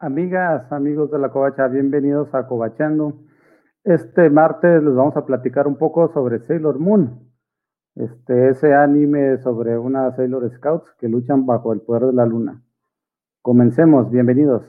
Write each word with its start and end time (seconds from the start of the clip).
Amigas, 0.00 0.70
amigos 0.72 1.12
de 1.12 1.20
la 1.20 1.30
Covacha, 1.30 1.68
bienvenidos 1.68 2.34
a 2.34 2.48
Covachando. 2.48 3.14
Este 3.84 4.28
martes 4.28 4.82
les 4.82 4.92
vamos 4.92 5.16
a 5.16 5.24
platicar 5.24 5.68
un 5.68 5.76
poco 5.76 6.12
sobre 6.12 6.40
Sailor 6.40 6.80
Moon, 6.80 7.30
este, 7.94 8.48
ese 8.48 8.74
anime 8.74 9.38
sobre 9.38 9.78
unas 9.78 10.16
Sailor 10.16 10.50
Scouts 10.50 10.90
que 10.98 11.08
luchan 11.08 11.46
bajo 11.46 11.72
el 11.72 11.80
poder 11.80 12.06
de 12.06 12.12
la 12.12 12.26
luna. 12.26 12.60
Comencemos, 13.40 14.10
bienvenidos. 14.10 14.64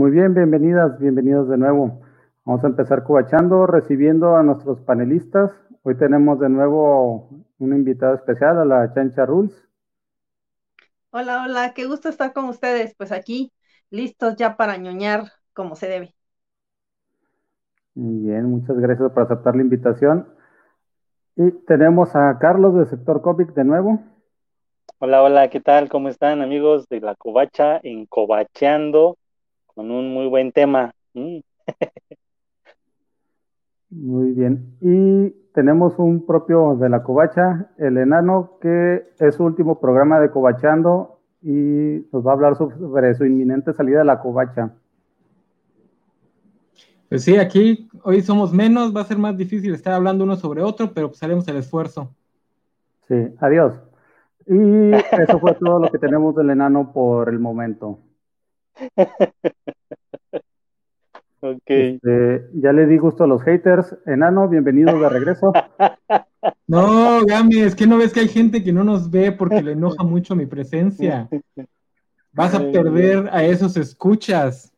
Muy 0.00 0.12
bien, 0.12 0.32
bienvenidas, 0.32 0.98
bienvenidos 0.98 1.46
de 1.50 1.58
nuevo. 1.58 2.00
Vamos 2.46 2.64
a 2.64 2.68
empezar 2.68 3.04
cobachando, 3.04 3.66
recibiendo 3.66 4.34
a 4.34 4.42
nuestros 4.42 4.80
panelistas. 4.80 5.52
Hoy 5.82 5.94
tenemos 5.94 6.40
de 6.40 6.48
nuevo 6.48 7.28
una 7.58 7.76
invitada 7.76 8.14
especial, 8.14 8.56
a 8.60 8.64
la 8.64 8.94
Chancha 8.94 9.26
Rules. 9.26 9.52
Hola, 11.10 11.44
hola, 11.44 11.74
qué 11.74 11.84
gusto 11.84 12.08
estar 12.08 12.32
con 12.32 12.46
ustedes. 12.46 12.94
Pues 12.96 13.12
aquí, 13.12 13.52
listos 13.90 14.36
ya 14.36 14.56
para 14.56 14.78
ñoñar 14.78 15.24
como 15.52 15.76
se 15.76 15.86
debe. 15.86 16.14
Muy 17.94 18.26
bien, 18.26 18.46
muchas 18.46 18.78
gracias 18.78 19.12
por 19.12 19.24
aceptar 19.24 19.54
la 19.54 19.60
invitación. 19.60 20.26
Y 21.36 21.50
tenemos 21.66 22.16
a 22.16 22.38
Carlos 22.40 22.74
del 22.74 22.88
sector 22.88 23.20
Copic 23.20 23.52
de 23.52 23.64
nuevo. 23.64 24.00
Hola, 24.98 25.22
hola, 25.22 25.50
¿qué 25.50 25.60
tal? 25.60 25.90
¿Cómo 25.90 26.08
están 26.08 26.40
amigos 26.40 26.88
de 26.88 27.00
la 27.02 27.14
Covacha 27.16 27.78
en 27.82 28.06
Covacheando? 28.06 29.18
Con 29.74 29.90
un 29.90 30.12
muy 30.12 30.26
buen 30.28 30.52
tema. 30.52 30.92
Mm. 31.14 31.38
Muy 33.90 34.32
bien. 34.32 34.76
Y 34.80 35.30
tenemos 35.52 35.98
un 35.98 36.24
propio 36.24 36.76
de 36.76 36.88
la 36.88 37.02
Covacha, 37.02 37.70
el 37.76 37.98
enano, 37.98 38.58
que 38.60 39.04
es 39.18 39.34
su 39.34 39.44
último 39.44 39.80
programa 39.80 40.20
de 40.20 40.30
Covachando 40.30 41.18
y 41.42 42.06
nos 42.12 42.24
va 42.24 42.30
a 42.30 42.34
hablar 42.34 42.56
sobre 42.56 43.14
su 43.14 43.24
inminente 43.24 43.72
salida 43.72 43.98
de 43.98 44.04
la 44.04 44.20
Covacha. 44.20 44.72
Pues 47.08 47.24
sí, 47.24 47.36
aquí 47.36 47.88
hoy 48.04 48.22
somos 48.22 48.52
menos, 48.52 48.94
va 48.94 49.00
a 49.00 49.04
ser 49.04 49.18
más 49.18 49.36
difícil 49.36 49.74
estar 49.74 49.92
hablando 49.94 50.22
uno 50.22 50.36
sobre 50.36 50.62
otro, 50.62 50.92
pero 50.94 51.08
pues 51.08 51.20
haremos 51.24 51.48
el 51.48 51.56
esfuerzo. 51.56 52.14
Sí, 53.08 53.34
adiós. 53.40 53.74
Y 54.46 54.92
eso 54.92 55.40
fue 55.40 55.54
todo 55.54 55.80
lo 55.80 55.90
que 55.90 55.98
tenemos 55.98 56.36
del 56.36 56.50
enano 56.50 56.92
por 56.92 57.28
el 57.28 57.40
momento. 57.40 57.98
ok. 61.40 61.60
Este, 61.66 62.48
ya 62.54 62.72
le 62.72 62.86
di 62.86 62.98
gusto 62.98 63.24
a 63.24 63.26
los 63.26 63.42
haters. 63.42 63.96
Enano, 64.06 64.48
bienvenido 64.48 64.98
de 64.98 65.08
regreso. 65.08 65.52
No, 66.66 67.22
Gami, 67.26 67.58
es 67.58 67.74
que 67.74 67.86
no 67.86 67.98
ves 67.98 68.14
que 68.14 68.20
hay 68.20 68.28
gente 68.28 68.64
que 68.64 68.72
no 68.72 68.82
nos 68.82 69.10
ve 69.10 69.30
porque 69.30 69.60
le 69.60 69.72
enoja 69.72 70.04
mucho 70.04 70.34
mi 70.34 70.46
presencia. 70.46 71.28
Vas 72.32 72.54
a 72.54 72.60
perder 72.60 73.28
a 73.30 73.44
esos 73.44 73.76
escuchas. 73.76 74.72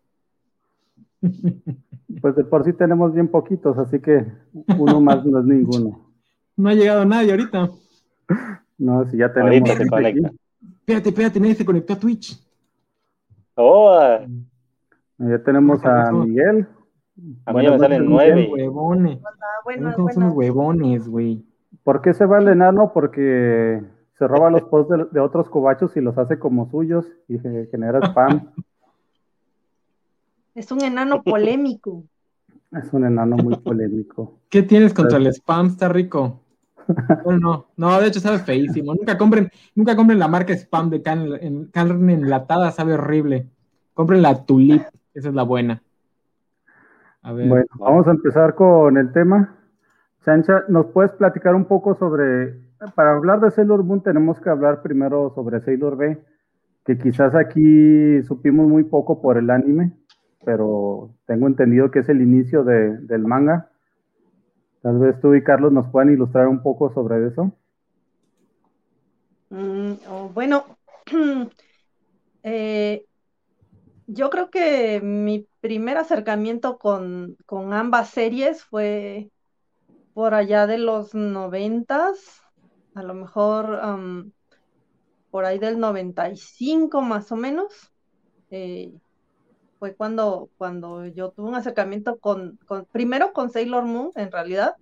Pues 1.21 2.35
de 2.35 2.45
por 2.45 2.65
sí 2.65 2.73
tenemos 2.73 3.15
bien 3.15 3.29
poquitos, 3.29 3.79
así 3.79 4.01
que 4.01 4.27
uno 4.77 5.01
más 5.01 5.25
no 5.25 5.39
es 5.39 5.45
ninguno. 5.45 6.09
No 6.57 6.69
ha 6.69 6.75
llegado 6.75 7.05
nadie 7.05 7.31
ahorita. 7.31 7.71
No, 8.77 9.11
si 9.11 9.17
ya 9.17 9.33
tenemos. 9.33 9.71
Ahorita 9.71 9.85
se 9.85 9.89
conecta. 9.89 10.33
Espérate, 10.81 11.09
espérate, 11.09 11.41
nadie 11.41 11.55
se 11.55 11.65
conectó 11.65 11.95
a 11.95 11.99
Twitch. 11.99 12.39
Oh, 13.55 14.19
Ya 15.19 15.39
tenemos 15.45 15.85
a 15.85 16.11
Miguel. 16.13 16.67
a 17.47 17.53
mí 17.53 17.63
ya 17.65 17.71
me 17.73 17.79
salen 17.79 18.07
nueve. 18.09 18.49
Huevones. 18.53 19.19
Buenas. 19.65 19.97
huevones, 20.35 21.09
güey. 21.09 21.45
¿Por 21.85 22.01
qué 22.03 22.15
se 22.15 22.27
va 22.27 22.39
el 22.39 22.49
enano? 22.49 22.93
Porque 22.93 23.83
se 24.19 24.29
roba 24.29 24.51
los 24.51 24.63
posts 24.63 24.97
de, 24.97 25.05
de 25.11 25.21
otros 25.21 25.49
cobachos 25.49 25.97
y 25.97 26.01
los 26.01 26.17
hace 26.19 26.39
como 26.39 26.71
suyos 26.71 27.07
y 27.29 27.39
ge- 27.39 27.69
genera 27.71 28.01
spam. 28.09 28.51
Es 30.55 30.71
un 30.71 30.83
enano 30.83 31.23
polémico. 31.23 32.05
es 32.73 32.93
un 32.93 33.07
enano 33.07 33.37
muy 33.39 33.57
polémico. 33.57 34.39
¿Qué 34.51 34.63
tienes 34.63 34.93
contra 34.93 35.17
el 35.17 35.27
spam? 35.29 35.69
Está 35.69 35.89
rico. 35.89 36.42
Bueno, 37.25 37.39
no, 37.41 37.67
no, 37.91 38.01
de 38.01 38.09
hecho 38.09 38.21
sabe 38.21 38.39
feísimo. 38.39 38.95
Nunca 38.95 39.17
compren, 39.19 39.49
nunca 39.75 39.95
compren 39.97 40.19
la 40.19 40.29
marca 40.29 40.53
spam 40.55 40.91
de 40.91 41.03
can- 41.03 41.69
carne 41.73 42.15
enlatada, 42.15 42.71
sabe 42.73 42.95
horrible. 42.95 43.49
Compren 43.95 44.23
la 44.23 44.45
tulip, 44.45 44.83
esa 45.15 45.29
es 45.29 45.35
la 45.35 45.43
buena. 45.43 45.83
Bueno, 47.49 47.67
vamos 47.79 48.07
a 48.09 48.11
empezar 48.11 48.55
con 48.55 48.97
el 48.97 49.13
tema. 49.13 49.55
Chancha, 50.25 50.65
¿nos 50.69 50.87
puedes 50.87 51.13
platicar 51.13 51.55
un 51.55 51.65
poco 51.67 51.95
sobre, 51.95 52.55
para 52.95 53.13
hablar 53.17 53.41
de 53.41 53.51
Sailor 53.51 53.85
Moon 53.85 54.03
tenemos 54.03 54.41
que 54.41 54.51
hablar 54.51 54.83
primero 54.83 55.33
sobre 55.35 55.61
Sailor 55.61 55.97
B, 55.97 56.19
que 56.85 56.99
quizás 56.99 57.35
aquí 57.35 58.23
supimos 58.23 58.69
muy 58.69 58.85
poco 58.85 59.21
por 59.21 59.37
el 59.39 59.51
anime, 59.51 59.93
pero 60.45 61.11
tengo 61.27 61.47
entendido 61.47 61.91
que 61.91 62.01
es 62.01 62.09
el 62.09 62.21
inicio 62.23 62.65
de- 62.65 62.99
del 62.99 63.23
manga. 63.25 63.69
Tal 64.83 64.99
vez 64.99 65.21
tú 65.21 65.35
y 65.35 65.43
Carlos 65.43 65.73
nos 65.73 65.89
puedan 65.91 66.13
ilustrar 66.13 66.47
un 66.47 66.63
poco 66.63 66.93
sobre 66.93 67.27
eso. 67.27 67.53
Mm, 69.51 70.33
bueno, 70.35 70.79
eh, 72.43 73.07
yo 74.07 74.31
creo 74.31 74.51
que 74.51 75.01
mi 75.03 75.49
primer 75.61 75.97
acercamiento 75.99 76.79
con, 76.79 77.37
con 77.47 77.73
ambas 77.73 78.11
series 78.11 78.65
fue 78.65 79.31
por 80.15 80.35
allá 80.35 80.67
de 80.67 80.79
los 80.79 81.15
noventas, 81.15 82.43
a 82.95 83.03
lo 83.03 83.15
mejor 83.15 83.81
por 85.31 85.45
ahí 85.45 85.59
del 85.59 85.79
95 85.81 87.03
más 87.03 87.33
o 87.33 87.37
menos. 87.37 87.73
eh, 88.51 88.93
fue 89.83 89.97
cuando, 89.97 90.49
cuando 90.59 91.07
yo 91.07 91.33
tuve 91.33 91.49
un 91.49 91.57
acercamiento 91.57 92.21
con, 92.21 92.57
primero 92.93 93.33
con 93.33 93.51
Sailor 93.51 93.83
Moon, 93.83 94.13
en 94.15 94.31
realidad, 94.31 94.77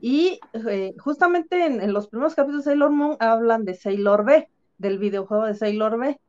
y 0.00 0.40
eh, 0.68 0.94
justamente 0.98 1.64
en, 1.64 1.92
los 1.92 2.08
primeros 2.08 2.34
capítulos 2.34 2.64
de 2.64 2.72
Sailor 2.72 2.90
Moon 2.90 3.16
hablan 3.20 3.64
de 3.64 3.74
Sailor 3.74 4.24
B, 4.24 4.48
del 4.78 4.98
videojuego 4.98 5.44
de 5.44 5.54
Sailor 5.54 5.96
B. 5.96 6.20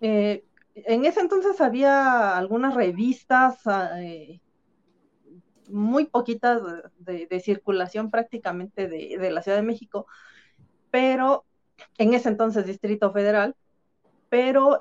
Eh, 0.00 0.44
en 0.74 1.04
ese 1.04 1.20
entonces 1.20 1.60
había 1.60 2.36
algunas 2.36 2.74
revistas, 2.74 3.64
ah, 3.66 3.90
eh, 4.02 4.40
muy 5.68 6.06
poquitas 6.06 6.60
de, 6.98 7.28
de- 7.30 7.40
circulación 7.40 8.10
prácticamente 8.10 8.88
de, 8.88 9.18
de 9.20 9.30
la 9.30 9.42
Ciudad 9.42 9.58
de 9.58 9.62
México, 9.62 10.08
pero 10.90 11.44
en 11.96 12.12
ese 12.12 12.28
entonces 12.28 12.66
Distrito 12.66 13.12
Federal, 13.12 13.54
pero 14.30 14.78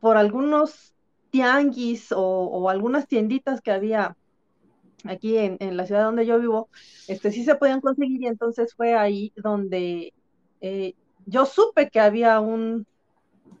por 0.00 0.16
algunos 0.16 0.97
tianguis 1.30 2.12
o, 2.14 2.68
algunas 2.68 3.06
tienditas 3.06 3.60
que 3.60 3.70
había 3.72 4.16
aquí 5.04 5.36
en, 5.36 5.76
la 5.76 5.86
ciudad 5.86 6.04
donde 6.04 6.26
yo 6.26 6.40
vivo, 6.40 6.68
este 7.06 7.30
sí 7.30 7.44
se 7.44 7.54
podían 7.54 7.80
conseguir 7.80 8.22
y 8.22 8.26
entonces 8.26 8.74
fue 8.74 8.94
ahí 8.94 9.32
donde 9.36 10.12
eh, 10.60 10.94
yo 11.26 11.46
supe 11.46 11.88
que 11.90 12.00
había 12.00 12.40
un- 12.40 12.86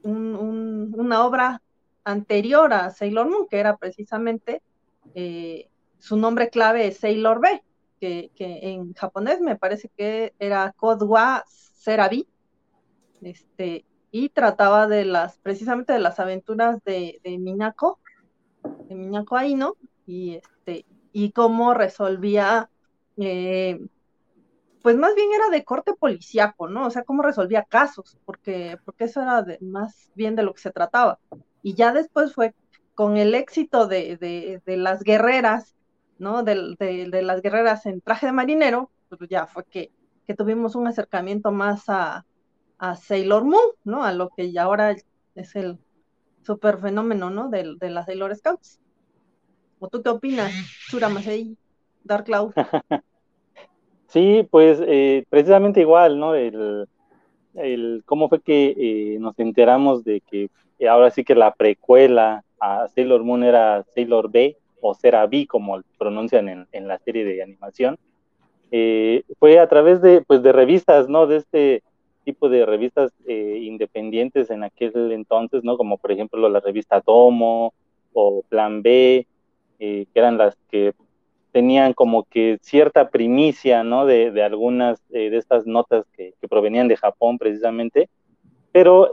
una 0.02 1.24
obra 1.24 1.62
anterior 2.04 2.72
a 2.72 2.90
Sailor 2.90 3.28
Moon, 3.28 3.46
que 3.48 3.58
era 3.58 3.76
precisamente 3.76 4.62
eh, 5.14 5.68
su 5.98 6.16
nombre 6.16 6.50
clave 6.50 6.86
es 6.86 6.98
Sailor 6.98 7.40
B, 7.40 7.62
que, 8.00 8.30
que 8.34 8.60
en 8.62 8.94
japonés 8.94 9.40
me 9.40 9.56
parece 9.56 9.90
que 9.96 10.32
era 10.38 10.72
Kodwa 10.76 11.44
Serabi, 11.46 12.26
este, 13.20 13.84
y 14.10 14.30
trataba 14.30 14.86
de 14.86 15.04
las, 15.04 15.38
precisamente 15.38 15.92
de 15.92 15.98
las 16.00 16.20
aventuras 16.20 16.82
de, 16.84 17.20
de 17.24 17.38
Minako, 17.38 17.98
de 18.88 18.94
Minako 18.94 19.36
Aino, 19.36 19.76
y 20.06 20.36
este, 20.36 20.86
y 21.12 21.32
cómo 21.32 21.74
resolvía, 21.74 22.70
eh, 23.18 23.80
pues 24.82 24.96
más 24.96 25.14
bien 25.14 25.28
era 25.34 25.48
de 25.50 25.64
corte 25.64 25.94
policíaco, 25.94 26.68
¿no? 26.68 26.86
O 26.86 26.90
sea, 26.90 27.02
cómo 27.04 27.22
resolvía 27.22 27.64
casos, 27.64 28.16
porque, 28.24 28.78
porque 28.84 29.04
eso 29.04 29.20
era 29.22 29.42
de- 29.42 29.58
más 29.60 30.10
bien 30.14 30.36
de 30.36 30.42
lo 30.44 30.54
que 30.54 30.60
se 30.62 30.70
trataba. 30.70 31.18
Y 31.62 31.74
ya 31.74 31.92
después 31.92 32.34
fue 32.34 32.54
con 32.94 33.16
el 33.16 33.34
éxito 33.34 33.86
de, 33.88 34.16
de- 34.16 34.62
de 34.64 34.76
las 34.76 35.02
guerreras, 35.02 35.76
¿no? 36.18 36.42
De, 36.42 36.76
de- 36.78 37.22
las 37.22 37.42
guerreras 37.42 37.86
en 37.86 38.00
traje 38.00 38.26
de 38.26 38.32
marinero, 38.32 38.90
pues 39.08 39.28
ya 39.30 39.46
fue 39.46 39.64
que, 39.64 39.92
que 40.26 40.34
tuvimos 40.34 40.74
un 40.76 40.86
acercamiento 40.86 41.50
más 41.52 41.84
a, 41.88 42.24
a 42.78 42.96
Sailor 42.96 43.44
Moon, 43.44 43.72
¿no? 43.84 44.04
A 44.04 44.12
lo 44.12 44.28
que 44.30 44.52
ya 44.52 44.62
ahora 44.62 44.96
es 45.34 45.56
el 45.56 45.78
super 46.42 46.78
fenómeno, 46.78 47.30
¿no? 47.30 47.48
De, 47.48 47.76
de 47.78 47.90
las 47.90 48.06
Sailor 48.06 48.34
Scouts. 48.34 48.80
¿O 49.80 49.88
tú 49.88 50.02
qué 50.02 50.10
opinas, 50.10 50.52
Churamasei, 50.88 51.56
Dark 52.04 52.24
Cloud? 52.24 52.52
Sí, 54.08 54.48
pues 54.50 54.82
eh, 54.86 55.26
precisamente 55.28 55.82
igual, 55.82 56.18
¿no? 56.18 56.34
El, 56.34 56.88
el, 57.52 58.02
cómo 58.06 58.30
fue 58.30 58.40
que 58.40 58.74
eh, 58.78 59.18
nos 59.20 59.38
enteramos 59.38 60.02
de 60.02 60.22
que 60.22 60.48
ahora 60.88 61.10
sí 61.10 61.24
que 61.24 61.34
la 61.34 61.52
precuela 61.52 62.42
a 62.58 62.88
Sailor 62.88 63.22
Moon 63.22 63.44
era 63.44 63.84
Sailor 63.94 64.30
B 64.30 64.56
o 64.80 64.94
Sera 64.94 65.26
B, 65.26 65.46
como 65.46 65.82
pronuncian 65.98 66.48
en, 66.48 66.66
en 66.72 66.88
la 66.88 66.98
serie 66.98 67.26
de 67.26 67.42
animación. 67.42 67.98
Eh, 68.70 69.24
fue 69.38 69.58
a 69.58 69.68
través 69.68 70.00
de, 70.00 70.22
pues, 70.22 70.42
de 70.42 70.52
revistas, 70.52 71.08
¿no? 71.08 71.26
De 71.26 71.36
este 71.36 71.82
tipo 72.28 72.50
de 72.50 72.66
revistas 72.66 73.10
eh, 73.26 73.60
independientes 73.62 74.50
en 74.50 74.62
aquel 74.62 75.12
entonces, 75.12 75.64
¿no? 75.64 75.78
Como 75.78 75.96
por 75.96 76.12
ejemplo 76.12 76.46
la 76.50 76.60
revista 76.60 77.00
Tomo 77.00 77.72
o 78.12 78.42
Plan 78.50 78.82
B, 78.82 79.26
eh, 79.78 80.06
que 80.12 80.18
eran 80.18 80.36
las 80.36 80.54
que 80.70 80.92
tenían 81.52 81.94
como 81.94 82.24
que 82.24 82.58
cierta 82.60 83.08
primicia, 83.08 83.82
¿no? 83.82 84.04
De, 84.04 84.30
de 84.30 84.42
algunas 84.42 85.00
de 85.08 85.34
estas 85.38 85.66
notas 85.66 86.04
que, 86.14 86.34
que, 86.38 86.48
provenían 86.48 86.88
de 86.88 86.98
Japón 86.98 87.38
precisamente, 87.38 88.10
pero 88.72 89.10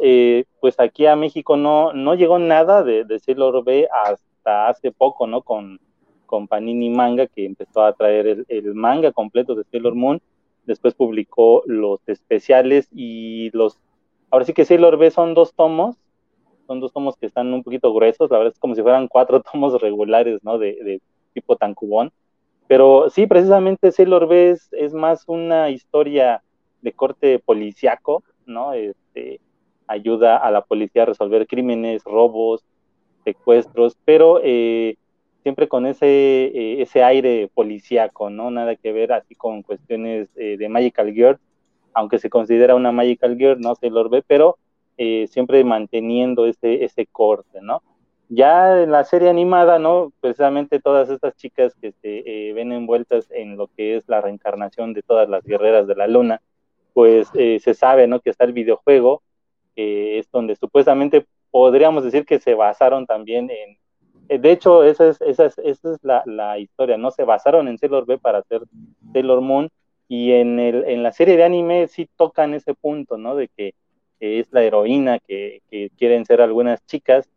pues 0.60 0.78
aquí 0.82 1.06
a 1.06 1.16
México 1.16 1.56
no, 1.56 1.94
no 1.94 2.16
llegó 2.16 2.38
nada 2.38 2.84
de, 2.84 3.06
de 3.06 3.20
Sailor 3.20 3.64
B 3.64 3.88
hasta 4.04 4.68
hace 4.68 4.92
poco, 4.92 5.26
¿no? 5.26 5.42
Con, 5.42 5.80
con 6.26 6.48
Panini 6.50 6.90
Manga, 6.90 7.28
que 7.28 7.46
empezó 7.46 7.84
a 7.84 7.94
traer 7.94 8.46
el, 8.50 8.76
manga 8.76 9.14
completo 9.14 9.56
de 9.56 9.64
Sailor 9.72 9.96
Moon. 9.96 10.22
Después 10.66 10.94
publicó 10.94 11.64
los 11.66 12.00
especiales 12.08 12.88
y 12.92 13.50
los. 13.52 13.80
Ahora 14.32 14.46
sí 14.46 14.54
que 14.54 14.66
Sailor 14.66 14.98
B 14.98 15.12
son 15.12 15.34
dos 15.34 15.54
tomos. 15.54 15.96
Son 16.68 16.80
dos 16.80 16.92
tomos 16.92 17.16
que 17.18 17.28
están 17.28 17.54
un 17.54 17.64
poquito 17.64 17.94
gruesos. 17.94 18.32
La 18.32 18.38
verdad 18.40 18.54
es 18.54 18.60
como 18.60 18.76
si 18.76 18.82
fueran 18.82 19.08
cuatro 19.08 19.42
tomos 19.52 19.80
regulares, 19.82 20.44
¿no? 20.44 20.58
De, 20.58 20.78
de 20.84 21.02
tipo 21.34 21.56
tancubón. 21.56 22.12
Pero 22.68 23.10
sí, 23.10 23.28
precisamente 23.28 23.92
Sailor 23.92 24.28
B 24.28 24.52
es, 24.52 24.70
es, 24.72 24.94
más 24.94 25.24
una 25.28 25.70
historia 25.70 26.42
de 26.82 26.94
corte 26.94 27.40
policiaco, 27.40 28.24
¿no? 28.48 28.74
Este, 28.74 29.40
ayuda 29.88 30.38
a 30.38 30.50
la 30.50 30.62
policía 30.62 31.04
a 31.04 31.06
resolver 31.06 31.46
crímenes, 31.46 32.04
robos, 32.04 32.64
secuestros, 33.24 33.98
pero 34.06 34.40
eh, 34.44 34.98
siempre 35.46 35.68
con 35.68 35.86
ese, 35.86 36.08
eh, 36.08 36.82
ese 36.82 37.04
aire 37.04 37.52
policíaco, 37.54 38.32
¿no? 38.32 38.50
Nada 38.50 38.76
que 38.76 38.92
ver 38.92 39.14
así 39.14 39.36
con 39.36 39.62
cuestiones 39.62 40.28
eh, 40.38 40.58
de 40.58 40.70
Magical 40.70 41.14
Girl, 41.14 41.38
aunque 41.94 42.18
se 42.18 42.32
considera 42.32 42.74
una 42.74 42.92
Magical 42.92 43.38
Girl, 43.38 43.62
¿no? 43.62 43.76
Sailor 43.76 44.10
B, 44.10 44.24
pero 44.26 44.58
eh, 44.98 45.28
siempre 45.28 45.64
manteniendo 45.64 46.48
ese, 46.48 46.84
ese 46.84 47.06
corte, 47.06 47.60
¿no? 47.62 47.84
Ya 48.28 48.82
en 48.82 48.90
la 48.90 49.04
serie 49.04 49.30
animada, 49.30 49.78
¿no? 49.78 50.12
Precisamente 50.20 50.80
todas 50.80 51.12
estas 51.12 51.36
chicas 51.36 51.76
que 51.76 51.92
se 51.92 52.52
ven 52.54 52.72
envueltas 52.72 53.30
en 53.30 53.56
lo 53.56 53.68
que 53.68 53.98
es 53.98 54.10
la 54.10 54.22
reencarnación 54.22 54.94
de 54.94 55.04
todas 55.04 55.30
las 55.30 55.44
guerreras 55.44 55.86
de 55.86 55.94
la 55.94 56.08
luna, 56.08 56.42
pues 56.94 57.28
se 57.28 57.74
sabe, 57.76 58.08
¿no? 58.08 58.20
Que 58.20 58.32
está 58.32 58.46
el 58.46 58.54
videojuego, 58.54 59.22
es 59.76 60.28
donde 60.32 60.56
supuestamente 60.56 61.28
podríamos 61.52 62.04
decir 62.04 62.26
que 62.26 62.40
se 62.40 62.56
basaron 62.56 63.06
también 63.06 63.52
en, 63.52 63.78
eh, 63.78 63.78
de 64.28 64.52
hecho, 64.52 64.84
esa 64.84 65.10
es, 65.10 65.22
esa 65.22 65.46
es, 65.46 65.58
esa 65.60 65.94
es 65.94 66.04
la, 66.04 66.24
la, 66.26 66.58
historia, 66.60 66.98
¿no? 66.98 67.12
Se 67.12 67.24
basaron 67.24 67.68
en 67.68 67.78
Sailor 67.78 68.06
B 68.06 68.18
para 68.18 68.40
hacer 68.40 68.62
Sailor 69.14 69.42
Moon 69.42 69.70
y 70.08 70.34
en, 70.34 70.60
el, 70.60 70.84
en 70.86 71.04
la 71.04 71.12
serie 71.12 71.38
de 71.38 71.44
anime 71.44 71.88
sí 71.88 72.08
tocan 72.16 72.54
ese 72.54 72.74
punto, 72.74 73.18
¿no? 73.18 73.36
De 73.36 73.50
que, 73.50 73.74
es 74.20 74.48
la 74.52 74.64
heroína 74.64 75.20
que, 75.20 75.62
que, 75.70 75.92
quieren 75.98 76.26
ser 76.26 76.42
algunas 76.42 76.84
chicas 76.88 77.30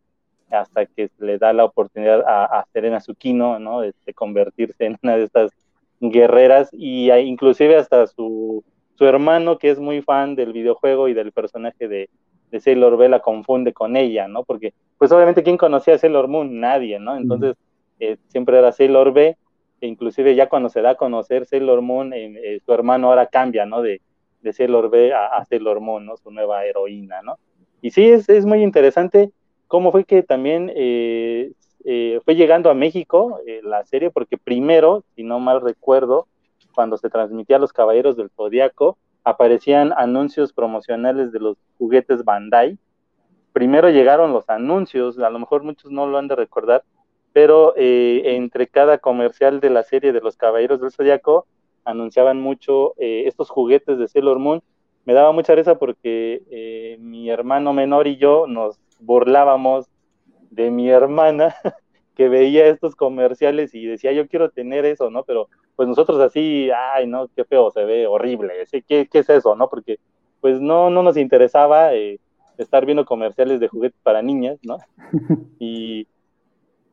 hasta 0.49 0.85
que 0.85 1.09
le 1.19 1.37
da 1.37 1.53
la 1.53 1.65
oportunidad 1.65 2.23
a, 2.25 2.45
a 2.45 2.65
Serena 2.73 2.99
Tsukino, 2.99 3.59
¿no? 3.59 3.81
De, 3.81 3.93
de, 4.05 4.13
convertirse 4.13 4.85
en 4.85 4.97
una 5.03 5.17
de 5.17 5.25
estas 5.25 5.51
guerreras 5.99 6.69
y 6.71 7.11
inclusive 7.11 7.75
hasta 7.75 8.07
su, 8.07 8.63
su 8.95 9.05
hermano 9.05 9.57
que 9.57 9.69
es 9.69 9.79
muy 9.79 10.01
fan 10.01 10.35
del 10.35 10.53
videojuego 10.53 11.07
y 11.07 11.13
del 11.13 11.31
personaje 11.31 11.87
de, 11.87 12.09
de 12.51 12.59
Sailor 12.59 12.97
B 12.97 13.09
la 13.09 13.19
confunde 13.19 13.73
con 13.73 13.95
ella, 13.95 14.27
¿no? 14.27 14.43
Porque, 14.43 14.73
pues 14.99 15.11
obviamente, 15.11 15.41
¿quién 15.41 15.57
conocía 15.57 15.95
a 15.95 15.97
Sailor 15.97 16.27
Moon? 16.27 16.59
Nadie, 16.59 16.99
¿no? 16.99 17.17
Entonces, 17.17 17.55
eh, 17.99 18.17
siempre 18.27 18.59
era 18.59 18.71
Sailor 18.71 19.13
B, 19.13 19.37
e 19.81 19.87
inclusive 19.87 20.35
ya 20.35 20.49
cuando 20.49 20.69
se 20.69 20.81
da 20.81 20.91
a 20.91 20.95
conocer 20.95 21.45
Sailor 21.45 21.81
Moon, 21.81 22.11
eh, 22.13 22.59
su 22.65 22.73
hermano 22.73 23.07
ahora 23.07 23.27
cambia, 23.27 23.65
¿no? 23.65 23.81
De, 23.81 24.01
de 24.41 24.53
Sailor 24.53 24.89
B 24.89 25.13
a, 25.13 25.27
a, 25.27 25.45
Sailor 25.45 25.79
Moon, 25.79 26.05
¿no? 26.05 26.17
Su 26.17 26.31
nueva 26.31 26.65
heroína, 26.65 27.21
¿no? 27.21 27.37
Y 27.81 27.91
sí, 27.91 28.05
es, 28.09 28.27
es 28.27 28.45
muy 28.45 28.61
interesante 28.61 29.31
cómo 29.67 29.91
fue 29.91 30.03
que 30.03 30.21
también 30.21 30.71
eh, 30.75 31.53
fue 32.25 32.35
llegando 32.35 32.69
a 32.69 32.73
México 32.73 33.39
la 33.63 33.85
serie, 33.85 34.11
porque 34.11 34.37
primero, 34.37 35.05
si 35.15 35.23
no 35.23 35.39
mal 35.39 35.61
recuerdo, 35.61 36.27
cuando 36.75 36.97
se 36.97 37.09
transmitía 37.09 37.55
a 37.55 37.59
los 37.59 37.73
Caballeros 37.73 38.17
del 38.17 38.29
Zodiaco, 38.29 38.97
aparecían 39.23 39.93
anuncios 39.95 40.53
promocionales 40.53 41.31
de 41.31 41.39
los 41.39 41.57
juguetes 41.77 42.23
Bandai. 42.23 42.77
Primero 43.53 43.89
llegaron 43.89 44.33
los 44.33 44.49
anuncios, 44.49 45.17
a 45.19 45.29
lo 45.29 45.39
mejor 45.39 45.63
muchos 45.63 45.91
no 45.91 46.07
lo 46.07 46.17
han 46.17 46.27
de 46.27 46.35
recordar, 46.35 46.83
pero 47.33 47.73
eh, 47.77 48.35
entre 48.35 48.67
cada 48.67 48.97
comercial 48.97 49.59
de 49.59 49.69
la 49.69 49.83
serie 49.83 50.11
de 50.11 50.21
los 50.21 50.35
Caballeros 50.37 50.81
del 50.81 50.91
Zodiaco 50.91 51.45
anunciaban 51.83 52.39
mucho 52.41 52.93
eh, 52.97 53.23
estos 53.27 53.49
juguetes 53.49 53.97
de 53.97 54.07
Sailor 54.07 54.39
Moon. 54.39 54.61
Me 55.05 55.13
daba 55.13 55.31
mucha 55.31 55.55
risa 55.55 55.77
porque 55.77 56.43
eh, 56.51 56.97
mi 56.99 57.29
hermano 57.29 57.73
menor 57.73 58.07
y 58.07 58.17
yo 58.17 58.45
nos 58.47 58.79
burlábamos 58.99 59.87
de 60.51 60.71
mi 60.71 60.89
hermana 60.89 61.55
que 62.15 62.29
veía 62.29 62.67
estos 62.67 62.95
comerciales 62.95 63.73
y 63.73 63.85
decía, 63.85 64.11
yo 64.11 64.27
quiero 64.27 64.49
tener 64.49 64.85
eso, 64.85 65.09
¿no? 65.09 65.23
Pero 65.23 65.47
pues 65.75 65.87
nosotros 65.87 66.19
así, 66.19 66.69
ay, 66.93 67.07
no, 67.07 67.29
qué 67.35 67.45
feo 67.45 67.71
se 67.71 67.85
ve, 67.85 68.05
horrible, 68.05 68.53
¿qué, 68.87 69.07
qué 69.07 69.19
es 69.19 69.29
eso, 69.29 69.55
no? 69.55 69.69
Porque 69.69 69.99
pues 70.41 70.59
no, 70.59 70.89
no 70.89 71.03
nos 71.03 71.17
interesaba 71.17 71.93
eh, 71.93 72.19
estar 72.63 72.85
viendo 72.85 73.05
comerciales 73.05 73.59
de 73.59 73.67
juguetes 73.67 73.99
para 74.03 74.21
niñas, 74.21 74.59
¿no? 74.63 74.77
Y, 75.59 76.07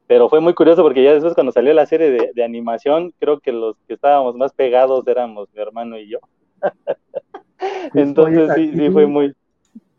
pero 0.07 0.29
fue 0.29 0.41
muy 0.41 0.55
curioso 0.55 0.83
porque 0.83 1.03
ya 1.03 1.13
después 1.13 1.35
cuando 1.35 1.53
salió 1.53 1.73
la 1.75 1.87
serie 1.87 2.11
de, 2.11 2.31
de 2.35 2.45
animación, 2.45 3.13
creo 3.19 3.41
que 3.41 3.53
los 3.53 3.77
que 3.89 3.95
estábamos 3.95 4.37
más 4.37 4.53
pegados 4.53 5.07
éramos 5.09 5.49
mi 5.53 5.61
hermano 5.61 5.99
y 5.99 6.09
yo. 6.09 6.19
Entonces 7.95 8.53
sí, 8.55 8.73
sí 8.73 8.91
fue 8.91 9.07
muy, 9.07 9.35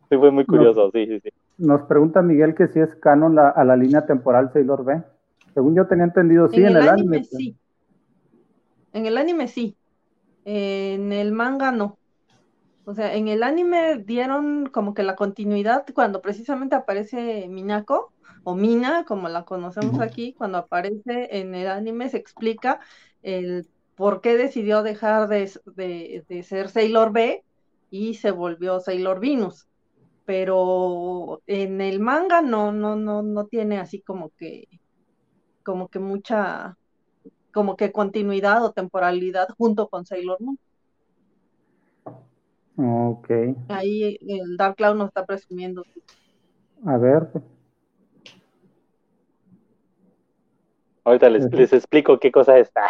sí 0.09 0.17
fue 0.17 0.31
muy 0.31 0.45
curioso, 0.45 0.83
nos, 0.83 0.91
sí, 0.93 1.05
sí, 1.07 1.19
sí. 1.19 1.29
Nos 1.57 1.81
pregunta 1.83 2.21
Miguel 2.21 2.55
que 2.55 2.67
si 2.67 2.79
es 2.79 2.95
canon 2.95 3.35
la, 3.35 3.49
a 3.49 3.65
la 3.65 3.75
línea 3.75 4.05
temporal 4.05 4.51
Sailor 4.53 4.85
B. 4.85 5.01
Según 5.53 5.75
yo 5.75 5.87
tenía 5.87 6.05
entendido, 6.05 6.47
sí, 6.49 6.57
en, 6.57 6.67
en 6.67 6.67
el, 6.67 6.83
el, 6.83 6.89
anime. 6.89 7.17
anime. 7.17 7.23
Sí. 7.23 7.55
En 8.93 9.05
el 9.05 9.17
anime 9.17 9.47
sí. 9.47 9.75
En 10.45 11.11
el 11.11 11.33
manga 11.33 11.71
no. 11.71 11.97
O 12.89 12.93
sea, 12.93 13.15
en 13.15 13.27
el 13.27 13.43
anime 13.43 13.97
dieron 13.97 14.67
como 14.67 14.93
que 14.93 15.03
la 15.03 15.17
continuidad 15.17 15.83
cuando 15.93 16.21
precisamente 16.21 16.73
aparece 16.73 17.45
Minako 17.49 18.13
o 18.45 18.55
Mina, 18.55 19.03
como 19.03 19.27
la 19.27 19.43
conocemos 19.43 19.99
aquí, 19.99 20.31
cuando 20.31 20.59
aparece 20.59 21.27
en 21.37 21.53
el 21.53 21.67
anime 21.67 22.07
se 22.07 22.15
explica 22.15 22.79
el 23.23 23.67
por 23.95 24.21
qué 24.21 24.37
decidió 24.37 24.83
dejar 24.83 25.27
de, 25.27 25.51
de, 25.75 26.23
de 26.29 26.43
ser 26.43 26.69
Sailor 26.69 27.11
B 27.11 27.43
y 27.89 28.13
se 28.13 28.31
volvió 28.31 28.79
Sailor 28.79 29.19
Venus. 29.19 29.67
Pero 30.23 31.41
en 31.45 31.81
el 31.81 31.99
manga 31.99 32.41
no, 32.41 32.71
no, 32.71 32.95
no, 32.95 33.21
no 33.21 33.47
tiene 33.47 33.79
así 33.79 33.99
como 33.99 34.29
que, 34.37 34.69
como 35.61 35.89
que 35.89 35.99
mucha, 35.99 36.77
como 37.51 37.75
que 37.75 37.91
continuidad 37.91 38.63
o 38.63 38.71
temporalidad 38.71 39.49
junto 39.57 39.89
con 39.89 40.05
Sailor 40.05 40.39
Moon. 40.39 40.57
Ok. 42.77 43.29
Ahí 43.69 44.17
el 44.21 44.55
Dark 44.55 44.75
Cloud 44.75 44.95
nos 44.95 45.07
está 45.07 45.25
presumiendo. 45.25 45.83
A 46.85 46.97
ver. 46.97 47.27
Ahorita 51.03 51.29
les, 51.29 51.51
les 51.51 51.73
explico 51.73 52.19
qué 52.19 52.31
cosa 52.31 52.57
está. 52.57 52.83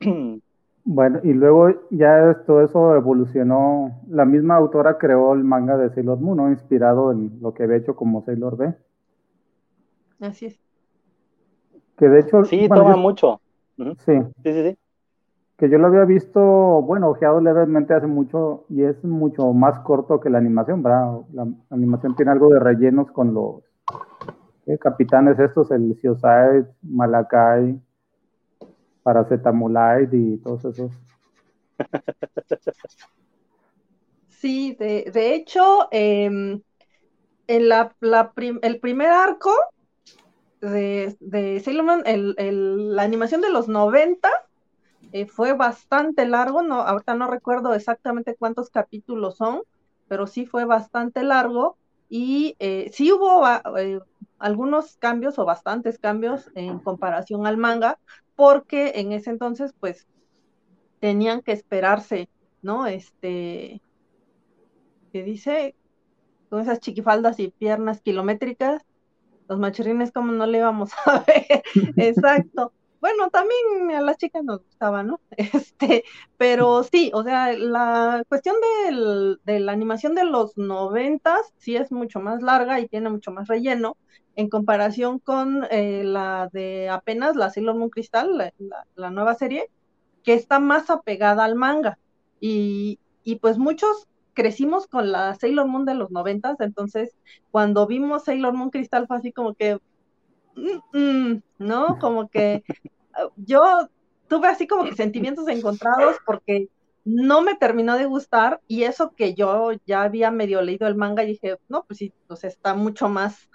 Bueno, 0.86 1.20
y 1.24 1.32
luego 1.32 1.70
ya 1.88 2.42
todo 2.46 2.62
eso 2.62 2.94
evolucionó. 2.94 4.02
La 4.10 4.26
misma 4.26 4.56
autora 4.56 4.98
creó 4.98 5.32
el 5.32 5.42
manga 5.42 5.78
de 5.78 5.88
Sailor 5.88 6.20
Moon, 6.20 6.36
¿no? 6.36 6.50
Inspirado 6.50 7.10
en 7.10 7.38
lo 7.40 7.54
que 7.54 7.62
había 7.62 7.78
hecho 7.78 7.96
como 7.96 8.22
Sailor 8.22 8.58
B. 8.58 8.74
Así 10.20 10.46
es. 10.46 10.60
Que 11.96 12.08
de 12.08 12.20
hecho. 12.20 12.44
Sí, 12.44 12.68
bueno, 12.68 12.82
toma 12.82 12.96
yo, 12.96 13.00
mucho. 13.00 13.40
Uh 13.78 13.82
-huh. 13.82 13.96
sí. 13.96 14.12
Sí, 14.42 14.52
sí, 14.52 14.70
sí. 14.70 14.78
Que 15.56 15.68
yo 15.70 15.78
lo 15.78 15.86
había 15.86 16.04
visto, 16.04 16.40
bueno, 16.82 17.08
ojeado 17.10 17.40
levemente 17.40 17.94
hace 17.94 18.06
mucho 18.08 18.64
y 18.68 18.82
es 18.82 19.02
mucho 19.04 19.52
más 19.52 19.78
corto 19.80 20.18
que 20.20 20.28
la 20.30 20.38
animación, 20.38 20.82
¿verdad? 20.82 21.20
La, 21.32 21.44
la 21.44 21.52
animación 21.70 22.16
tiene 22.16 22.32
algo 22.32 22.48
de 22.48 22.58
rellenos 22.60 23.10
con 23.12 23.32
los 23.34 23.62
capitanes 24.80 25.38
estos, 25.38 25.70
el 25.70 25.94
Sioside, 26.00 26.66
Malakai, 26.82 27.80
Paracetamolide 29.02 30.16
y 30.16 30.38
todos 30.38 30.64
esos. 30.64 30.92
Sí, 34.28 34.76
de, 34.78 35.10
de 35.12 35.34
hecho, 35.34 35.88
eh, 35.90 36.60
en 37.46 37.68
la, 37.68 37.96
la 38.00 38.32
el 38.62 38.80
primer 38.80 39.08
arco 39.08 39.50
de, 40.60 41.16
de 41.20 41.60
Sailor 41.60 41.84
Moon, 41.84 42.02
el, 42.06 42.34
el, 42.38 42.96
la 42.96 43.02
animación 43.02 43.40
de 43.40 43.50
los 43.50 43.68
90, 43.68 44.30
eh, 45.14 45.26
fue 45.26 45.52
bastante 45.52 46.26
largo, 46.26 46.64
no, 46.64 46.80
ahorita 46.80 47.14
no 47.14 47.28
recuerdo 47.28 47.72
exactamente 47.72 48.34
cuántos 48.34 48.68
capítulos 48.68 49.36
son, 49.36 49.62
pero 50.08 50.26
sí 50.26 50.44
fue 50.44 50.64
bastante 50.64 51.22
largo 51.22 51.76
y 52.08 52.56
eh, 52.58 52.90
sí 52.92 53.12
hubo 53.12 53.46
eh, 53.78 54.00
algunos 54.40 54.96
cambios 54.96 55.38
o 55.38 55.44
bastantes 55.44 56.00
cambios 56.00 56.50
en 56.56 56.80
comparación 56.80 57.46
al 57.46 57.58
manga, 57.58 57.96
porque 58.34 58.94
en 58.96 59.12
ese 59.12 59.30
entonces 59.30 59.72
pues 59.78 60.08
tenían 60.98 61.42
que 61.42 61.52
esperarse, 61.52 62.28
¿no? 62.60 62.88
Este, 62.88 63.80
que 65.12 65.22
dice, 65.22 65.76
con 66.50 66.60
esas 66.60 66.80
chiquifaldas 66.80 67.38
y 67.38 67.52
piernas 67.52 68.00
kilométricas, 68.00 68.82
los 69.48 69.60
machirrines 69.60 70.10
como 70.10 70.32
no 70.32 70.44
le 70.44 70.58
íbamos 70.58 70.90
a 71.06 71.20
ver, 71.20 71.62
exacto. 71.98 72.72
Bueno, 73.04 73.28
también 73.28 73.90
a 73.94 74.00
las 74.00 74.16
chicas 74.16 74.42
nos 74.44 74.64
gustaba, 74.64 75.02
¿no? 75.02 75.20
Este, 75.36 76.04
pero 76.38 76.82
sí, 76.84 77.10
o 77.12 77.22
sea, 77.22 77.52
la 77.52 78.24
cuestión 78.30 78.56
de 79.44 79.60
la 79.60 79.72
animación 79.72 80.14
de 80.14 80.24
los 80.24 80.56
noventas 80.56 81.52
sí 81.58 81.76
es 81.76 81.92
mucho 81.92 82.20
más 82.20 82.40
larga 82.40 82.80
y 82.80 82.88
tiene 82.88 83.10
mucho 83.10 83.30
más 83.30 83.46
relleno 83.46 83.98
en 84.36 84.48
comparación 84.48 85.18
con 85.18 85.66
eh, 85.70 86.02
la 86.02 86.48
de 86.50 86.88
apenas 86.88 87.36
la 87.36 87.50
Sailor 87.50 87.74
Moon 87.76 87.90
Crystal, 87.90 88.54
la, 88.96 89.10
nueva 89.10 89.34
serie, 89.34 89.68
que 90.22 90.32
está 90.32 90.58
más 90.58 90.88
apegada 90.88 91.44
al 91.44 91.56
manga. 91.56 91.98
Y, 92.40 92.98
y 93.22 93.36
pues 93.36 93.58
muchos 93.58 94.08
crecimos 94.32 94.86
con 94.86 95.12
la 95.12 95.34
Sailor 95.34 95.66
Moon 95.66 95.84
de 95.84 95.94
los 95.94 96.10
noventas, 96.10 96.58
entonces 96.60 97.14
cuando 97.50 97.86
vimos 97.86 98.24
Sailor 98.24 98.54
Moon 98.54 98.70
Cristal 98.70 99.06
fue 99.06 99.18
así 99.18 99.30
como 99.30 99.52
que, 99.52 99.78
mm, 100.56 100.98
mm", 100.98 101.42
¿no? 101.58 101.98
Como 101.98 102.28
que 102.28 102.64
yo 103.36 103.88
tuve 104.28 104.48
así 104.48 104.66
como 104.66 104.84
que 104.84 104.94
sentimientos 104.94 105.46
encontrados 105.48 106.16
porque 106.24 106.68
no 107.04 107.42
me 107.42 107.54
terminó 107.54 107.96
de 107.96 108.06
gustar 108.06 108.60
y 108.66 108.84
eso 108.84 109.12
que 109.14 109.34
yo 109.34 109.72
ya 109.86 110.02
había 110.02 110.30
medio 110.30 110.62
leído 110.62 110.86
el 110.88 110.94
manga 110.94 111.22
y 111.22 111.28
dije, 111.28 111.58
no, 111.68 111.84
pues 111.84 111.98
sí, 111.98 112.12
pues 112.26 112.44
está 112.44 112.74
mucho 112.74 113.08
más, 113.08 113.48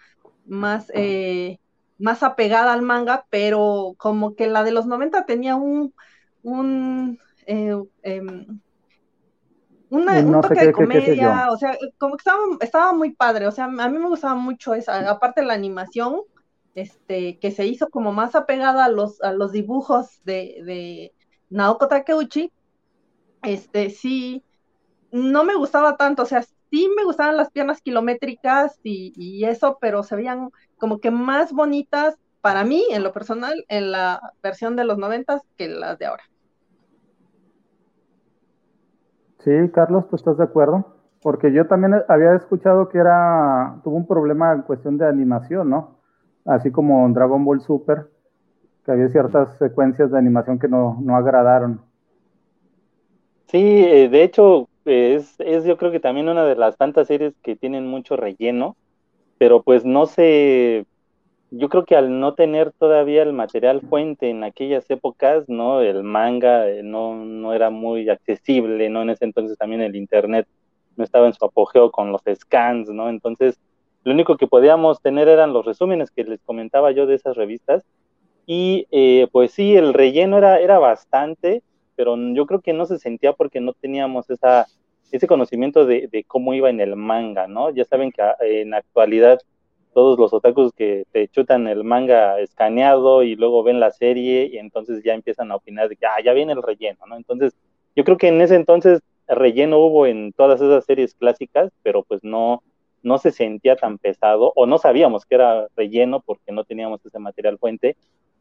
más, 0.46 0.92
eh, 0.94 1.58
más 1.98 2.22
apegada 2.22 2.74
al 2.74 2.84
manga, 2.84 3.26
pero 3.30 3.96
como 3.98 4.36
que 4.36 4.48
la 4.48 4.64
de 4.64 4.72
los 4.72 4.86
90 4.86 5.26
tenía 5.26 5.56
un, 5.56 5.94
un 6.44 7.20
eh, 7.48 7.76
una, 9.90 10.20
un 10.20 10.42
toque 10.42 10.68
de 10.68 10.72
comedia, 10.72 11.48
o 11.50 11.58
sea, 11.58 11.76
como 11.98 12.16
que 12.16 12.22
estaba, 12.22 12.40
estaba, 12.62 12.94
muy 12.94 13.12
padre, 13.12 13.48
o 13.48 13.52
sea, 13.52 13.66
a 13.66 13.90
mí 13.90 13.98
me 13.98 14.08
gustaba 14.08 14.36
mucho 14.36 14.76
esa, 14.76 15.10
aparte 15.10 15.42
la 15.42 15.56
animación, 15.56 16.22
este, 16.76 17.40
que 17.40 17.52
se 17.52 17.66
hizo 17.66 17.90
como 17.90 18.12
más 18.12 18.36
apegada 18.36 18.86
a 18.86 18.90
los, 18.90 19.22
a 19.22 19.34
los 19.34 19.52
dibujos 19.52 20.22
de, 20.24 21.14
Naoko 21.50 21.88
Takeuchi, 21.88 22.52
este, 23.42 23.90
sí, 23.90 24.44
no 25.12 25.44
me 25.44 25.56
gustaba 25.56 25.98
tanto, 25.98 26.24
o 26.24 26.26
sea, 26.26 26.44
sí 26.44 26.90
me 26.96 27.04
gustaban 27.04 27.38
las 27.38 27.50
piernas 27.52 27.82
kilométricas 27.82 28.80
y, 28.84 29.14
y 29.16 29.46
eso, 29.46 29.78
pero 29.82 30.04
se 30.04 30.16
veían 30.16 30.52
como 30.78 31.00
que 31.00 31.10
más 31.10 31.52
bonitas 31.52 32.18
para 32.42 32.64
mí, 32.64 32.86
en 32.92 33.04
lo 33.04 33.12
personal, 33.12 33.66
en 33.68 33.92
la 33.92 34.34
versión 34.42 34.76
de 34.76 34.86
los 34.86 34.98
noventas 34.98 35.42
que 35.58 35.68
las 35.68 35.98
de 36.00 36.06
ahora. 36.06 36.24
Sí, 39.40 39.52
Carlos, 39.74 40.08
¿tú 40.10 40.16
estás 40.16 40.38
de 40.38 40.44
acuerdo? 40.44 40.96
Porque 41.22 41.52
yo 41.52 41.68
también 41.68 41.96
había 42.08 42.34
escuchado 42.36 42.90
que 42.90 42.98
era, 42.98 43.80
tuvo 43.84 43.96
un 43.96 44.08
problema 44.08 44.54
en 44.54 44.62
cuestión 44.62 44.98
de 44.98 45.08
animación, 45.08 45.70
¿no? 45.70 45.99
Así 46.46 46.72
como 46.72 47.08
Dragon 47.10 47.44
Ball 47.44 47.62
Super, 47.62 48.08
que 48.86 48.92
había 48.92 49.10
ciertas 49.10 49.58
secuencias 49.58 50.12
de 50.12 50.18
animación 50.18 50.60
que 50.60 50.68
no, 50.68 50.98
no 51.02 51.16
agradaron. 51.16 51.82
Sí, 53.48 53.84
eh, 53.86 54.10
de 54.10 54.24
hecho, 54.24 54.70
es, 54.86 55.36
es 55.40 55.66
yo 55.66 55.78
creo 55.78 55.92
que 55.92 56.00
también 56.00 56.30
una 56.30 56.46
de 56.46 56.56
las 56.56 56.78
tantas 56.78 57.08
series 57.08 57.34
que 57.42 57.56
tienen 57.56 57.88
mucho 57.88 58.16
relleno, 58.16 58.76
pero 59.38 59.64
pues 59.64 59.86
no 59.86 60.06
se 60.06 60.86
yo 61.52 61.70
creo 61.70 61.86
que 61.86 61.96
al 61.96 62.20
no 62.20 62.36
tener 62.36 62.72
todavía 62.74 63.24
el 63.24 63.34
material 63.34 63.82
fuente 63.82 64.30
en 64.30 64.44
aquellas 64.44 64.90
épocas, 64.90 65.50
¿no? 65.50 65.82
El 65.82 66.04
manga 66.04 66.70
eh, 66.70 66.84
no, 66.84 67.16
no 67.16 67.54
era 67.54 67.70
muy 67.70 68.08
accesible, 68.10 68.90
¿no? 68.90 69.02
En 69.02 69.10
ese 69.10 69.26
entonces 69.26 69.58
también 69.58 69.82
el 69.82 69.96
internet 69.96 70.48
no 70.96 71.04
estaba 71.04 71.28
en 71.28 71.34
su 71.34 71.44
apogeo 71.44 71.92
con 71.92 72.12
los 72.12 72.22
scans, 72.36 72.90
¿no? 72.90 73.10
Entonces, 73.10 73.60
lo 74.04 74.14
único 74.14 74.38
que 74.38 74.48
podíamos 74.48 75.02
tener 75.02 75.28
eran 75.28 75.54
los 75.54 75.66
resúmenes 75.66 76.12
que 76.12 76.24
les 76.24 76.42
comentaba 76.42 76.92
yo 76.92 77.06
de 77.06 77.16
esas 77.16 77.36
revistas. 77.36 77.84
Y 78.46 78.88
eh, 78.92 79.28
pues 79.32 79.52
sí, 79.52 79.76
el 79.76 79.94
relleno 79.94 80.38
era, 80.38 80.60
era 80.60 80.80
bastante, 80.80 81.62
pero 81.96 82.16
yo 82.34 82.46
creo 82.46 82.62
que 82.62 82.74
no 82.74 82.86
se 82.86 82.98
sentía 82.98 83.34
porque 83.34 83.60
no 83.60 83.74
teníamos 83.74 84.30
esa, 84.30 84.66
ese 85.12 85.28
conocimiento 85.28 85.86
de, 85.86 86.24
cómo 86.28 86.54
iba 86.54 86.70
en 86.70 86.80
el 86.80 86.96
manga, 86.96 87.48
¿no? 87.48 87.70
Ya 87.72 87.86
saben 87.86 88.12
que 88.12 88.22
ah, 88.22 88.36
en 88.42 88.74
actualidad 88.74 89.40
todos 89.94 90.20
los 90.20 90.34
otakus 90.34 90.72
que 90.74 91.06
te 91.12 91.28
chutan 91.28 91.68
el 91.68 91.84
manga 91.84 92.40
escaneado 92.40 93.24
y 93.24 93.36
luego 93.36 93.64
ven 93.64 93.80
la 93.80 93.92
serie 93.92 94.50
y 94.52 94.58
entonces 94.58 95.04
ya 95.04 95.14
empiezan 95.14 95.52
a 95.52 95.56
opinar 95.56 95.90
de 95.90 95.96
que 95.96 96.06
ah, 96.06 96.22
ya 96.24 96.34
viene 96.34 96.54
el 96.54 96.62
relleno, 96.64 97.06
¿no? 97.08 97.18
Entonces, 97.18 97.56
yo 97.96 98.04
creo 98.04 98.18
que 98.18 98.28
en 98.28 98.42
ese 98.42 98.56
entonces 98.56 99.02
relleno 99.28 99.80
hubo 99.80 100.06
en 100.06 100.32
todas 100.34 100.62
esas 100.62 100.86
series 100.86 101.14
clásicas, 101.16 101.72
pero 101.84 102.04
pues 102.04 102.24
no, 102.24 102.64
no 103.04 103.18
se 103.18 103.32
sentía 103.32 103.76
tan 103.76 103.98
pesado 103.98 104.54
o 104.56 104.66
no 104.66 104.78
sabíamos 104.78 105.26
que 105.26 105.36
era 105.36 105.68
relleno 105.76 106.22
porque 106.22 106.52
no 106.52 106.64
teníamos 106.64 107.06
ese 107.06 107.20
material 107.20 107.58
fuente. 107.58 107.96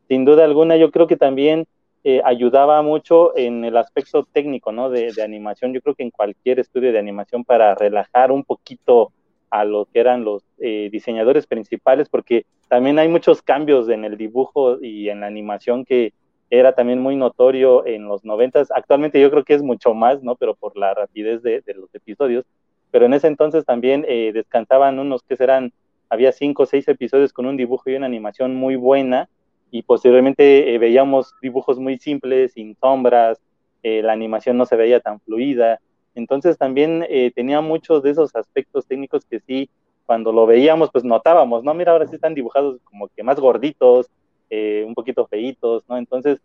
Sin 0.09 0.25
duda 0.25 0.45
alguna, 0.45 0.77
yo 0.77 0.91
creo 0.91 1.07
que 1.07 1.17
también 1.17 1.67
eh, 2.05 2.23
ayudaba 2.25 2.81
mucho 2.83 3.37
en 3.37 3.65
el 3.65 3.77
aspecto 3.77 4.25
técnico, 4.25 4.73
¿no? 4.73 4.89
De, 4.89 5.13
animación. 5.23 5.73
Yo 5.73 5.81
creo 5.81 5.95
que 5.95 6.05
en 6.05 6.11
cualquier 6.11 6.61
estudio 6.61 6.93
de 6.93 6.99
animación 6.99 7.45
para 7.45 7.75
relajar 7.75 8.31
un 8.33 8.45
poquito 8.45 9.13
a 9.51 9.65
lo 9.65 9.87
que 9.87 10.01
eran 10.01 10.25
los 10.25 10.45
eh, 10.59 10.89
diseñadores 10.93 11.47
principales, 11.47 12.09
porque 12.09 12.47
también 12.69 12.99
hay 12.99 13.09
muchos 13.09 13.43
cambios 13.43 13.89
en 13.89 14.05
el 14.05 14.17
dibujo 14.17 14.79
y 14.81 15.09
en 15.09 15.21
la 15.21 15.27
animación 15.27 15.85
que 15.85 16.13
era 16.51 16.75
también 16.75 17.01
muy 17.01 17.17
notorio 17.17 17.87
en 17.87 18.07
los 18.07 18.25
noventas. 18.25 18.71
Actualmente 18.71 19.21
yo 19.21 19.31
creo 19.31 19.45
que 19.45 19.55
es 19.55 19.63
mucho 19.63 19.93
más, 19.95 20.23
¿no? 20.23 20.37
Pero 20.37 20.55
por 20.55 20.77
la 20.77 20.95
rapidez 20.95 21.43
de, 21.43 21.63
los 21.75 21.95
episodios. 21.95 22.45
Pero 22.91 23.07
en 23.07 23.15
ese 23.15 23.27
entonces 23.27 23.65
también 23.65 24.05
eh, 24.09 24.33
descansaban 24.33 24.99
unos 24.99 25.23
que 25.23 25.37
serán, 25.37 25.73
había 26.09 26.33
cinco 26.33 26.63
o 26.65 26.67
seis 26.67 26.89
episodios 26.89 27.33
con 27.33 27.47
un 27.47 27.57
dibujo 27.57 27.91
y 27.91 27.95
una 27.95 28.07
animación 28.07 28.55
muy 28.55 28.77
buena 28.77 29.29
y 29.71 29.83
posteriormente 29.83 30.75
eh, 30.75 30.79
veíamos 30.79 31.35
dibujos 31.43 31.79
muy 31.79 31.99
simples, 31.99 32.53
sin 32.53 32.75
sombras, 32.77 33.39
la 33.83 34.13
animación 34.13 34.59
no 34.59 34.67
se 34.67 34.77
veía 34.77 35.01
tan 35.01 35.19
fluida 35.21 35.81
entonces 36.19 36.59
también 36.59 37.07
eh, 37.09 37.31
tenía 37.33 37.61
muchos 37.61 38.03
de 38.03 38.11
esos 38.11 38.35
aspectos 38.35 38.87
técnicos 38.87 39.25
que 39.25 39.39
sí, 39.39 39.71
cuando 40.05 40.33
lo 40.33 40.47
veíamos, 40.47 40.91
pues 40.91 41.05
notábamos, 41.05 41.63
¿no? 41.63 41.75
Mira, 41.75 41.93
ahora 41.93 42.09
sí 42.09 42.17
están 42.17 42.35
dibujados 42.35 42.81
como 42.83 43.07
que 43.07 43.23
más 43.23 43.39
gorditos, 43.39 44.11
eh, 44.51 44.85
un 44.85 44.95
poquito 44.95 45.29
feitos, 45.29 45.85
¿no? 45.89 45.97
Entonces, 45.97 46.41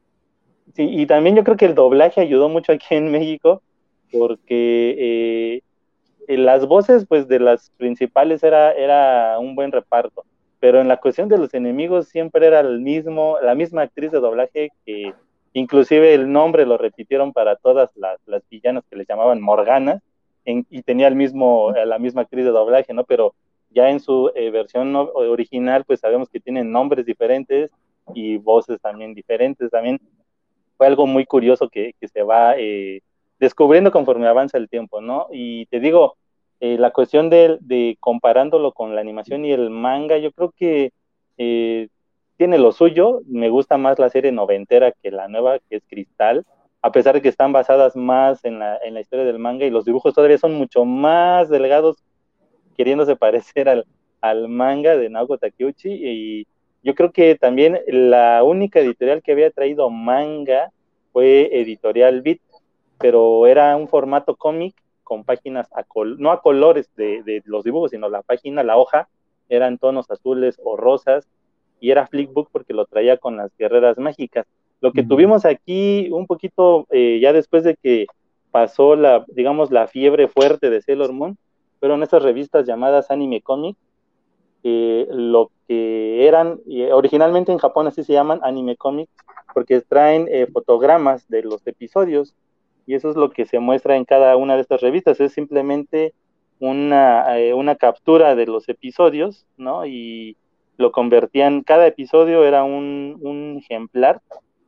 sí, 0.75 0.83
y 0.83 1.07
también 1.07 1.35
yo 1.35 1.43
creo 1.43 1.57
que 1.57 1.65
el 1.65 1.73
doblaje 1.73 2.21
ayudó 2.21 2.49
mucho 2.49 2.71
aquí 2.71 2.93
en 2.93 3.09
México, 3.11 3.63
porque 4.11 5.63
las 6.27 6.65
voces, 6.67 7.05
pues, 7.07 7.27
de 7.27 7.39
las 7.39 7.71
principales 7.77 8.43
era, 8.43 8.71
era 8.73 9.39
un 9.39 9.55
buen 9.55 9.71
reparto, 9.71 10.23
pero 10.59 10.81
en 10.81 10.87
la 10.87 10.97
cuestión 10.97 11.29
de 11.29 11.37
los 11.37 11.53
enemigos 11.53 12.07
siempre 12.07 12.47
era 12.47 12.59
el 12.61 12.79
mismo, 12.79 13.37
la 13.41 13.55
misma 13.55 13.83
actriz 13.83 14.11
de 14.11 14.19
doblaje 14.19 14.71
que 14.85 15.13
Inclusive 15.53 16.15
el 16.15 16.31
nombre 16.31 16.65
lo 16.65 16.77
repitieron 16.77 17.31
para 17.31 17.55
todas 17.55 17.91
las, 17.95 18.19
villanas 18.49 18.83
que 18.89 18.95
les 18.95 19.07
llamaban 19.07 19.39
Morgana 19.39 20.01
y 20.45 20.81
tenía 20.81 21.07
el 21.07 21.15
mismo, 21.15 21.73
eh, 21.75 21.85
la 21.85 21.99
misma 21.99 22.23
actriz 22.23 22.43
de 22.43 22.51
doblaje, 22.51 22.93
¿no? 22.93 23.03
Pero 23.03 23.35
ya 23.69 23.89
en 23.89 23.99
su 23.99 24.31
eh, 24.35 24.49
versión 24.49 24.95
original, 24.95 25.85
pues 25.85 25.99
sabemos 25.99 26.27
que 26.27 26.39
tienen 26.39 26.71
nombres 26.71 27.05
diferentes 27.05 27.71
y 28.15 28.37
voces 28.37 28.81
también 28.81 29.13
diferentes. 29.13 29.69
También 29.69 30.01
fue 30.75 30.87
algo 30.87 31.05
muy 31.05 31.25
curioso 31.25 31.69
que, 31.69 31.93
se 32.01 32.23
va 32.23 32.55
eh, 32.57 33.01
descubriendo 33.43 33.91
conforme 33.91 34.27
avanza 34.27 34.57
el 34.57 34.69
tiempo, 34.69 35.01
¿no? 35.01 35.27
Y 35.31 35.65
te 35.65 35.79
digo, 35.81 36.15
la 36.59 36.91
cuestión 36.91 37.29
de, 37.29 37.97
comparándolo 37.99 38.71
con 38.71 38.95
la 38.95 39.01
animación 39.01 39.43
y 39.43 39.51
el 39.51 39.69
manga, 39.69 40.17
yo 40.17 40.31
creo 40.31 40.53
que 40.55 40.91
tiene 42.37 42.57
lo 42.57 42.71
suyo, 42.71 43.21
me 43.27 43.49
gusta 43.49 43.77
más 43.77 43.99
la 43.99 44.09
serie 44.09 44.31
noventera 44.31 44.93
que 44.93 45.11
la 45.11 45.27
nueva, 45.27 45.59
que 45.59 45.75
es 45.75 45.83
Cristal, 45.89 46.45
a 46.81 46.91
pesar 46.91 47.15
de 47.15 47.21
que 47.21 47.27
están 47.29 47.51
basadas 47.51 47.97
más 47.97 48.45
en 48.45 48.59
la, 48.59 48.77
en 48.77 48.93
la 48.93 49.01
historia 49.01 49.25
del 49.25 49.39
manga 49.39 49.65
y 49.65 49.69
los 49.69 49.83
dibujos 49.83 50.13
todavía 50.13 50.37
son 50.37 50.53
mucho 50.53 50.85
más 50.85 51.49
delgados, 51.49 51.97
queriéndose 52.77 53.15
parecer 53.17 53.67
al, 53.67 53.85
al 54.21 54.47
manga 54.47 54.95
de 54.95 55.09
Naoko 55.09 55.37
Takeuchi, 55.37 55.91
y 55.91 56.47
yo 56.81 56.95
creo 56.95 57.11
que 57.11 57.35
también 57.35 57.81
la 57.87 58.41
única 58.43 58.79
editorial 58.79 59.21
que 59.21 59.33
había 59.33 59.51
traído 59.51 59.89
manga 59.89 60.71
fue 61.11 61.49
Editorial 61.51 62.21
Beat, 62.21 62.39
pero 63.03 63.47
era 63.47 63.75
un 63.75 63.89
formato 63.89 64.37
cómic 64.37 64.73
con 65.03 65.25
páginas, 65.25 65.67
a 65.73 65.83
no 66.17 66.31
a 66.31 66.41
colores 66.41 66.89
de, 66.95 67.21
de 67.23 67.43
los 67.43 67.65
dibujos, 67.65 67.91
sino 67.91 68.07
la 68.07 68.21
página, 68.21 68.63
la 68.63 68.77
hoja, 68.77 69.09
eran 69.49 69.77
tonos 69.77 70.09
azules 70.09 70.57
o 70.63 70.77
rosas, 70.77 71.27
y 71.81 71.91
era 71.91 72.07
Flickbook 72.07 72.47
porque 72.49 72.73
lo 72.73 72.85
traía 72.85 73.17
con 73.17 73.35
las 73.35 73.51
guerreras 73.57 73.97
mágicas. 73.97 74.47
Lo 74.79 74.93
que 74.93 75.03
tuvimos 75.03 75.43
aquí 75.43 76.07
un 76.13 76.27
poquito 76.27 76.87
eh, 76.91 77.19
ya 77.21 77.33
después 77.33 77.65
de 77.65 77.75
que 77.75 78.07
pasó 78.51 78.95
la, 78.95 79.25
digamos, 79.27 79.69
la 79.69 79.87
fiebre 79.87 80.29
fuerte 80.29 80.69
de 80.69 80.81
Sailor 80.81 81.11
Moon, 81.11 81.37
fueron 81.81 82.03
esas 82.03 82.23
revistas 82.23 82.65
llamadas 82.65 83.11
Anime 83.11 83.41
Comic, 83.41 83.75
eh, 84.63 85.07
lo 85.11 85.51
que 85.67 86.25
eran, 86.25 86.61
originalmente 86.93 87.51
en 87.51 87.57
Japón 87.57 87.87
así 87.87 88.01
se 88.05 88.13
llaman 88.13 88.39
Anime 88.43 88.77
Comic, 88.77 89.09
porque 89.53 89.81
traen 89.81 90.29
eh, 90.31 90.47
fotogramas 90.47 91.27
de 91.27 91.43
los 91.43 91.67
episodios, 91.67 92.33
y 92.85 92.95
eso 92.95 93.09
es 93.09 93.15
lo 93.15 93.31
que 93.31 93.45
se 93.45 93.59
muestra 93.59 93.95
en 93.95 94.05
cada 94.05 94.35
una 94.37 94.55
de 94.55 94.61
estas 94.61 94.81
revistas, 94.81 95.19
es 95.19 95.33
simplemente 95.33 96.13
una, 96.59 97.25
una 97.55 97.75
captura 97.75 98.35
de 98.35 98.45
los 98.45 98.69
episodios, 98.69 99.45
¿no? 99.57 99.85
Y 99.85 100.37
lo 100.77 100.91
convertían, 100.91 101.61
cada 101.61 101.87
episodio 101.87 102.43
era 102.45 102.63
un, 102.63 103.17
un 103.21 103.59
ejemplar. 103.61 104.21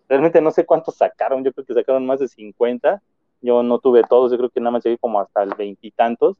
Realmente 0.07 0.41
no 0.41 0.51
sé 0.51 0.65
cuántos 0.65 0.95
sacaron, 0.95 1.43
yo 1.43 1.51
creo 1.53 1.65
que 1.65 1.73
sacaron 1.73 2.05
más 2.05 2.19
de 2.19 2.27
50. 2.27 3.01
Yo 3.41 3.63
no 3.63 3.79
tuve 3.79 4.03
todos, 4.03 4.31
yo 4.31 4.37
creo 4.37 4.49
que 4.49 4.59
nada 4.59 4.71
más 4.71 4.83
llegué 4.83 4.97
como 4.97 5.19
hasta 5.19 5.43
el 5.43 5.53
veintitantos. 5.57 6.37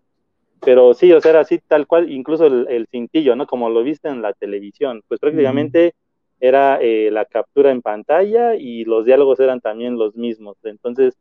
Pero 0.62 0.94
sí, 0.94 1.12
o 1.14 1.22
sea, 1.22 1.32
era 1.32 1.40
así 1.42 1.60
tal 1.60 1.86
cual, 1.88 2.12
incluso 2.12 2.46
el, 2.48 2.88
cintillo, 2.90 3.36
¿no? 3.36 3.46
Como 3.46 3.70
lo 3.70 3.84
viste 3.84 4.08
en 4.08 4.22
la 4.22 4.34
televisión, 4.34 5.04
pues 5.08 5.20
prácticamente 5.20 5.94
era 6.40 6.80
eh, 6.82 7.12
la 7.12 7.26
captura 7.26 7.72
en 7.72 7.82
pantalla 7.82 8.56
y 8.56 8.84
los 8.84 9.06
diálogos 9.06 9.40
eran 9.40 9.62
también 9.62 9.98
los 9.98 10.16
mismos. 10.16 10.58
Entonces, 10.64 11.18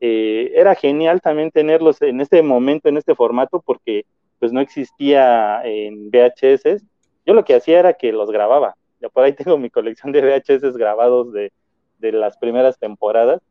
eh, 0.00 0.52
era 0.54 0.74
genial 0.74 1.20
también 1.20 1.50
tenerlos 1.50 2.00
en 2.02 2.20
este 2.20 2.42
momento, 2.42 2.88
en 2.88 2.96
este 2.96 3.14
formato, 3.14 3.62
porque 3.64 4.04
pues 4.38 4.52
no 4.52 4.60
existía 4.60 5.62
en 5.64 6.10
VHS 6.10 6.82
yo 7.26 7.34
lo 7.34 7.44
que 7.44 7.56
hacía 7.56 7.80
era 7.80 7.94
que 7.94 8.12
los 8.12 8.30
grababa. 8.30 8.76
Ya 9.00 9.08
por 9.08 9.24
ahí 9.24 9.32
tengo 9.34 9.58
mi 9.58 9.68
colección 9.68 10.12
de 10.12 10.22
VHS 10.22 10.76
grabados 10.76 11.32
de, 11.32 11.52
las 11.98 12.38
primeras 12.38 12.78
temporadas, 12.78 13.42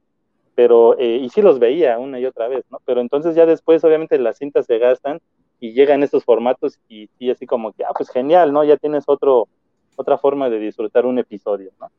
pero 0.55 0.97
eh, 0.97 1.17
y 1.17 1.29
sí 1.29 1.41
los 1.41 1.59
veía 1.59 1.99
una 1.99 2.19
y 2.21 2.25
otra 2.25 2.47
vez, 2.47 2.63
¿no? 2.71 2.79
Pero 2.85 3.01
entonces 3.01 3.35
ya 3.35 3.45
después 3.45 3.83
obviamente 3.83 4.17
las 4.17 4.37
cintas 4.37 4.65
se 4.65 4.77
gastan 4.77 5.19
y 5.59 5.73
llegan 5.73 6.03
estos 6.03 6.23
formatos 6.23 6.79
y, 6.87 7.09
y 7.19 7.31
así 7.31 7.45
como 7.45 7.73
que, 7.73 7.83
ah, 7.83 7.91
pues 7.97 8.09
genial, 8.09 8.53
¿no? 8.53 8.63
Ya 8.63 8.77
tienes 8.77 9.03
otro, 9.07 9.49
otra 9.97 10.17
forma 10.17 10.49
de 10.49 10.59
disfrutar 10.59 11.05
un 11.05 11.19
episodio, 11.19 11.71
¿no? 11.81 11.91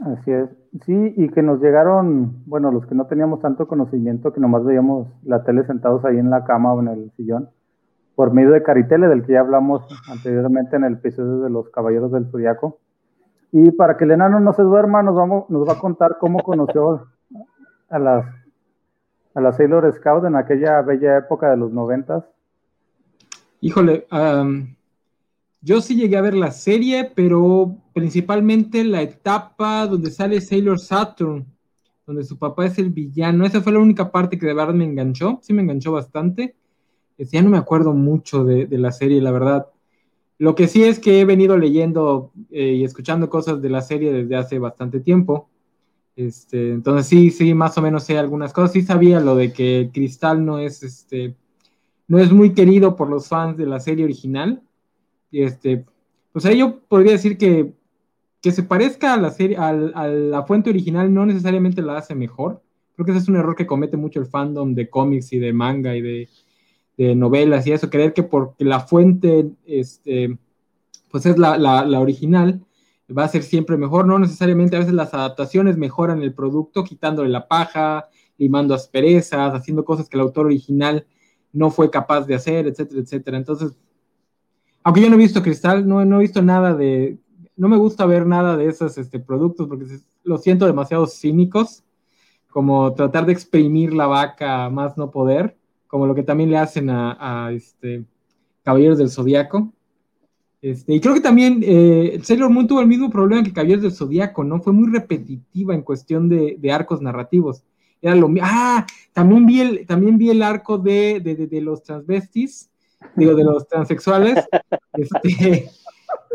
Así 0.00 0.30
es. 0.30 0.50
Sí, 0.84 1.14
y 1.16 1.28
que 1.30 1.42
nos 1.42 1.60
llegaron, 1.60 2.44
bueno, 2.46 2.70
los 2.70 2.86
que 2.86 2.94
no 2.94 3.06
teníamos 3.06 3.40
tanto 3.40 3.66
conocimiento, 3.66 4.32
que 4.32 4.40
nomás 4.40 4.64
veíamos 4.64 5.08
la 5.24 5.42
tele 5.42 5.64
sentados 5.66 6.04
ahí 6.04 6.18
en 6.18 6.30
la 6.30 6.44
cama 6.44 6.72
o 6.72 6.80
en 6.80 6.88
el 6.88 7.10
sillón, 7.16 7.48
por 8.14 8.32
medio 8.32 8.52
de 8.52 8.62
Caritele, 8.62 9.08
del 9.08 9.24
que 9.24 9.32
ya 9.32 9.40
hablamos 9.40 9.82
anteriormente 10.10 10.76
en 10.76 10.84
el 10.84 10.94
episodio 10.94 11.40
de 11.40 11.50
los 11.50 11.68
Caballeros 11.70 12.12
del 12.12 12.30
Zodiaco. 12.30 12.78
Y 13.52 13.70
para 13.72 13.96
que 13.96 14.04
el 14.04 14.12
enano 14.12 14.38
no 14.40 14.52
se 14.52 14.62
duerma, 14.62 15.02
nos, 15.02 15.16
vamos, 15.16 15.44
va 15.48 15.72
a 15.72 15.78
contar 15.78 16.18
cómo 16.18 16.42
conoció 16.42 17.06
a 17.88 17.98
las, 17.98 18.26
a 19.34 19.40
las 19.40 19.56
Sailor 19.56 19.92
Scout 19.92 20.24
en 20.24 20.36
aquella 20.36 20.82
bella 20.82 21.16
época 21.18 21.50
de 21.50 21.56
los 21.56 21.72
noventas. 21.72 22.24
Híjole, 23.60 24.06
yo 25.60 25.80
sí 25.80 25.96
llegué 25.96 26.16
a 26.16 26.22
ver 26.22 26.34
la 26.34 26.50
serie, 26.50 27.10
pero 27.14 27.76
principalmente 27.92 28.84
la 28.84 29.02
etapa 29.02 29.86
donde 29.86 30.10
sale 30.10 30.40
Sailor 30.40 30.78
Saturn, 30.78 31.46
donde 32.06 32.24
su 32.24 32.38
papá 32.38 32.66
es 32.66 32.78
el 32.78 32.90
villano. 32.90 33.44
Esa 33.44 33.60
fue 33.60 33.72
la 33.72 33.80
única 33.80 34.10
parte 34.12 34.38
que 34.38 34.46
de 34.46 34.54
verdad 34.54 34.74
me 34.74 34.84
enganchó, 34.84 35.40
sí 35.42 35.52
me 35.52 35.62
enganchó 35.62 35.92
bastante 35.92 36.54
ya 37.18 37.42
no 37.42 37.50
me 37.50 37.58
acuerdo 37.58 37.92
mucho 37.92 38.44
de, 38.44 38.68
la 38.78 38.92
serie, 38.92 39.20
la 39.20 39.30
verdad. 39.30 39.66
Lo 40.38 40.54
que 40.54 40.68
sí 40.68 40.84
es 40.84 40.98
que 40.98 41.20
he 41.20 41.24
venido 41.24 41.56
leyendo 41.56 42.32
eh, 42.50 42.74
y 42.74 42.84
escuchando 42.84 43.30
cosas 43.30 43.62
de 43.62 43.70
la 43.70 43.80
serie 43.80 44.12
desde 44.12 44.36
hace 44.36 44.58
bastante 44.58 45.00
tiempo. 45.00 45.48
Este, 46.14 46.70
entonces 46.70 47.06
sí, 47.06 47.30
sí, 47.30 47.54
más 47.54 47.76
o 47.78 47.82
menos 47.82 48.04
sé 48.04 48.18
algunas 48.18 48.52
cosas. 48.52 48.72
Sí 48.72 48.82
sabía 48.82 49.20
lo 49.20 49.34
de 49.34 49.52
que 49.52 49.90
Cristal 49.92 50.44
no 50.44 50.58
es, 50.58 50.82
este, 50.82 51.34
no 52.06 52.18
es 52.18 52.30
muy 52.32 52.52
querido 52.52 52.96
por 52.96 53.08
los 53.08 53.28
fans 53.28 53.56
de 53.56 53.66
la 53.66 53.80
serie 53.80 54.04
original. 54.04 54.62
Este, 55.32 55.84
pues 56.32 56.44
ahí 56.46 56.58
yo 56.58 56.80
podría 56.88 57.12
decir 57.12 57.36
que 57.36 57.74
que 58.46 58.52
se 58.52 58.62
parezca 58.62 59.14
a 59.14 59.16
la 59.16 59.30
serie, 59.30 59.56
a 59.56 59.72
la 59.72 60.44
fuente 60.44 60.70
original 60.70 61.12
no 61.12 61.26
necesariamente 61.26 61.82
la 61.82 61.96
hace 61.96 62.14
mejor. 62.14 62.62
Creo 62.94 63.04
que 63.04 63.10
ese 63.10 63.20
es 63.20 63.28
un 63.28 63.34
error 63.34 63.56
que 63.56 63.66
comete 63.66 63.96
mucho 63.96 64.20
el 64.20 64.26
fandom 64.26 64.72
de 64.72 64.88
cómics 64.88 65.32
y 65.32 65.40
de 65.40 65.52
manga 65.52 65.96
y 65.96 66.00
de, 66.00 66.28
de 66.96 67.16
novelas 67.16 67.66
y 67.66 67.72
eso, 67.72 67.90
creer 67.90 68.12
que 68.12 68.22
porque 68.22 68.64
la 68.64 68.78
fuente 68.78 69.50
este, 69.66 70.38
pues 71.10 71.26
es 71.26 71.38
la, 71.38 71.58
la, 71.58 71.98
original, 71.98 72.64
va 73.10 73.24
a 73.24 73.28
ser 73.28 73.42
siempre 73.42 73.76
mejor, 73.76 74.06
no 74.06 74.16
necesariamente 74.16 74.76
a 74.76 74.78
veces 74.78 74.94
las 74.94 75.12
adaptaciones 75.12 75.76
mejoran 75.76 76.22
el 76.22 76.32
producto, 76.32 76.84
quitándole 76.84 77.30
la 77.30 77.48
paja, 77.48 78.08
limando 78.38 78.74
asperezas, 78.74 79.54
haciendo 79.54 79.84
cosas 79.84 80.08
que 80.08 80.18
el 80.18 80.22
autor 80.22 80.46
original 80.46 81.04
no 81.52 81.72
fue 81.72 81.90
capaz 81.90 82.26
de 82.28 82.36
hacer, 82.36 82.68
etcétera, 82.68 83.00
etcétera. 83.00 83.38
Entonces, 83.38 83.72
aunque 84.86 85.00
yo 85.00 85.10
no 85.10 85.16
he 85.16 85.18
visto 85.18 85.42
Cristal, 85.42 85.88
no, 85.88 86.04
no 86.04 86.18
he 86.18 86.20
visto 86.20 86.42
nada 86.42 86.72
de, 86.72 87.18
no 87.56 87.68
me 87.68 87.76
gusta 87.76 88.06
ver 88.06 88.24
nada 88.24 88.56
de 88.56 88.68
esos 88.68 88.96
este, 88.98 89.18
productos 89.18 89.66
porque 89.66 89.84
los 90.22 90.42
siento 90.42 90.64
demasiado 90.64 91.08
cínicos, 91.08 91.82
como 92.48 92.94
tratar 92.94 93.26
de 93.26 93.32
exprimir 93.32 93.92
la 93.92 94.06
vaca 94.06 94.70
más 94.70 94.96
no 94.96 95.10
poder 95.10 95.56
como 95.88 96.06
lo 96.06 96.14
que 96.14 96.22
también 96.22 96.50
le 96.50 96.58
hacen 96.58 96.88
a, 96.90 97.50
este, 97.52 98.04
Caballeros 98.62 98.98
del 98.98 99.10
Zodíaco. 99.10 99.72
Este, 100.62 100.94
y 100.94 101.00
creo 101.00 101.14
que 101.14 101.20
también 101.20 101.60
eh, 101.62 102.20
Sailor 102.22 102.50
Moon 102.50 102.68
tuvo 102.68 102.80
el 102.80 102.86
mismo 102.86 103.10
problema 103.10 103.42
que 103.42 103.52
Caballeros 103.52 103.82
del 103.82 103.92
Zodíaco, 103.92 104.44
¿no? 104.44 104.60
Fue 104.60 104.72
muy 104.72 104.88
repetitiva 104.92 105.74
en 105.74 105.82
cuestión 105.82 106.28
de, 106.28 106.72
arcos 106.72 107.00
narrativos. 107.00 107.64
Era 108.02 108.14
lo 108.14 108.28
Ah, 108.40 108.86
también 109.12 109.46
vi 109.46 109.60
el, 109.60 109.86
también 109.86 110.18
vi 110.18 110.30
el 110.30 110.42
arco 110.42 110.78
de, 110.78 111.48
los 111.62 111.82
transvestis, 111.82 112.70
digo, 113.14 113.34
de 113.34 113.44
los 113.44 113.68
transexuales, 113.68 114.44
este, 114.92 115.70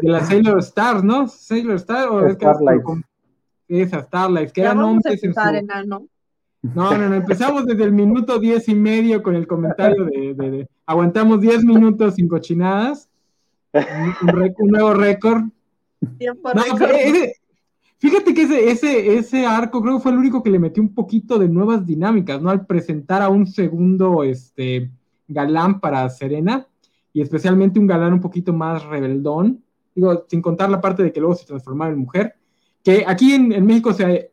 de 0.02 0.10
la 0.10 0.24
Sailor 0.24 0.60
Stars, 0.60 1.04
¿no? 1.04 1.28
Sailor 1.28 1.76
Star 1.76 2.10
o 2.10 2.28
es 2.28 2.38
que 2.38 2.46
esa 3.68 4.04
Starlight, 4.04 4.52
que 4.52 4.62
eran 4.62 4.80
hombres 4.80 5.24
en 5.24 5.34
su, 5.34 5.40
no, 6.64 6.96
no, 6.96 7.10
no, 7.10 7.16
empezamos 7.16 7.66
desde 7.66 7.86
el 7.86 7.92
minuto 7.92 8.38
diez 8.38 8.68
y 8.68 8.76
medio 8.76 9.24
con 9.24 9.36
el 9.36 9.48
comentario 9.48 10.06
de, 10.06 10.68
aguantamos 10.86 11.42
diez 11.42 11.64
minutos 11.64 12.16
sin 12.16 12.28
cochinadas, 12.28 13.10
un, 13.74 14.70
nuevo 14.70 14.94
récord. 14.94 15.44
fíjate 17.98 18.34
que 18.34 18.44
ese, 18.44 18.70
ese, 18.70 19.18
ese 19.18 19.46
arco 19.46 19.82
creo 19.82 19.96
que 19.96 20.04
fue 20.04 20.12
el 20.12 20.20
único 20.20 20.44
que 20.44 20.52
le 20.52 20.60
metió 20.60 20.84
un 20.84 20.94
poquito 20.94 21.40
de 21.40 21.48
nuevas 21.48 21.86
dinámicas, 21.86 22.40
¿no? 22.42 22.52
Al 22.52 22.68
presentar 22.68 23.24
a 23.24 23.30
un 23.30 23.48
segundo 23.48 24.24
este, 24.24 24.92
galán 25.34 25.80
para 25.80 26.10
Serena, 26.10 26.68
y 27.14 27.22
especialmente 27.22 27.80
un 27.80 27.88
galán 27.88 28.14
un 28.14 28.22
poquito 28.22 28.54
más 28.54 28.84
rebeldón, 28.86 29.64
digo, 29.94 30.26
sin 30.28 30.42
contar 30.42 30.70
la 30.70 30.82
parte 30.82 31.04
de 31.04 31.12
que 31.12 31.20
luego 31.20 31.36
se 31.36 31.46
transformaba 31.46 31.92
en 31.92 32.00
mujer, 32.00 32.36
que 32.84 33.04
aquí 33.06 33.34
en, 33.34 33.52
en 33.52 33.66
México 33.66 33.94
se 33.94 34.32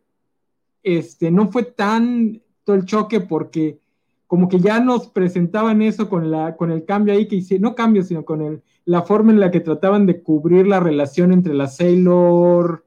este, 0.83 1.31
no 1.31 1.51
fue 1.51 1.65
tanto 1.65 2.75
el 2.75 2.85
choque 2.85 3.21
porque 3.21 3.79
como 4.27 4.49
que 4.49 4.61
ya 4.61 4.79
nos 4.79 5.09
presentaban 5.09 5.83
eso 5.83 6.09
con, 6.09 6.31
la, 6.31 6.57
con 6.57 6.71
el 6.71 6.85
cambio 6.85 7.15
ahí 7.15 7.27
que 7.27 7.37
hicieron, 7.37 7.63
no 7.63 7.75
cambio, 7.75 8.03
sino 8.03 8.25
con 8.25 8.43
el, 8.43 8.63
la 8.85 9.03
forma 9.03 9.33
en 9.33 9.41
la 9.41 9.51
que 9.51 9.61
trataban 9.61 10.07
de 10.07 10.23
cubrir 10.23 10.67
la 10.67 10.81
relación 10.81 11.33
entre 11.33 11.55
la 11.55 11.67
Sailor 11.67 12.85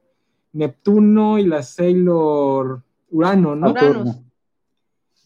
Neptuno 0.52 1.38
y 1.38 1.46
la 1.46 1.62
Sailor 1.62 2.82
Urano, 3.10 3.56
¿no? 3.56 3.70
Uranus. 3.70 4.20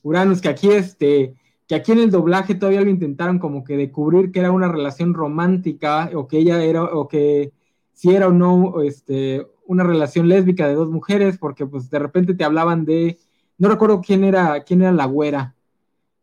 Uranus, 0.03 0.41
que 0.41 0.49
aquí 0.49 0.71
este, 0.71 1.35
que 1.67 1.75
aquí 1.75 1.93
en 1.93 1.99
el 1.99 2.11
doblaje 2.11 2.55
todavía 2.55 2.81
lo 2.81 2.91
intentaron 2.91 3.39
como 3.39 3.65
que 3.65 3.77
de 3.77 3.91
cubrir 3.91 4.31
que 4.31 4.41
era 4.41 4.53
una 4.53 4.69
relación 4.69 5.15
romántica 5.15 6.11
o 6.15 6.29
que 6.29 6.39
ella 6.39 6.63
era, 6.63 6.85
o 6.85 7.09
que 7.09 7.53
si 7.93 8.15
era 8.15 8.29
o 8.29 8.33
no 8.33 8.83
este, 8.83 9.47
una 9.67 9.83
relación 9.83 10.29
lésbica 10.29 10.69
de 10.69 10.75
dos 10.75 10.91
mujeres, 10.91 11.39
porque 11.39 11.67
pues 11.67 11.91
de 11.91 11.99
repente 11.99 12.35
te 12.35 12.45
hablaban 12.45 12.85
de, 12.85 13.19
no 13.59 13.69
recuerdo 13.69 14.01
quién 14.01 14.23
era, 14.23 14.63
quién 14.63 14.83
era 14.83 14.93
la 14.93 15.07
güera, 15.07 15.55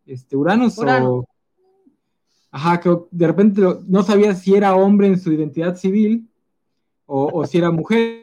este, 0.06 0.36
Uranus, 0.36 0.78
o... 0.80 1.26
Ajá, 2.52 2.80
que 2.80 2.96
de 3.10 3.28
repente 3.28 3.62
no 3.88 4.04
sabía 4.04 4.36
si 4.36 4.54
era 4.54 4.76
hombre 4.76 5.08
en 5.08 5.20
su 5.20 5.34
identidad 5.34 5.76
civil 5.76 6.30
o, 7.08 7.46
si 7.48 7.58
era 7.58 7.72
mujer. 7.72 8.23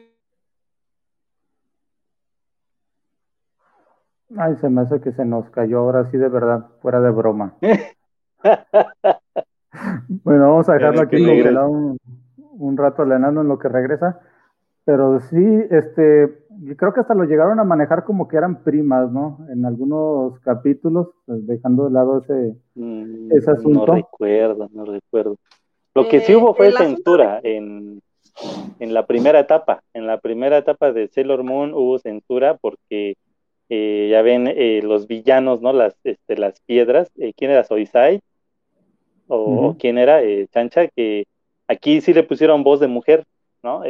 Ay, 4.37 4.55
se 4.57 4.69
me 4.69 4.81
hace 4.81 5.01
que 5.01 5.11
se 5.11 5.25
nos 5.25 5.49
cayó 5.49 5.79
ahora 5.79 6.09
sí 6.11 6.17
de 6.17 6.29
verdad, 6.29 6.67
fuera 6.81 7.01
de 7.01 7.11
broma. 7.11 7.55
bueno, 10.23 10.49
vamos 10.49 10.69
a 10.69 10.73
dejarlo 10.73 11.01
aquí 11.01 11.23
un, 11.23 11.97
un 12.51 12.77
rato 12.77 13.01
al 13.01 13.11
enano 13.11 13.41
en 13.41 13.47
lo 13.47 13.59
que 13.59 13.69
regresa. 13.69 14.19
Pero 14.83 15.19
sí, 15.19 15.45
este, 15.69 16.39
creo 16.75 16.93
que 16.93 17.01
hasta 17.01 17.13
lo 17.13 17.25
llegaron 17.25 17.59
a 17.59 17.63
manejar 17.63 18.03
como 18.03 18.27
que 18.27 18.37
eran 18.37 18.63
primas, 18.63 19.11
¿no? 19.11 19.45
En 19.49 19.65
algunos 19.65 20.39
capítulos, 20.39 21.09
pues, 21.25 21.45
dejando 21.45 21.85
de 21.85 21.91
lado 21.91 22.19
ese, 22.19 22.55
mm, 22.75 23.31
ese 23.31 23.51
asunto. 23.51 23.85
No 23.85 23.93
recuerdo, 23.93 24.69
no 24.73 24.85
recuerdo. 24.85 25.37
Lo 25.93 26.07
que 26.07 26.21
sí 26.21 26.35
hubo 26.35 26.55
fue 26.55 26.71
censura 26.71 27.39
en, 27.43 28.01
en 28.79 28.93
la 28.93 29.05
primera 29.05 29.39
etapa. 29.39 29.83
En 29.93 30.07
la 30.07 30.19
primera 30.19 30.57
etapa 30.57 30.91
de 30.91 31.09
Sailor 31.09 31.43
Moon 31.43 31.73
hubo 31.73 31.99
censura 31.99 32.57
porque 32.59 33.15
eh, 33.73 34.09
ya 34.11 34.21
ven 34.21 34.47
eh, 34.47 34.81
los 34.83 35.07
villanos, 35.07 35.61
¿no? 35.61 35.71
Las, 35.71 35.95
este, 36.03 36.35
las 36.35 36.59
piedras. 36.59 37.09
Eh, 37.17 37.31
¿Quién 37.37 37.51
era 37.51 37.63
Soisai? 37.63 38.19
¿O 39.27 39.77
quién 39.79 39.97
era 39.97 40.19
Chancha? 40.51 40.87
Que 40.87 41.23
aquí 41.69 42.01
sí 42.01 42.13
le 42.13 42.23
pusieron 42.23 42.65
voz 42.65 42.81
de 42.81 42.87
mujer, 42.87 43.23
¿no? 43.63 43.83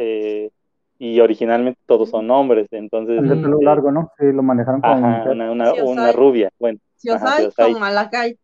y 0.98 1.18
originalmente 1.18 1.80
todos 1.84 2.10
son 2.10 2.30
hombres, 2.30 2.68
entonces... 2.70 3.18
El 3.18 3.42
pelo 3.42 3.60
largo, 3.60 3.90
¿no? 3.90 4.12
Sí, 4.16 4.26
lo 4.26 4.44
manejaron 4.44 4.80
como 4.80 4.94
una, 4.98 5.50
una, 5.50 5.72
una, 5.72 6.12
rubia, 6.12 6.48
bueno. 6.60 6.78
Siosai 6.94 7.50
con 7.50 7.80
Malakai. 7.80 8.36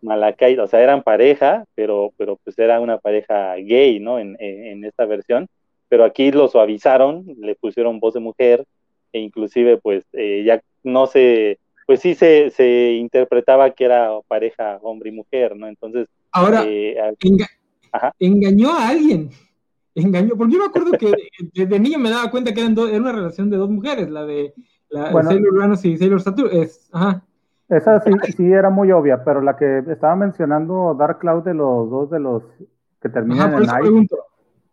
Malakai, 0.00 0.56
o 0.60 0.68
sea, 0.68 0.80
eran 0.80 1.02
pareja, 1.02 1.64
pero, 1.74 2.12
pero 2.16 2.38
pues 2.44 2.56
era 2.56 2.78
una 2.78 2.98
pareja 2.98 3.56
gay, 3.56 3.98
¿no? 3.98 4.20
En, 4.20 4.36
en, 4.38 4.84
esta 4.84 5.06
versión, 5.06 5.48
pero 5.88 6.04
aquí 6.04 6.30
lo 6.30 6.46
suavizaron, 6.46 7.24
le 7.40 7.56
pusieron 7.56 7.98
voz 7.98 8.14
de 8.14 8.20
mujer, 8.20 8.64
e 9.12 9.18
inclusive 9.18 9.78
pues 9.78 10.04
eh, 10.12 10.44
ya 10.46 10.60
no 10.84 11.06
se, 11.06 11.58
pues 11.86 12.00
sí 12.00 12.14
se, 12.14 12.50
se 12.50 12.92
interpretaba 12.92 13.70
que 13.70 13.84
era 13.84 14.10
pareja 14.28 14.78
hombre 14.82 15.10
y 15.10 15.12
mujer, 15.12 15.56
¿no? 15.56 15.66
Entonces... 15.66 16.08
Ahora, 16.30 16.64
eh, 16.64 16.96
engañó 18.18 18.72
a 18.72 18.88
alguien, 18.88 19.30
engañó, 19.94 20.36
porque 20.36 20.54
yo 20.54 20.60
me 20.60 20.66
acuerdo 20.66 20.92
que 20.92 21.12
desde 21.52 21.80
niño 21.80 21.98
me 21.98 22.10
daba 22.10 22.30
cuenta 22.30 22.52
que 22.52 22.60
eran 22.60 22.76
era 22.78 22.98
una 22.98 23.12
relación 23.12 23.50
de 23.50 23.56
dos 23.56 23.70
mujeres, 23.70 24.10
la 24.10 24.24
de 24.24 24.54
la, 24.88 25.10
Sailor 25.22 25.54
Uranus 25.54 25.84
y 25.84 25.96
Sailor 25.96 26.20
Saturn, 26.20 26.50
es, 26.52 26.88
ajá. 26.92 27.24
Esa 27.68 28.00
sí, 28.00 28.12
sí 28.36 28.52
era 28.52 28.68
muy 28.68 28.92
obvia, 28.92 29.24
pero 29.24 29.40
la 29.40 29.56
que 29.56 29.82
estaba 29.88 30.14
mencionando 30.16 30.94
Dark 30.94 31.18
Cloud 31.18 31.44
de 31.44 31.54
los 31.54 31.90
dos 31.90 32.10
de 32.10 32.20
los 32.20 32.42
que 33.00 33.08
terminan 33.08 33.54
en 33.54 33.66
Night. 33.66 34.10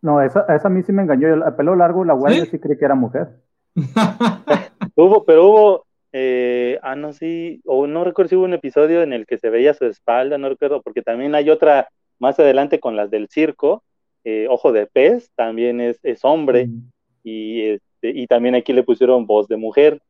No, 0.02 0.20
esa, 0.20 0.44
esa 0.54 0.68
a 0.68 0.70
mí 0.70 0.82
sí 0.82 0.92
me 0.92 1.02
engañó. 1.02 1.28
El 1.28 1.54
pelo 1.54 1.74
largo, 1.74 2.04
la 2.04 2.12
guardia 2.12 2.44
¿Sí? 2.44 2.58
creí 2.58 2.76
que 2.76 2.84
era 2.84 2.94
mujer. 2.94 3.40
hubo, 4.96 5.24
pero 5.24 5.46
hubo, 5.46 5.86
eh, 6.12 6.78
ah, 6.82 6.96
no, 6.96 7.12
sí, 7.12 7.60
o 7.64 7.86
no 7.86 8.04
recuerdo 8.04 8.30
si 8.30 8.36
hubo 8.36 8.44
un 8.44 8.54
episodio 8.54 9.02
en 9.02 9.12
el 9.12 9.26
que 9.26 9.38
se 9.38 9.50
veía 9.50 9.74
su 9.74 9.86
espalda, 9.86 10.38
no 10.38 10.48
recuerdo, 10.48 10.82
porque 10.82 11.02
también 11.02 11.34
hay 11.34 11.50
otra 11.50 11.88
más 12.18 12.38
adelante 12.38 12.80
con 12.80 12.96
las 12.96 13.10
del 13.10 13.28
circo, 13.28 13.82
eh, 14.24 14.46
Ojo 14.48 14.72
de 14.72 14.86
Pez, 14.86 15.30
también 15.34 15.80
es, 15.80 15.98
es 16.02 16.24
hombre, 16.24 16.66
mm. 16.66 16.90
y, 17.24 17.60
este, 17.62 18.10
y 18.10 18.26
también 18.26 18.54
aquí 18.54 18.72
le 18.72 18.84
pusieron 18.84 19.26
voz 19.26 19.48
de 19.48 19.56
mujer 19.56 20.00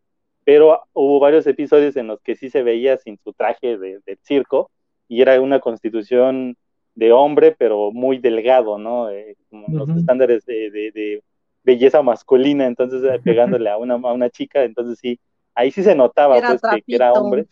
pero 0.44 0.82
hubo 0.92 1.20
varios 1.20 1.46
episodios 1.46 1.96
en 1.96 2.08
los 2.08 2.20
que 2.20 2.34
sí 2.34 2.50
se 2.50 2.62
veía 2.62 2.96
sin 2.98 3.18
su 3.22 3.32
traje 3.32 3.78
de, 3.78 4.00
circo 4.22 4.70
y 5.08 5.20
era 5.22 5.40
una 5.40 5.60
constitución 5.60 6.56
de 6.94 7.12
hombre, 7.12 7.54
pero 7.56 7.92
muy 7.92 8.18
delgado, 8.18 8.78
¿no? 8.78 9.10
Eh, 9.10 9.36
como 9.48 9.66
los 9.68 9.88
estándares 9.96 10.44
de, 10.44 11.22
belleza 11.64 12.02
masculina, 12.02 12.66
entonces 12.66 13.04
eh, 13.04 13.20
pegándole 13.22 13.70
a 13.70 13.76
una, 13.76 13.94
a 13.94 14.12
una 14.12 14.30
chica, 14.30 14.64
entonces 14.64 14.98
sí, 14.98 15.20
ahí 15.54 15.70
sí 15.70 15.82
se 15.82 15.94
notaba 15.94 16.40
pues, 16.40 16.60
que, 16.86 16.94
era 16.94 17.12
hombre. 17.12 17.46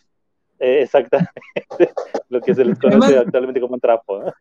Eh, 0.59 0.83
exactamente, 0.83 1.33
lo 2.29 2.41
que 2.41 2.55
se 2.55 2.65
les 2.65 2.79
conoce 2.79 3.17
actualmente 3.17 3.61
como 3.61 3.75
un 3.75 3.81
trapo, 3.81 4.23
¿no? 4.23 4.33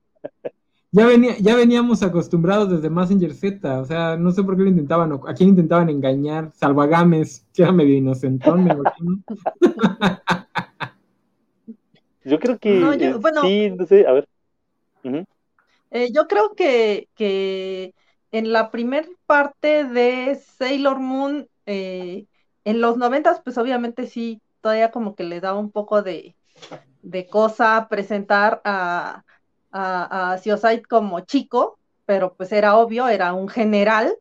ya, 0.92 1.06
venía, 1.06 1.36
ya 1.40 1.56
veníamos 1.56 2.04
acostumbrados 2.04 2.70
desde 2.70 2.90
Messenger 2.90 3.34
Z, 3.34 3.80
o 3.80 3.86
sea, 3.86 4.18
no 4.18 4.32
sé 4.32 4.44
por 4.44 4.58
qué 4.58 4.64
lo 4.64 4.70
intentaban, 4.70 5.14
a 5.14 5.34
quién 5.34 5.52
intentaban 5.52 5.90
engañar, 5.90 6.52
Salvagames, 6.54 7.48
que 7.54 7.62
era 7.62 7.72
medio 7.72 7.96
inocentón, 7.96 8.66
me 8.66 8.74
imagino. 8.74 9.20
yo 12.26 12.38
creo 12.40 12.60
que 12.60 12.80
no, 12.80 13.20
bueno, 13.20 13.42
sí, 13.44 13.70
no 13.72 13.86
sé, 13.86 14.06
a 14.06 14.12
ver. 14.12 14.28
eh, 15.92 16.12
yo 16.12 16.28
creo 16.28 16.54
que, 16.54 17.08
que 17.16 17.94
en 18.32 18.52
la 18.52 18.72
primer 18.72 19.08
parte 19.26 19.86
de 19.86 20.36
Sailor 20.36 21.00
Moon, 21.00 21.48
eh, 21.66 22.26
en 22.66 22.82
los 22.82 22.98
noventas, 22.98 23.42
pues 23.44 23.58
obviamente 23.58 24.08
sí, 24.08 24.42
todavía 24.62 24.92
como 24.92 25.16
que 25.16 25.24
le 25.24 25.40
da 25.40 25.54
un 25.54 25.72
poco 25.72 26.02
de, 26.02 26.36
de 27.02 27.28
cosa 27.28 27.88
presentar 27.90 28.62
a 28.64 29.24
a, 29.72 30.34
a 30.34 30.82
como 30.88 31.22
chico, 31.22 31.78
pero 32.06 32.34
pues 32.34 32.52
era 32.52 32.78
obvio, 32.78 33.08
era 33.08 33.34
un 33.34 33.48
general, 33.48 34.16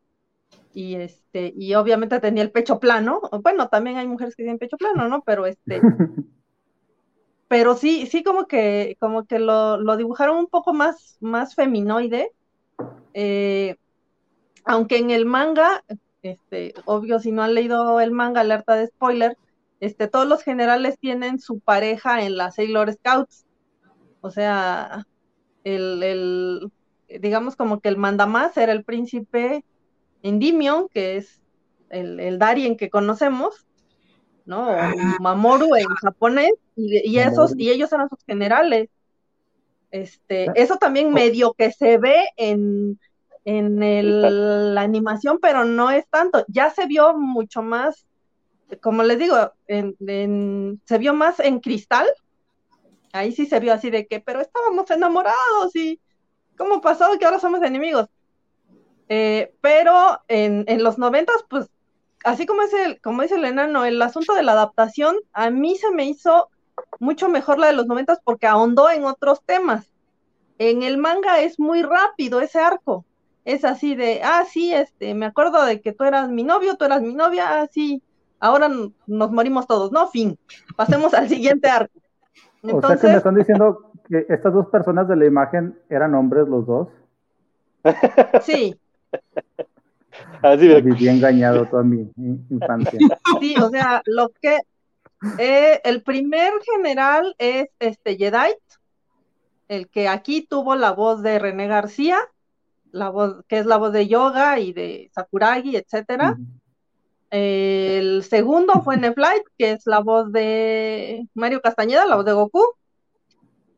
y 0.74 0.96
este, 0.96 1.52
y 1.56 1.74
obviamente 1.74 2.20
tenía 2.20 2.42
el 2.42 2.52
pecho 2.52 2.78
plano. 2.78 3.20
Bueno, 3.42 3.68
también 3.68 3.96
hay 3.96 4.06
mujeres 4.06 4.36
que 4.36 4.42
tienen 4.42 4.58
pecho 4.58 4.76
plano, 4.76 5.08
¿no? 5.08 5.22
Pero 5.22 5.46
este, 5.46 5.80
pero 7.48 7.74
sí, 7.74 8.06
sí 8.06 8.22
como 8.22 8.46
que, 8.46 8.96
como 9.00 9.26
que 9.26 9.38
lo, 9.38 9.78
lo 9.78 9.96
dibujaron 9.96 10.36
un 10.36 10.46
poco 10.46 10.72
más, 10.72 11.16
más 11.20 11.54
feminoide. 11.54 12.32
Eh, 13.14 13.76
aunque 14.64 14.98
en 14.98 15.10
el 15.10 15.24
manga, 15.24 15.82
este, 16.30 16.74
obvio, 16.84 17.18
si 17.20 17.32
no 17.32 17.42
han 17.42 17.54
leído 17.54 18.00
el 18.00 18.10
manga, 18.10 18.40
alerta 18.40 18.74
de 18.74 18.88
spoiler, 18.88 19.36
este, 19.80 20.08
todos 20.08 20.26
los 20.26 20.42
generales 20.42 20.98
tienen 20.98 21.38
su 21.38 21.60
pareja 21.60 22.22
en 22.22 22.36
las 22.36 22.56
Sailor 22.56 22.92
Scouts. 22.92 23.46
O 24.20 24.30
sea, 24.30 25.06
el, 25.64 26.70
digamos 27.08 27.56
como 27.56 27.80
que 27.80 27.88
el 27.88 27.96
mandamás 27.96 28.56
era 28.56 28.72
el 28.72 28.84
príncipe 28.84 29.64
Endymion, 30.22 30.88
que 30.88 31.16
es 31.16 31.40
el, 31.90 32.20
el 32.20 32.38
Darien 32.38 32.76
que 32.76 32.90
conocemos, 32.90 33.66
¿no? 34.44 34.68
Ah. 34.68 34.92
Mamoru 35.20 35.74
en 35.76 35.86
japonés, 35.86 36.52
y, 36.76 37.18
esos, 37.18 37.54
y 37.56 37.70
ellos 37.70 37.92
eran 37.92 38.08
sus 38.08 38.24
generales. 38.24 38.88
Este, 39.90 40.48
ah. 40.48 40.52
eso 40.56 40.76
también 40.76 41.08
oh. 41.08 41.10
medio 41.12 41.52
que 41.52 41.70
se 41.70 41.98
ve 41.98 42.24
en, 42.36 42.98
en 43.48 43.82
el, 43.82 44.74
la 44.74 44.82
animación, 44.82 45.38
pero 45.40 45.64
no 45.64 45.90
es 45.90 46.06
tanto. 46.08 46.44
Ya 46.48 46.68
se 46.68 46.84
vio 46.84 47.16
mucho 47.16 47.62
más, 47.62 48.04
como 48.82 49.02
les 49.02 49.18
digo, 49.18 49.54
en, 49.66 50.82
se 50.84 50.98
vio 50.98 51.14
más 51.14 51.40
en 51.40 51.58
cristal, 51.60 52.06
ahí 53.14 53.32
sí 53.32 53.46
se 53.46 53.58
vio 53.58 53.72
así 53.72 53.88
de 53.88 54.06
que, 54.06 54.20
pero 54.20 54.42
estábamos 54.42 54.90
enamorados 54.90 55.74
y 55.74 55.98
¿cómo 56.58 56.82
pasó 56.82 57.06
que 57.18 57.24
ahora 57.24 57.40
somos 57.40 57.62
enemigos? 57.62 58.08
Eh, 59.08 59.54
pero 59.62 60.20
en, 60.28 60.66
los 60.84 60.98
noventas, 60.98 61.42
pues, 61.48 61.70
así 62.24 62.44
como, 62.44 62.60
es 62.60 62.74
el, 62.74 63.00
como 63.00 63.22
dice 63.22 63.36
el 63.36 63.46
enano, 63.46 63.86
el 63.86 64.02
asunto 64.02 64.34
de 64.34 64.42
la 64.42 64.52
adaptación, 64.52 65.16
a 65.32 65.48
mí 65.48 65.74
se 65.76 65.90
me 65.90 66.04
hizo 66.04 66.50
mucho 67.00 67.30
mejor 67.30 67.58
la 67.58 67.68
de 67.68 67.72
los 67.72 67.86
noventas 67.86 68.20
porque 68.22 68.46
ahondó 68.46 68.90
en 68.90 69.06
otros 69.06 69.40
temas. 69.46 69.90
En 70.58 70.82
el 70.82 70.98
manga 70.98 71.40
es 71.40 71.58
muy 71.58 71.82
rápido 71.82 72.42
ese 72.42 72.58
arco. 72.58 73.06
Es 73.48 73.64
así 73.64 73.94
de, 73.94 74.20
ah, 74.22 74.44
sí, 74.44 74.74
este, 74.74 75.14
me 75.14 75.24
acuerdo 75.24 75.64
de 75.64 75.80
que 75.80 75.94
tú 75.94 76.04
eras 76.04 76.28
mi 76.28 76.44
novio, 76.44 76.76
tú 76.76 76.84
eras 76.84 77.00
mi 77.00 77.14
novia, 77.14 77.62
ah, 77.62 77.66
sí, 77.70 78.02
ahora 78.40 78.68
nos 79.06 79.32
morimos 79.32 79.66
todos, 79.66 79.90
¿no? 79.90 80.06
Fin. 80.08 80.38
Pasemos 80.76 81.14
al 81.14 81.30
siguiente 81.30 81.66
arco. 81.70 81.98
O 82.62 82.78
sea 82.78 82.96
que 82.98 83.06
me 83.06 83.16
están 83.16 83.34
diciendo 83.36 83.90
que 84.06 84.26
estas 84.28 84.52
dos 84.52 84.66
personas 84.66 85.08
de 85.08 85.16
la 85.16 85.24
imagen 85.24 85.78
eran 85.88 86.14
hombres 86.14 86.46
los 86.46 86.66
dos. 86.66 86.88
Sí. 88.42 88.78
Así 90.42 90.68
me 90.68 90.82
viví 90.82 91.08
engañado 91.08 91.64
toda 91.64 91.84
mi 91.84 92.06
infancia. 92.50 92.98
Sí, 93.40 93.54
o 93.56 93.70
sea, 93.70 94.02
lo 94.04 94.28
que 94.42 94.58
eh, 95.38 95.80
el 95.84 96.02
primer 96.02 96.52
general 96.74 97.34
es 97.38 97.68
este 97.78 98.18
Jedi, 98.18 98.54
el 99.68 99.88
que 99.88 100.06
aquí 100.06 100.46
tuvo 100.46 100.74
la 100.74 100.92
voz 100.92 101.22
de 101.22 101.38
René 101.38 101.66
García, 101.66 102.18
la 102.92 103.10
voz 103.10 103.44
que 103.48 103.58
es 103.58 103.66
la 103.66 103.76
voz 103.76 103.92
de 103.92 104.08
Yoga 104.08 104.58
y 104.58 104.72
de 104.72 105.10
Sakuragi, 105.14 105.76
etcétera. 105.76 106.36
El 107.30 108.22
segundo 108.24 108.82
fue 108.82 108.96
Neflight, 108.98 109.42
que 109.58 109.72
es 109.72 109.86
la 109.86 110.00
voz 110.00 110.32
de 110.32 111.26
Mario 111.34 111.60
Castañeda, 111.60 112.06
la 112.06 112.16
voz 112.16 112.24
de 112.24 112.32
Goku. 112.32 112.64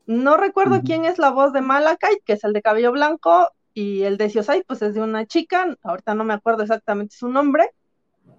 No 0.05 0.37
recuerdo 0.37 0.81
quién 0.83 1.05
es 1.05 1.19
la 1.19 1.31
voz 1.31 1.53
de 1.53 1.61
Malakite, 1.61 2.21
que 2.25 2.33
es 2.33 2.43
el 2.43 2.53
de 2.53 2.61
cabello 2.61 2.91
blanco, 2.91 3.49
y 3.73 4.03
el 4.03 4.17
de 4.17 4.29
Siosai, 4.29 4.63
pues 4.63 4.81
es 4.81 4.93
de 4.93 5.01
una 5.01 5.25
chica, 5.25 5.77
ahorita 5.83 6.13
no 6.15 6.23
me 6.23 6.33
acuerdo 6.33 6.63
exactamente 6.63 7.15
su 7.15 7.29
nombre, 7.29 7.71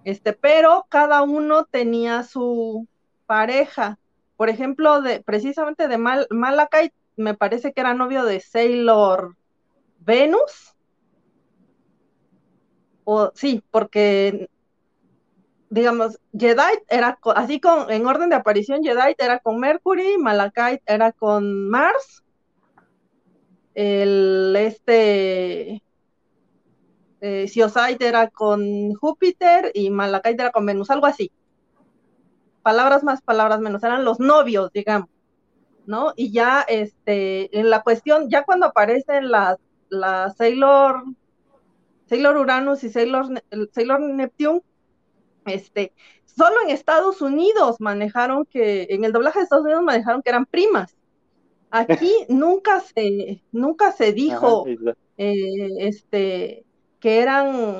este, 0.03 0.33
pero 0.33 0.85
cada 0.89 1.23
uno 1.23 1.65
tenía 1.65 2.23
su 2.23 2.87
pareja. 3.25 3.97
Por 4.35 4.49
ejemplo, 4.49 5.01
de, 5.01 5.21
precisamente 5.21 5.87
de 5.87 5.97
Mal 5.97 6.27
Malakite, 6.29 6.93
me 7.15 7.33
parece 7.33 7.73
que 7.73 7.81
era 7.81 7.93
novio 7.93 8.25
de 8.25 8.39
Sailor 8.39 9.35
Venus. 10.05 10.75
O 13.05 13.31
sí, 13.35 13.61
porque 13.71 14.49
digamos, 15.73 16.19
Jedi 16.37 16.83
era 16.87 17.17
así 17.35 17.59
con, 17.59 17.89
en 17.91 18.05
orden 18.05 18.29
de 18.29 18.35
aparición, 18.35 18.83
Jedi 18.83 19.15
era 19.17 19.39
con 19.39 19.59
Mercury, 19.59 20.19
Malachite 20.19 20.83
era 20.85 21.11
con 21.11 21.67
Mars, 21.67 22.23
el 23.73 24.55
este 24.55 25.81
eh, 27.21 27.49
era 27.99 28.29
con 28.29 28.93
Júpiter 28.93 29.71
y 29.73 29.89
Malachite 29.89 30.43
era 30.43 30.51
con 30.51 30.67
Venus, 30.67 30.91
algo 30.91 31.07
así. 31.07 31.31
Palabras 32.61 33.03
más, 33.03 33.23
palabras 33.23 33.59
menos, 33.59 33.83
eran 33.83 34.05
los 34.05 34.19
novios, 34.19 34.71
digamos, 34.73 35.09
¿no? 35.87 36.13
Y 36.15 36.31
ya, 36.31 36.61
este, 36.61 37.57
en 37.57 37.71
la 37.71 37.81
cuestión, 37.81 38.29
ya 38.29 38.43
cuando 38.43 38.67
aparecen 38.67 39.31
las, 39.31 39.57
las 39.93 40.35
Sailor 40.35 41.03
Sailor 42.13 42.37
Uranus 42.37 42.83
y 42.83 42.89
Sailor, 42.89 43.41
Sailor 43.71 43.99
Neptune, 44.01 44.61
este, 45.45 45.93
solo 46.25 46.61
en 46.63 46.69
Estados 46.69 47.21
Unidos 47.21 47.77
manejaron 47.79 48.45
que, 48.45 48.87
en 48.89 49.03
el 49.03 49.11
doblaje 49.11 49.39
de 49.39 49.43
Estados 49.43 49.65
Unidos 49.65 49.83
manejaron 49.83 50.21
que 50.21 50.29
eran 50.29 50.45
primas. 50.45 50.95
Aquí 51.71 52.11
nunca 52.29 52.81
se, 52.81 53.41
nunca 53.51 53.91
se 53.91 54.13
dijo 54.13 54.65
eh, 55.17 55.69
este, 55.79 56.65
que 56.99 57.19
eran, 57.19 57.77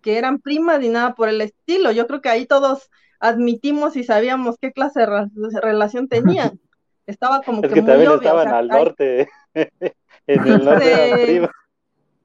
que 0.00 0.18
eran 0.18 0.38
primas 0.38 0.80
ni 0.80 0.88
nada 0.88 1.14
por 1.14 1.28
el 1.28 1.40
estilo. 1.40 1.92
Yo 1.92 2.06
creo 2.06 2.20
que 2.20 2.30
ahí 2.30 2.46
todos 2.46 2.90
admitimos 3.20 3.96
y 3.96 4.04
sabíamos 4.04 4.56
qué 4.58 4.72
clase 4.72 5.00
de 5.00 5.60
relación 5.60 6.08
tenían. 6.08 6.58
Estaba 7.06 7.42
como 7.42 7.62
es 7.62 7.72
que, 7.72 7.80
muy 7.80 7.90
también 7.90 8.12
estaban 8.12 8.48
al 8.48 8.68
norte. 8.68 9.28
en 10.28 10.46
el 10.46 10.64
norte 10.64 11.48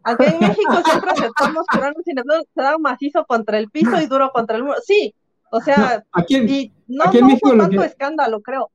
Aquí 0.05 0.25
en 0.25 0.39
México 0.39 0.73
siempre 0.83 1.11
aceptamos 1.11 1.65
que 1.71 2.13
se 2.53 2.61
da 2.61 2.77
macizo 2.77 3.25
contra 3.25 3.57
el 3.57 3.69
piso 3.69 3.99
y 4.01 4.05
duro 4.05 4.31
contra 4.33 4.57
el 4.57 4.63
muro. 4.63 4.77
Sí, 4.85 5.15
o 5.49 5.61
sea, 5.61 6.03
aquí 6.11 6.35
y 6.35 6.71
no, 6.87 7.05
no 7.05 7.57
tanto 7.57 7.83
escándalo, 7.83 8.41
creo. 8.41 8.69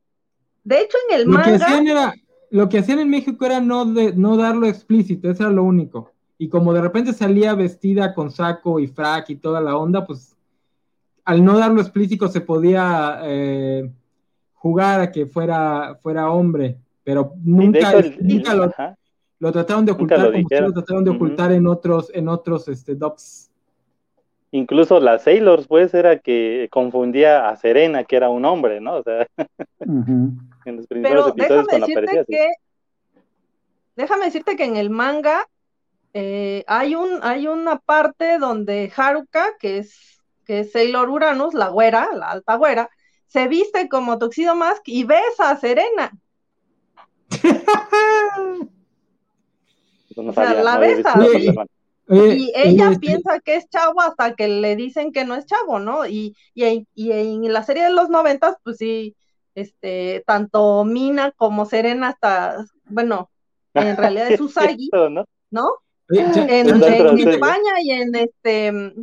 De 0.65 0.81
hecho, 0.81 0.97
en 1.09 1.21
el 1.21 1.27
lo 1.27 1.33
manga. 1.33 1.45
Que 1.45 1.65
hacían 1.65 1.87
era, 1.87 2.15
lo 2.51 2.69
que 2.69 2.79
hacían 2.79 3.01
en 3.01 3.11
México 3.11 3.45
era 3.45 3.61
no, 3.61 3.85
de, 3.85 4.15
no 4.15 4.37
darlo 4.37 4.67
explícito, 4.67 5.31
eso 5.31 5.43
era 5.45 5.53
lo 5.53 5.65
único. 5.65 6.13
Y 6.39 6.49
como 6.49 6.73
de 6.73 6.81
repente 6.81 7.13
salía 7.13 7.55
vestida 7.55 8.15
con 8.15 8.31
saco 8.31 8.81
y 8.81 8.87
frac 8.87 9.29
y 9.29 9.37
toda 9.37 9.61
la 9.61 9.77
onda, 9.77 10.07
pues 10.07 10.37
al 11.25 11.45
no 11.45 11.59
darlo 11.59 11.83
explícito 11.83 12.29
se 12.29 12.41
podía 12.41 13.21
eh, 13.25 13.91
jugar 14.55 15.01
a 15.01 15.13
que 15.13 15.27
fuera, 15.27 15.99
fuera 16.03 16.31
hombre, 16.31 16.79
pero 17.05 17.35
nunca, 17.43 17.93
nunca 18.21 18.55
lo, 18.55 18.73
lo, 19.41 19.53
trataron 19.53 19.85
de 19.85 19.93
ocultar 19.93 20.19
lo, 20.21 20.31
lo 20.31 20.73
trataron 20.73 21.05
de 21.05 21.11
ocultar 21.11 21.53
en 21.53 21.67
otros, 21.67 22.11
en 22.15 22.29
otros 22.29 22.69
este, 22.69 22.95
docs. 22.95 23.51
Incluso 24.51 24.99
las 24.99 25.25
Sailors, 25.25 25.67
pues, 25.67 25.93
era 25.93 26.19
que 26.19 26.69
confundía 26.71 27.49
a 27.49 27.57
Serena, 27.57 28.05
que 28.05 28.17
era 28.17 28.31
un 28.31 28.45
hombre, 28.45 28.81
¿no? 28.81 28.97
O 28.97 29.03
sea, 29.03 29.27
en 29.81 30.77
los 30.77 30.87
primeros 30.87 31.29
episodios 31.29 31.67
cuando 31.69 31.87
aparecía 31.87 32.21
así. 32.23 32.33
Que, 32.33 32.49
déjame 33.97 34.25
decirte 34.27 34.57
que 34.57 34.65
en 34.65 34.77
el 34.77 34.91
manga 34.91 35.47
eh, 36.15 36.65
hay, 36.67 36.95
un, 36.95 37.21
hay 37.23 37.47
una 37.47 37.79
parte 37.79 38.39
donde 38.39 38.91
Haruka, 38.97 39.57
que 39.59 39.79
es, 39.79 40.21
que 40.47 40.61
es 40.61 40.73
Sailor 40.73 41.11
Uranus, 41.11 41.53
la 41.53 41.69
güera, 41.69 42.09
la 42.15 42.31
alta 42.31 42.57
güera, 42.57 42.89
se 43.27 43.47
viste 43.49 43.89
como 43.91 44.19
Tuxedo 44.19 44.55
Mask 44.55 44.83
y 44.87 45.05
besa 45.05 45.51
a 45.51 45.57
Serena. 45.57 46.11
o 50.27 50.33
sea, 50.33 50.55
la 50.55 50.79
besa. 50.79 51.15
y 52.09 52.53
ella 52.55 52.93
piensa 53.01 53.41
que 53.41 53.57
es 53.57 53.69
chavo 53.69 54.01
hasta 54.01 54.35
que 54.35 54.49
le 54.49 54.77
dicen 54.77 55.13
que 55.13 55.25
no 55.25 55.35
es 55.35 55.47
chavo, 55.47 55.79
¿no? 55.79 56.07
Y, 56.07 56.37
y, 56.55 56.87
y 56.95 57.13
en 57.13 57.53
la 57.53 57.63
serie 57.63 57.85
de 57.85 57.93
los 57.93 58.09
noventas, 58.09 58.57
pues 58.63 58.79
sí, 58.79 59.15
este, 59.55 60.23
tanto 60.27 60.85
Mina 60.85 61.33
como 61.33 61.67
Serena 61.67 62.09
hasta, 62.09 62.65
bueno, 62.85 63.31
en 63.75 63.97
realidad 63.97 64.31
es 64.31 64.41
Usagi, 64.41 64.91
¿no? 64.93 65.25
¿no? 65.51 65.69
En, 66.09 67.29
España 67.29 67.81
y 67.83 67.91
en 67.91 68.15
este 68.15 68.95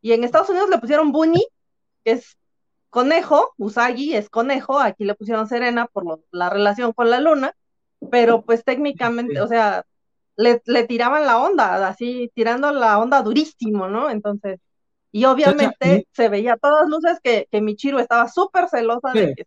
y 0.00 0.12
en 0.12 0.24
Estados 0.24 0.48
Unidos 0.48 0.70
le 0.70 0.78
pusieron 0.78 1.12
Bunny, 1.12 1.46
que 2.04 2.12
es 2.12 2.36
conejo, 2.90 3.52
Usagi 3.58 4.14
es 4.14 4.30
conejo, 4.30 4.78
aquí 4.78 5.04
le 5.04 5.14
pusieron 5.14 5.46
Serena 5.46 5.86
por 5.86 6.20
la 6.30 6.48
relación 6.48 6.92
con 6.92 7.10
la 7.10 7.20
luna, 7.20 7.54
pero 8.10 8.42
pues 8.42 8.64
técnicamente, 8.64 9.40
o 9.40 9.48
sea, 9.48 9.84
le, 10.36 10.84
tiraban 10.86 11.24
la 11.24 11.38
onda, 11.38 11.86
así 11.88 12.30
tirando 12.34 12.72
la 12.72 12.98
onda 12.98 13.22
durísimo, 13.22 13.88
¿no? 13.88 14.10
Entonces, 14.10 14.60
y 15.10 15.24
obviamente 15.24 16.06
se 16.12 16.28
veía 16.28 16.54
a 16.54 16.56
todas 16.56 16.88
luces 16.88 17.18
que, 17.22 17.46
que 17.50 17.60
Michiru 17.60 17.98
estaba 17.98 18.28
súper 18.28 18.68
celosa 18.68 19.12
de 19.12 19.34
que 19.34 19.46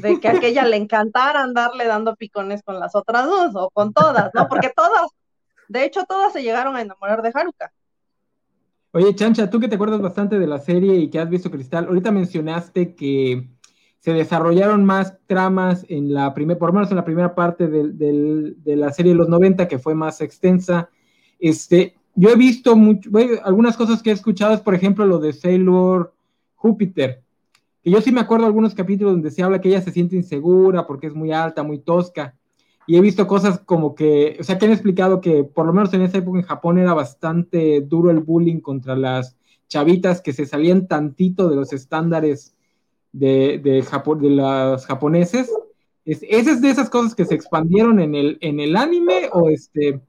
de 0.00 0.18
que 0.20 0.28
a 0.28 0.32
aquella 0.32 0.64
le 0.64 0.76
encantara 0.76 1.42
andarle 1.42 1.86
dando 1.86 2.16
picones 2.16 2.62
con 2.62 2.80
las 2.80 2.94
otras 2.94 3.26
dos 3.26 3.52
o 3.54 3.70
con 3.70 3.92
todas, 3.92 4.30
¿no? 4.34 4.48
Porque 4.48 4.72
todas, 4.74 5.10
de 5.68 5.84
hecho, 5.84 6.04
todas 6.04 6.32
se 6.32 6.42
llegaron 6.42 6.76
a 6.76 6.82
enamorar 6.82 7.22
de 7.22 7.30
Haruka. 7.32 7.72
Oye, 8.92 9.14
Chancha, 9.14 9.50
tú 9.50 9.60
que 9.60 9.68
te 9.68 9.74
acuerdas 9.74 10.00
bastante 10.00 10.38
de 10.38 10.46
la 10.46 10.58
serie 10.58 10.94
y 10.96 11.10
que 11.10 11.18
has 11.18 11.28
visto 11.28 11.50
Cristal, 11.50 11.86
ahorita 11.86 12.10
mencionaste 12.10 12.94
que 12.94 13.46
se 14.06 14.12
desarrollaron 14.12 14.84
más 14.84 15.18
tramas 15.26 15.84
en 15.88 16.14
la 16.14 16.32
primera, 16.32 16.60
por 16.60 16.68
lo 16.68 16.74
menos 16.74 16.92
en 16.92 16.96
la 16.96 17.04
primera 17.04 17.34
parte 17.34 17.66
de, 17.66 18.54
la 18.76 18.92
serie 18.92 19.10
de 19.10 19.18
los 19.18 19.28
90, 19.28 19.66
que 19.66 19.80
fue 19.80 19.96
más 19.96 20.20
extensa. 20.20 20.90
Este, 21.40 21.96
yo 22.14 22.30
he 22.30 22.36
visto 22.36 22.76
mucho, 22.76 23.10
algunas 23.42 23.76
cosas 23.76 24.04
que 24.04 24.10
he 24.10 24.12
escuchado 24.12 24.54
es, 24.54 24.60
por 24.60 24.76
ejemplo, 24.76 25.06
lo 25.06 25.18
de 25.18 25.32
Sailor 25.32 26.14
Júpiter, 26.54 27.24
y 27.82 27.90
yo 27.90 28.00
sí 28.00 28.12
me 28.12 28.20
acuerdo 28.20 28.44
de 28.44 28.50
algunos 28.50 28.76
capítulos 28.76 29.14
donde 29.14 29.32
se 29.32 29.42
habla 29.42 29.60
que 29.60 29.70
ella 29.70 29.82
se 29.82 29.90
siente 29.90 30.14
insegura 30.14 30.86
porque 30.86 31.08
es 31.08 31.14
muy 31.16 31.32
alta, 31.32 31.64
muy 31.64 31.80
tosca. 31.80 32.36
Y 32.86 32.96
he 32.96 33.00
visto 33.00 33.26
cosas 33.26 33.58
como 33.58 33.96
que, 33.96 34.36
o 34.38 34.44
sea, 34.44 34.56
que 34.56 34.66
han 34.66 34.72
explicado 34.72 35.20
que 35.20 35.42
por 35.42 35.66
lo 35.66 35.72
menos 35.72 35.92
en 35.94 36.02
esa 36.02 36.18
época 36.18 36.38
en 36.38 36.44
Japón 36.44 36.78
era 36.78 36.94
bastante 36.94 37.80
duro 37.80 38.12
el 38.12 38.20
bullying 38.20 38.60
contra 38.60 38.94
las 38.94 39.36
chavitas 39.66 40.20
que 40.20 40.32
se 40.32 40.46
salían 40.46 40.86
tantito 40.86 41.48
de 41.48 41.56
los 41.56 41.72
estándares 41.72 42.55
de, 43.18 43.60
de, 43.62 43.82
de 43.82 44.30
los 44.30 44.86
japoneses. 44.86 45.50
¿Es, 46.04 46.20
¿Esas 46.22 46.60
de 46.60 46.70
esas 46.70 46.88
cosas 46.88 47.14
que 47.14 47.24
se 47.24 47.34
expandieron 47.34 47.98
en 48.00 48.14
el, 48.14 48.38
en 48.40 48.60
el 48.60 48.76
anime 48.76 49.28
o 49.32 49.50
este 49.50 50.00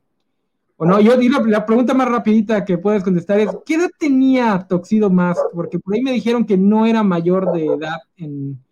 o 0.80 0.86
no, 0.86 1.00
yo 1.00 1.18
digo, 1.18 1.44
la 1.46 1.66
pregunta 1.66 1.96
más 1.96 2.08
rapidita 2.08 2.64
que 2.64 2.78
puedes 2.78 3.04
contestar 3.04 3.40
es, 3.40 3.50
¿qué 3.66 3.76
edad 3.76 3.90
tenía 3.98 4.64
Toxido 4.70 5.10
Mask? 5.10 5.42
Porque 5.52 5.80
por 5.80 5.96
ahí 5.96 6.04
me 6.04 6.12
dijeron 6.12 6.46
que 6.46 6.56
no 6.56 6.86
era 6.86 7.02
mayor 7.02 7.52
de 7.52 7.66
edad 7.66 7.98
en, 8.16 8.64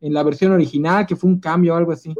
la 0.00 0.22
versión 0.22 0.52
original, 0.52 1.06
que 1.06 1.16
fue 1.16 1.28
un 1.28 1.38
cambio 1.38 1.74
o 1.74 1.76
algo 1.76 1.92
así. 1.92 2.14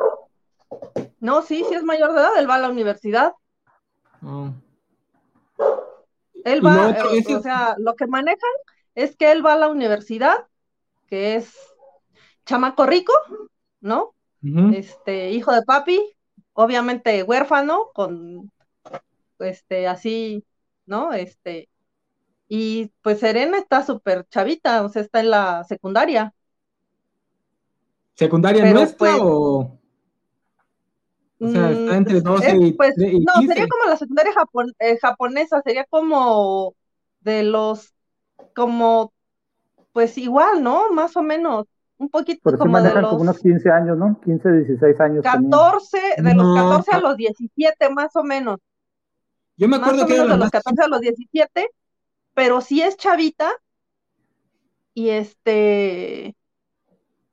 No, 1.20 1.40
sí, 1.40 1.64
sí 1.66 1.74
es 1.74 1.82
mayor 1.82 2.12
de 2.12 2.20
edad, 2.20 2.38
él 2.38 2.50
va 2.50 2.56
a 2.56 2.60
la 2.60 2.68
universidad. 2.68 3.32
Oh. 4.22 4.50
Él 6.44 6.64
va, 6.64 6.90
eh, 6.90 7.34
o 7.34 7.40
sea, 7.40 7.76
lo 7.78 7.94
que 7.94 8.06
manejan 8.06 8.50
es 8.94 9.16
que 9.16 9.32
él 9.32 9.44
va 9.44 9.54
a 9.54 9.58
la 9.58 9.70
universidad, 9.70 10.48
que 11.10 11.36
es 11.36 11.52
chamaco 12.46 12.86
rico, 12.86 13.12
¿no? 13.80 14.14
Este, 14.72 15.32
hijo 15.32 15.52
de 15.52 15.62
papi, 15.62 16.00
obviamente 16.54 17.22
huérfano, 17.22 17.90
con 17.92 18.50
este, 19.38 19.86
así, 19.86 20.44
¿no? 20.86 21.12
Este, 21.12 21.68
y 22.48 22.90
pues 23.02 23.20
Serena 23.20 23.58
está 23.58 23.84
súper 23.84 24.26
chavita, 24.30 24.82
o 24.84 24.88
sea, 24.88 25.02
está 25.02 25.20
en 25.20 25.30
la 25.30 25.64
secundaria. 25.64 26.32
¿Secundaria 28.14 28.72
nuestra 28.72 28.96
pues 28.98 29.20
o...? 29.20 29.76
O 31.42 31.48
sea, 31.48 31.70
está 31.70 31.96
entre 31.96 32.20
12 32.20 32.54
mm, 32.54 32.76
pues, 32.76 32.98
y, 32.98 33.20
No, 33.20 33.32
sería 33.46 33.66
como 33.66 33.88
la 33.88 33.96
secundaria 33.96 34.32
eh, 34.78 34.98
japonesa, 35.00 35.62
sería 35.62 35.86
como 35.88 36.74
de 37.20 37.44
los, 37.44 37.94
como, 38.54 39.14
pues 39.92 40.16
igual, 40.18 40.62
¿no? 40.62 40.90
Más 40.90 41.16
o 41.16 41.22
menos, 41.22 41.66
un 41.98 42.08
poquito 42.08 42.56
como 42.56 42.80
de 42.80 42.94
los... 42.94 43.10
como 43.10 43.22
unos 43.22 43.38
15 43.38 43.70
años, 43.70 43.98
¿no? 43.98 44.20
15, 44.20 44.52
16 44.52 45.00
años. 45.00 45.22
14, 45.22 45.98
de 46.18 46.34
los 46.34 46.54
14 46.54 46.92
a 46.92 47.00
los 47.00 47.16
17 47.16 47.90
más 47.90 48.16
o 48.16 48.22
menos. 48.22 48.58
Yo 49.56 49.68
me 49.68 49.76
acuerdo 49.76 50.06
que 50.06 50.14
era 50.14 50.24
de 50.24 50.38
los 50.38 50.50
14 50.50 50.82
a 50.82 50.88
los 50.88 51.00
17, 51.00 51.70
pero 52.34 52.60
sí 52.62 52.80
es 52.80 52.96
chavita. 52.96 53.52
Y 54.94 55.10
este 55.10 56.34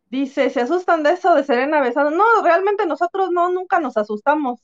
dice, 0.10 0.50
¿se 0.50 0.62
asustan 0.62 1.04
de 1.04 1.12
eso 1.12 1.34
de 1.36 1.44
Serena 1.44 1.82
besando? 1.82 2.12
No, 2.12 2.26
realmente 2.44 2.86
nosotros 2.86 3.32
no, 3.32 3.50
nunca 3.50 3.80
nos 3.80 3.98
asustamos. 3.98 4.60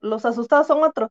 Los 0.00 0.24
asustados 0.24 0.66
son 0.66 0.82
otros. 0.82 1.10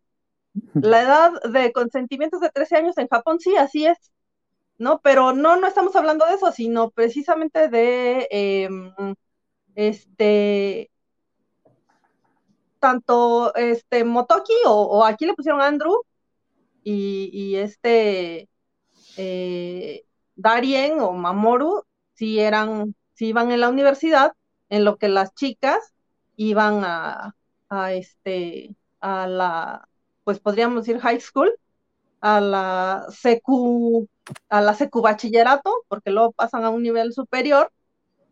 La 0.73 1.01
edad 1.01 1.41
de 1.43 1.71
consentimientos 1.71 2.41
de 2.41 2.49
13 2.49 2.75
años 2.75 2.97
en 2.97 3.07
Japón, 3.07 3.39
sí, 3.39 3.55
así 3.55 3.85
es. 3.85 3.97
¿No? 4.83 4.99
Pero 5.01 5.33
no, 5.33 5.55
no 5.55 5.67
estamos 5.67 5.95
hablando 5.95 6.25
de 6.25 6.33
eso, 6.35 6.51
sino 6.51 6.91
precisamente 6.91 7.69
de 7.69 8.27
em, 8.31 8.93
este 9.75 10.91
tanto 12.79 13.55
este 13.55 14.03
Motoki 14.03 14.53
o, 14.65 15.05
aquí 15.05 15.25
le 15.25 15.35
pusieron 15.35 15.61
Andrew 15.61 15.95
y, 16.83 17.55
este 17.55 18.49
eh, 19.17 20.05
Darien 20.35 20.99
o 20.99 21.13
Mamoru 21.13 21.83
si 22.15 22.39
eran, 22.39 22.95
si 23.13 23.27
iban 23.27 23.51
en 23.51 23.61
la 23.61 23.69
universidad, 23.69 24.33
en 24.69 24.83
lo 24.85 24.97
que 24.97 25.07
las 25.07 25.33
chicas 25.33 25.93
iban 26.35 26.83
a, 26.83 27.35
a 27.69 27.93
este 27.93 28.75
a 28.99 29.27
la 29.27 29.87
pues 30.25 30.39
podríamos 30.39 30.85
decir 30.85 31.01
high 31.01 31.21
school, 31.21 31.53
a 32.21 32.41
la 32.41 33.05
secu, 33.11 34.09
a 34.49 34.61
la 34.61 34.73
secu 34.73 35.01
bachillerato, 35.01 35.83
porque 35.87 36.11
luego 36.11 36.31
pasan 36.33 36.63
a 36.63 36.69
un 36.69 36.83
nivel 36.83 37.13
superior, 37.13 37.71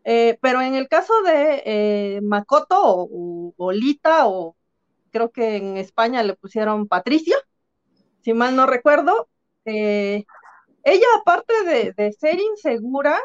eh, 0.04 0.38
pero 0.40 0.60
en 0.62 0.74
el 0.74 0.88
caso 0.88 1.12
de 1.22 1.62
eh, 1.64 2.20
Makoto 2.22 3.08
o, 3.56 3.72
Lita, 3.72 4.26
o 4.28 4.56
creo 5.10 5.30
que 5.30 5.56
en 5.56 5.76
España 5.76 6.22
le 6.22 6.34
pusieron 6.36 6.88
Patricia, 6.88 7.36
si 8.22 8.34
mal 8.34 8.56
no 8.56 8.66
recuerdo. 8.66 9.28
Eh, 9.64 10.24
ella, 10.84 11.06
aparte 11.20 11.54
de, 11.64 12.12
ser 12.12 12.40
insegura, 12.40 13.18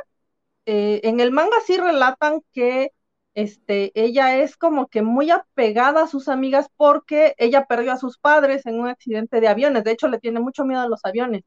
en 0.65 1.19
el 1.21 1.31
manga 1.31 1.57
sí 1.65 1.77
relatan 1.77 2.41
que 2.53 2.91
este, 3.33 3.91
ella 3.95 4.37
es 4.39 4.57
como 4.57 4.87
que 4.87 5.01
muy 5.01 5.31
apegada 5.31 6.03
a 6.03 6.07
sus 6.07 6.27
amigas 6.27 6.67
porque 6.75 7.35
ella 7.37 7.65
perdió 7.65 7.93
a 7.93 7.97
sus 7.97 8.17
padres 8.17 8.65
en 8.65 8.79
un 8.79 8.87
accidente 8.87 9.39
de 9.41 9.47
aviones. 9.47 9.83
De 9.83 9.91
hecho, 9.91 10.07
le 10.07 10.19
tiene 10.19 10.39
mucho 10.39 10.65
miedo 10.65 10.81
a 10.81 10.89
los 10.89 11.05
aviones. 11.05 11.43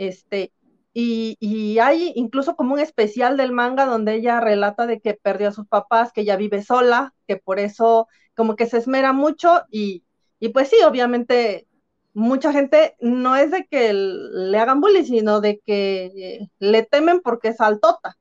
Este, 0.00 0.50
y, 0.94 1.36
y, 1.40 1.78
hay 1.78 2.14
incluso 2.16 2.56
como 2.56 2.72
un 2.72 2.80
especial 2.80 3.36
del 3.36 3.52
manga 3.52 3.84
donde 3.84 4.14
ella 4.14 4.40
relata 4.40 4.86
de 4.86 4.98
que 4.98 5.12
perdió 5.12 5.48
a 5.48 5.52
sus 5.52 5.66
papás, 5.66 6.10
que 6.10 6.22
ella 6.22 6.36
vive 6.36 6.62
sola, 6.62 7.12
que 7.28 7.36
por 7.36 7.58
eso 7.58 8.08
como 8.34 8.56
que 8.56 8.64
se 8.64 8.78
esmera 8.78 9.12
mucho 9.12 9.60
y, 9.70 10.02
y 10.38 10.48
pues 10.48 10.70
sí, 10.70 10.76
obviamente 10.86 11.66
mucha 12.14 12.50
gente 12.50 12.96
no 13.00 13.36
es 13.36 13.50
de 13.50 13.66
que 13.66 13.92
le 13.92 14.58
hagan 14.58 14.80
bullying, 14.80 15.04
sino 15.04 15.42
de 15.42 15.60
que 15.66 16.48
le 16.58 16.82
temen 16.84 17.20
porque 17.20 17.48
es 17.48 17.60
altota. 17.60 18.16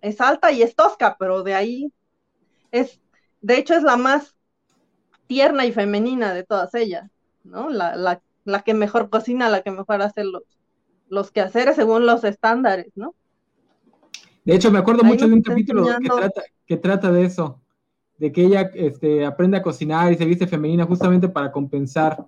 Es 0.00 0.20
alta 0.20 0.52
y 0.52 0.62
es 0.62 0.76
tosca, 0.76 1.16
pero 1.18 1.42
de 1.42 1.54
ahí 1.54 1.92
es, 2.70 3.00
de 3.40 3.58
hecho 3.58 3.74
es 3.74 3.82
la 3.82 3.96
más 3.96 4.36
tierna 5.26 5.66
y 5.66 5.72
femenina 5.72 6.32
de 6.32 6.44
todas 6.44 6.72
ellas, 6.76 7.10
¿no? 7.42 7.68
La, 7.68 7.96
la, 7.96 8.22
la 8.44 8.62
que 8.62 8.74
mejor 8.74 9.10
cocina, 9.10 9.48
la 9.48 9.62
que 9.62 9.70
mejor 9.70 10.02
hace 10.02 10.24
los, 10.24 10.42
los 11.08 11.30
quehaceres 11.30 11.76
según 11.76 12.06
los 12.06 12.24
estándares, 12.24 12.92
¿no? 12.94 13.14
De 14.44 14.54
hecho, 14.54 14.72
me 14.72 14.78
acuerdo 14.78 15.04
mucho 15.04 15.28
de 15.28 15.34
un 15.34 15.42
capítulo 15.42 15.84
que 15.84 16.08
trata, 16.08 16.42
que 16.66 16.76
trata 16.76 17.12
de 17.12 17.24
eso, 17.24 17.60
de 18.18 18.32
que 18.32 18.44
ella 18.44 18.70
este, 18.74 19.24
aprende 19.24 19.56
a 19.56 19.62
cocinar 19.62 20.12
y 20.12 20.16
se 20.16 20.24
viste 20.24 20.46
femenina 20.46 20.84
justamente 20.84 21.28
para 21.28 21.52
compensar 21.52 22.26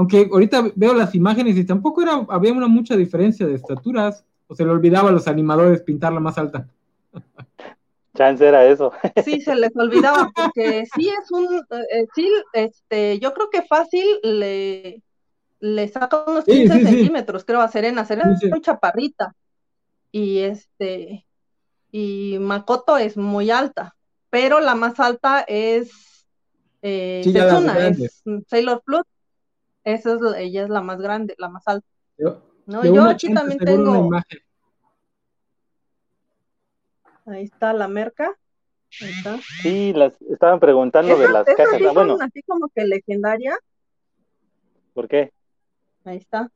aunque 0.00 0.30
ahorita 0.32 0.72
veo 0.76 0.94
las 0.94 1.14
imágenes 1.14 1.58
y 1.58 1.64
tampoco 1.66 2.00
era, 2.00 2.24
había 2.30 2.54
una 2.54 2.68
mucha 2.68 2.96
diferencia 2.96 3.46
de 3.46 3.56
estaturas, 3.56 4.24
o 4.46 4.54
se 4.54 4.64
le 4.64 4.70
olvidaba 4.70 5.10
a 5.10 5.12
los 5.12 5.28
animadores 5.28 5.82
pintarla 5.82 6.20
más 6.20 6.38
alta. 6.38 6.66
Chance 8.16 8.46
era 8.48 8.64
eso. 8.64 8.92
Sí, 9.24 9.42
se 9.42 9.54
les 9.54 9.76
olvidaba, 9.76 10.30
porque 10.34 10.84
sí 10.94 11.10
es 11.10 11.30
un, 11.30 11.54
eh, 11.92 12.06
sí, 12.14 12.26
este, 12.54 13.18
yo 13.18 13.34
creo 13.34 13.50
que 13.50 13.60
fácil 13.60 14.04
le, 14.22 15.02
le 15.60 15.88
saca 15.88 16.24
unos 16.26 16.44
15 16.44 16.84
centímetros, 16.84 17.44
creo, 17.44 17.60
a 17.60 17.68
Serena. 17.68 18.04
Serena 18.04 18.34
es 18.34 18.50
muy 18.50 18.60
chaparrita. 18.60 19.34
Y 20.12 20.38
este, 20.40 21.26
y 21.92 22.38
Makoto 22.40 22.98
es 22.98 23.16
muy 23.16 23.50
alta, 23.50 23.94
pero 24.28 24.60
la 24.60 24.74
más 24.74 24.98
alta 24.98 25.44
es 25.46 26.26
eh, 26.82 27.22
es 27.24 28.22
Sailor 28.48 28.82
Plus, 28.84 29.02
esa 29.84 30.14
es, 30.14 30.20
ella 30.38 30.64
es 30.64 30.70
la 30.70 30.80
más 30.80 31.00
grande, 31.00 31.34
la 31.38 31.48
más 31.48 31.62
alta. 31.66 31.86
Yo, 32.16 32.42
no, 32.66 32.84
yo 32.84 33.04
aquí 33.04 33.32
también 33.32 33.58
tengo. 33.58 34.10
Ahí 37.26 37.44
está 37.44 37.72
la 37.72 37.86
merca. 37.86 38.36
Ahí 39.00 39.10
está. 39.10 39.38
Sí, 39.62 39.92
las 39.92 40.20
estaban 40.22 40.58
preguntando 40.58 41.16
de 41.16 41.28
las 41.28 41.44
casas. 41.44 41.78
Sí 41.78 41.84
bueno. 41.92 42.16
así 42.20 42.42
como 42.42 42.68
que 42.74 42.84
legendaria. 42.84 43.56
¿Por 44.94 45.06
qué? 45.06 45.32
Ahí 46.04 46.16
está. 46.18 46.50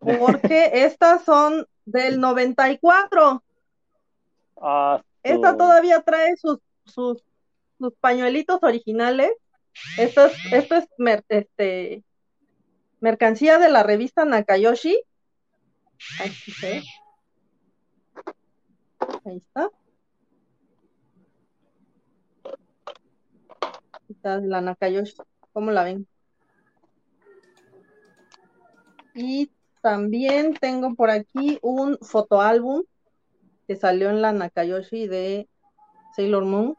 Porque 0.00 0.70
estas 0.84 1.24
son 1.24 1.66
del 1.84 2.20
94. 2.20 3.42
Ah, 4.62 5.02
Esta 5.22 5.56
todavía 5.56 6.02
trae 6.02 6.36
sus, 6.36 6.58
sus, 6.84 7.22
sus 7.78 7.94
pañuelitos 8.00 8.62
originales. 8.62 9.32
Esto 9.98 10.26
es, 10.26 10.32
esto 10.52 10.76
es 10.76 10.88
este, 11.28 12.02
Mercancía 13.00 13.58
de 13.58 13.70
la 13.70 13.82
revista 13.82 14.24
Nakayoshi. 14.24 15.02
Ahí 16.20 16.32
Ahí 19.24 19.36
está. 19.36 19.70
Está 24.08 24.38
la 24.38 24.60
Nakayoshi. 24.60 25.16
¿Cómo 25.52 25.70
la 25.70 25.84
ven? 25.84 26.06
Y 29.14 29.50
también 29.82 30.54
tengo 30.54 30.94
por 30.94 31.10
aquí 31.10 31.58
un 31.62 31.98
fotoálbum 31.98 32.84
que 33.66 33.76
salió 33.76 34.10
en 34.10 34.22
la 34.22 34.32
Nakayoshi 34.32 35.06
de 35.06 35.48
Sailor 36.14 36.44
Moon 36.44 36.76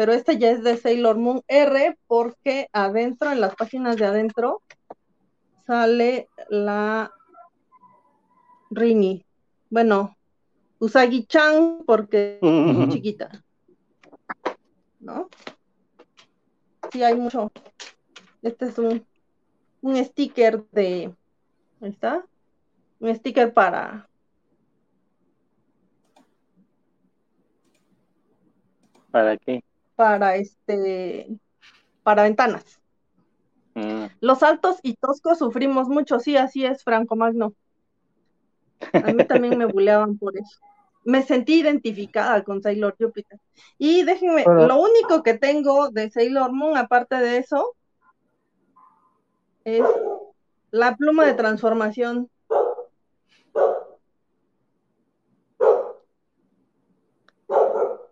pero 0.00 0.12
este 0.12 0.38
ya 0.38 0.50
es 0.50 0.62
de 0.62 0.78
Sailor 0.78 1.18
Moon 1.18 1.42
R 1.46 1.98
porque 2.06 2.68
adentro, 2.72 3.32
en 3.32 3.40
las 3.40 3.54
páginas 3.54 3.96
de 3.96 4.06
adentro, 4.06 4.62
sale 5.66 6.28
la 6.48 7.12
Rini. 8.70 9.24
Bueno, 9.68 10.16
Usagi-chan 10.78 11.84
porque 11.84 12.38
es 12.40 12.74
muy 12.74 12.88
chiquita. 12.88 13.44
¿No? 15.00 15.28
Sí, 16.92 17.02
hay 17.02 17.14
mucho. 17.14 17.52
Este 18.40 18.68
es 18.68 18.78
un, 18.78 19.04
un 19.82 20.04
sticker 20.04 20.64
de. 20.70 21.14
Ahí 21.80 21.88
está. 21.90 22.24
Un 22.98 23.14
sticker 23.14 23.52
para. 23.52 24.08
¿Para 29.10 29.36
qué? 29.36 29.62
para 30.00 30.36
este 30.36 31.28
para 32.02 32.22
ventanas. 32.22 32.80
Mm. 33.74 34.06
Los 34.22 34.42
altos 34.42 34.78
y 34.82 34.94
toscos 34.94 35.40
sufrimos 35.40 35.88
mucho, 35.88 36.18
sí, 36.18 36.38
así 36.38 36.64
es, 36.64 36.82
Franco 36.82 37.16
Magno. 37.16 37.52
A 38.94 39.12
mí 39.12 39.22
también 39.26 39.58
me 39.58 39.66
buleaban 39.74 40.16
por 40.16 40.38
eso. 40.38 40.58
Me 41.04 41.22
sentí 41.22 41.60
identificada 41.60 42.42
con 42.44 42.62
Sailor 42.62 42.96
Jupiter. 42.98 43.38
Y 43.76 44.02
déjenme, 44.04 44.46
lo 44.46 44.80
único 44.80 45.22
que 45.22 45.34
tengo 45.34 45.90
de 45.90 46.10
Sailor 46.10 46.50
Moon, 46.52 46.78
aparte 46.78 47.16
de 47.16 47.36
eso, 47.36 47.76
es 49.64 49.84
la 50.70 50.96
pluma 50.96 51.26
de 51.26 51.34
transformación 51.34 52.28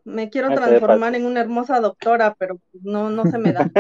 me 0.09 0.31
quiero 0.31 0.49
transformar 0.51 1.15
en 1.15 1.27
una 1.27 1.41
hermosa 1.41 1.81
doctora, 1.81 2.35
pero 2.39 2.59
no, 2.83 3.11
no 3.11 3.25
se 3.25 3.39
me 3.39 3.53
da. 3.53 3.71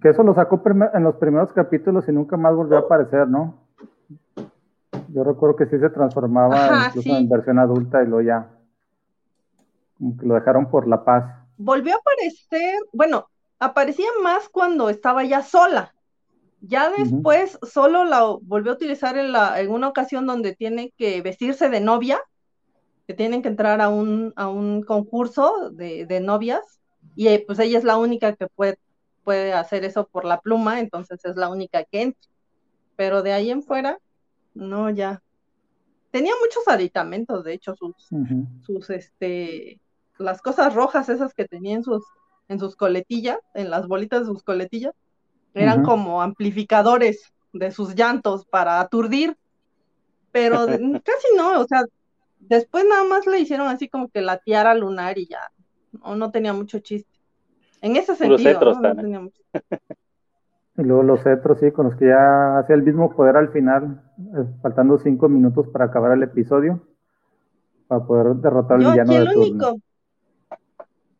que 0.00 0.08
eso 0.08 0.22
lo 0.22 0.34
sacó 0.34 0.62
en 0.94 1.02
los 1.02 1.16
primeros 1.16 1.52
capítulos 1.52 2.08
y 2.08 2.12
nunca 2.12 2.36
más 2.36 2.54
volvió 2.54 2.76
a 2.76 2.80
aparecer, 2.80 3.26
¿no? 3.28 3.54
Yo 5.08 5.24
recuerdo 5.24 5.56
que 5.56 5.66
sí 5.66 5.78
se 5.78 5.90
transformaba 5.90 6.86
incluso 6.88 7.16
en 7.16 7.28
versión 7.28 7.58
adulta 7.58 8.02
y 8.02 8.06
luego 8.06 8.22
ya 8.22 8.48
lo 9.98 10.34
dejaron 10.34 10.70
por 10.70 10.86
la 10.86 11.04
paz. 11.04 11.24
Volvió 11.58 11.94
a 11.94 11.98
aparecer, 11.98 12.78
bueno, 12.92 13.26
aparecía 13.60 14.08
más 14.22 14.48
cuando 14.48 14.88
estaba 14.88 15.22
ya 15.22 15.42
sola. 15.42 15.94
Ya 16.62 16.90
después 16.90 17.58
solo 17.62 18.04
la 18.04 18.22
volvió 18.42 18.72
a 18.72 18.74
utilizar 18.74 19.16
en, 19.16 19.32
la, 19.32 19.60
en 19.60 19.70
una 19.70 19.88
ocasión 19.88 20.26
donde 20.26 20.54
tiene 20.54 20.92
que 20.96 21.22
vestirse 21.22 21.68
de 21.70 21.80
novia 21.80 22.20
que 23.06 23.14
tienen 23.14 23.42
que 23.42 23.48
entrar 23.48 23.80
a 23.80 23.88
un, 23.88 24.32
a 24.36 24.48
un 24.48 24.82
concurso 24.82 25.70
de, 25.70 26.20
novias 26.20 26.80
y 27.16 27.28
eh, 27.28 27.42
pues 27.44 27.58
ella 27.58 27.78
es 27.78 27.84
la 27.84 27.96
única 27.96 28.36
que 28.36 28.46
puede, 28.46 28.78
puede 29.24 29.52
hacer 29.52 29.84
eso 29.84 30.06
por 30.06 30.24
la 30.24 30.40
pluma, 30.40 30.80
entonces 30.80 31.24
es 31.24 31.34
la 31.36 31.48
única 31.48 31.82
que 31.84 32.02
entra. 32.02 32.30
Pero 32.96 33.22
de 33.22 33.32
ahí 33.32 33.50
en 33.50 33.62
fuera, 33.62 33.98
no, 34.54 34.90
ya. 34.90 35.22
Tenía 36.12 36.34
muchos 36.40 36.68
aditamentos, 36.68 37.42
de 37.42 37.54
hecho, 37.54 37.74
sus, 37.74 37.94
sus, 38.62 38.90
este, 38.90 39.80
las 40.18 40.40
cosas 40.42 40.74
rojas 40.74 41.08
esas 41.08 41.34
que 41.34 41.48
tenía 41.48 41.76
en 41.76 41.82
sus, 41.82 42.04
en 42.50 42.58
sus 42.58 42.76
coletillas, 42.76 43.38
en 43.54 43.70
las 43.70 43.88
bolitas 43.88 44.20
de 44.20 44.26
sus 44.26 44.42
coletillas, 44.42 44.94
eran 45.54 45.82
como 45.82 46.20
amplificadores 46.20 47.32
de 47.54 47.70
sus 47.72 47.94
llantos 47.94 48.44
para 48.44 48.80
aturdir, 48.80 49.36
pero 50.30 50.66
casi 51.04 51.28
no, 51.36 51.60
o 51.60 51.64
sea, 51.64 51.84
Después 52.40 52.84
nada 52.88 53.04
más 53.04 53.26
le 53.26 53.38
hicieron 53.38 53.68
así 53.68 53.88
como 53.88 54.08
que 54.08 54.22
la 54.22 54.38
tiara 54.38 54.74
lunar 54.74 55.18
y 55.18 55.26
ya. 55.26 55.40
No, 55.92 56.16
no 56.16 56.30
tenía 56.30 56.52
mucho 56.52 56.78
chiste. 56.78 57.10
En 57.82 57.96
ese 57.96 58.16
sentido, 58.16 58.74
¿no? 58.74 58.96
tenía 58.96 59.20
mucho... 59.20 59.42
Y 60.76 60.82
luego 60.82 61.02
los 61.02 61.22
cetros, 61.22 61.58
sí, 61.60 61.72
con 61.72 61.90
los 61.90 61.96
que 61.96 62.06
ya 62.06 62.58
hacía 62.58 62.74
el 62.74 62.82
mismo 62.82 63.14
poder 63.14 63.36
al 63.36 63.50
final, 63.50 64.02
eh, 64.18 64.46
faltando 64.62 64.96
cinco 64.96 65.28
minutos 65.28 65.68
para 65.68 65.86
acabar 65.86 66.12
el 66.12 66.22
episodio, 66.22 66.80
para 67.86 68.06
poder 68.06 68.36
derrotar 68.36 68.78
al 68.78 68.92
villano 68.92 69.12
aquí 69.12 69.14
el 69.16 69.36
único, 69.36 69.76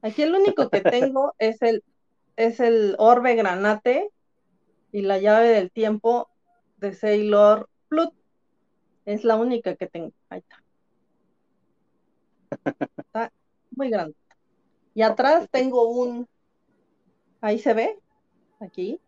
Aquí 0.03 0.22
el 0.22 0.34
único 0.34 0.70
que 0.70 0.80
tengo 0.80 1.34
es 1.38 1.61
el, 1.62 1.84
es 2.36 2.61
el 2.61 2.94
orbe 2.98 3.34
granate 3.34 4.11
y 4.92 5.03
la 5.03 5.18
llave 5.18 5.48
del 5.48 5.70
tiempo 5.70 6.28
de 6.78 6.94
Sailor 6.94 7.68
Plut. 7.88 8.14
Es 9.05 9.24
la 9.24 9.36
única 9.36 9.76
que 9.76 9.86
tengo. 9.86 10.12
Ahí 10.28 10.40
está. 10.40 10.62
Está 12.96 13.32
muy 13.76 13.90
grande. 13.90 14.14
Y 14.94 15.03
atrás 15.03 15.48
tengo 15.51 15.88
un, 15.88 16.28
ahí 17.40 17.59
se 17.59 17.74
ve, 17.74 17.98
aquí. 18.61 19.01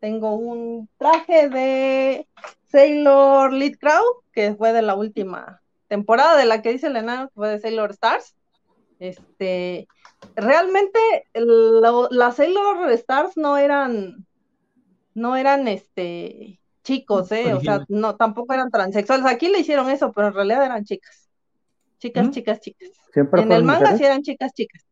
Tengo 0.00 0.34
un 0.34 0.88
traje 0.98 1.48
de 1.48 2.28
Sailor 2.64 3.52
Lead 3.52 3.78
Crow, 3.78 4.22
que 4.32 4.54
fue 4.54 4.72
de 4.72 4.82
la 4.82 4.94
última 4.94 5.62
temporada 5.88 6.36
de 6.36 6.44
la 6.44 6.60
que 6.60 6.72
dice 6.72 6.88
el 6.88 6.96
enano, 6.96 7.28
que 7.28 7.34
fue 7.34 7.48
de 7.48 7.60
Sailor 7.60 7.92
Stars. 7.92 8.34
Este, 9.04 9.86
realmente 10.34 10.98
las 11.34 12.36
Sailor 12.36 12.90
Stars 12.92 13.36
no 13.36 13.58
eran, 13.58 14.26
no 15.14 15.36
eran 15.36 15.68
este 15.68 16.58
chicos, 16.82 17.30
eh, 17.32 17.54
o 17.54 17.60
sea, 17.60 17.84
no, 17.88 18.16
tampoco 18.16 18.54
eran 18.54 18.70
transexuales. 18.70 19.26
Aquí 19.26 19.48
le 19.48 19.60
hicieron 19.60 19.90
eso, 19.90 20.12
pero 20.12 20.28
en 20.28 20.34
realidad 20.34 20.64
eran 20.64 20.84
chicas. 20.84 21.28
Chicas, 21.98 22.30
chicas, 22.30 22.60
chicas. 22.60 22.90
en 23.14 23.52
el 23.52 23.64
manga 23.64 23.96
sí 23.96 24.04
eran 24.04 24.22
chicas, 24.22 24.52
chicas. 24.52 24.86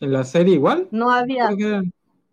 ¿En 0.00 0.12
la 0.12 0.24
serie 0.24 0.54
igual? 0.54 0.88
No 0.90 1.10
había. 1.10 1.50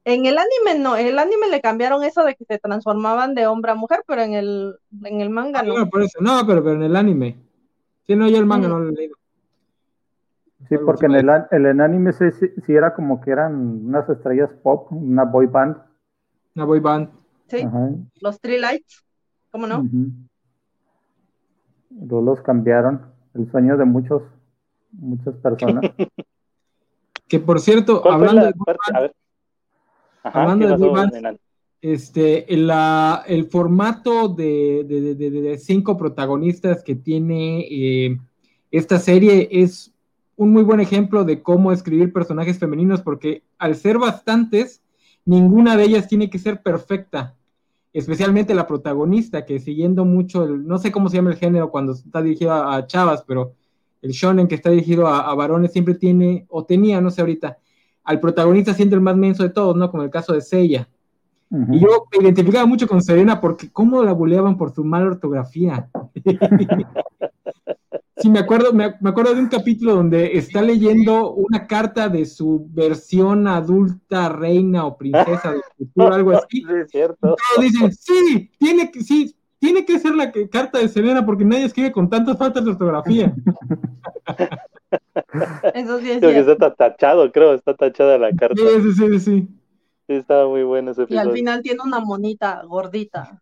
En 0.04 0.26
el 0.26 0.38
anime 0.38 0.80
no, 0.80 0.98
en 0.98 1.08
el 1.08 1.20
anime 1.20 1.48
le 1.50 1.62
cambiaron 1.62 2.04
eso 2.04 2.24
de 2.24 2.36
que 2.36 2.44
se 2.46 2.58
transformaban 2.58 3.36
de 3.36 3.46
hombre 3.46 3.72
a 3.72 3.76
mujer, 3.76 4.04
pero 4.08 4.24
en 4.24 4.34
el, 4.34 4.76
en 5.04 5.22
el 5.22 5.30
manga 5.30 5.60
ah, 5.60 5.64
no. 5.64 5.78
No, 5.78 5.90
por 5.90 6.02
eso. 6.02 6.18
no 6.22 6.46
pero, 6.48 6.64
pero 6.64 6.76
en 6.76 6.84
el 6.84 6.96
anime. 6.96 7.38
Sí, 8.08 8.16
no, 8.16 8.28
yo 8.28 8.38
el 8.38 8.46
manga 8.46 8.68
no 8.68 8.80
lo 8.80 8.90
he 8.90 8.94
leído. 8.94 9.21
Sí, 10.72 10.78
porque 10.86 11.06
en 11.06 11.16
el, 11.16 11.30
el 11.52 11.82
anime 11.82 12.14
sí, 12.14 12.32
sí, 12.32 12.72
era 12.74 12.94
como 12.94 13.20
que 13.20 13.32
eran 13.32 13.86
unas 13.88 14.08
estrellas 14.08 14.54
pop, 14.64 14.90
una 14.92 15.26
boy 15.26 15.46
band. 15.46 15.76
Una 16.56 16.64
boy 16.64 16.80
band. 16.80 17.10
Sí, 17.48 17.68
los 18.22 18.40
Three 18.40 18.58
Lights, 18.58 19.06
¿cómo 19.52 19.68
no? 19.68 19.84
Luego 21.90 22.22
los 22.22 22.40
cambiaron, 22.40 23.02
el 23.34 23.52
sueño 23.52 23.76
de 23.76 23.84
muchos, 23.84 24.24
muchas 24.94 25.36
personas. 25.36 25.84
que 27.28 27.40
por 27.42 27.60
cierto, 27.60 28.10
hablando 28.10 28.46
de, 28.46 28.54
hablando 30.24 30.78
de 30.78 31.38
este, 31.82 32.54
el, 32.54 32.72
el 33.28 33.50
formato 33.50 34.30
de, 34.30 35.60
cinco 35.62 35.98
protagonistas 35.98 36.82
que 36.82 36.96
tiene 36.96 37.68
eh, 37.70 38.18
esta 38.72 39.00
serie 39.00 39.50
es 39.52 39.92
un 40.42 40.54
muy 40.54 40.64
buen 40.64 40.80
ejemplo 40.80 41.24
de 41.24 41.44
cómo 41.44 41.72
escribir 41.72 42.12
personajes 42.12 42.58
femeninos, 42.58 43.04
porque 43.04 43.44
al 43.60 43.76
ser 43.76 44.00
bastantes, 44.00 44.82
ninguna 45.24 45.78
de 45.78 45.84
ellas 45.84 46.08
tiene 46.08 46.32
que 46.32 46.40
ser 46.40 46.64
perfecta, 46.64 47.36
especialmente 47.94 48.56
la 48.56 48.66
protagonista, 48.66 49.46
que 49.46 49.60
siguiendo 49.60 50.04
mucho, 50.04 50.46
el, 50.46 50.66
no 50.66 50.80
sé 50.80 50.92
cómo 50.92 51.10
se 51.10 51.18
llama 51.18 51.30
el 51.30 51.38
género 51.38 51.70
cuando 51.70 51.92
está 51.94 52.24
dirigido 52.24 52.54
a, 52.54 52.88
chavas, 52.88 53.24
pero 53.28 53.54
el 54.02 54.14
shonen 54.14 54.48
que 54.48 54.56
está 54.56 54.72
dirigido 54.72 55.06
a, 55.06 55.32
varones 55.36 55.74
siempre 55.74 55.94
tiene, 55.94 56.48
o 56.50 56.66
tenía, 56.66 57.00
no 57.02 57.12
sé 57.12 57.22
ahorita, 57.22 57.60
al 58.04 58.20
protagonista 58.20 58.74
siendo 58.74 58.96
el 58.96 59.02
más 59.04 59.16
menso 59.16 59.44
de 59.44 59.50
todos, 59.50 59.76
¿no? 59.76 59.92
Como 59.92 60.02
el 60.02 60.10
caso 60.10 60.34
de 60.34 60.42
Seiya. 60.42 60.90
Y 61.52 61.80
yo 61.80 62.08
me 62.18 62.24
identificaba 62.24 62.66
mucho 62.66 62.88
con 62.88 63.04
Serena 63.04 63.40
porque 63.40 63.70
cómo 63.70 64.02
la 64.02 64.14
buleaban 64.14 64.58
por 64.58 64.74
su 64.74 64.84
mala 64.84 65.06
ortografía. 65.06 65.88
Sí, 68.22 68.30
me 68.30 68.40
acuerdo, 68.40 68.74
me, 68.74 68.86
acuerdo 68.86 69.34
de 69.34 69.42
un 69.42 69.48
capítulo 69.48 69.96
donde 69.96 70.38
está 70.38 70.62
leyendo 70.62 71.34
una 71.34 71.66
carta 71.66 72.08
de 72.10 72.26
su 72.26 72.68
versión 72.70 73.48
adulta, 73.48 74.30
reina 74.30 74.86
o 74.86 74.98
princesa 74.98 75.54
de 75.54 75.62
futuro, 75.78 76.14
algo 76.14 76.32
así. 76.38 76.62
Sí, 76.62 76.66
es 76.84 76.92
cierto. 76.92 77.36
Y 77.36 77.56
todos 77.56 77.72
dicen, 77.72 77.92
sí, 77.92 78.52
tiene 78.58 78.92
que, 78.92 79.02
sí, 79.02 79.36
tiene 79.60 79.86
que 79.86 80.00
ser 80.00 80.16
la 80.16 80.32
carta 80.52 80.80
de 80.80 80.88
Serena 80.88 81.26
porque 81.26 81.46
nadie 81.46 81.66
escribe 81.66 81.92
con 81.92 82.10
tantas 82.10 82.38
faltas 82.38 82.64
de 82.64 82.72
ortografía. 82.72 83.34
Eso 85.74 86.00
sí 86.00 86.12
es 86.12 86.20
creo 86.20 86.46
que 86.46 86.52
está 86.52 86.74
tachado, 86.74 87.32
creo, 87.32 87.54
está 87.54 87.74
tachada 87.74 88.18
la 88.18 88.32
carta. 88.36 88.56
Sí, 88.56 88.82
sí, 88.82 88.94
sí, 88.94 89.20
sí. 89.20 89.48
Sí, 90.08 90.14
estaba 90.14 90.48
muy 90.48 90.64
bueno 90.64 90.92
ese 90.92 91.04
episodio. 91.04 91.24
Y 91.24 91.28
al 91.28 91.34
final 91.34 91.62
tiene 91.62 91.80
una 91.84 92.00
monita 92.00 92.64
gordita. 92.64 93.42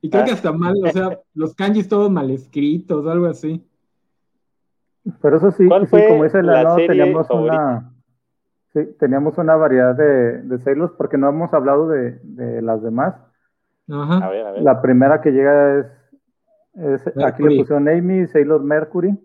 Y 0.00 0.10
creo 0.10 0.24
que 0.26 0.32
hasta 0.32 0.52
mal, 0.52 0.74
o 0.84 0.90
sea, 0.90 1.18
los 1.32 1.54
kanjis 1.54 1.88
todos 1.88 2.10
mal 2.10 2.30
escritos, 2.30 3.06
algo 3.06 3.26
así. 3.26 3.64
Pero 5.20 5.36
eso 5.36 5.50
sí, 5.50 5.64
sí 5.64 6.06
como 6.08 6.24
dice 6.24 6.42
la, 6.42 6.62
no, 6.62 6.76
teníamos 6.76 7.28
una, 7.30 7.92
sí, 8.72 8.86
teníamos 8.98 9.36
una 9.36 9.54
variedad 9.54 9.94
de, 9.94 10.42
de 10.42 10.58
Sailors 10.60 10.92
porque 10.92 11.18
no 11.18 11.28
hemos 11.28 11.52
hablado 11.52 11.88
de, 11.88 12.18
de 12.22 12.62
las 12.62 12.82
demás. 12.82 13.14
Ajá. 13.90 14.26
A 14.26 14.30
ver, 14.30 14.46
a 14.46 14.52
ver. 14.52 14.62
La 14.62 14.80
primera 14.80 15.20
que 15.20 15.32
llega 15.32 15.78
es, 15.78 17.06
es 17.06 17.06
aquí 17.22 17.42
le 17.42 17.58
pusieron 17.58 17.86
Amy, 17.86 18.26
Sailor 18.26 18.62
Mercury, 18.62 19.18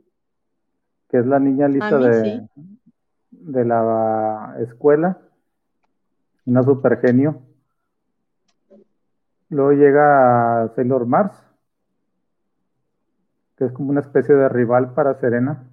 que 1.07 1.17
es 1.17 1.25
la 1.25 1.39
niña 1.39 1.69
lista 1.69 1.97
de, 1.97 2.45
de 3.32 3.65
la 3.65 4.55
escuela, 4.59 5.17
una 6.45 6.61
super 6.63 6.99
genio. 6.99 7.41
Luego 9.47 9.71
llega 9.71 10.67
Sailor 10.75 11.05
Mars, 11.05 11.41
que 13.55 13.63
es 13.65 13.71
como 13.71 13.91
una 13.91 14.01
especie 14.01 14.36
de 14.36 14.49
rival 14.49 14.93
para 14.93 15.15
Serena. 15.15 15.63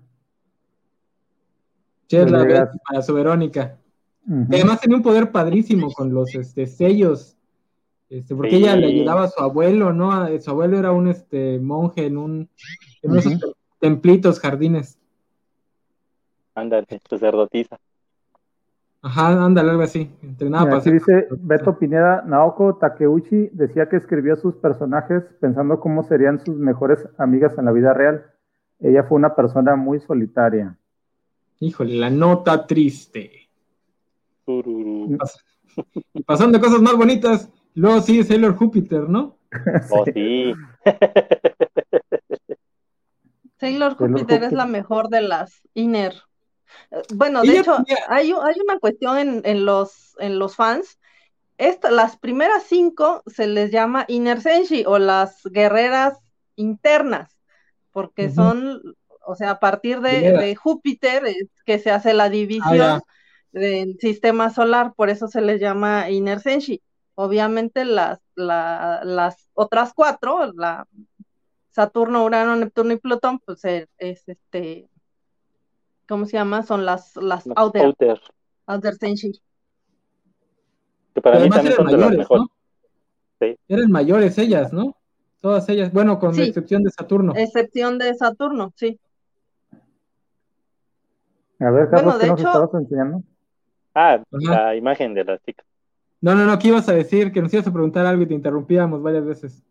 Sí, 2.08 2.16
es 2.16 2.30
la 2.30 2.70
para 2.88 3.02
su 3.02 3.14
Verónica. 3.14 3.78
Además 4.28 4.80
tenía 4.80 4.96
un 4.96 5.02
poder 5.02 5.30
padrísimo 5.30 5.92
con 5.92 6.12
los 6.12 6.34
este, 6.34 6.66
sellos, 6.66 7.36
este, 8.08 8.34
porque 8.34 8.56
ella 8.56 8.76
le 8.76 8.86
ayudaba 8.86 9.24
a 9.24 9.28
su 9.28 9.40
abuelo, 9.40 9.92
¿no? 9.92 10.26
Su 10.40 10.50
abuelo 10.50 10.78
era 10.78 10.92
un 10.92 11.08
este, 11.08 11.58
monje 11.60 12.06
en 12.06 12.16
un 12.16 12.48
en 13.02 13.10
unos 13.10 13.24
templitos, 13.78 14.40
jardines. 14.40 14.98
Ándale, 16.54 16.86
sacerdotisa. 17.08 17.78
Ajá, 19.02 19.44
ándale, 19.44 19.70
algo 19.70 19.82
así. 19.82 20.10
Entrenaba 20.22 20.78
aquí 20.78 20.90
dice 20.90 21.28
Beto 21.30 21.78
Pineda, 21.78 22.22
Naoko 22.26 22.76
Takeuchi 22.76 23.50
decía 23.52 23.88
que 23.88 23.96
escribió 23.96 24.34
sus 24.36 24.56
personajes 24.56 25.22
pensando 25.40 25.78
cómo 25.78 26.02
serían 26.02 26.44
sus 26.44 26.56
mejores 26.56 27.06
amigas 27.18 27.56
en 27.58 27.66
la 27.66 27.72
vida 27.72 27.92
real. 27.92 28.24
Ella 28.80 29.04
fue 29.04 29.16
una 29.16 29.36
persona 29.36 29.76
muy 29.76 30.00
solitaria. 30.00 30.76
Híjole, 31.60 31.94
la 31.94 32.10
nota 32.10 32.66
triste. 32.66 33.48
Y 36.14 36.22
pasando 36.22 36.60
cosas 36.60 36.80
más 36.80 36.94
bonitas, 36.94 37.48
luego 37.74 38.00
sí 38.00 38.22
Sailor 38.22 38.56
Júpiter, 38.56 39.08
¿no? 39.08 39.36
Oh, 39.90 40.04
sí. 40.04 40.52
Sailor 43.58 43.96
Júpiter 43.96 44.44
es 44.44 44.52
la 44.52 44.66
mejor 44.66 45.08
de 45.08 45.22
las 45.22 45.62
Inner. 45.74 46.14
Bueno, 47.14 47.42
de 47.42 47.58
hecho, 47.58 47.76
hay, 48.08 48.32
hay, 48.32 48.60
una 48.62 48.78
cuestión 48.78 49.42
en, 49.44 49.64
los, 49.64 50.14
en 50.18 50.38
los 50.38 50.56
fans. 50.56 50.98
las 51.90 52.18
primeras 52.18 52.64
cinco 52.64 53.22
se 53.26 53.46
les 53.46 53.70
llama 53.70 54.04
Inner 54.08 54.42
Senshi 54.42 54.84
o 54.86 54.98
las 54.98 55.42
guerreras 55.44 56.18
internas, 56.56 57.38
porque 57.92 58.30
son 58.30 58.82
o 59.26 59.34
sea, 59.34 59.50
a 59.50 59.58
partir 59.58 60.00
de, 60.00 60.54
Júpiter 60.54 61.26
es 61.26 61.48
que 61.64 61.78
se 61.78 61.90
hace 61.90 62.14
la 62.14 62.24
ah, 62.24 62.30
división 62.30 63.02
del 63.50 63.98
sistema 63.98 64.50
solar, 64.50 64.94
por 64.94 65.10
eso 65.10 65.26
se 65.26 65.40
les 65.40 65.60
llama 65.60 66.10
Inner 66.10 66.40
Senshi. 66.40 66.80
Obviamente 67.16 67.84
las, 67.84 68.20
las 68.36 69.48
otras 69.54 69.92
cuatro, 69.94 70.52
la 70.52 70.86
Saturno, 71.70 72.24
Urano, 72.24 72.54
Neptuno 72.56 72.92
y 72.92 72.98
Plutón, 72.98 73.40
pues 73.40 73.64
es, 73.64 73.88
este, 73.98 74.88
¿cómo 76.06 76.26
se 76.26 76.36
llama? 76.36 76.62
Son 76.62 76.86
las, 76.86 77.16
las, 77.16 77.48
outer, 77.56 77.94
outer, 78.66 78.94
Senshi. 78.94 79.32
Que 81.14 81.20
para 81.20 81.40
mí 81.40 81.50
también 81.50 81.74
son 81.74 81.86
de 81.86 81.96
las 81.96 82.10
mejores. 82.12 82.46
Sí. 83.40 83.58
Eran 83.68 83.90
mayores 83.90 84.38
ellas, 84.38 84.72
¿no? 84.72 84.96
Todas 85.40 85.68
ellas, 85.68 85.92
bueno, 85.92 86.18
con 86.18 86.38
excepción 86.38 86.82
de 86.82 86.90
Saturno. 86.90 87.32
Excepción 87.34 87.98
de 87.98 88.14
Saturno, 88.14 88.72
sí. 88.76 89.00
A 91.58 91.70
ver, 91.70 91.88
Carlos, 91.90 92.18
¿qué 92.18 92.26
nos 92.26 92.38
estabas 92.38 92.74
enseñando? 92.74 93.22
Ah, 93.94 94.22
la 94.30 94.76
imagen 94.76 95.14
de 95.14 95.24
la 95.24 95.38
chica. 95.38 95.64
No, 96.20 96.34
no, 96.34 96.44
no, 96.44 96.58
¿qué 96.58 96.68
ibas 96.68 96.88
a 96.88 96.92
decir? 96.92 97.32
Que 97.32 97.40
nos 97.40 97.52
ibas 97.52 97.66
a 97.66 97.72
preguntar 97.72 98.04
algo 98.04 98.22
y 98.22 98.26
te 98.26 98.34
interrumpíamos 98.34 99.02
varias 99.02 99.24
veces. 99.24 99.62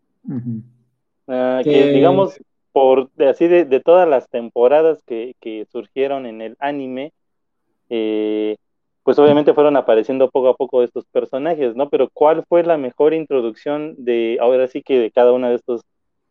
Ah, 1.28 1.60
que... 1.62 1.92
digamos, 1.92 2.40
por 2.72 3.10
así 3.28 3.46
de, 3.46 3.64
de 3.64 3.80
todas 3.80 4.08
las 4.08 4.28
temporadas 4.28 5.02
que, 5.04 5.34
que, 5.40 5.66
surgieron 5.70 6.26
en 6.26 6.42
el 6.42 6.56
anime, 6.58 7.12
eh, 7.88 8.56
pues 9.02 9.18
obviamente 9.18 9.54
fueron 9.54 9.76
apareciendo 9.76 10.30
poco 10.30 10.48
a 10.48 10.56
poco 10.56 10.82
estos 10.82 11.06
personajes, 11.06 11.76
¿no? 11.76 11.88
Pero 11.88 12.10
¿cuál 12.12 12.44
fue 12.48 12.64
la 12.64 12.76
mejor 12.76 13.14
introducción 13.14 13.94
de, 13.98 14.38
ahora 14.40 14.66
sí 14.66 14.82
que 14.82 14.98
de 14.98 15.10
cada 15.12 15.32
uno 15.32 15.48
de 15.48 15.54
estos, 15.54 15.82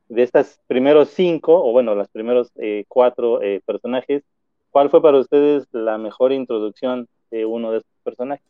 de 0.10 0.24
estas 0.24 0.60
primeros 0.68 1.10
cinco, 1.10 1.66
o 1.66 1.72
bueno, 1.72 1.96
los 1.96 2.10
primeros 2.10 2.52
eh, 2.58 2.84
cuatro 2.90 3.42
eh, 3.42 3.62
personajes, 3.66 4.24
¿Cuál 4.76 4.90
fue 4.90 5.02
para 5.02 5.18
ustedes 5.20 5.66
la 5.72 5.98
mejor 5.98 6.34
introducción 6.34 7.08
de 7.32 7.46
uno 7.46 7.72
de 7.72 7.78
estos 7.78 7.94
personajes? 8.04 8.46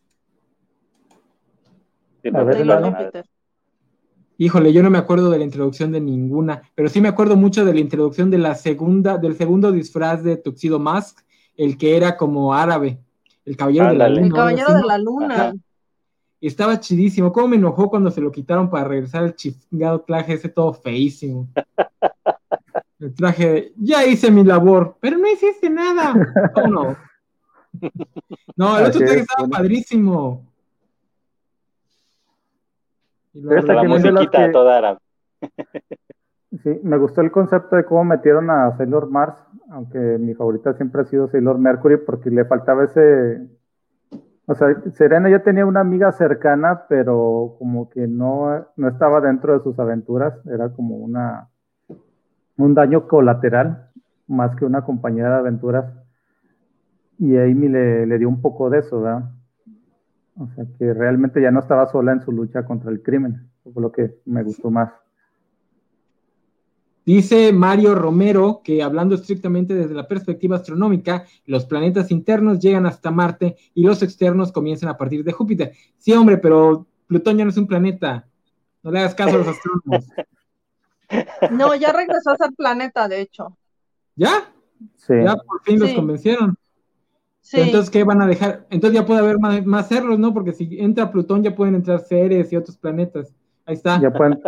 Híjole, 4.40 4.74
yo 4.74 4.82
no 4.82 4.90
me 4.90 4.98
acuerdo 4.98 5.30
de 5.30 5.38
la 5.38 5.44
introducción 5.44 5.92
de 5.92 6.02
ninguna, 6.02 6.64
pero 6.74 6.90
sí 6.90 7.00
me 7.00 7.10
acuerdo 7.10 7.36
mucho 7.36 7.64
de 7.64 7.76
la 7.76 7.80
introducción 7.80 8.32
de 8.32 8.40
la 8.40 8.56
segunda, 8.56 9.20
del 9.20 9.36
segundo 9.36 9.72
disfraz 9.72 10.24
de 10.24 10.38
Tuxedo 10.38 10.80
Mask, 10.80 11.20
el 11.58 11.78
que 11.78 11.96
era 11.96 12.18
como 12.18 12.56
árabe, 12.56 12.98
el 13.46 13.56
Caballero 13.56 13.90
de 13.90 13.96
la. 13.96 14.10
Luna. 14.10 14.26
El 14.26 14.34
Caballero 14.34 14.74
de 14.74 14.84
la 14.84 14.98
Luna. 14.98 15.36
Ajá. 15.36 15.54
Estaba 16.42 16.80
chidísimo. 16.80 17.32
¿Cómo 17.32 17.50
me 17.50 17.58
enojó 17.58 17.88
cuando 17.88 18.10
se 18.10 18.22
lo 18.22 18.32
quitaron 18.32 18.68
para 18.68 18.88
regresar 18.88 19.26
el 19.26 19.36
chingado 19.36 20.02
traje 20.02 20.34
ese 20.34 20.50
todo 20.50 20.74
feísimo? 20.74 21.48
El 23.06 23.14
traje, 23.14 23.50
de, 23.52 23.74
ya 23.78 24.04
hice 24.06 24.32
mi 24.32 24.44
labor, 24.44 24.98
pero 25.00 25.18
no 25.18 25.28
hiciste 25.32 25.70
nada. 25.70 26.14
¿Cómo 26.56 26.68
no? 26.68 26.96
No, 28.56 28.80
el 28.80 28.86
otro 28.86 29.00
traje 29.00 29.14
es, 29.16 29.22
estaba 29.22 29.48
bueno. 29.48 29.58
padrísimo. 29.58 30.46
Y 33.34 33.42
lo 33.42 33.50
Fíjate 33.52 33.74
La 33.74 33.84
musiquita 33.84 34.46
que- 34.48 34.52
toda 34.52 34.78
árabe. 34.78 35.00
Sí, 36.64 36.80
me 36.84 36.98
gustó 36.98 37.22
el 37.22 37.32
concepto 37.32 37.76
de 37.76 37.84
cómo 37.86 38.06
metieron 38.06 38.50
a 38.50 38.76
Sailor 38.78 39.10
Mars, 39.10 39.36
aunque 39.70 40.00
mi 40.00 40.34
favorita 40.34 40.74
siempre 40.74 41.02
ha 41.02 41.06
sido 41.06 41.28
Sailor 41.28 41.60
Mercury 41.60 41.98
porque 41.98 42.32
le 42.32 42.46
faltaba 42.46 42.86
ese... 42.86 43.48
O 44.48 44.56
sea, 44.56 44.68
Serena 44.94 45.30
ya 45.30 45.44
tenía 45.44 45.66
una 45.66 45.82
amiga 45.82 46.12
cercana, 46.12 46.86
pero 46.88 47.56
como 47.60 47.90
que 47.90 48.08
no, 48.08 48.66
no 48.78 48.88
estaba 48.88 49.20
dentro 49.22 49.54
de 49.54 49.64
sus 49.64 49.78
aventuras, 49.80 50.34
era 50.48 50.70
como 50.70 50.96
una 50.98 51.50
un 52.58 52.74
daño 52.74 53.08
colateral 53.08 53.90
más 54.28 54.56
que 54.56 54.66
una 54.66 54.84
compañera 54.84 55.34
de 55.34 55.40
aventuras. 55.40 55.94
Y 57.18 57.38
Amy 57.38 57.70
le, 57.70 58.06
le 58.06 58.18
dio 58.18 58.28
un 58.28 58.42
poco 58.42 58.70
de 58.70 58.80
eso, 58.80 59.02
¿verdad? 59.02 59.32
O 60.38 60.48
sea, 60.54 60.66
que 60.78 60.94
realmente 60.94 61.42
ya 61.42 61.52
no 61.52 61.62
estaba 61.62 61.90
sola 61.90 62.12
en 62.12 62.22
su 62.22 62.32
lucha 62.32 62.66
contra 62.66 62.92
el 62.92 63.02
crimen, 63.02 63.50
fue 63.64 63.82
lo 63.82 63.92
que 63.92 64.20
me 64.26 64.44
gustó 64.44 64.70
más. 64.70 64.92
Dice 67.06 67.54
Mario 67.54 67.94
Romero 67.94 68.62
que 68.64 68.82
hablando 68.82 69.14
estrictamente 69.14 69.76
desde 69.76 69.94
la 69.94 70.08
perspectiva 70.08 70.56
astronómica, 70.56 71.24
los 71.46 71.66
planetas 71.66 72.10
internos 72.10 72.60
llegan 72.60 72.88
hasta 72.88 73.12
Marte 73.12 73.56
y 73.76 73.84
los 73.84 74.02
externos 74.02 74.52
comienzan 74.52 74.90
a 74.90 74.98
partir 74.98 75.24
de 75.24 75.32
Júpiter. 75.32 75.72
Sí, 76.00 76.14
hombre, 76.14 76.38
pero 76.38 76.88
Plutón 77.06 77.38
ya 77.38 77.44
no 77.44 77.52
es 77.52 77.58
un 77.58 77.68
planeta. 77.68 78.28
No 78.82 78.92
le 78.92 79.00
hagas 79.00 79.14
caso 79.14 79.36
a 79.36 79.38
los 79.38 79.48
astrónomos. 79.48 80.08
No, 81.52 81.76
ya 81.76 81.92
regresó 81.92 82.32
a 82.32 82.38
ser 82.38 82.52
planeta, 82.58 83.08
de 83.08 83.22
hecho. 83.22 83.58
¿Ya? 84.16 84.52
Sí. 84.96 85.14
Ya 85.24 85.36
por 85.36 85.62
fin 85.64 85.80
los 85.80 85.90
Sí. 85.90 85.96
convencieron. 85.96 86.58
Sí. 87.42 87.62
Entonces, 87.62 87.90
¿qué 87.92 88.04
van 88.04 88.22
a 88.22 88.28
dejar? 88.28 88.66
Entonces 88.72 89.00
ya 89.00 89.06
puede 89.06 89.20
haber 89.20 89.38
más, 89.40 89.64
más 89.66 89.88
cerros, 89.88 90.18
¿no? 90.18 90.34
Porque 90.34 90.52
si 90.54 90.80
entra 90.80 91.12
Plutón 91.12 91.44
ya 91.44 91.56
pueden 91.56 91.76
entrar 91.76 92.00
Ceres 92.00 92.52
y 92.52 92.56
otros 92.56 92.78
planetas. 92.78 93.34
Ahí 93.66 93.76
está. 93.76 94.00
Ya, 94.02 94.12
pueden, 94.12 94.40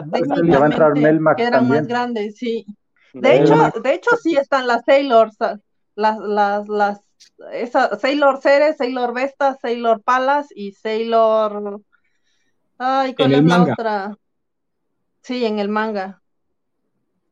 ya 0.48 0.60
va 0.60 0.66
a 0.66 0.70
entrar 0.70 0.94
Melmac 0.98 1.38
que 1.38 1.44
eran 1.44 1.62
también. 1.62 1.82
más 1.82 1.88
grandes, 1.88 2.36
sí. 2.38 2.66
De 3.14 3.38
hecho, 3.38 3.56
de 3.84 3.94
hecho 3.94 4.12
sí 4.22 4.36
están 4.36 4.68
las 4.68 4.84
Sailors, 4.86 5.38
las, 5.96 6.18
las, 6.20 6.68
las, 6.68 7.00
esa, 7.52 7.98
Sailor 7.98 8.40
Ceres, 8.42 8.78
Sailor 8.78 9.14
Vesta, 9.14 9.58
Sailor 9.60 10.02
Palas 10.04 10.48
y 10.56 10.74
Sailor, 10.74 11.82
ay, 12.78 13.16
¿cuál 13.16 13.34
En 13.34 13.40
es 13.40 13.46
la 13.52 13.58
manga. 13.58 13.74
otra? 13.74 14.18
Sí, 15.22 15.46
en 15.46 15.58
el 15.60 15.70
manga. 15.70 16.22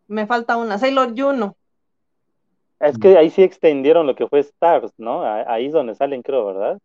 Me 0.07 0.27
falta 0.27 0.57
una, 0.57 0.77
Sailor 0.77 1.13
Juno. 1.17 1.55
Es 2.79 2.97
que 2.97 3.17
ahí 3.17 3.29
sí 3.29 3.41
extendieron 3.41 4.05
lo 4.05 4.15
que 4.15 4.27
fue 4.27 4.39
Stars, 4.39 4.91
¿no? 4.97 5.23
Ahí 5.23 5.67
es 5.67 5.73
donde 5.73 5.95
salen, 5.95 6.21
creo, 6.21 6.45
¿verdad? 6.45 6.77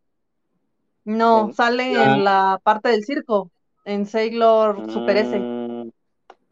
No, 1.04 1.46
En- 1.48 1.54
salen 1.54 1.96
en 1.96 2.24
la 2.24 2.60
parte 2.62 2.90
del 2.90 3.04
circo, 3.04 3.50
en 3.84 4.06
Sailor 4.06 4.90
Super 4.90 5.16
S, 5.16 5.38
Mm. 5.38 5.90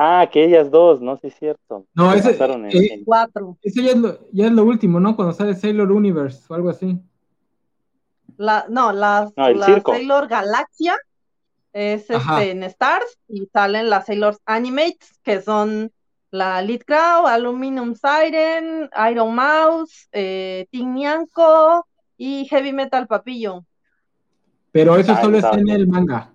Ah, 0.00 0.28
que 0.30 0.44
ellas 0.44 0.70
dos, 0.70 1.00
¿no? 1.00 1.16
Sí, 1.16 1.26
es 1.26 1.34
cierto. 1.34 1.84
No, 1.94 2.12
Se 2.12 2.18
ese- 2.30 2.44
en- 2.44 2.66
eh, 2.66 2.88
en- 2.94 3.04
cuatro. 3.04 3.58
Eso 3.62 3.82
ya 3.82 3.90
es, 3.90 3.96
lo, 3.96 4.18
ya 4.32 4.46
es 4.46 4.52
lo 4.52 4.62
último, 4.64 5.00
¿no? 5.00 5.16
Cuando 5.16 5.34
sale 5.34 5.54
Sailor 5.56 5.90
Universe 5.90 6.44
o 6.48 6.54
algo 6.54 6.70
así. 6.70 7.00
La, 8.36 8.66
no, 8.68 8.92
las, 8.92 9.32
No, 9.36 9.48
la. 9.50 9.82
Sailor 9.84 10.28
Galaxia 10.28 10.96
es 11.72 12.08
Ajá. 12.10 12.38
este, 12.38 12.52
en 12.52 12.62
Stars 12.62 13.18
y 13.28 13.46
salen 13.46 13.90
las 13.90 14.06
Sailor 14.06 14.36
Animates, 14.46 15.18
que 15.24 15.42
son 15.42 15.90
la 16.30 16.60
Lead 16.62 16.80
Crow, 16.86 17.26
Aluminum 17.26 17.94
Siren, 17.94 18.90
Iron 19.10 19.34
Mouse, 19.34 20.08
eh, 20.12 20.66
y 22.20 22.44
Heavy 22.46 22.72
Metal 22.72 23.06
Papillo. 23.06 23.64
Pero 24.72 24.96
eso 24.96 25.12
Ah, 25.12 25.20
solo 25.22 25.38
está 25.38 25.56
en 25.58 25.68
el 25.68 25.86
manga. 25.88 26.32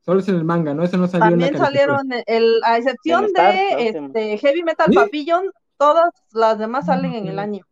Solo 0.00 0.20
es 0.20 0.28
en 0.28 0.34
el 0.36 0.44
manga, 0.44 0.74
¿no? 0.74 0.82
Eso 0.82 0.98
no 0.98 1.06
salió 1.06 1.30
También 1.30 1.54
en 1.54 1.58
la 1.60 1.64
salieron, 1.66 2.08
el, 2.26 2.60
a 2.64 2.76
excepción 2.76 3.26
de 3.32 3.88
este, 3.88 4.36
Heavy 4.38 4.62
Metal 4.62 4.86
¿Sí? 4.90 4.94
Papillon, 4.96 5.44
todas 5.78 6.10
las 6.32 6.58
demás 6.58 6.86
salen 6.86 7.14
en 7.14 7.26
el 7.28 7.38
año. 7.38 7.64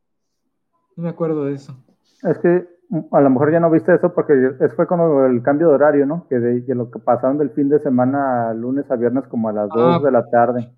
No 0.97 1.05
me 1.05 1.11
acuerdo 1.11 1.45
de 1.45 1.55
eso. 1.55 1.77
Es 2.23 2.39
que 2.39 2.67
mm, 2.89 3.15
a 3.15 3.21
lo 3.21 3.29
mejor 3.31 3.53
ya 3.53 3.61
no 3.61 3.71
viste 3.71 3.95
eso 3.95 4.15
porque 4.15 4.33
es- 4.61 4.75
fue 4.75 4.87
como 4.87 5.27
el 5.27 5.43
cambio 5.43 5.69
de 5.69 5.75
horario, 5.75 6.07
¿no? 6.07 6.27
Que 6.29 6.37
de, 6.39 6.65
que 6.65 6.75
lo 6.75 6.91
que 6.91 6.99
pasaron 7.01 7.37
del 7.37 7.51
fin 7.51 7.69
de 7.69 7.81
semana 7.81 8.55
lunes 8.55 8.91
a 8.91 8.97
viernes 8.97 9.27
como 9.29 9.51
a 9.51 9.53
las 9.53 9.69
Ah. 9.73 9.75
2 9.99 10.03
de 10.05 10.11
la 10.13 10.31
tarde. 10.31 10.73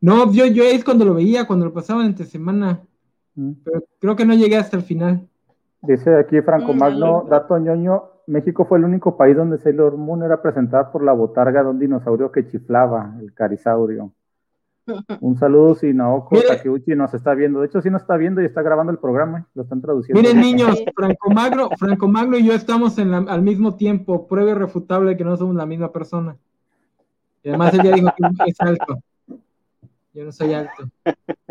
No, 0.00 0.30
yo, 0.32 0.46
yo 0.46 0.64
es 0.64 0.84
cuando 0.84 1.04
lo 1.04 1.14
veía, 1.14 1.46
cuando 1.46 1.64
lo 1.66 1.72
pasaban 1.72 2.06
entre 2.06 2.26
semana. 2.26 2.80
Mm. 3.34 3.52
Pero 3.64 3.84
creo 3.98 4.16
que 4.16 4.26
no 4.26 4.34
llegué 4.34 4.56
hasta 4.56 4.76
el 4.76 4.82
final. 4.82 5.26
Dice 5.82 6.16
aquí 6.16 6.40
Franco 6.40 6.72
Magno, 6.74 7.26
dato 7.28 7.58
ñoño, 7.58 8.04
México 8.26 8.64
fue 8.64 8.78
el 8.78 8.84
único 8.84 9.16
país 9.16 9.36
donde 9.36 9.58
Sailor 9.58 9.96
Moon 9.96 10.22
era 10.22 10.42
presentada 10.42 10.90
por 10.90 11.04
la 11.04 11.12
botarga 11.12 11.62
de 11.62 11.70
un 11.70 11.78
dinosaurio 11.78 12.32
que 12.32 12.48
chiflaba, 12.48 13.14
el 13.20 13.32
carisaurio. 13.32 14.12
Un 15.20 15.36
saludo 15.36 15.74
si 15.74 15.92
Naoko 15.92 16.36
Mire. 16.36 16.46
Takeuchi 16.48 16.94
nos 16.94 17.12
está 17.12 17.34
viendo. 17.34 17.60
De 17.60 17.66
hecho, 17.66 17.80
sí 17.80 17.90
nos 17.90 18.02
está 18.02 18.16
viendo 18.16 18.40
y 18.40 18.44
está 18.44 18.62
grabando 18.62 18.92
el 18.92 18.98
programa. 18.98 19.46
Lo 19.54 19.62
están 19.62 19.80
traduciendo. 19.80 20.20
Miren, 20.20 20.40
niños. 20.40 20.80
Franco 20.94 21.30
Magno, 21.30 21.70
Franco 21.76 22.08
Magno 22.08 22.36
y 22.38 22.44
yo 22.44 22.52
estamos 22.52 22.96
en 22.98 23.10
la- 23.10 23.18
al 23.18 23.42
mismo 23.42 23.74
tiempo. 23.76 24.26
Prueba 24.28 24.52
irrefutable 24.52 25.10
de 25.10 25.16
que 25.16 25.24
no 25.24 25.36
somos 25.36 25.56
la 25.56 25.66
misma 25.66 25.90
persona. 25.92 26.36
Y 27.42 27.48
además 27.48 27.74
ella 27.74 27.92
dijo 27.92 28.08
que 28.16 28.50
es 28.50 28.60
alto. 28.60 28.98
Yo 30.16 30.24
no 30.24 30.32
soy 30.32 30.54
alto. 30.54 30.88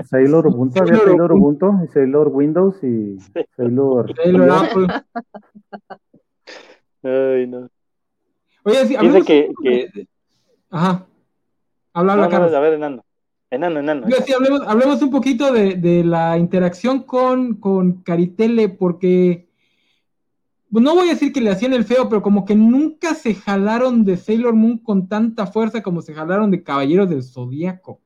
Sailor 0.09 0.47
Ubuntu, 0.47 0.79
había 0.79 0.95
Sailor 0.95 1.07
Sailor 1.09 1.31
Ubuntu 1.33 1.83
y 1.83 1.87
Sailor 1.89 2.27
Windows 2.29 2.83
y 2.83 3.17
Sailor. 3.55 4.11
Taylor 4.15 4.49
Apple. 4.49 4.87
Ay, 7.03 7.45
no. 7.45 7.69
Oye, 8.63 8.85
sí, 8.87 8.97
Dice 8.99 9.21
que- 9.21 9.49
de- 9.61 10.07
Ajá. 10.71 11.05
Habla, 11.93 12.13
habla, 12.13 12.27
No, 12.27 12.49
no, 12.49 12.57
a 12.57 12.59
ver, 12.59 12.73
enano. 12.73 13.05
Enano, 13.51 13.79
enano. 13.81 14.09
Yo 14.09 14.15
sí, 14.25 14.33
hablemos, 14.33 14.61
hablemos 14.65 14.99
un 15.03 15.11
poquito 15.11 15.53
de, 15.53 15.75
de 15.75 16.03
la 16.03 16.39
interacción 16.39 17.03
con, 17.03 17.57
con 17.57 18.01
Caritele, 18.01 18.69
porque 18.69 19.47
pues, 20.71 20.83
no 20.83 20.95
voy 20.95 21.09
a 21.09 21.11
decir 21.11 21.31
que 21.31 21.39
le 21.41 21.51
hacían 21.51 21.73
el 21.73 21.85
feo, 21.85 22.09
pero 22.09 22.23
como 22.23 22.45
que 22.45 22.55
nunca 22.55 23.13
se 23.13 23.35
jalaron 23.35 24.03
de 24.03 24.17
Sailor 24.17 24.55
Moon 24.55 24.79
con 24.79 25.07
tanta 25.07 25.45
fuerza 25.45 25.83
como 25.83 26.01
se 26.01 26.15
jalaron 26.15 26.49
de 26.49 26.63
Caballeros 26.63 27.07
del 27.11 27.21
Zodíaco. 27.21 28.01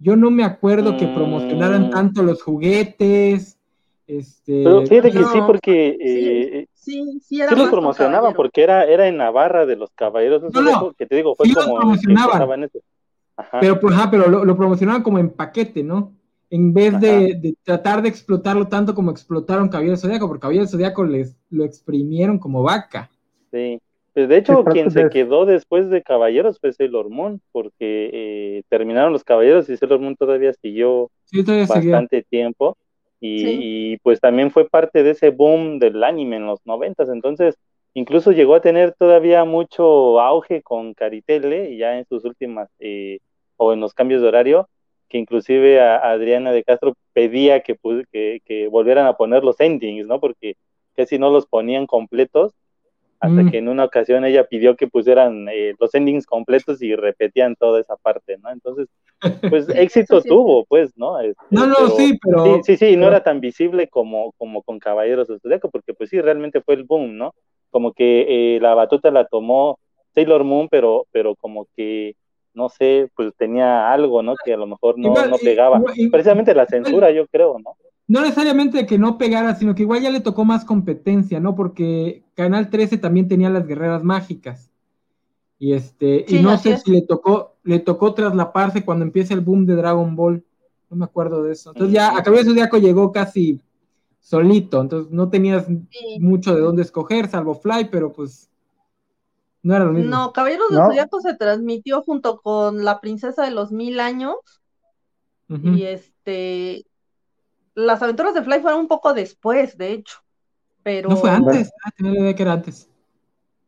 Yo 0.00 0.16
no 0.16 0.30
me 0.30 0.42
acuerdo 0.44 0.96
que 0.96 1.06
Mm. 1.06 1.14
promocionaran 1.14 1.90
tanto 1.90 2.22
los 2.22 2.42
juguetes. 2.42 3.56
Este, 4.06 4.64
Pero 4.64 4.84
fíjate 4.86 5.12
que 5.12 5.18
No, 5.20 5.32
sí, 5.32 5.38
porque 5.46 5.96
sí, 6.00 6.06
eh, 6.58 6.66
Sí, 6.72 7.20
sí, 7.22 7.40
era 7.40 7.50
sí 7.50 7.56
los 7.56 7.68
promocionaban, 7.70 8.32
caballero. 8.32 8.36
porque 8.36 8.62
era, 8.62 8.84
era 8.84 9.06
en 9.06 9.18
Navarra 9.18 9.66
de 9.66 9.76
los 9.76 9.90
caballeros. 9.92 10.42
No, 10.52 10.62
no, 10.62 10.92
que 10.94 11.06
te 11.06 11.14
digo, 11.14 11.34
fue 11.36 11.46
sí 11.46 11.52
los 11.52 11.64
como. 11.64 11.76
promocionaban. 11.76 12.26
empezaban 12.32 12.64
eso. 12.64 12.78
Ajá. 13.36 13.58
Pero, 13.60 13.78
pues, 13.78 13.94
ajá, 13.94 14.10
pero 14.10 14.28
lo, 14.28 14.44
lo 14.44 14.56
promocionaban 14.56 15.02
como 15.02 15.18
en 15.18 15.30
paquete, 15.30 15.84
¿no? 15.84 16.12
En 16.48 16.72
vez 16.74 16.98
de, 17.00 17.34
de 17.40 17.54
tratar 17.62 18.02
de 18.02 18.08
explotarlo 18.08 18.66
tanto 18.66 18.94
como 18.94 19.10
explotaron 19.12 19.68
Caballero 19.68 19.96
Zodíaco, 19.96 20.26
porque 20.26 20.40
Caballero 20.40 20.66
Zodíaco 20.66 21.04
les 21.04 21.36
lo 21.50 21.64
exprimieron 21.64 22.38
como 22.38 22.62
vaca. 22.64 23.08
Sí. 23.52 23.78
Pues 24.12 24.28
de 24.28 24.36
hecho, 24.38 24.64
quien 24.64 24.90
se 24.90 25.08
quedó 25.08 25.46
después 25.46 25.88
de 25.88 26.02
Caballeros 26.02 26.58
fue 26.58 26.72
Sailor 26.72 27.10
Moon, 27.10 27.40
porque 27.52 28.10
eh, 28.12 28.62
terminaron 28.68 29.12
los 29.12 29.22
Caballeros 29.22 29.68
y 29.68 29.76
Sailor 29.76 30.00
Moon 30.00 30.16
todavía 30.16 30.52
siguió 30.54 31.10
Sí, 31.26 31.44
todavía 31.44 31.66
seguía. 31.66 31.92
bastante 31.92 32.22
tiempo. 32.24 32.76
Y, 33.20 33.38
Sí. 33.38 33.58
y, 33.62 33.96
pues 33.98 34.18
también 34.18 34.50
fue 34.50 34.68
parte 34.68 35.02
de 35.02 35.10
ese 35.10 35.30
boom 35.30 35.78
del 35.78 36.02
anime 36.02 36.36
en 36.36 36.46
los 36.46 36.58
noventas. 36.64 37.08
Entonces, 37.10 37.54
incluso 37.94 38.32
llegó 38.32 38.54
a 38.54 38.60
tener 38.62 38.94
todavía 38.98 39.44
mucho 39.44 40.18
auge 40.20 40.62
con 40.62 40.94
Caritele, 40.94 41.70
y 41.70 41.76
ya 41.78 41.98
en 41.98 42.04
sus 42.06 42.24
últimas, 42.24 42.68
eh, 42.80 43.18
o 43.58 43.72
en 43.72 43.80
los 43.80 43.92
cambios 43.94 44.22
de 44.22 44.28
horario, 44.28 44.68
que 45.08 45.18
inclusive 45.18 45.80
a, 45.80 45.96
a 45.96 46.12
Adriana 46.12 46.50
de 46.50 46.64
Castro 46.64 46.94
pedía 47.12 47.60
que, 47.60 47.76
que 48.44 48.68
volvieran 48.68 49.06
a 49.06 49.16
poner 49.16 49.44
los 49.44 49.60
endings, 49.60 50.06
¿no? 50.06 50.18
Porque 50.18 50.54
casi 50.96 51.18
no 51.18 51.30
los 51.30 51.46
ponían 51.46 51.86
completos, 51.86 52.52
hasta 53.20 53.42
Mm. 53.42 53.50
que 53.50 53.58
en 53.58 53.68
una 53.68 53.84
ocasión 53.84 54.24
ella 54.24 54.44
pidió 54.44 54.76
que 54.76 54.88
pusieran 54.88 55.46
eh, 55.52 55.74
los 55.78 55.94
endings 55.94 56.24
completos 56.26 56.82
y 56.82 56.96
repetían 56.96 57.54
toda 57.54 57.78
esa 57.80 57.96
parte, 57.96 58.38
¿no? 58.38 58.50
Entonces, 58.50 58.88
pues 59.54 59.68
éxito 59.68 60.20
sí 60.22 60.28
tuvo, 60.28 60.64
pues, 60.64 60.96
¿no? 60.96 61.20
Este, 61.20 61.42
No, 61.50 61.66
no, 61.66 61.74
pero- 61.76 61.88
sí, 61.90 62.18
pero. 62.24 62.44
Sí, 62.44 62.60
sí, 62.64 62.76
sí, 62.76 62.96
no 62.96 63.06
era 63.08 63.22
tan 63.22 63.40
visible 63.40 63.88
como, 63.88 64.32
como 64.38 64.62
con 64.62 64.78
Caballeros 64.78 65.28
del 65.28 65.40
Zodiaco, 65.40 65.68
porque 65.70 65.92
pues 65.94 66.08
sí, 66.10 66.20
realmente 66.20 66.60
fue 66.62 66.74
el 66.74 66.84
boom, 66.84 67.16
¿no? 67.18 67.34
Como 67.70 67.92
que 67.92 68.56
eh, 68.56 68.60
la 68.60 68.74
batuta 68.74 69.10
la 69.10 69.26
tomó 69.26 69.78
Sailor 70.14 70.42
Moon, 70.42 70.68
pero, 70.68 71.06
pero 71.12 71.36
como 71.36 71.66
que, 71.76 72.14
no 72.54 72.68
sé, 72.68 73.08
pues 73.14 73.32
tenía 73.36 73.92
algo, 73.92 74.22
¿no? 74.22 74.34
Que 74.44 74.54
a 74.54 74.56
lo 74.56 74.66
mejor 74.66 74.98
no, 74.98 75.08
Igual, 75.08 75.30
no 75.30 75.36
pegaba. 75.36 75.76
igual- 75.78 75.94
igual- 75.96 76.10
Precisamente 76.10 76.54
la 76.54 76.66
censura, 76.66 77.10
yo 77.10 77.26
creo, 77.28 77.58
¿no? 77.58 77.76
No 78.10 78.22
necesariamente 78.22 78.86
que 78.86 78.98
no 78.98 79.18
pegara, 79.18 79.54
sino 79.54 79.76
que 79.76 79.82
igual 79.82 80.02
ya 80.02 80.10
le 80.10 80.18
tocó 80.18 80.44
más 80.44 80.64
competencia, 80.64 81.38
¿no? 81.38 81.54
Porque 81.54 82.24
Canal 82.34 82.68
13 82.68 82.98
también 82.98 83.28
tenía 83.28 83.50
las 83.50 83.68
guerreras 83.68 84.02
mágicas. 84.02 84.68
Y 85.60 85.74
este, 85.74 86.24
y 86.26 86.40
no 86.40 86.58
sé 86.58 86.76
si 86.78 86.90
le 86.90 87.02
tocó, 87.02 87.54
le 87.62 87.78
tocó 87.78 88.12
traslaparse 88.12 88.84
cuando 88.84 89.04
empieza 89.04 89.32
el 89.32 89.42
boom 89.42 89.64
de 89.64 89.76
Dragon 89.76 90.16
Ball. 90.16 90.44
No 90.90 90.96
me 90.96 91.04
acuerdo 91.04 91.44
de 91.44 91.52
eso. 91.52 91.70
Entonces 91.70 91.94
ya 91.94 92.16
a 92.16 92.20
Cabello 92.24 92.46
Zodíaco 92.46 92.78
llegó 92.78 93.12
casi 93.12 93.60
solito, 94.18 94.80
entonces 94.80 95.12
no 95.12 95.30
tenías 95.30 95.66
mucho 96.18 96.52
de 96.52 96.62
dónde 96.62 96.82
escoger, 96.82 97.28
salvo 97.28 97.54
Fly, 97.54 97.90
pero 97.92 98.12
pues 98.12 98.50
no 99.62 99.76
era 99.76 99.84
lo 99.84 99.92
mismo. 99.92 100.10
No, 100.10 100.32
Caballeros 100.32 100.70
de 100.70 100.78
Zodíaco 100.78 101.20
se 101.20 101.36
transmitió 101.36 102.02
junto 102.02 102.40
con 102.40 102.84
La 102.84 103.00
Princesa 103.00 103.44
de 103.44 103.52
los 103.52 103.70
Mil 103.70 104.00
Años. 104.00 104.34
Y 105.48 105.82
este, 105.82 106.86
las 107.86 108.02
aventuras 108.02 108.34
de 108.34 108.42
Fly 108.42 108.60
fueron 108.60 108.80
un 108.80 108.88
poco 108.88 109.12
después, 109.12 109.76
de 109.76 109.92
hecho. 109.92 110.18
Pero... 110.82 111.10
No 111.10 111.16
fue 111.16 111.30
antes, 111.30 111.70
ah, 111.84 111.90
tenía 111.96 112.12
la 112.12 112.20
idea 112.20 112.34
que 112.34 112.42
era 112.42 112.52
antes. 112.52 112.90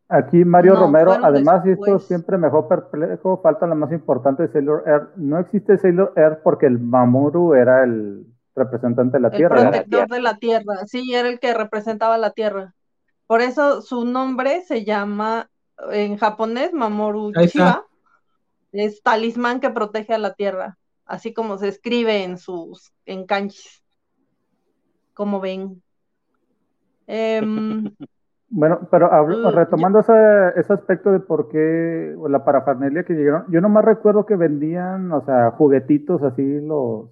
Aquí 0.09 0.45
Mario 0.45 0.75
Romero, 0.75 1.17
además, 1.23 1.65
y 1.65 1.71
esto 1.71 1.97
siempre 1.99 2.37
mejor 2.37 2.67
perplejo, 2.67 3.41
falta 3.41 3.65
la 3.65 3.73
más 3.73 3.91
importante 3.91 4.43
de 4.43 4.51
Sailor 4.51 4.83
Air. 4.85 5.07
No 5.15 5.39
existe 5.39 5.77
Sailor 5.77 6.13
Air 6.15 6.39
porque 6.43 6.67
el 6.67 6.77
Mamoru 6.79 7.55
era 7.55 7.83
el 7.83 8.25
representante 8.55 9.17
de 9.17 9.21
la 9.21 9.31
Tierra. 9.31 9.61
El 9.61 9.69
protector 9.69 10.07
de 10.09 10.21
la 10.21 10.37
Tierra, 10.37 10.85
sí, 10.85 11.13
era 11.13 11.29
el 11.29 11.39
que 11.39 11.53
representaba 11.53 12.17
la 12.17 12.31
Tierra. 12.31 12.75
Por 13.25 13.41
eso 13.41 13.81
su 13.81 14.05
nombre 14.05 14.61
se 14.63 14.85
llama 14.85 15.49
en 15.91 16.17
japonés 16.17 16.73
Mamoru 16.73 17.31
Chiba. 17.47 17.85
Es 18.71 19.01
talismán 19.01 19.59
que 19.59 19.69
protege 19.69 20.13
a 20.13 20.17
la 20.17 20.33
Tierra, 20.33 20.77
así 21.05 21.33
como 21.33 21.57
se 21.57 21.67
escribe 21.69 22.23
en 22.23 22.37
sus 22.37 22.91
en 23.05 23.25
kanjis. 23.25 23.82
Como 25.13 25.39
ven. 25.39 25.81
Em, 27.07 27.91
bueno, 28.49 28.87
pero 28.89 29.09
retomando 29.51 29.99
ese, 29.99 30.13
ese, 30.55 30.73
aspecto 30.73 31.11
de 31.11 31.19
por 31.19 31.49
qué 31.49 32.15
la 32.29 32.45
parafernalia 32.45 33.03
que 33.03 33.13
llegaron, 33.13 33.45
yo 33.49 33.61
nomás 33.61 33.85
recuerdo 33.85 34.25
que 34.25 34.35
vendían, 34.35 35.11
o 35.11 35.23
sea, 35.25 35.51
juguetitos 35.51 36.23
así, 36.23 36.61
los, 36.61 37.09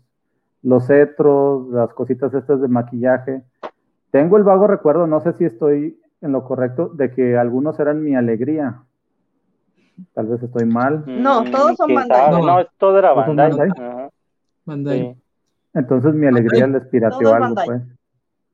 los 0.64 0.88
cetros, 0.88 1.68
las 1.70 1.94
cositas 1.94 2.34
estas 2.34 2.62
de 2.62 2.68
maquillaje. 2.68 3.44
Tengo 4.12 4.38
el 4.38 4.44
vago 4.44 4.68
recuerdo, 4.68 5.08
no 5.08 5.22
sé 5.22 5.34
si 5.34 5.46
estoy 5.46 6.00
en 6.22 6.32
lo 6.32 6.44
correcto, 6.44 6.90
de 6.90 7.12
que 7.12 7.38
algunos 7.38 7.80
eran 7.80 8.04
mi 8.04 8.16
alegría. 8.16 8.84
Tal 10.14 10.28
vez 10.28 10.42
estoy 10.42 10.66
mal. 10.66 11.04
No, 11.08 11.44
todos 11.50 11.76
son 11.78 11.94
Bandai. 11.94 12.32
No, 12.32 12.40
no, 12.40 12.66
todo 12.78 12.98
era 13.00 13.14
Bandai. 13.14 13.52
Bandai? 14.66 15.21
Entonces 15.74 16.14
mi 16.14 16.28
alegría 16.28 16.68
les 16.68 16.86
pirateó 16.88 17.34
algo, 17.34 17.56
pues. 17.66 17.82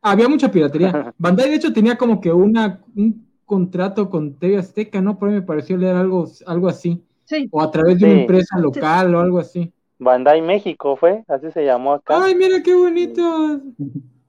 Había 0.01 0.29
mucha 0.29 0.51
piratería. 0.51 1.13
Bandai, 1.17 1.49
de 1.49 1.55
hecho, 1.55 1.73
tenía 1.73 1.97
como 1.97 2.21
que 2.21 2.31
una, 2.31 2.81
un 2.95 3.27
contrato 3.45 4.09
con 4.09 4.35
TV 4.35 4.57
Azteca, 4.57 5.01
¿no? 5.01 5.17
Por 5.17 5.29
ahí 5.29 5.35
me 5.35 5.41
pareció 5.41 5.77
leer 5.77 5.95
algo, 5.95 6.27
algo 6.45 6.67
así. 6.67 7.03
Sí. 7.25 7.47
O 7.51 7.61
a 7.61 7.71
través 7.71 7.99
de 7.99 8.05
una 8.05 8.21
empresa 8.21 8.57
local 8.59 9.15
o 9.15 9.19
algo 9.19 9.39
así. 9.39 9.73
Bandai 9.99 10.41
México 10.41 10.95
fue, 10.95 11.23
así 11.27 11.51
se 11.51 11.65
llamó 11.65 11.93
acá. 11.93 12.23
Ay, 12.23 12.35
mira 12.35 12.61
qué 12.61 12.75
bonitos. 12.75 13.61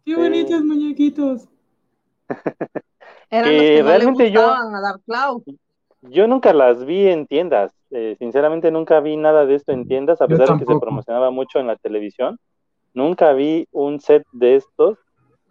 Qué 0.04 0.16
bonitos 0.16 0.64
muñequitos. 0.64 1.48
Eran 3.30 3.52
los 3.52 3.62
que 3.62 3.82
realmente 3.82 4.30
yo, 4.30 4.40
a 4.40 4.80
Dark 4.80 5.02
Cloud. 5.04 5.42
Yo 6.02 6.26
nunca 6.26 6.54
las 6.54 6.84
vi 6.86 7.08
en 7.08 7.26
tiendas. 7.26 7.74
Eh, 7.90 8.16
sinceramente 8.18 8.70
nunca 8.70 9.00
vi 9.00 9.16
nada 9.16 9.44
de 9.44 9.54
esto 9.54 9.72
en 9.72 9.86
tiendas, 9.86 10.22
a 10.22 10.28
pesar 10.28 10.48
de 10.48 10.64
que 10.64 10.72
se 10.72 10.80
promocionaba 10.80 11.30
mucho 11.30 11.58
en 11.58 11.66
la 11.66 11.76
televisión. 11.76 12.38
Nunca 12.94 13.32
vi 13.32 13.66
un 13.72 14.00
set 14.00 14.24
de 14.32 14.56
estos 14.56 14.98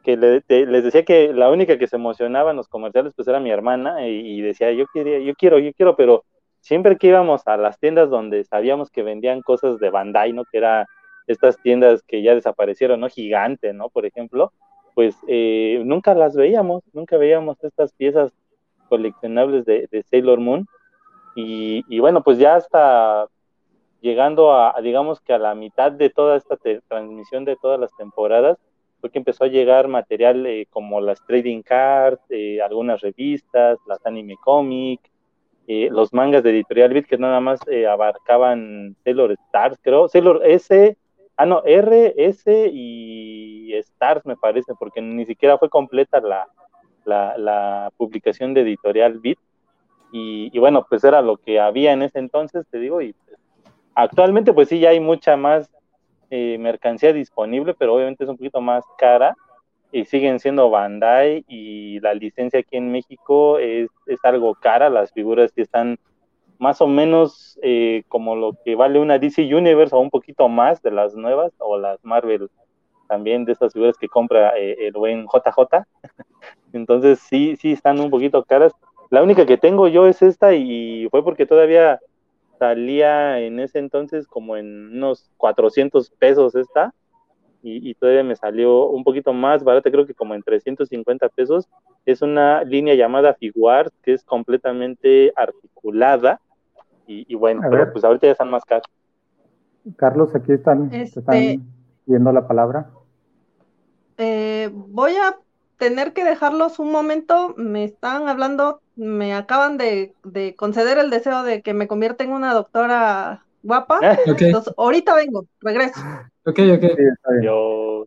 que 0.03 0.15
les 0.15 0.83
decía 0.83 1.03
que 1.03 1.33
la 1.33 1.49
única 1.49 1.77
que 1.77 1.87
se 1.87 1.97
emocionaba 1.97 2.51
en 2.51 2.57
los 2.57 2.69
comerciales 2.69 3.11
pues 3.13 3.27
era 3.27 3.41
mi 3.41 3.51
hermana 3.51 4.07
y, 4.07 4.39
decía 4.39 4.71
yo 4.71 4.85
quería, 4.93 5.19
yo 5.19 5.33
quiero, 5.35 5.59
yo 5.59 5.73
quiero, 5.73 5.97
pero 5.97 6.23
siempre 6.61 6.97
que 6.97 7.07
íbamos 7.07 7.45
a 7.45 7.57
las 7.57 7.77
tiendas 7.77 8.09
donde 8.09 8.45
sabíamos 8.45 8.89
que 8.89 9.03
vendían 9.03 9.41
cosas 9.41 9.79
de 9.79 9.89
Bandai, 9.89 10.31
¿no? 10.31 10.45
Que 10.45 10.59
era 10.59 10.87
estas 11.27 11.61
tiendas 11.61 12.03
que 12.03 12.21
ya 12.21 12.35
desaparecieron, 12.35 13.01
¿no? 13.01 13.09
Gigante, 13.09 13.73
¿no? 13.73 13.89
Por 13.89 14.05
ejemplo, 14.05 14.53
pues 14.95 15.15
eh, 15.27 15.81
nunca 15.85 16.15
las 16.15 16.35
veíamos, 16.35 16.83
nunca 16.93 17.17
veíamos 17.17 17.61
estas 17.63 17.93
piezas 17.93 18.31
coleccionables 18.89 19.65
de, 19.65 20.03
Sailor 20.09 20.39
Moon. 20.39 20.65
Y, 21.35 21.99
bueno, 21.99 22.23
pues 22.23 22.39
ya 22.39 22.55
hasta 22.55 23.27
llegando 24.01 24.53
a, 24.53 24.79
digamos 24.81 25.19
que 25.21 25.33
a 25.33 25.37
la 25.37 25.55
mitad 25.55 25.91
de 25.91 26.09
toda 26.09 26.37
esta 26.37 26.57
transmisión 26.87 27.45
de 27.45 27.55
todas 27.55 27.79
las 27.79 27.95
temporadas, 27.97 28.57
fue 28.99 29.11
que 29.11 29.19
empezó 29.19 29.43
a 29.43 29.47
llegar 29.47 29.87
material 29.87 30.45
eh, 30.47 30.67
como 30.69 31.01
las 31.01 31.23
trading 31.25 31.61
cards, 31.61 32.21
eh, 32.29 32.61
algunas 32.61 33.01
revistas, 33.01 33.77
las 33.87 34.03
anime 34.05 34.35
comic, 34.43 34.99
los 35.67 36.13
mangas 36.13 36.43
de 36.43 36.51
Editorial 36.51 36.93
Beat 36.93 37.07
que 37.07 37.17
nada 37.17 37.41
más 37.41 37.59
abarcaban 37.89 38.95
Sailor 39.03 39.33
Stars, 39.33 39.77
creo, 39.83 40.07
Sailor 40.07 40.41
S, 40.45 40.95
Ah, 41.39 41.45
no, 41.45 41.61
R, 41.63 42.15
S 42.17 42.71
y 42.73 43.71
Stars 43.75 44.25
me 44.25 44.35
parece, 44.35 44.73
porque 44.73 45.01
ni 45.01 45.23
siquiera 45.27 45.59
fue 45.59 45.69
completa 45.69 46.19
la, 46.19 46.47
la, 47.05 47.91
publicación 47.95 48.55
de 48.55 48.61
Editorial 48.61 49.19
Bit. 49.19 49.37
Y, 50.11 50.57
bueno, 50.57 50.87
pues 50.89 51.03
era 51.03 51.21
lo 51.21 51.37
que 51.37 51.59
había 51.59 51.91
en 51.91 52.01
ese 52.01 52.17
entonces, 52.17 52.65
te 52.71 52.79
digo, 52.79 53.03
y 53.03 53.13
actualmente 53.97 54.53
pues 54.53 54.69
sí 54.69 54.79
ya 54.79 54.89
hay 54.89 54.99
mucha 54.99 55.35
más 55.35 55.71
eh, 56.29 56.57
mercancía 56.59 57.13
disponible, 57.13 57.73
pero 57.73 57.95
obviamente 57.95 58.23
es 58.23 58.29
un 58.29 58.37
poquito 58.37 58.61
más 58.61 58.85
cara 58.99 59.35
y 59.91 60.05
siguen 60.05 60.39
siendo 60.39 60.69
Bandai 60.69 61.43
y 61.47 61.99
la 62.01 62.13
licencia 62.13 62.59
aquí 62.59 62.77
en 62.77 62.91
México 62.91 63.57
es, 63.57 63.89
es 64.05 64.19
algo 64.23 64.53
cara, 64.53 64.91
las 64.91 65.11
figuras 65.11 65.51
que 65.51 65.63
están 65.63 65.97
más 66.59 66.79
o 66.79 66.87
menos 66.87 67.57
eh, 67.63 68.03
como 68.07 68.35
lo 68.35 68.53
que 68.63 68.75
vale 68.75 68.99
una 68.99 69.17
DC 69.17 69.43
Universe 69.55 69.95
o 69.95 69.99
un 69.99 70.11
poquito 70.11 70.47
más 70.47 70.81
de 70.83 70.91
las 70.91 71.15
nuevas 71.15 71.51
o 71.57 71.79
las 71.79 72.03
Marvel 72.03 72.51
también 73.07 73.45
de 73.45 73.53
estas 73.53 73.73
figuras 73.73 73.97
que 73.97 74.09
compra 74.09 74.51
eh, 74.57 74.75
el 74.79 74.93
buen 74.93 75.25
JJ. 75.25 75.87
Entonces 76.73 77.19
sí, 77.19 77.55
sí 77.55 77.71
están 77.71 77.99
un 77.99 78.11
poquito 78.11 78.43
caras. 78.43 78.73
La 79.09 79.23
única 79.23 79.47
que 79.47 79.57
tengo 79.57 79.87
yo 79.87 80.05
es 80.05 80.21
esta 80.21 80.53
y 80.53 81.07
fue 81.09 81.23
porque 81.23 81.47
todavía 81.47 81.99
salía 82.57 83.39
en 83.39 83.59
ese 83.59 83.79
entonces 83.79 84.27
como 84.27 84.57
en 84.57 84.97
unos 84.97 85.29
400 85.37 86.09
pesos 86.11 86.55
esta 86.55 86.93
y, 87.63 87.89
y, 87.89 87.95
todavía 87.95 88.23
me 88.23 88.35
salió 88.35 88.87
un 88.87 89.03
poquito 89.03 89.33
más 89.33 89.63
barata, 89.63 89.89
creo 89.89 90.05
que 90.05 90.13
como 90.13 90.35
en 90.35 90.43
350 90.43 91.27
pesos. 91.29 91.67
Es 92.05 92.21
una 92.21 92.63
línea 92.63 92.93
llamada 92.93 93.33
Figuart 93.33 93.91
que 94.03 94.13
es 94.13 94.23
completamente 94.23 95.33
articulada 95.35 96.39
y, 97.07 97.35
bueno, 97.35 97.61
pero 97.69 97.91
pues 97.91 98.03
ahorita 98.03 98.27
ya 98.27 98.33
están 98.33 98.49
más 98.49 98.65
caros. 98.65 98.85
Carlos, 99.95 100.35
aquí 100.35 100.51
están, 100.51 100.93
este, 100.93 101.59
viendo 102.05 102.31
la 102.33 102.45
palabra. 102.47 102.89
Eh, 104.17 104.69
voy 104.73 105.13
a 105.15 105.37
tener 105.77 106.13
que 106.13 106.23
dejarlos 106.23 106.79
un 106.79 106.91
momento. 106.91 107.53
Me 107.57 107.83
están 107.83 108.29
hablando, 108.29 108.81
me 108.95 109.33
acaban 109.33 109.77
de, 109.77 110.13
conceder 110.57 110.97
el 110.97 111.09
deseo 111.09 111.43
de 111.43 111.61
que 111.61 111.73
me 111.73 111.87
convierta 111.87 112.23
en 112.23 112.31
una 112.31 112.53
doctora 112.53 113.45
guapa. 113.63 113.99
Entonces, 114.25 114.73
ahorita 114.77 115.15
vengo, 115.15 115.45
regreso. 115.61 115.99
Ok, 116.45 116.59
ok. 116.75 116.83
Yo... 117.43 118.05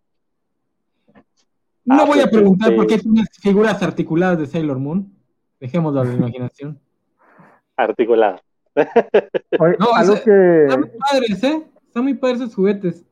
No 1.84 2.02
ah, 2.02 2.04
voy 2.04 2.20
a 2.20 2.24
pues, 2.24 2.34
preguntar 2.34 2.68
este 2.68 2.76
por 2.76 2.86
qué 2.86 2.98
tienes 2.98 3.28
figuras 3.40 3.82
articuladas 3.82 4.38
de 4.38 4.46
Sailor 4.46 4.78
Moon. 4.78 5.12
Dejémoslo 5.58 6.00
a 6.00 6.04
la 6.04 6.12
imaginación. 6.14 6.78
Articuladas 7.76 8.42
no, 8.74 9.94
algo 9.94 10.14
que... 10.22 10.64
Están 10.64 10.80
muy 10.80 10.90
padres, 10.98 11.44
¿eh? 11.44 11.66
Están 11.86 12.04
muy 12.04 12.14
padres 12.14 12.40
esos 12.40 12.54
juguetes. 12.54 13.04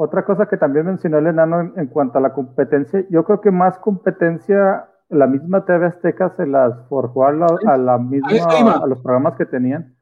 Otra 0.00 0.24
cosa 0.24 0.46
que 0.46 0.56
también 0.56 0.86
mencionó 0.86 1.18
el 1.18 1.26
enano 1.26 1.72
en, 1.74 1.86
cuanto 1.88 2.18
a 2.18 2.20
la 2.20 2.32
competencia, 2.32 3.04
yo 3.10 3.24
creo 3.24 3.40
que 3.40 3.50
más 3.50 3.78
competencia, 3.78 4.86
la 5.08 5.26
misma 5.26 5.64
TV 5.64 5.86
Azteca 5.86 6.32
se 6.36 6.46
las 6.46 6.86
forjó 6.88 7.26
a 7.26 7.32
la, 7.32 7.98
misma, 7.98 8.74
a 8.74 8.86
los 8.86 9.00
programas 9.00 9.34
que 9.34 9.44
tenían, 9.44 9.96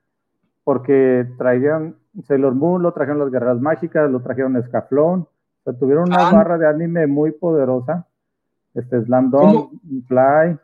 porque 0.65 1.27
traían 1.39 1.97
Sailor 2.25 2.55
Moon, 2.55 2.83
lo 2.83 2.93
trajeron 2.93 3.21
las 3.21 3.31
Guerras 3.31 3.59
Mágicas, 3.59 4.11
lo 4.11 4.21
trajeron 4.21 4.59
Escaflón, 4.59 5.21
o 5.21 5.29
sea, 5.65 5.73
tuvieron 5.73 6.09
una 6.09 6.29
ah. 6.29 6.31
barra 6.31 6.59
de 6.59 6.69
anime 6.69 7.07
muy 7.07 7.33
poderosa, 7.33 8.07
este 8.75 9.03
Slam 9.03 9.33
Fly, 10.09 10.59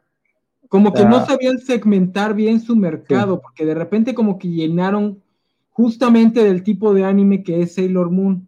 como 0.69 0.93
que 0.93 1.07
no 1.07 1.25
sabían 1.25 1.59
segmentar 1.59 2.35
bien 2.35 2.61
su 2.61 2.77
mercado, 2.77 3.41
porque 3.41 3.65
de 3.65 3.75
repente 3.75 4.15
como 4.15 4.39
que 4.39 4.49
llenaron 4.49 5.23
justamente 5.71 6.45
del 6.45 6.63
tipo 6.63 6.93
de 6.93 7.07
anime 7.07 7.43
que 7.43 7.63
es 7.63 7.77
Sailor 7.77 8.11
Moon. 8.11 8.47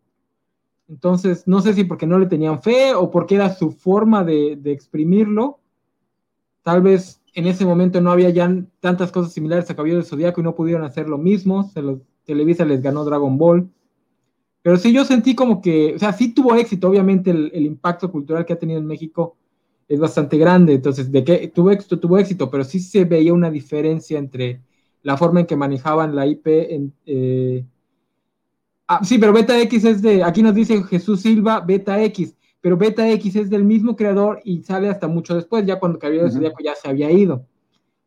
Entonces, 0.88 1.46
no 1.46 1.60
sé 1.60 1.74
si 1.74 1.84
porque 1.84 2.06
no 2.06 2.18
le 2.18 2.26
tenían 2.26 2.62
fe 2.62 2.94
o 2.94 3.10
porque 3.10 3.36
era 3.36 3.54
su 3.54 3.70
forma 3.70 4.24
de, 4.24 4.58
exprimirlo. 4.66 5.58
Tal 6.62 6.82
vez 6.82 7.22
en 7.34 7.46
ese 7.46 7.64
momento 7.64 8.00
no 8.00 8.10
había 8.10 8.30
ya 8.30 8.50
tantas 8.80 9.10
cosas 9.10 9.32
similares 9.32 9.68
a 9.70 9.76
Caballero 9.76 9.98
del 9.98 10.06
Zodíaco 10.06 10.40
y 10.40 10.44
no 10.44 10.54
pudieron 10.54 10.84
hacer 10.84 11.08
lo 11.08 11.18
mismo. 11.18 11.70
Televisa 12.24 12.64
les 12.64 12.82
ganó 12.82 13.04
Dragon 13.04 13.36
Ball. 13.36 13.68
Pero 14.62 14.76
sí, 14.76 14.92
yo 14.92 15.04
sentí 15.04 15.34
como 15.34 15.60
que, 15.60 15.94
o 15.94 15.98
sea, 15.98 16.12
sí 16.12 16.32
tuvo 16.32 16.54
éxito, 16.54 16.88
obviamente 16.88 17.30
el, 17.30 17.50
el 17.54 17.66
impacto 17.66 18.10
cultural 18.10 18.46
que 18.46 18.54
ha 18.54 18.58
tenido 18.58 18.78
en 18.78 18.86
México 18.86 19.36
es 19.88 20.00
bastante 20.00 20.38
grande, 20.38 20.74
entonces, 20.74 21.12
de 21.12 21.24
que 21.24 21.48
tuvo 21.48 21.70
éxito, 21.70 22.00
tuvo 22.00 22.18
éxito, 22.18 22.50
pero 22.50 22.64
sí 22.64 22.80
se 22.80 23.04
veía 23.04 23.34
una 23.34 23.50
diferencia 23.50 24.18
entre 24.18 24.62
la 25.02 25.16
forma 25.16 25.40
en 25.40 25.46
que 25.46 25.56
manejaban 25.56 26.16
la 26.16 26.26
IP. 26.26 26.46
En, 26.46 26.92
eh, 27.06 27.64
ah, 28.88 29.00
sí, 29.02 29.18
pero 29.18 29.32
Beta 29.32 29.60
X 29.62 29.84
es 29.84 30.02
de, 30.02 30.22
aquí 30.22 30.42
nos 30.42 30.54
dice 30.54 30.82
Jesús 30.84 31.22
Silva, 31.22 31.60
Beta 31.60 32.02
X, 32.02 32.36
pero 32.60 32.76
Beta 32.76 33.08
X 33.10 33.36
es 33.36 33.50
del 33.50 33.64
mismo 33.64 33.94
creador 33.96 34.40
y 34.44 34.62
sale 34.62 34.88
hasta 34.88 35.08
mucho 35.08 35.34
después, 35.34 35.66
ya 35.66 35.78
cuando 35.78 35.98
Caballero 35.98 36.26
uh 36.26 36.30
-huh. 36.30 36.54
ya 36.64 36.74
se 36.74 36.88
había 36.88 37.10
ido. 37.10 37.46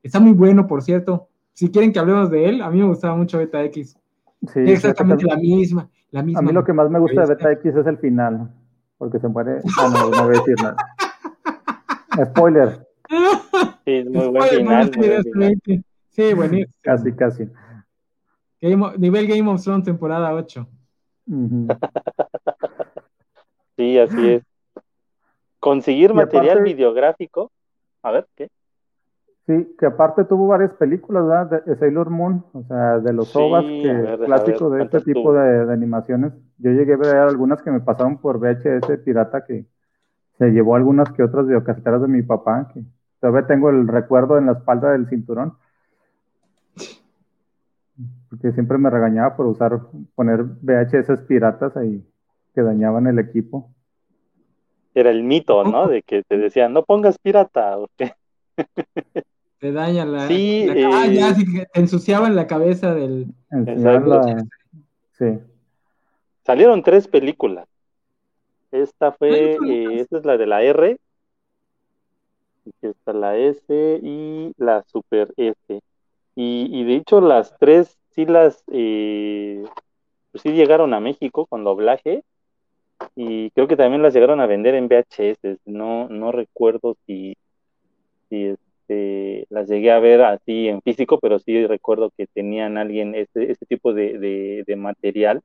Está 0.01 0.19
muy 0.19 0.33
bueno, 0.33 0.67
por 0.67 0.81
cierto. 0.81 1.27
Si 1.53 1.69
quieren 1.69 1.91
que 1.91 1.99
hablemos 1.99 2.29
de 2.29 2.49
él, 2.49 2.61
a 2.61 2.69
mí 2.69 2.79
me 2.79 2.87
gustaba 2.87 3.15
mucho 3.15 3.37
Beta 3.37 3.63
X. 3.65 3.97
Sí, 4.53 4.59
exactamente 4.59 5.25
la 5.25 5.37
misma, 5.37 5.89
la 6.11 6.23
misma. 6.23 6.39
A 6.39 6.41
mí 6.43 6.51
lo 6.51 6.63
que 6.63 6.73
más 6.73 6.89
me 6.89 6.99
gusta 6.99 7.21
de 7.21 7.27
Beta 7.27 7.51
X 7.53 7.75
es 7.75 7.87
el 7.87 7.97
final, 7.97 8.51
porque 8.97 9.19
se 9.19 9.27
muere. 9.27 9.61
Ah, 9.79 9.89
no, 9.91 10.09
no 10.09 10.23
voy 10.25 10.35
a 10.35 10.39
decir 10.39 10.55
nada. 10.61 10.77
Spoiler. 12.25 12.87
Sí, 13.85 14.03
muy 14.09 14.27
buen 14.27 14.49
final. 14.49 14.91
Sí, 16.09 16.33
buenísimo. 16.33 16.73
Casi, 16.81 17.11
casi. 17.13 17.47
Game 18.61 18.85
of, 18.85 18.97
nivel 18.97 19.27
Game 19.27 19.49
of 19.49 19.63
Thrones, 19.63 19.85
temporada 19.85 20.33
8. 20.33 20.67
Uh 21.27 21.33
-huh. 21.33 21.77
sí, 23.77 23.99
así 23.99 24.29
es. 24.29 24.43
Conseguir 25.59 26.13
material 26.13 26.57
aparte, 26.57 26.73
videográfico. 26.73 27.51
A 28.01 28.11
ver, 28.11 28.27
¿qué? 28.35 28.49
Sí, 29.47 29.75
que 29.79 29.85
aparte 29.85 30.25
tuvo 30.25 30.47
varias 30.47 30.73
películas, 30.73 31.25
¿verdad? 31.25 31.63
De 31.65 31.75
Sailor 31.77 32.09
Moon, 32.09 32.43
o 32.53 32.63
sea, 32.63 32.99
de 32.99 33.13
los 33.13 33.29
sí, 33.29 33.39
OVAs 33.39 33.63
que 33.63 33.93
ver, 33.93 34.19
clásicos 34.19 34.71
ver, 34.71 34.79
de 34.79 34.85
este 34.85 35.13
tipo 35.13 35.33
de, 35.33 35.65
de, 35.65 35.73
animaciones. 35.73 36.33
Yo 36.57 36.71
llegué 36.71 36.93
a 36.93 36.97
ver 36.97 37.15
algunas 37.15 37.61
que 37.61 37.71
me 37.71 37.79
pasaron 37.79 38.17
por 38.17 38.39
VHS 38.39 38.99
pirata 39.05 39.45
que 39.45 39.65
se 40.37 40.51
llevó 40.51 40.75
algunas 40.75 41.11
que 41.11 41.23
otras 41.23 41.47
videocaseteras 41.47 42.01
de 42.01 42.07
mi 42.07 42.21
papá, 42.23 42.69
que 42.73 42.83
todavía 43.19 43.47
tengo 43.47 43.69
el 43.69 43.87
recuerdo 43.87 44.37
en 44.37 44.47
la 44.47 44.51
espalda 44.53 44.91
del 44.91 45.07
cinturón. 45.07 45.53
Porque 48.29 48.51
siempre 48.51 48.77
me 48.77 48.89
regañaba 48.89 49.35
por 49.35 49.45
usar, 49.45 49.79
poner 50.15 50.43
VHS 50.43 51.21
piratas 51.27 51.77
ahí 51.77 52.03
que 52.53 52.61
dañaban 52.61 53.07
el 53.07 53.19
equipo. 53.19 53.69
Era 54.93 55.11
el 55.11 55.23
mito, 55.23 55.63
¿no? 55.63 55.87
De 55.87 56.01
que 56.01 56.23
te 56.23 56.37
decían, 56.37 56.73
no 56.73 56.83
pongas 56.83 57.19
pirata, 57.19 57.77
¿o 57.77 57.87
qué? 57.95 58.13
Te 59.59 59.71
daña 59.71 60.05
la. 60.05 60.27
Sí, 60.27 60.65
la, 60.67 60.73
eh, 60.73 60.89
ah, 60.91 61.07
ya, 61.07 61.33
sí, 61.33 61.45
te 61.45 61.79
ensuciaban 61.79 62.35
la 62.35 62.47
cabeza 62.47 62.93
del. 62.93 63.27
La, 63.49 64.45
sí. 65.13 65.39
Salieron 66.43 66.83
tres 66.83 67.07
películas. 67.07 67.67
Esta 68.71 69.11
fue, 69.11 69.57
eh, 69.65 69.99
esta 69.99 70.17
es 70.17 70.25
la 70.25 70.37
de 70.37 70.45
la 70.45 70.61
R, 70.61 70.97
está 72.81 73.13
la 73.13 73.37
S 73.37 73.99
y 74.03 74.53
la 74.57 74.83
Super 74.83 75.33
S. 75.37 75.81
Y, 76.35 76.69
y 76.71 76.83
de 76.83 76.95
hecho 76.95 77.21
las 77.21 77.57
tres 77.57 77.97
sí 78.17 78.25
las, 78.25 78.63
eh, 78.71 79.63
pues 80.31 80.41
sí 80.41 80.51
llegaron 80.51 80.93
a 80.95 80.99
México 80.99 81.45
con 81.45 81.63
doblaje 81.63 82.23
y 83.15 83.51
creo 83.51 83.67
que 83.67 83.77
también 83.77 84.01
las 84.01 84.15
llegaron 84.15 84.41
a 84.41 84.47
vender 84.47 84.73
en 84.73 84.87
VHS. 84.87 85.59
No, 85.65 86.09
no 86.09 86.31
recuerdo 86.31 86.97
si, 87.05 87.37
si 88.27 88.45
este, 88.45 89.45
las 89.51 89.69
llegué 89.69 89.91
a 89.91 89.99
ver 89.99 90.23
así 90.23 90.67
en 90.67 90.81
físico, 90.81 91.19
pero 91.19 91.37
sí 91.37 91.67
recuerdo 91.67 92.11
que 92.17 92.25
tenían 92.25 92.79
alguien 92.79 93.13
este, 93.13 93.51
este 93.51 93.67
tipo 93.67 93.93
de, 93.93 94.63
de, 94.65 94.75
material 94.75 95.41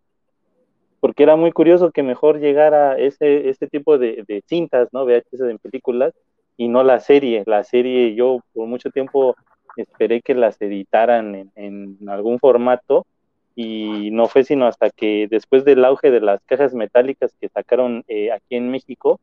porque 1.00 1.24
era 1.24 1.36
muy 1.36 1.52
curioso 1.52 1.90
que 1.90 2.02
mejor 2.02 2.38
llegara 2.38 2.96
ese, 2.96 3.50
este 3.50 3.66
tipo 3.66 3.98
de, 3.98 4.24
de, 4.26 4.42
cintas, 4.46 4.88
¿no? 4.92 5.04
VHS 5.04 5.50
en 5.50 5.58
películas 5.58 6.14
y 6.56 6.68
no 6.68 6.84
la 6.84 7.00
serie. 7.00 7.42
La 7.44 7.64
serie 7.64 8.14
yo 8.14 8.38
por 8.54 8.66
mucho 8.66 8.90
tiempo 8.90 9.34
esperé 9.76 10.20
que 10.20 10.34
las 10.34 10.60
editaran 10.60 11.34
en, 11.34 11.50
en, 11.56 12.08
algún 12.08 12.38
formato 12.38 13.06
y 13.54 14.10
no 14.12 14.26
fue 14.28 14.44
sino 14.44 14.66
hasta 14.66 14.90
que 14.90 15.28
después 15.30 15.64
del 15.64 15.84
auge 15.84 16.10
de 16.10 16.20
las 16.20 16.42
cajas 16.44 16.74
metálicas 16.74 17.34
que 17.40 17.48
sacaron 17.48 18.04
eh, 18.08 18.30
aquí 18.32 18.56
en 18.56 18.70
México, 18.70 19.20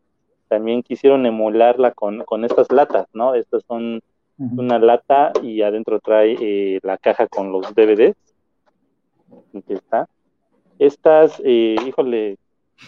también 0.47 0.82
quisieron 0.82 1.26
emularla 1.26 1.91
con, 1.91 2.24
con 2.26 2.45
estas 2.45 2.72
latas, 2.72 3.08
¿no? 3.14 3.36
Estas 3.36 3.64
son 3.68 3.95
uh 3.95 4.43
-huh. 4.43 4.60
una 4.60 4.80
lata 4.80 5.32
y 5.43 5.62
adentro 5.62 6.00
trae 6.00 6.36
eh, 6.39 6.80
la 6.82 6.97
caja 6.97 7.28
con 7.28 7.52
los 7.52 7.74
DVDs. 7.76 8.16
Aquí 9.56 9.74
está 9.74 10.08
estas, 10.80 11.41
eh, 11.43 11.76
híjole, 11.86 12.38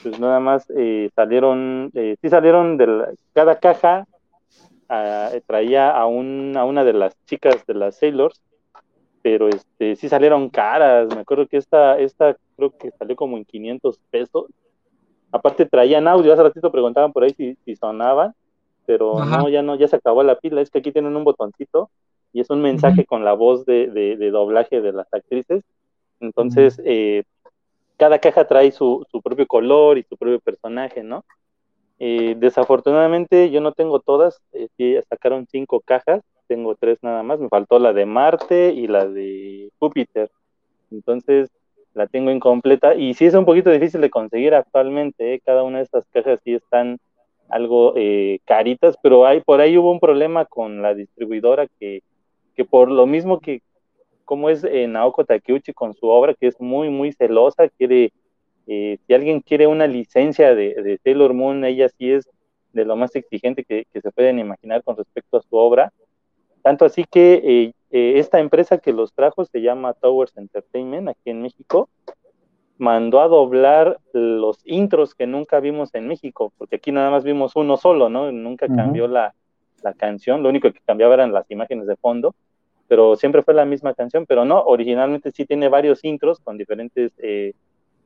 pues 0.02 0.20
nada 0.20 0.40
más 0.40 0.66
eh, 0.76 1.10
salieron, 1.14 1.92
eh, 1.94 2.16
sí 2.22 2.30
salieron 2.30 2.78
de 2.78 2.88
la, 2.88 3.10
cada 3.34 3.60
caja 3.60 4.08
traía 5.48 5.92
a, 5.92 6.06
un, 6.06 6.56
a 6.58 6.66
una 6.66 6.84
de 6.84 6.94
las 6.94 7.16
chicas 7.26 7.66
de 7.66 7.74
las 7.74 7.98
Sailors, 7.98 8.42
pero 9.22 9.48
este 9.48 9.96
sí 9.96 10.10
salieron 10.10 10.50
caras, 10.50 11.14
me 11.14 11.22
acuerdo 11.22 11.48
que 11.48 11.58
esta, 11.58 12.00
esta 12.00 12.36
creo 12.58 12.72
que 12.78 12.92
salió 12.92 13.16
como 13.16 13.38
en 13.38 13.46
500 13.46 14.00
pesos, 14.10 14.46
aparte 15.32 15.66
traían 15.66 16.08
audio, 16.08 16.34
hace 16.34 16.44
ratito 16.44 16.72
preguntaban 16.72 17.14
por 17.14 17.24
ahí 17.24 17.34
si, 17.38 17.56
si 17.66 17.76
sonaban, 17.76 18.34
pero 18.86 19.20
Ajá. 19.20 19.38
no, 19.38 19.50
ya 19.50 19.62
no, 19.62 19.76
ya 19.76 19.88
se 19.88 19.96
acabó 19.96 20.24
la 20.24 20.40
pila, 20.40 20.62
es 20.62 20.70
que 20.70 20.80
aquí 20.80 20.92
tienen 20.92 21.16
un 21.16 21.24
botoncito 21.24 21.90
y 22.34 22.42
es 22.42 22.50
un 22.50 22.62
mensaje 22.62 23.02
uh 23.02 23.04
-huh. 23.04 23.08
con 23.08 23.24
la 23.24 23.34
voz 23.34 23.66
de, 23.66 23.88
de, 23.88 24.18
de, 24.18 24.32
doblaje 24.32 24.82
de 24.82 24.92
las 24.92 25.14
actrices, 25.14 25.64
entonces, 26.20 26.80
uh 26.80 26.82
-huh. 26.82 26.86
eh, 26.88 27.24
cada 27.98 28.20
caja 28.20 28.48
trae 28.48 28.72
su, 28.72 29.06
su, 29.12 29.22
propio 29.22 29.46
color 29.46 30.00
y 30.00 30.04
su 30.04 30.18
propio 30.18 30.40
personaje, 30.40 31.04
¿no? 31.04 31.24
Eh, 32.04 32.34
desafortunadamente 32.36 33.52
yo 33.52 33.62
no 33.62 33.74
tengo 33.74 34.00
todas, 34.00 34.42
eh, 34.54 35.04
sacaron 35.08 35.46
cinco 35.46 35.82
cajas, 35.82 36.24
tengo 36.48 36.74
tres 36.74 36.98
nada 37.04 37.22
más, 37.22 37.40
me 37.40 37.48
faltó 37.48 37.78
la 37.78 37.94
de 37.94 38.08
Marte 38.08 38.74
y 38.74 38.88
la 38.88 39.06
de 39.06 39.70
Júpiter, 39.78 40.32
entonces 40.90 41.52
la 41.94 42.08
tengo 42.08 42.32
incompleta 42.32 42.96
y 42.96 43.14
sí 43.14 43.26
es 43.26 43.36
un 43.36 43.46
poquito 43.46 43.70
difícil 43.70 44.02
de 44.02 44.10
conseguir 44.10 44.56
actualmente, 44.56 45.36
¿eh? 45.36 45.42
cada 45.46 45.62
una 45.62 45.78
de 45.78 45.84
estas 45.84 46.04
cajas 46.08 46.40
sí 46.44 46.56
están 46.56 46.98
algo 47.50 47.94
eh, 47.96 48.40
caritas, 48.46 48.98
pero 49.04 49.28
hay, 49.28 49.42
por 49.42 49.62
ahí 49.62 49.78
hubo 49.78 49.92
un 49.92 50.00
problema 50.00 50.46
con 50.46 50.82
la 50.82 50.96
distribuidora 50.96 51.68
que, 51.80 52.02
por 52.70 52.90
lo 52.90 53.06
mismo 53.06 53.40
que 53.40 53.62
cómo 54.26 54.50
es 54.50 54.64
eh, 54.64 54.88
Naoko 54.88 55.24
Takeuchi 55.24 55.72
con 55.72 55.94
su 55.94 56.08
obra, 56.08 56.34
que 56.34 56.48
es 56.48 56.60
muy, 56.60 56.90
muy 56.90 57.12
celosa, 57.12 57.70
quiere, 57.70 58.12
eh, 58.74 59.00
si 59.06 59.14
alguien 59.14 59.42
quiere 59.42 59.68
una 59.68 59.86
licencia 59.86 60.56
de, 60.56 60.76
de, 60.76 60.98
Sailor 61.04 61.34
Moon, 61.34 61.66
ella 61.66 61.90
sí 61.90 62.10
es 62.10 62.26
de 62.72 62.86
lo 62.86 62.96
más 62.96 63.14
exigente 63.18 63.66
que, 63.66 63.86
que, 63.92 64.00
se 64.00 64.12
pueden 64.12 64.40
imaginar 64.40 64.82
con 64.82 64.96
respecto 64.96 65.36
a 65.36 65.42
su 65.42 65.58
obra. 65.58 65.92
Tanto 66.62 66.86
así 66.86 67.04
que 67.04 67.34
eh, 67.44 67.74
eh 67.92 68.14
esta 68.16 68.40
empresa 68.40 68.78
que 68.78 68.94
los 68.94 69.12
trajo 69.14 69.44
se 69.44 69.62
llama 69.62 69.94
Towers 69.94 70.38
Entertainment 70.38 71.10
aquí 71.10 71.32
en 71.32 71.42
México, 71.42 71.90
mandó 72.78 73.20
a 73.20 73.28
doblar 73.28 74.00
los 74.14 74.62
intros 74.64 75.16
que 75.16 75.28
nunca 75.28 75.60
vimos 75.60 75.94
en 75.94 76.08
México, 76.08 76.54
porque 76.58 76.78
aquí 76.78 76.94
nada 76.94 77.12
más 77.12 77.26
vimos 77.26 77.58
uno 77.58 77.76
solo, 77.76 78.08
¿no? 78.08 78.32
Nunca 78.32 78.68
uh 78.68 78.70
-huh. 78.70 78.76
cambió 78.78 79.08
la, 79.10 79.36
la 79.84 79.94
canción, 79.94 80.44
lo 80.44 80.48
único 80.48 80.72
que 80.72 80.80
cambiaba 80.86 81.16
eran 81.16 81.34
las 81.34 81.52
imágenes 81.52 81.88
de 81.88 81.98
fondo 81.98 82.34
pero 82.92 83.16
siempre 83.16 83.42
fue 83.42 83.54
la 83.54 83.64
misma 83.64 83.94
canción, 83.94 84.26
pero 84.26 84.44
no, 84.44 84.60
originalmente 84.64 85.32
sí 85.32 85.46
tiene 85.46 85.70
varios 85.70 86.04
intros 86.04 86.42
con 86.42 86.58
diferentes 86.58 87.14
eh, 87.20 87.54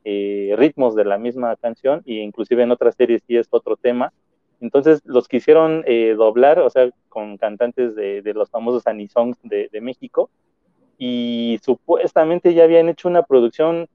eh, 0.05 0.53
ritmos 0.57 0.95
de 0.95 1.03
la 1.03 1.17
misma 1.17 1.55
canción, 1.57 2.01
e 2.05 2.13
inclusive 2.13 2.63
en 2.63 2.71
otras 2.71 2.95
series 2.95 3.21
sí 3.27 3.35
es 3.35 3.47
otro 3.49 3.75
tema. 3.75 4.13
Entonces 4.61 5.01
los 5.05 5.27
quisieron 5.27 5.83
eh, 5.85 6.15
doblar, 6.17 6.59
o 6.59 6.69
sea, 6.69 6.89
con 7.09 7.37
cantantes 7.37 7.95
de, 7.95 8.21
de 8.21 8.33
los 8.33 8.49
famosos 8.49 8.87
anisongs 8.87 9.37
de, 9.43 9.69
de, 9.71 9.81
México, 9.81 10.29
y 10.97 11.59
supuestamente 11.61 12.53
ya 12.53 12.63
habían 12.63 12.87
hecho 12.87 13.09
una 13.09 13.23
producción 13.23 13.87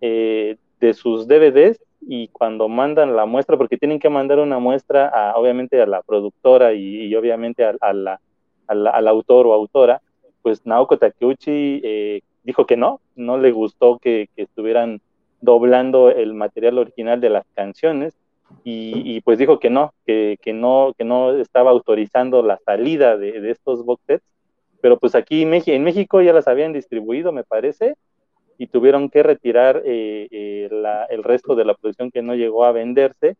eh, 0.00 0.56
de 0.80 0.94
sus 0.94 1.28
DVDs, 1.28 1.78
y 2.00 2.28
cuando 2.28 2.68
mandan 2.68 3.16
la 3.16 3.26
muestra, 3.26 3.56
porque 3.56 3.76
tienen 3.76 3.98
que 3.98 4.08
mandar 4.08 4.38
una 4.38 4.58
muestra 4.58 5.08
a, 5.08 5.36
obviamente 5.36 5.80
a 5.82 5.86
la 5.86 6.02
productora 6.02 6.72
y, 6.72 7.14
obviamente 7.14 7.64
a, 7.64 7.92
la, 7.92 8.20
al 8.68 9.08
autor 9.08 9.46
o 9.46 9.52
autora, 9.52 10.00
pues 10.46 10.64
Naoko 10.64 10.96
Takeuchi 10.96 11.80
eh, 11.82 12.20
dijo 12.44 12.66
que 12.66 12.76
no, 12.76 13.00
no 13.16 13.36
le 13.36 13.50
gustó 13.50 13.98
que, 13.98 14.28
estuvieran 14.36 15.00
doblando 15.46 16.10
el 16.10 16.34
material 16.34 16.76
original 16.78 17.20
de 17.22 17.30
las 17.30 17.46
canciones 17.54 18.14
y, 18.62 19.20
pues 19.22 19.38
dijo 19.38 19.58
que 19.58 19.70
no, 19.70 19.94
que, 20.04 20.38
no, 20.52 20.92
que 20.96 21.04
no 21.04 21.36
estaba 21.36 21.70
autorizando 21.70 22.42
la 22.42 22.58
salida 22.58 23.16
de, 23.16 23.50
estos 23.50 23.84
box 23.84 24.02
sets, 24.06 24.24
pero 24.80 24.98
pues 24.98 25.14
aquí 25.14 25.42
en 25.42 25.84
México 25.84 26.20
ya 26.20 26.32
las 26.32 26.46
habían 26.46 26.72
distribuido, 26.72 27.32
me 27.32 27.44
parece, 27.44 27.96
y 28.58 28.66
tuvieron 28.66 29.08
que 29.08 29.22
retirar 29.22 29.82
eh, 29.84 30.28
eh, 30.30 30.68
el 31.10 31.24
resto 31.24 31.54
de 31.54 31.64
la 31.64 31.74
producción 31.74 32.10
que 32.10 32.22
no 32.22 32.34
llegó 32.34 32.64
a 32.64 32.72
venderse. 32.72 33.36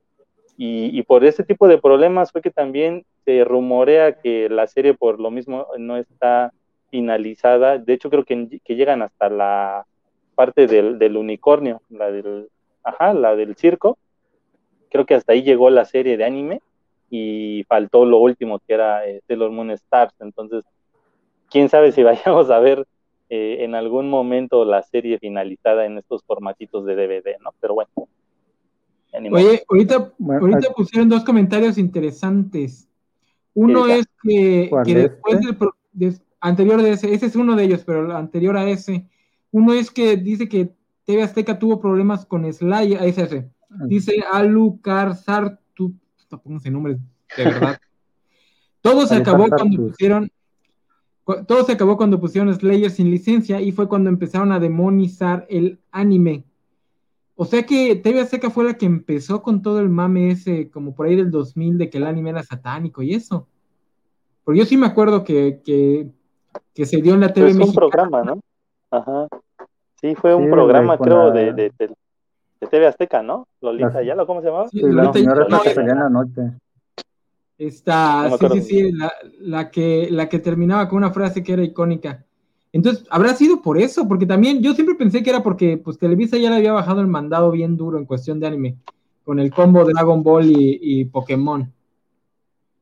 Y, 0.58 1.02
por 1.02 1.24
ese 1.24 1.44
tipo 1.44 1.68
de 1.68 1.76
problemas 1.76 2.32
fue 2.32 2.40
que 2.40 2.50
también 2.50 3.04
se 3.26 3.44
rumorea 3.44 4.20
que 4.20 4.48
la 4.48 4.66
serie 4.66 4.94
por 4.94 5.20
lo 5.20 5.30
mismo 5.30 5.66
no 5.76 5.98
está 5.98 6.50
finalizada, 6.90 7.76
de 7.76 7.92
hecho 7.92 8.08
creo 8.08 8.24
que 8.24 8.48
llegan 8.68 9.02
hasta 9.02 9.28
la 9.28 9.86
parte 10.36 10.68
del, 10.68 11.00
del 11.00 11.16
unicornio, 11.16 11.82
la 11.90 12.12
del 12.12 12.48
ajá, 12.86 13.12
la 13.12 13.34
del 13.34 13.56
circo. 13.56 13.98
Creo 14.90 15.04
que 15.04 15.14
hasta 15.14 15.32
ahí 15.32 15.42
llegó 15.42 15.68
la 15.68 15.84
serie 15.84 16.16
de 16.16 16.24
anime 16.24 16.62
y 17.10 17.64
faltó 17.68 18.04
lo 18.04 18.18
último 18.18 18.60
que 18.60 18.74
era 18.74 19.06
eh, 19.06 19.20
Sailor 19.26 19.50
Moon 19.50 19.72
Stars. 19.72 20.14
Entonces, 20.20 20.64
quién 21.50 21.68
sabe 21.68 21.92
si 21.92 22.02
vayamos 22.04 22.50
a 22.50 22.60
ver 22.60 22.86
eh, 23.28 23.58
en 23.60 23.74
algún 23.74 24.08
momento 24.08 24.64
la 24.64 24.82
serie 24.82 25.18
finalizada 25.18 25.84
en 25.84 25.98
estos 25.98 26.22
formatitos 26.22 26.86
de 26.86 26.94
DVD, 26.94 27.36
¿no? 27.42 27.50
Pero 27.60 27.74
bueno. 27.74 27.90
Oye, 29.32 29.64
ahorita, 29.68 30.12
ahorita 30.20 30.72
pusieron 30.74 31.08
dos 31.08 31.24
comentarios 31.24 31.78
interesantes. 31.78 32.86
Uno 33.54 33.86
es 33.86 34.06
que, 34.22 34.70
después 34.84 35.40
del 35.92 36.20
anterior 36.40 36.82
de 36.82 36.90
ese, 36.90 37.14
ese 37.14 37.26
es 37.26 37.36
uno 37.36 37.56
de 37.56 37.64
ellos, 37.64 37.82
pero 37.86 38.04
el 38.04 38.12
anterior 38.12 38.58
a 38.58 38.68
ese, 38.68 39.06
uno 39.56 39.72
es 39.72 39.90
que 39.90 40.18
dice 40.18 40.50
que 40.50 40.70
TV 41.06 41.22
Azteca 41.22 41.58
tuvo 41.58 41.80
problemas 41.80 42.26
con 42.26 42.52
Slayer, 42.52 43.02
ese, 43.02 43.22
ese. 43.22 43.50
Ah. 43.70 43.86
Dice 43.86 44.22
Alucar 44.30 45.16
Sartu, 45.16 45.94
pónganse 46.42 46.70
nombres 46.70 46.98
de 47.38 47.44
verdad. 47.44 47.78
Todo 48.82 49.06
se 49.06 49.16
acabó 49.16 49.48
cuando 49.48 49.88
pusieron 49.88 50.30
todo 51.48 51.64
se 51.64 51.72
acabó 51.72 51.96
cuando 51.96 52.20
pusieron 52.20 52.54
Slayer 52.54 52.90
sin 52.90 53.10
licencia 53.10 53.60
y 53.60 53.72
fue 53.72 53.88
cuando 53.88 54.10
empezaron 54.10 54.52
a 54.52 54.60
demonizar 54.60 55.46
el 55.48 55.80
anime. 55.90 56.44
O 57.34 57.46
sea 57.46 57.64
que 57.64 57.96
TV 57.96 58.20
Azteca 58.20 58.50
fue 58.50 58.64
la 58.64 58.74
que 58.74 58.84
empezó 58.84 59.42
con 59.42 59.62
todo 59.62 59.80
el 59.80 59.88
mame 59.88 60.30
ese, 60.30 60.70
como 60.70 60.94
por 60.94 61.06
ahí 61.06 61.16
del 61.16 61.30
2000, 61.30 61.78
de 61.78 61.90
que 61.90 61.98
el 61.98 62.06
anime 62.06 62.30
era 62.30 62.42
satánico 62.44 63.02
y 63.02 63.14
eso. 63.14 63.48
Porque 64.44 64.60
yo 64.60 64.66
sí 64.66 64.76
me 64.76 64.86
acuerdo 64.86 65.24
que, 65.24 65.62
que, 65.64 66.84
se 66.84 67.00
dio 67.00 67.14
en 67.14 67.20
la 67.20 67.32
TV 67.32 67.54
Fue 67.54 67.64
un 67.64 67.74
programa, 67.74 68.22
¿no? 68.22 68.40
Ajá. 68.90 69.26
Sí, 70.00 70.14
fue 70.14 70.34
un 70.34 70.50
programa, 70.50 70.98
creo, 70.98 71.30
de, 71.30 71.52
de, 71.52 71.72
de, 71.78 72.66
TV 72.70 72.86
Azteca, 72.86 73.22
¿no? 73.22 73.48
Lolita 73.60 74.02
¿ya 74.02 74.14
lo 74.14 74.26
¿cómo 74.26 74.40
se 74.40 74.48
llamaba? 74.48 74.68
Sí, 74.68 74.82
la 74.82 75.12
señora 75.12 75.46
no, 75.48 75.62
en 75.64 75.86
la 75.86 76.10
noche. 76.10 76.42
Esta, 77.58 78.30
sí, 78.38 78.46
sí, 78.52 78.60
sí, 78.60 78.92
la, 78.92 79.12
la, 79.40 79.70
que, 79.70 80.08
la 80.10 80.28
que 80.28 80.38
terminaba 80.38 80.88
con 80.88 80.98
una 80.98 81.10
frase 81.10 81.42
que 81.42 81.54
era 81.54 81.62
icónica. 81.62 82.26
Entonces, 82.76 83.06
¿habrá 83.08 83.34
sido 83.34 83.62
por 83.62 83.78
eso? 83.78 84.06
Porque 84.06 84.26
también 84.26 84.62
yo 84.62 84.74
siempre 84.74 84.94
pensé 84.94 85.22
que 85.22 85.30
era 85.30 85.42
porque 85.42 85.78
pues 85.78 85.98
Televisa 85.98 86.36
ya 86.36 86.50
le 86.50 86.56
había 86.56 86.72
bajado 86.72 87.00
el 87.00 87.06
mandado 87.06 87.50
bien 87.50 87.78
duro 87.78 87.96
en 87.96 88.04
cuestión 88.04 88.38
de 88.38 88.48
anime, 88.48 88.76
con 89.24 89.38
el 89.38 89.50
combo 89.50 89.82
Dragon 89.82 90.22
Ball 90.22 90.44
y, 90.46 91.06
Pokémon. 91.06 91.72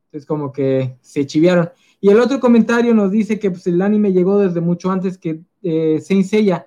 Entonces, 0.07 0.27
como 0.27 0.53
que 0.53 0.97
se 1.01 1.25
chiviaron. 1.27 1.71
Y 2.01 2.09
el 2.11 2.19
otro 2.19 2.41
comentario 2.41 2.93
nos 2.93 3.13
dice 3.13 3.39
que 3.39 3.53
pues, 3.53 3.69
el 3.69 3.81
anime 3.81 4.13
llegó 4.13 4.41
desde 4.41 4.61
mucho 4.61 4.91
antes 4.91 5.17
que 5.17 5.41
eh, 5.63 6.01
Saint 6.01 6.25
Seiya. 6.25 6.67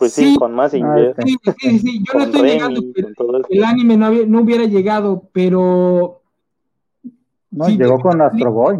Pues 0.00 0.14
sí, 0.14 0.34
con 0.38 0.54
más 0.54 0.72
inglés. 0.72 1.14
Sí, 1.26 1.36
sí, 1.58 1.78
sí, 1.78 2.02
yo 2.02 2.18
no 2.18 2.24
estoy 2.24 2.40
negando 2.40 2.80
que 2.94 3.04
el, 3.50 3.64
anime 3.64 3.98
no, 3.98 4.10
no, 4.10 4.40
hubiera 4.40 4.64
llegado, 4.64 5.28
pero... 5.30 6.22
No, 7.50 7.68
llegó 7.68 8.00
con 8.00 8.22
Astro 8.22 8.50
Boy. 8.50 8.78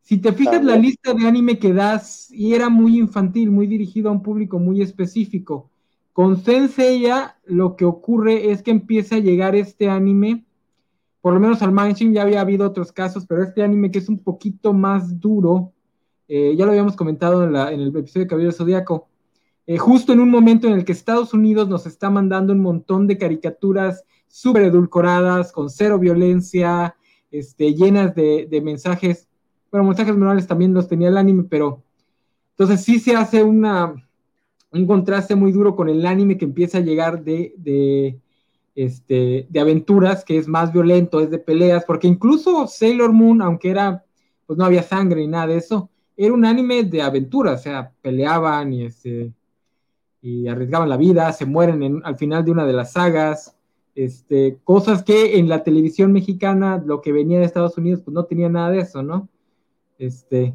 Si 0.00 0.16
te 0.16 0.32
fijas 0.32 0.64
la 0.64 0.76
lista 0.76 1.12
de 1.12 1.26
anime 1.26 1.58
que 1.58 1.74
das, 1.74 2.30
y 2.30 2.54
era 2.54 2.70
muy 2.70 2.98
infantil, 2.98 3.50
muy 3.50 3.66
dirigido 3.66 4.08
a 4.08 4.12
un 4.12 4.22
público 4.22 4.58
muy 4.58 4.80
específico. 4.80 5.68
Con 6.14 6.38
Senseiya 6.38 7.36
lo 7.44 7.76
que 7.76 7.84
ocurre 7.84 8.50
es 8.50 8.62
que 8.62 8.70
empieza 8.70 9.16
a 9.16 9.18
llegar 9.18 9.54
este 9.54 9.90
anime, 9.90 10.46
por 11.20 11.34
lo 11.34 11.40
menos 11.40 11.60
al 11.60 11.72
mainstream 11.72 12.14
ya 12.14 12.22
había 12.22 12.40
habido 12.40 12.66
otros 12.66 12.92
casos, 12.92 13.26
pero 13.26 13.42
este 13.42 13.62
anime 13.62 13.90
que 13.90 13.98
es 13.98 14.08
un 14.08 14.20
poquito 14.20 14.72
más 14.72 15.20
duro, 15.20 15.74
eh, 16.28 16.54
ya 16.56 16.64
lo 16.64 16.70
habíamos 16.70 16.96
comentado 16.96 17.44
en, 17.44 17.54
el 17.78 17.88
episodio 17.88 18.24
de 18.24 18.30
Cabello 18.30 18.52
Zodíaco, 18.52 19.08
eh, 19.66 19.78
justo 19.78 20.12
en 20.12 20.20
un 20.20 20.30
momento 20.30 20.66
en 20.66 20.74
el 20.74 20.84
que 20.84 20.92
Estados 20.92 21.34
Unidos 21.34 21.68
nos 21.68 21.86
está 21.86 22.10
mandando 22.10 22.52
un 22.52 22.60
montón 22.60 23.06
de 23.06 23.18
caricaturas 23.18 24.04
súper 24.28 24.64
edulcoradas, 24.64 25.52
con 25.52 25.70
cero 25.70 25.98
violencia, 25.98 26.96
este, 27.30 27.74
llenas 27.74 28.14
de 28.14 28.60
mensajes. 28.62 29.28
Bueno, 29.70 29.86
mensajes 29.86 30.16
morales 30.16 30.46
también 30.46 30.74
los 30.74 30.88
tenía 30.88 31.08
el 31.08 31.16
anime, 31.16 31.44
pero 31.44 31.82
entonces 32.50 32.84
sí 32.84 33.00
se 33.00 33.16
hace 33.16 33.42
una, 33.42 33.94
un 34.70 34.86
contraste 34.86 35.34
muy 35.34 35.52
duro 35.52 35.74
con 35.74 35.88
el 35.88 36.04
anime 36.06 36.36
que 36.36 36.44
empieza 36.44 36.78
a 36.78 36.82
llegar 36.82 37.22
de, 37.22 37.54
de, 37.56 38.20
este, 38.74 39.46
de 39.48 39.60
aventuras, 39.60 40.24
que 40.24 40.36
es 40.36 40.48
más 40.48 40.72
violento, 40.72 41.20
es 41.20 41.30
de 41.30 41.38
peleas, 41.38 41.84
porque 41.84 42.08
incluso 42.08 42.66
Sailor 42.66 43.12
Moon, 43.12 43.40
aunque 43.42 43.70
era, 43.70 44.04
pues 44.46 44.58
no 44.58 44.64
había 44.64 44.82
sangre 44.82 45.20
ni 45.20 45.28
nada 45.28 45.48
de 45.48 45.56
eso, 45.56 45.90
era 46.16 46.32
un 46.32 46.44
anime 46.44 46.84
de 46.84 47.02
aventuras, 47.02 47.60
o 47.60 47.62
sea, 47.62 47.92
peleaban 48.02 48.72
y, 48.72 48.84
este, 48.84 49.32
y 50.24 50.48
arriesgaban 50.48 50.88
la 50.88 50.96
vida, 50.96 51.30
se 51.34 51.44
mueren 51.44 52.00
al 52.02 52.16
final 52.16 52.46
de 52.46 52.50
una 52.50 52.64
de 52.64 52.72
las 52.72 52.92
sagas, 52.92 53.58
este, 53.94 54.58
cosas 54.64 55.02
que 55.02 55.38
en 55.38 55.50
la 55.50 55.62
televisión 55.62 56.12
mexicana, 56.12 56.82
lo 56.82 57.02
que 57.02 57.12
venía 57.12 57.38
de 57.38 57.44
Estados 57.44 57.76
Unidos, 57.76 58.00
pues 58.02 58.14
no 58.14 58.24
tenía 58.24 58.48
nada 58.48 58.70
de 58.70 58.78
eso, 58.78 59.02
¿no? 59.02 59.28
Este, 59.98 60.54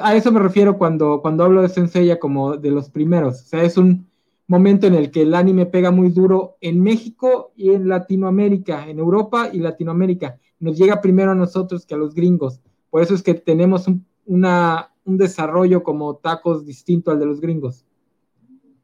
a 0.00 0.14
eso 0.14 0.30
me 0.30 0.38
refiero 0.38 0.78
cuando, 0.78 1.20
cuando 1.20 1.42
hablo 1.42 1.62
de 1.62 1.70
Senseiya 1.70 2.20
como 2.20 2.56
de 2.56 2.70
los 2.70 2.88
primeros. 2.88 3.40
O 3.40 3.44
sea, 3.44 3.64
es 3.64 3.76
un 3.76 4.06
momento 4.46 4.86
en 4.86 4.94
el 4.94 5.10
que 5.10 5.22
el 5.22 5.34
anime 5.34 5.66
pega 5.66 5.90
muy 5.90 6.10
duro 6.10 6.56
en 6.60 6.80
México 6.80 7.50
y 7.56 7.70
en 7.70 7.88
Latinoamérica, 7.88 8.88
en 8.88 9.00
Europa 9.00 9.50
y 9.52 9.58
Latinoamérica. 9.58 10.38
Nos 10.60 10.78
llega 10.78 11.00
primero 11.00 11.32
a 11.32 11.34
nosotros 11.34 11.84
que 11.84 11.94
a 11.94 11.98
los 11.98 12.14
gringos. 12.14 12.60
Por 12.90 13.02
eso 13.02 13.14
es 13.14 13.24
que 13.24 13.34
tenemos 13.34 13.88
un, 13.88 14.06
un 14.24 15.18
desarrollo 15.18 15.82
como 15.82 16.14
tacos 16.14 16.64
distinto 16.64 17.10
al 17.10 17.18
de 17.18 17.26
los 17.26 17.40
gringos. 17.40 17.84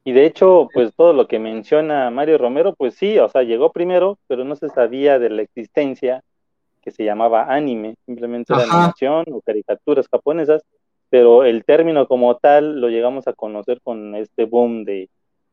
Y 0.05 0.13
de 0.13 0.25
hecho, 0.25 0.69
pues 0.73 0.95
todo 0.95 1.13
lo 1.13 1.29
que 1.29 1.39
menciona 1.39 2.11
Mario 2.11 2.39
Romero, 2.39 2.75
pues 2.75 2.95
sí, 2.95 3.19
o 3.19 3.29
sea, 3.29 3.43
llegó 3.43 3.71
primero, 3.71 4.19
pero 4.27 4.45
no 4.45 4.57
se 4.57 4.69
sabía 4.69 5.19
de 5.19 5.29
la 5.29 5.43
existencia 5.43 6.23
que 6.81 6.91
se 6.91 7.05
llamaba 7.05 7.53
anime, 7.53 7.97
simplemente 8.07 8.55
era 8.55 8.63
animación 8.63 9.27
o 9.33 9.43
caricaturas 9.43 10.09
japonesas, 10.09 10.63
pero 11.11 11.45
el 11.45 11.65
término 11.65 12.07
como 12.07 12.37
tal 12.37 12.81
lo 12.81 12.89
llegamos 12.89 13.29
a 13.29 13.35
conocer 13.35 13.81
con 13.83 14.15
este 14.15 14.45
boom 14.45 14.85
de, 14.85 15.11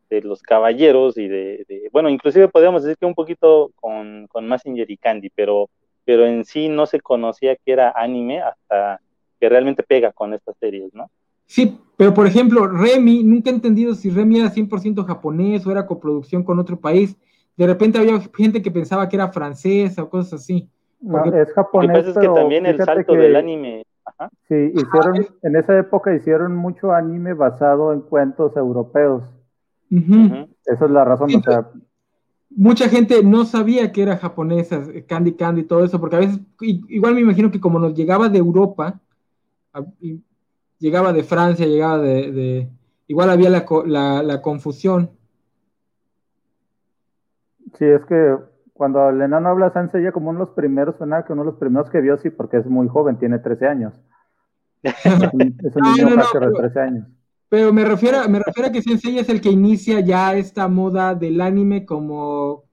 los 0.09 0.41
caballeros 0.41 1.17
y 1.17 1.27
de, 1.27 1.89
bueno, 1.91 2.09
inclusive 2.09 2.47
podríamos 2.47 2.83
decir 2.83 2.97
que 2.97 3.05
un 3.05 3.15
poquito 3.15 3.71
con, 3.75 4.27
con 4.27 4.47
Massinger 4.47 4.89
y 4.89 4.95
Candy, 4.95 5.29
pero, 5.31 5.69
pero 6.05 6.25
en 6.25 6.45
sí 6.45 6.69
no 6.69 6.85
se 6.85 7.01
conocía 7.01 7.57
que 7.57 7.73
era 7.73 7.91
anime 7.93 8.41
hasta 8.41 9.01
que 9.39 9.49
realmente 9.49 9.83
pega 9.83 10.13
con 10.13 10.33
estas 10.33 10.55
series, 10.57 10.93
¿no? 10.93 11.11
Sí, 11.47 11.79
pero 11.97 12.13
por 12.13 12.27
ejemplo, 12.27 12.67
Remy, 12.67 13.23
nunca 13.23 13.49
he 13.49 13.53
entendido 13.53 13.95
si 13.95 14.11
Remy 14.11 14.41
era 14.41 14.53
100% 14.53 15.03
japonés 15.05 15.65
o 15.65 15.71
era 15.71 15.87
coproducción 15.87 16.43
con 16.43 16.59
otro 16.59 16.79
país. 16.79 17.17
De 17.55 17.65
repente 17.65 17.97
había 17.97 18.19
gente 18.35 18.61
que 18.61 18.69
pensaba 18.69 19.09
que 19.09 19.15
era 19.15 19.31
francesa 19.31 20.03
o 20.03 20.09
cosas 20.09 20.41
así 20.41 20.69
es 21.33 21.53
japonés. 21.53 21.97
Lo 21.97 22.03
que 22.03 22.09
es 22.09 22.17
que 22.17 22.33
también 22.33 22.65
el 22.65 22.77
salto 22.83 23.13
del 23.13 23.35
anime. 23.35 23.83
Sí, 24.47 24.71
hicieron, 24.73 25.27
en 25.43 25.55
esa 25.55 25.77
época 25.77 26.15
hicieron 26.15 26.55
mucho 26.55 26.93
anime 26.93 27.33
basado 27.33 27.91
en 27.91 28.01
cuentos 28.01 28.55
europeos. 28.55 29.23
Esa 30.65 30.85
es 30.85 30.91
la 30.91 31.03
razón. 31.03 31.29
mucha 32.49 32.89
gente 32.89 33.21
no 33.23 33.45
sabía 33.45 33.91
que 33.91 34.03
era 34.03 34.17
japonesa, 34.17 34.81
Candy 35.07 35.33
Candy 35.33 35.61
y 35.61 35.65
todo 35.65 35.83
eso, 35.83 35.99
porque 35.99 36.15
a 36.15 36.19
veces, 36.19 36.39
igual 36.61 37.15
me 37.15 37.21
imagino 37.21 37.51
que 37.51 37.59
como 37.59 37.79
nos 37.79 37.93
llegaba 37.93 38.29
de 38.29 38.39
Europa, 38.39 38.99
llegaba 40.79 41.13
de 41.13 41.23
Francia, 41.23 41.65
llegaba 41.65 41.99
de, 41.99 42.69
igual 43.07 43.29
había 43.29 43.49
la, 43.49 43.65
la, 43.85 44.23
la 44.23 44.41
confusión. 44.41 45.11
Sí, 47.77 47.85
es 47.85 48.03
que 48.05 48.37
cuando 48.77 49.09
el 49.09 49.21
enano 49.21 49.49
habla 49.49 49.73
Sansella 49.73 50.11
como 50.11 50.29
uno 50.29 50.39
de 50.39 50.45
los 50.45 50.55
primeros, 50.55 50.95
suena 50.97 51.25
que 51.25 51.33
uno 51.33 51.43
de 51.43 51.51
los 51.51 51.59
primeros 51.59 51.89
que 51.89 51.99
vio, 51.99 52.17
sí, 52.17 52.29
porque 52.29 52.57
es 52.57 52.65
muy 52.65 52.87
joven, 52.87 53.17
tiene 53.17 53.39
13 53.39 53.67
años. 53.67 53.93
es 54.83 55.05
un, 55.33 55.37
niño 55.97 56.15
de 56.15 56.51
13 56.55 56.79
años. 56.79 57.07
Pero 57.49 57.73
me 57.73 57.85
refiero, 57.85 58.17
me 58.29 58.39
refiero 58.39 58.69
a 58.69 58.71
que 58.71 58.81
Sensei 58.81 59.19
es 59.19 59.29
el 59.29 59.41
que 59.41 59.49
inicia 59.49 59.99
ya 60.01 60.35
esta 60.35 60.67
moda 60.67 61.15
del 61.15 61.41
anime 61.41 61.85
como 61.85 62.65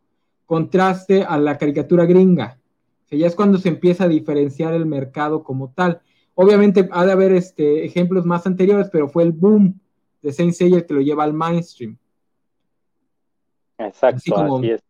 contraste 0.47 1.25
a 1.25 1.39
la 1.39 1.57
caricatura 1.57 2.05
gringa. 2.05 2.59
O 3.05 3.09
sea, 3.09 3.19
ya 3.19 3.27
es 3.27 3.35
cuando 3.35 3.59
se 3.59 3.69
empieza 3.69 4.05
a 4.05 4.09
diferenciar 4.09 4.75
el 4.75 4.87
mercado 4.87 5.45
como 5.45 5.73
tal. 5.73 6.01
Obviamente 6.35 6.89
ha 6.91 7.07
de 7.07 7.12
haber 7.12 7.32
este, 7.32 7.85
ejemplos 7.85 8.26
más 8.26 8.47
anteriores, 8.47 8.89
pero 8.91 9.09
fue 9.09 9.22
el 9.22 9.32
boom 9.32 9.78
de 10.22 10.32
Sensei 10.32 10.72
el 10.74 10.85
que 10.85 10.95
lo 10.95 11.01
lleva 11.01 11.24
al 11.24 11.32
mainstream. 11.32 11.97
Exacto, 13.78 14.37
así 14.37 14.70
es. 14.70 14.82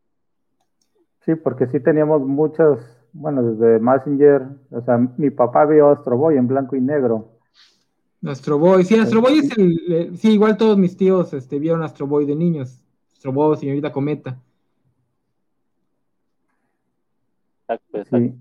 Sí, 1.25 1.35
porque 1.35 1.67
sí 1.67 1.81
teníamos 1.81 2.23
muchas, 2.23 2.79
bueno, 3.13 3.43
desde 3.43 3.79
Messenger, 3.79 4.43
o 4.71 4.81
sea, 4.83 4.99
mi 4.99 5.31
papá 5.31 5.65
vio 5.65 5.91
Astro 5.91 6.17
Boy 6.17 6.37
en 6.37 6.47
blanco 6.47 6.77
y 6.77 6.81
negro. 6.81 7.31
Astro 8.27 8.59
Boy, 8.59 8.85
sí, 8.85 8.97
Astro 8.97 9.21
Boy 9.21 9.39
es 9.39 9.59
el, 9.59 9.93
eh, 9.93 10.11
sí, 10.17 10.33
igual 10.33 10.57
todos 10.57 10.79
mis 10.79 10.97
tíos 10.97 11.33
este, 11.35 11.59
vieron 11.59 11.83
Astro 11.83 12.07
Boy 12.07 12.25
de 12.27 12.35
niños, 12.35 12.83
Astro 13.13 13.33
Boy, 13.33 13.57
señorita 13.57 13.93
Cometa. 13.93 14.39
Exacto, 17.67 18.05
Sí, 18.17 18.35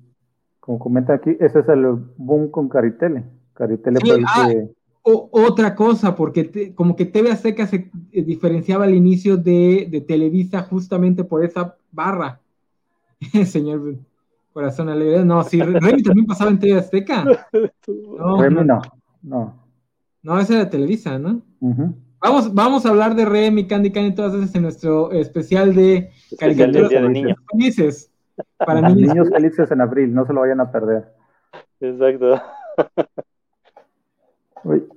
como 0.66 0.80
comenta 0.80 1.16
aquí, 1.16 1.36
ese 1.42 1.60
es 1.60 1.68
el 1.68 1.86
boom 2.16 2.50
con 2.50 2.70
Caritele. 2.70 3.26
Caritele 3.54 4.00
el 4.02 4.24
ah, 4.26 4.48
que... 4.48 4.70
otra 5.04 5.76
cosa, 5.76 6.16
porque 6.16 6.74
como 6.74 6.96
que 6.96 7.04
TV 7.04 7.32
Azteca 7.32 7.68
se 7.68 7.92
eh, 8.14 8.24
diferenciaba 8.24 8.86
al 8.86 8.96
inicio 8.96 9.36
de, 9.36 10.06
Televisa 10.08 10.62
justamente 10.62 11.26
por 11.26 11.44
esa 11.44 11.76
barra. 11.92 12.40
Señor 13.46 13.98
Corazón 14.54 14.88
Alegre. 14.88 15.26
No, 15.26 15.44
sí, 15.44 15.62
Remy 15.62 16.02
también 16.02 16.28
pasaba 16.28 16.50
en 16.52 16.60
TV 16.60 16.80
Azteca. 16.80 17.26
No, 18.18 18.42
Remy 18.42 18.64
no, 18.64 18.82
no. 19.22 19.54
No, 20.22 20.40
esa 20.40 20.54
era 20.54 20.70
Televisa, 20.70 21.20
¿no? 21.20 21.42
Vamos, 22.22 22.54
vamos 22.54 22.86
a 22.86 22.90
hablar 22.90 23.16
de 23.16 23.26
Remy, 23.26 23.68
Candy 23.68 23.92
Candy 23.92 24.16
todas 24.16 24.34
esas 24.34 24.56
en 24.56 24.62
nuestro 24.62 25.12
especial 25.12 25.76
de 25.76 26.10
caricaturas 26.40 26.90
de 26.90 27.10
niños 27.10 27.38
felices. 27.52 28.13
Para 28.58 28.82
niños. 28.82 29.14
niños 29.14 29.30
felices 29.30 29.72
en 29.72 29.82
abril, 29.82 30.14
no 30.14 30.26
se 30.26 30.34
lo 30.34 30.42
vayan 30.42 30.62
a 30.62 30.72
perder. 30.72 31.06
Exacto. 31.80 32.42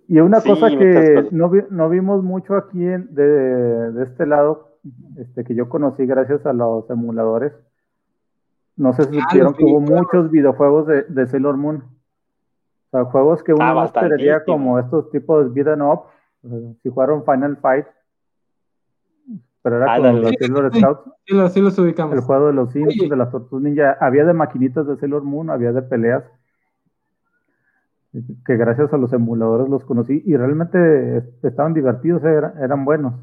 Y 0.08 0.20
una 0.20 0.40
cosa 0.40 0.68
que 0.68 1.28
no, 1.32 1.50
no, 1.70 1.88
vimos 1.88 2.22
mucho 2.22 2.54
aquí 2.54 2.78
de, 2.78 4.02
este 4.02 4.24
lado, 4.26 4.78
este, 5.16 5.42
que 5.42 5.54
yo 5.56 5.68
conocí 5.68 6.06
gracias 6.06 6.46
a 6.46 6.52
los 6.52 6.88
emuladores, 6.88 7.52
no 8.76 8.92
sé 8.92 9.04
si 9.04 9.20
supieron 9.20 9.54
que 9.54 9.64
hubo 9.64 9.80
muchos 9.80 10.30
videojuegos 10.30 10.86
de, 10.86 11.02
de, 11.04 11.26
Sailor 11.26 11.56
Moon. 11.56 11.76
O 11.76 12.90
sea, 12.90 13.04
juegos 13.06 13.42
que 13.42 13.52
uno 13.52 13.64
ah, 13.64 13.74
más 13.74 13.86
esperaría 13.86 14.44
como 14.44 14.78
estos 14.78 15.10
tipos 15.10 15.52
beat'em 15.52 15.82
up. 15.82 16.02
si 16.82 16.88
jugaron 16.90 17.24
Final 17.24 17.56
Fight, 17.56 17.86
pero 19.66 19.82
era 19.82 19.96
como 19.96 20.12
los 20.12 20.32
Sailor 20.38 20.76
Scouts. 20.76 21.00
Sí, 21.52 21.60
los 21.60 21.76
ubicamos. 21.80 22.14
El 22.14 22.20
juego 22.20 22.46
de 22.46 22.52
los 22.52 22.70
Sims, 22.70 22.96
de 22.96 23.16
las 23.16 23.32
Tortugas 23.32 23.64
Ninja. 23.64 23.96
Había 24.00 24.24
de 24.24 24.32
maquinitas 24.32 24.86
de 24.86 24.96
Sailor 24.96 25.24
Moon, 25.24 25.50
había 25.50 25.72
de 25.72 25.82
peleas 25.82 26.22
que 28.46 28.56
gracias 28.56 28.92
a 28.94 28.96
los 28.96 29.12
emuladores 29.12 29.68
los 29.68 29.84
conocí 29.84 30.22
y 30.24 30.36
realmente 30.36 31.24
estaban 31.42 31.74
divertidos, 31.74 32.22
eran, 32.22 32.84
buenos. 32.84 33.14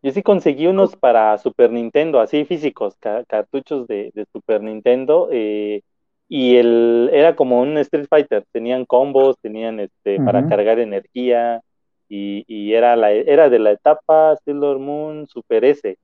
Yo 0.00 0.12
sí 0.12 0.22
conseguí 0.22 0.68
unos 0.68 0.94
para 0.94 1.36
Super 1.38 1.72
Nintendo, 1.72 2.20
así 2.20 2.44
físicos, 2.44 2.96
cartuchos 3.26 3.88
de, 3.88 4.12
Super 4.32 4.62
Nintendo, 4.62 5.28
eh, 5.32 5.82
y 6.28 6.54
el, 6.54 7.10
era 7.12 7.34
como 7.34 7.60
un 7.60 7.78
Street 7.78 8.06
Fighter, 8.08 8.44
tenían 8.52 8.84
combos, 8.84 9.40
tenían 9.40 9.80
este, 9.80 10.20
para 10.20 10.48
cargar 10.48 10.78
energía, 10.78 11.62
y, 12.08 12.72
era, 12.72 12.96
la, 12.96 13.12
era 13.12 13.48
de 13.50 13.58
la 13.58 13.72
etapa 13.72 14.36
Sailor 14.44 14.78
Moon 14.78 15.26
Super 15.26 15.64
S, 15.64 15.98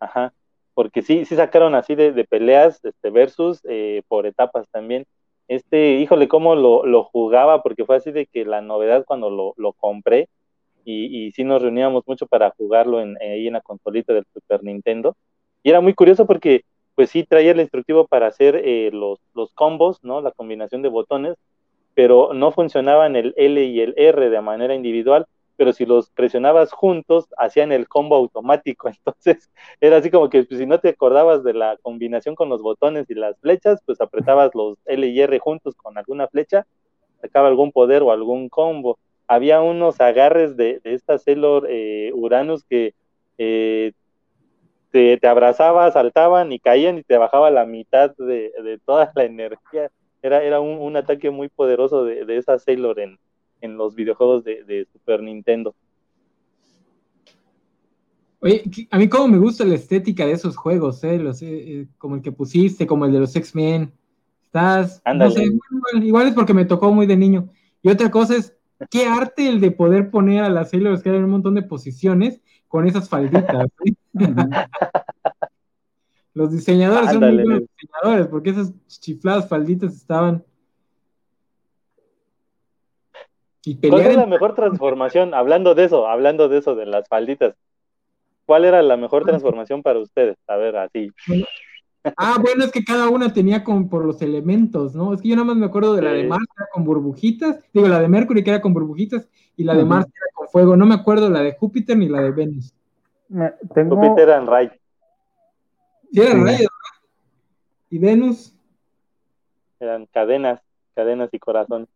ajá, 0.00 0.32
porque 0.74 1.02
sí, 1.02 1.24
sí 1.24 1.36
sacaron 1.36 1.74
así 1.74 1.94
de, 1.94 2.12
peleas 2.24 2.84
este, 2.84 3.10
versus 3.10 3.60
eh, 3.64 4.02
por 4.08 4.26
etapas 4.26 4.66
también, 4.70 5.06
este, 5.48 5.94
híjole, 5.94 6.28
cómo 6.28 6.54
lo, 6.54 6.86
lo, 6.86 7.04
jugaba, 7.04 7.62
porque 7.62 7.84
fue 7.84 7.96
así 7.96 8.12
de 8.12 8.26
que 8.26 8.44
la 8.44 8.60
novedad 8.60 9.04
cuando 9.04 9.30
lo, 9.30 9.54
lo 9.56 9.72
compré, 9.72 10.28
y, 10.84 11.26
y 11.26 11.32
sí 11.32 11.44
nos 11.44 11.62
reuníamos 11.62 12.04
mucho 12.06 12.26
para 12.26 12.50
jugarlo 12.50 13.00
en, 13.00 13.16
ahí 13.20 13.46
en 13.46 13.54
la 13.54 13.60
consolita 13.60 14.12
del 14.12 14.26
Super 14.32 14.62
Nintendo, 14.62 15.16
y 15.62 15.70
era 15.70 15.80
muy 15.80 15.94
curioso 15.94 16.26
porque, 16.26 16.64
pues 16.94 17.10
sí, 17.10 17.24
traía 17.24 17.52
el 17.52 17.60
instructivo 17.60 18.06
para 18.06 18.28
hacer 18.28 18.56
eh, 18.56 18.90
los, 18.92 19.18
los 19.34 19.52
combos, 19.52 20.02
¿no? 20.02 20.20
La 20.20 20.32
combinación 20.32 20.82
de 20.82 20.88
botones, 20.88 21.36
pero 22.00 22.32
no 22.32 22.50
funcionaban 22.50 23.14
el 23.14 23.34
L 23.36 23.62
y 23.62 23.78
el 23.82 23.92
R 23.94 24.30
de 24.30 24.40
manera 24.40 24.74
individual, 24.74 25.26
pero 25.56 25.74
si 25.74 25.84
los 25.84 26.08
presionabas 26.08 26.72
juntos, 26.72 27.26
hacían 27.36 27.72
el 27.72 27.88
combo 27.88 28.16
automático. 28.16 28.88
Entonces, 29.04 29.50
era 29.82 29.98
así 29.98 30.10
como 30.10 30.30
que 30.30 30.44
pues, 30.44 30.58
si 30.58 30.64
no 30.64 30.80
te 30.80 30.88
acordabas 30.88 31.44
de 31.44 31.52
la 31.52 31.76
combinación 31.82 32.36
con 32.36 32.48
los 32.48 32.62
botones 32.62 33.10
y 33.10 33.14
las 33.14 33.38
flechas, 33.40 33.82
pues 33.84 34.00
apretabas 34.00 34.54
los 34.54 34.78
L 34.86 35.06
y 35.06 35.20
R 35.20 35.38
juntos 35.40 35.74
con 35.74 35.98
alguna 35.98 36.26
flecha, 36.26 36.66
sacaba 37.20 37.48
algún 37.48 37.70
poder 37.70 38.02
o 38.02 38.12
algún 38.12 38.48
combo. 38.48 38.98
Había 39.26 39.60
unos 39.60 40.00
agarres 40.00 40.56
de, 40.56 40.80
de 40.82 40.94
esta 40.94 41.18
Sailor 41.18 41.66
eh, 41.68 42.12
Uranus 42.14 42.64
que 42.64 42.94
eh, 43.36 43.92
te, 44.90 45.18
te 45.18 45.26
abrazaba, 45.26 45.92
saltaban 45.92 46.50
y 46.50 46.60
caían 46.60 46.96
y 46.96 47.02
te 47.02 47.18
bajaba 47.18 47.50
la 47.50 47.66
mitad 47.66 48.16
de, 48.16 48.80
toda 48.86 49.12
la 49.14 49.24
energía. 49.24 49.90
Era, 50.22 50.42
era 50.42 50.60
un, 50.60 50.96
ataque 50.96 51.30
muy 51.30 51.48
poderoso 51.48 52.04
de, 52.04 52.24
de 52.24 52.36
esa 52.36 52.58
Sailor 52.58 53.00
en, 53.00 53.18
en 53.60 53.76
los 53.76 53.94
videojuegos 53.94 54.44
de, 54.44 54.86
Super 54.92 55.22
Nintendo. 55.22 55.74
Oye, 58.40 58.62
a 58.90 58.98
mí 58.98 59.08
como 59.08 59.28
me 59.28 59.38
gusta 59.38 59.64
la 59.64 59.74
estética 59.74 60.24
de 60.24 60.32
esos 60.32 60.56
juegos, 60.56 61.04
¿eh? 61.04 61.18
Los, 61.18 61.42
eh, 61.42 61.48
eh, 61.50 61.86
como 61.98 62.16
el 62.16 62.22
que 62.22 62.32
pusiste, 62.32 62.86
como 62.86 63.04
el 63.04 63.12
de 63.12 63.20
los 63.20 63.36
X-Men. 63.36 63.92
Estás, 64.44 65.02
no 65.14 65.30
sé, 65.30 65.44
igual, 66.02 66.28
es 66.28 66.34
porque 66.34 66.54
me 66.54 66.64
tocó 66.64 66.92
muy 66.92 67.06
de 67.06 67.16
niño. 67.16 67.50
Y 67.82 67.90
otra 67.90 68.10
cosa 68.10 68.36
es, 68.36 68.56
qué 68.90 69.04
arte 69.06 69.48
el 69.48 69.60
de 69.60 69.70
poder 69.70 70.10
poner 70.10 70.42
a 70.42 70.48
las 70.48 70.70
Sailors 70.70 71.02
que 71.02 71.10
en 71.10 71.24
un 71.24 71.30
montón 71.30 71.54
de 71.54 71.62
posiciones 71.62 72.40
con 72.66 72.86
esas 72.86 73.08
falditas. 73.08 73.68
los 76.34 76.52
diseñadores 76.52 77.10
son 77.10 77.20
muy 77.20 77.42
buenos 77.42 77.62
diseñadores, 77.76 78.26
porque 78.28 78.50
esas 78.50 78.72
chifladas 78.86 79.48
falditas 79.48 79.94
estaban 79.94 80.44
¿Cuál 83.88 84.06
es 84.06 84.16
la 84.16 84.26
mejor 84.26 84.54
transformación? 84.54 85.34
Hablando 85.34 85.74
de 85.74 85.84
eso, 85.84 86.06
hablando 86.06 86.48
de 86.48 86.58
eso, 86.58 86.74
de 86.74 86.86
las 86.86 87.06
falditas. 87.08 87.54
¿Cuál 88.46 88.64
era 88.64 88.82
la 88.82 88.96
mejor 88.96 89.24
transformación 89.24 89.82
para 89.82 89.98
ustedes? 89.98 90.36
A 90.48 90.56
ver, 90.56 90.76
así. 90.76 91.10
Ah, 92.16 92.38
bueno, 92.40 92.64
es 92.64 92.72
que 92.72 92.82
cada 92.82 93.10
una 93.10 93.32
tenía 93.32 93.62
como 93.62 93.88
por 93.88 94.06
los 94.06 94.22
elementos, 94.22 94.94
¿no? 94.94 95.12
Es 95.12 95.20
que 95.20 95.28
yo 95.28 95.36
nada 95.36 95.46
más 95.46 95.56
me 95.56 95.66
acuerdo 95.66 95.94
de 95.94 96.02
la 96.02 96.12
de 96.12 96.24
Mars 96.24 96.46
que 96.46 96.62
era 96.62 96.68
con 96.72 96.84
burbujitas, 96.84 97.60
digo, 97.74 97.86
la 97.86 98.00
de 98.00 98.08
Mercury 98.08 98.42
que 98.42 98.50
era 98.50 98.62
con 98.62 98.72
burbujitas 98.72 99.28
y 99.56 99.64
la 99.64 99.74
de 99.74 99.84
Mars 99.84 100.06
que 100.06 100.16
era 100.16 100.32
con 100.34 100.48
fuego. 100.48 100.76
No 100.76 100.86
me 100.86 100.94
acuerdo 100.94 101.28
la 101.28 101.42
de 101.42 101.52
Júpiter 101.52 101.96
ni 101.98 102.08
la 102.08 102.22
de 102.22 102.30
Venus. 102.30 102.74
Júpiter 103.28 104.20
era 104.20 104.38
en 104.38 104.46
Ray. 104.46 104.70
Sí, 106.12 106.20
era 106.20 106.32
en 106.32 106.66
¿Y 107.90 107.98
Venus? 107.98 108.54
Eran 109.78 110.06
cadenas 110.06 110.60
cadenas 111.00 111.30
y 111.32 111.38
corazón. 111.38 111.88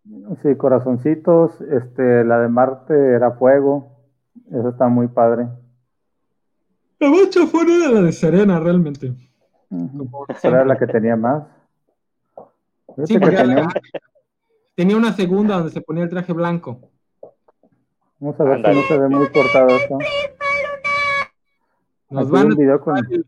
Sí, 0.42 0.56
corazoncitos, 0.56 1.60
este, 1.60 2.24
la 2.24 2.40
de 2.40 2.48
Marte 2.48 2.94
era 2.94 3.32
fuego, 3.32 3.92
eso 4.50 4.70
está 4.70 4.88
muy 4.88 5.08
padre. 5.08 5.46
La 6.98 7.10
mucha 7.10 7.46
fuera 7.46 7.74
era 7.74 7.90
la 7.90 8.00
de 8.00 8.12
Serena, 8.12 8.60
realmente. 8.60 9.12
Era 10.42 10.64
la 10.64 10.78
que 10.78 10.86
tenía 10.86 11.16
más. 11.16 11.44
Sí, 13.04 13.18
tenía... 14.76 14.96
una 14.96 15.12
segunda 15.12 15.56
donde 15.56 15.72
se 15.72 15.80
ponía 15.80 16.04
el 16.04 16.10
traje 16.10 16.32
blanco. 16.32 16.78
Vamos 18.20 18.40
a 18.40 18.44
ver 18.44 18.64
si 18.64 18.74
no 18.74 18.82
se 18.82 18.98
ve 18.98 19.08
muy 19.08 19.26
cortado 19.32 19.68
esto. 19.68 19.98
Nos 22.10 22.30
van, 22.30 22.52
a 22.52 23.00
el... 23.10 23.26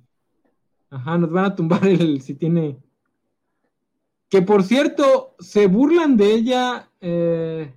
Ajá, 0.91 1.19
nos 1.19 1.31
van 1.31 1.45
a 1.47 1.55
tumbar 1.55 1.87
el 1.87 2.21
si 2.23 2.35
tiene 2.35 2.79
que 4.29 4.43
por 4.43 4.63
cierto, 4.63 5.35
se 5.39 5.67
burlan 5.67 6.17
de 6.17 6.35
ella. 6.35 6.89
Eh, 7.01 7.73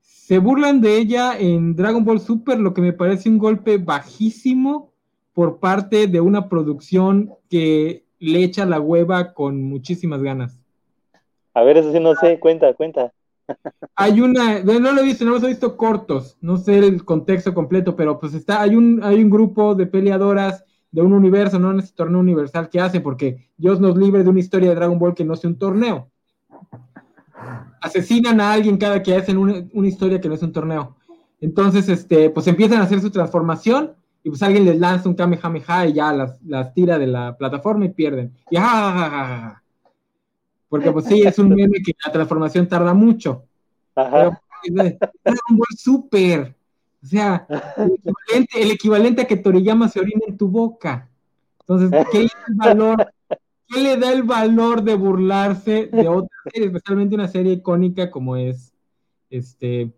se 0.00 0.38
burlan 0.38 0.80
de 0.80 0.96
ella 0.96 1.38
en 1.38 1.76
Dragon 1.76 2.04
Ball 2.04 2.20
Super, 2.20 2.58
lo 2.58 2.72
que 2.72 2.80
me 2.80 2.94
parece 2.94 3.28
un 3.28 3.36
golpe 3.36 3.76
bajísimo 3.76 4.92
por 5.34 5.60
parte 5.60 6.06
de 6.06 6.20
una 6.20 6.48
producción 6.48 7.34
que 7.50 8.04
le 8.18 8.42
echa 8.42 8.64
la 8.64 8.80
hueva 8.80 9.34
con 9.34 9.62
muchísimas 9.62 10.22
ganas. 10.22 10.58
A 11.52 11.62
ver, 11.62 11.76
eso 11.76 11.92
sí 11.92 12.00
no 12.00 12.14
sé, 12.14 12.40
cuenta, 12.40 12.72
cuenta. 12.72 13.12
Hay 13.96 14.22
una, 14.22 14.60
no 14.60 14.92
lo 14.92 15.02
he 15.02 15.04
visto, 15.04 15.26
no 15.26 15.32
los 15.32 15.42
he 15.42 15.48
visto 15.48 15.76
cortos, 15.76 16.38
no 16.40 16.56
sé 16.56 16.78
el 16.78 17.04
contexto 17.04 17.52
completo, 17.52 17.94
pero 17.94 18.18
pues 18.18 18.32
está, 18.32 18.62
hay 18.62 18.74
un, 18.74 19.04
hay 19.04 19.22
un 19.22 19.30
grupo 19.30 19.74
de 19.74 19.86
peleadoras 19.86 20.64
de 20.94 21.02
un 21.02 21.12
universo, 21.12 21.58
no 21.58 21.72
en 21.72 21.80
ese 21.80 21.92
torneo 21.92 22.20
universal 22.20 22.68
que 22.68 22.78
hace, 22.78 23.00
porque 23.00 23.48
Dios 23.56 23.80
nos 23.80 23.96
libre 23.96 24.22
de 24.22 24.30
una 24.30 24.38
historia 24.38 24.68
de 24.68 24.76
Dragon 24.76 24.96
Ball 24.96 25.12
que 25.12 25.24
no 25.24 25.34
sea 25.34 25.50
un 25.50 25.58
torneo. 25.58 26.08
Asesinan 27.80 28.40
a 28.40 28.52
alguien 28.52 28.76
cada 28.78 29.02
que 29.02 29.16
hacen 29.16 29.36
una, 29.36 29.88
historia 29.88 30.20
que 30.20 30.28
no 30.28 30.36
es 30.36 30.42
un 30.44 30.52
torneo. 30.52 30.94
Entonces, 31.40 31.88
este, 31.88 32.30
pues 32.30 32.46
empiezan 32.46 32.80
a 32.80 32.84
hacer 32.84 33.00
su 33.00 33.10
transformación 33.10 33.96
y 34.22 34.28
pues 34.30 34.40
alguien 34.44 34.64
les 34.64 34.78
lanza 34.78 35.08
un 35.08 35.16
Kamehameha 35.16 35.86
y 35.88 35.94
ya 35.94 36.12
las, 36.12 36.40
las 36.44 36.72
tira 36.72 36.96
de 36.96 37.08
la 37.08 37.36
plataforma 37.36 37.86
y 37.86 37.88
pierden. 37.88 38.32
Y 38.48 38.56
Porque 40.68 40.92
pues 40.92 41.06
sí, 41.06 41.22
es 41.22 41.36
un 41.40 41.48
meme 41.48 41.82
que 41.84 41.92
la 42.06 42.12
transformación 42.12 42.68
tarda 42.68 42.94
mucho. 42.94 43.42
Pero, 43.94 44.38
pues, 44.62 44.96
Dragon 45.24 45.56
Ball 45.56 45.76
Super 45.76 46.54
o 47.04 47.06
sea, 47.06 47.46
el 48.56 48.70
equivalente, 48.70 49.22
a 49.22 49.26
que 49.26 49.36
Toriyama 49.36 49.88
se 49.88 50.00
orine 50.00 50.22
en 50.26 50.38
tu 50.38 50.48
boca. 50.48 51.10
Entonces, 51.60 51.90
¿qué 52.10 52.18
le, 52.20 52.28
da 52.28 52.44
el 52.48 52.54
valor, 52.56 53.12
¿qué 53.68 53.80
le 53.80 53.96
da 53.98 54.12
el 54.12 54.22
valor 54.22 54.82
de 54.82 54.94
burlarse 54.94 55.86
de 55.92 56.08
otra 56.08 56.36
serie, 56.50 56.68
especialmente 56.68 57.14
una 57.14 57.28
serie 57.28 57.52
icónica 57.52 58.10
como 58.10 58.36
es 58.36 58.74
este 59.28 59.92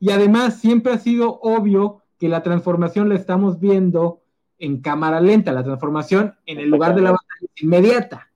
Y 0.00 0.10
además, 0.10 0.60
siempre 0.60 0.92
ha 0.92 0.98
sido 0.98 1.40
obvio 1.40 2.02
que 2.18 2.28
la 2.28 2.42
transformación 2.42 3.08
la 3.08 3.14
estamos 3.14 3.58
viendo 3.58 4.22
en 4.58 4.80
cámara 4.80 5.20
lenta, 5.20 5.52
la 5.52 5.64
transformación 5.64 6.34
en 6.44 6.58
el 6.58 6.68
lugar 6.68 6.94
de 6.94 7.02
la 7.02 7.12
batalla 7.12 7.52
es 7.54 7.62
inmediata. 7.62 8.28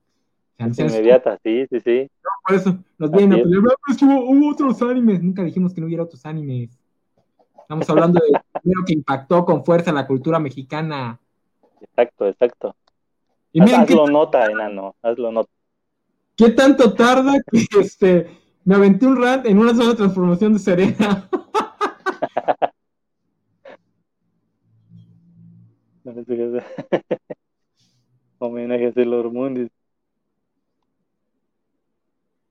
inmediata, 0.57 1.37
sí, 1.43 1.65
sí, 1.69 1.79
sí. 1.79 2.09
por 2.47 2.55
eso 2.55 2.79
nos 2.97 3.11
vienen 3.11 3.39
a 3.39 3.43
pelear. 3.43 3.63
Es 3.89 3.97
que 3.97 4.05
hubo, 4.05 4.49
otros 4.49 4.81
animes. 4.81 5.21
Nunca 5.21 5.43
dijimos 5.43 5.73
que 5.73 5.81
no 5.81 5.87
hubiera 5.87 6.03
otros 6.03 6.25
animes. 6.25 6.79
Estamos 7.63 7.89
hablando 7.89 8.19
de 8.19 8.39
lo 8.63 8.85
que 8.85 8.93
impactó 8.93 9.45
con 9.45 9.65
fuerza 9.65 9.91
la 9.91 10.05
cultura 10.05 10.37
mexicana. 10.39 11.19
Exacto, 11.81 12.27
exacto. 12.27 12.75
Y 13.51 13.61
hazlo 13.61 14.07
nota, 14.07 14.45
enano, 14.45 14.95
hazlo 15.01 15.31
nota. 15.31 15.49
¿Qué 16.35 16.49
tanto 16.49 16.93
tarda 16.93 17.33
que 17.51 17.79
este 17.79 18.27
me 18.65 18.75
aventé 18.75 19.05
un 19.05 19.21
rat 19.21 19.45
en 19.45 19.59
una 19.59 19.73
sola 19.75 19.95
transformación 19.95 20.53
de 20.53 20.59
Serena? 20.59 21.29
Homenaje 28.39 28.87
a 28.87 28.93
Sailor 28.93 29.31
Moon. 29.31 29.71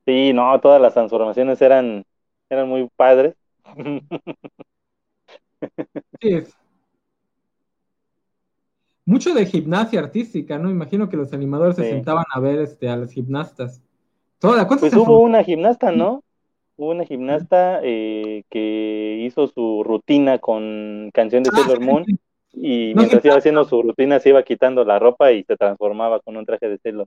Sí, 0.07 0.33
no, 0.33 0.61
todas 0.61 0.81
las 0.81 0.95
transformaciones 0.95 1.61
eran, 1.61 2.05
eran 2.49 2.69
muy 2.69 2.89
padres. 2.97 3.37
Sí. 6.21 6.43
Mucho 9.05 9.35
de 9.35 9.47
gimnasia 9.47 10.01
artística, 10.01 10.59
¿no? 10.59 10.71
Imagino 10.71 11.09
que 11.09 11.17
los 11.17 11.33
animadores 11.33 11.77
se 11.77 11.91
sentaban 11.91 12.25
a 12.33 12.41
ver 12.41 12.61
este, 12.61 12.89
a 12.89 12.97
las 12.97 13.11
gimnastas. 13.11 13.83
Toda, 14.39 14.67
pues 14.67 14.95
hubo 14.95 15.21
una 15.21 15.43
gimnasta, 15.45 15.93
¿no? 15.93 16.23
Hubo 16.75 16.93
una 16.93 17.05
gimnasta 17.05 17.81
eh, 17.83 18.45
que 18.49 19.19
hizo 19.27 19.47
su 19.47 19.85
rutina 19.85 20.39
con 20.39 21.11
canción 21.13 21.43
de 21.43 21.51
ah, 21.53 21.57
Sailor 21.59 21.81
Moon 21.81 22.05
y 22.55 22.95
mientras 22.97 23.23
iba 23.25 23.37
haciendo 23.37 23.65
su 23.67 23.83
rutina 23.83 24.19
se 24.19 24.31
iba 24.31 24.43
quitando 24.43 24.83
la 24.83 24.99
ropa 24.99 25.33
y 25.33 25.45
se 25.45 25.57
transformaba 25.57 26.21
con 26.21 26.37
un 26.37 26.47
traje 26.47 26.71
de 26.71 26.79
Sailor. 26.79 27.07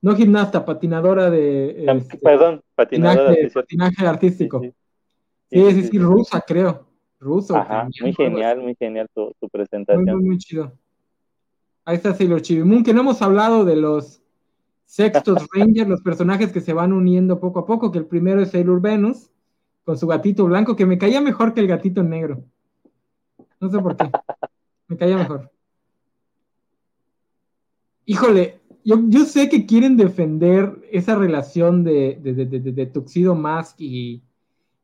No 0.00 0.14
gimnasta, 0.14 0.64
patinadora 0.64 1.28
de... 1.28 1.84
Este, 1.86 2.18
perdón, 2.18 2.62
patinadora 2.76 3.32
de 3.32 3.50
patinaje 3.50 4.06
artístico. 4.06 4.60
Sí 4.60 4.72
sí, 5.50 5.82
sí, 5.84 5.98
rusa, 5.98 6.42
creo. 6.46 6.86
Ruso. 7.20 7.56
Ajá, 7.56 7.88
muy 8.00 8.12
genial, 8.12 8.60
muy 8.60 8.74
genial 8.76 9.08
tu, 9.12 9.48
presentación. 9.50 10.04
Muy, 10.04 10.24
muy, 10.24 10.38
chido. 10.38 10.72
Ahí 11.84 11.96
está 11.96 12.14
Sailor 12.14 12.42
Chibimun, 12.42 12.84
que 12.84 12.94
no 12.94 13.00
hemos 13.00 13.20
hablado 13.22 13.64
de 13.64 13.76
los 13.76 14.22
Sextos 14.84 15.46
Rangers, 15.54 15.88
los 15.88 16.02
personajes 16.02 16.52
que 16.52 16.60
se 16.60 16.72
van 16.72 16.92
uniendo 16.92 17.40
poco 17.40 17.60
a 17.60 17.66
poco, 17.66 17.90
que 17.90 17.98
el 17.98 18.06
primero 18.06 18.40
es 18.40 18.50
Sailor 18.50 18.80
Venus, 18.80 19.30
con 19.84 19.98
su 19.98 20.06
gatito 20.06 20.44
blanco, 20.46 20.76
que 20.76 20.86
me 20.86 20.98
caía 20.98 21.20
mejor 21.20 21.54
que 21.54 21.60
el 21.60 21.66
gatito 21.66 22.02
negro. 22.02 22.44
No 23.60 23.70
sé 23.70 23.78
por 23.78 23.96
qué. 23.96 24.10
Me 24.86 24.96
caía 24.96 25.16
mejor. 25.16 25.50
Híjole, 28.04 28.60
yo, 28.84 28.96
yo 29.08 29.24
sé 29.24 29.48
que 29.48 29.66
quieren 29.66 29.96
defender 29.96 30.88
esa 30.90 31.14
relación 31.16 31.84
de, 31.84 32.18
de, 32.22 32.46
de, 32.46 32.60
de 32.60 32.86
Tuxedo 32.86 33.34
Mask 33.34 33.80
y, 33.80 34.22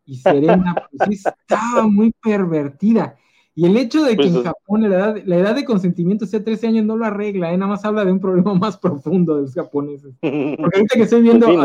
y 0.07 0.16
Serena, 0.16 0.74
pues 0.96 1.24
estaba 1.26 1.86
muy 1.86 2.12
pervertida. 2.22 3.16
Y 3.57 3.66
el 3.66 3.76
hecho 3.76 4.02
de 4.02 4.16
que 4.16 4.24
pues 4.24 4.34
en 4.34 4.42
Japón 4.42 4.82
la 4.82 4.88
edad, 4.88 5.22
la 5.24 5.36
edad, 5.36 5.55
de 5.55 5.64
consentimiento 5.64 6.26
sea 6.26 6.42
13 6.42 6.66
años 6.66 6.84
no 6.84 6.96
lo 6.96 7.05
arregla, 7.05 7.52
¿eh? 7.52 7.57
nada 7.57 7.70
más 7.70 7.84
habla 7.84 8.05
de 8.05 8.11
un 8.11 8.18
problema 8.18 8.55
más 8.55 8.76
profundo 8.76 9.36
de 9.36 9.42
los 9.42 9.55
japoneses. 9.55 10.14
Porque 10.20 10.76
ahorita 10.76 10.96
que 10.96 11.02
estoy 11.02 11.22
viendo 11.22 11.46
pues 11.46 11.59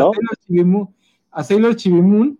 a, 1.32 1.44
Sailor 1.44 1.74
Chibimun, 1.74 2.38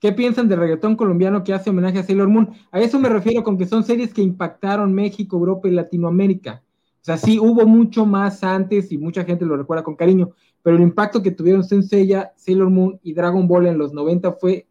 ¿qué 0.00 0.12
piensan 0.12 0.48
del 0.48 0.58
reggaetón 0.58 0.96
colombiano 0.96 1.44
que 1.44 1.52
hace 1.52 1.68
homenaje 1.70 1.98
a 1.98 2.02
Sailor 2.02 2.28
Moon? 2.28 2.50
A 2.70 2.80
eso 2.80 2.98
me 2.98 3.10
refiero 3.10 3.44
con 3.44 3.58
que 3.58 3.66
son 3.66 3.84
series 3.84 4.14
que 4.14 4.22
impactaron 4.22 4.94
México, 4.94 5.36
Europa 5.36 5.68
y 5.68 5.72
Latinoamérica. 5.72 6.62
O 7.00 7.04
sea, 7.06 7.18
sí 7.18 7.38
hubo 7.38 7.66
mucho 7.66 8.04
más 8.04 8.42
antes 8.42 8.90
y 8.90 8.98
mucha 8.98 9.24
gente 9.24 9.44
lo 9.44 9.56
recuerda 9.56 9.84
con 9.84 9.94
cariño, 9.94 10.30
pero 10.66 10.78
el 10.78 10.82
impacto 10.82 11.22
que 11.22 11.30
tuvieron 11.30 11.62
Senseiya, 11.62 12.32
Sailor 12.34 12.70
Moon 12.70 12.98
y 13.04 13.14
Dragon 13.14 13.46
Ball 13.46 13.68
en 13.68 13.78
los 13.78 13.92
90 13.92 14.32
fue 14.32 14.66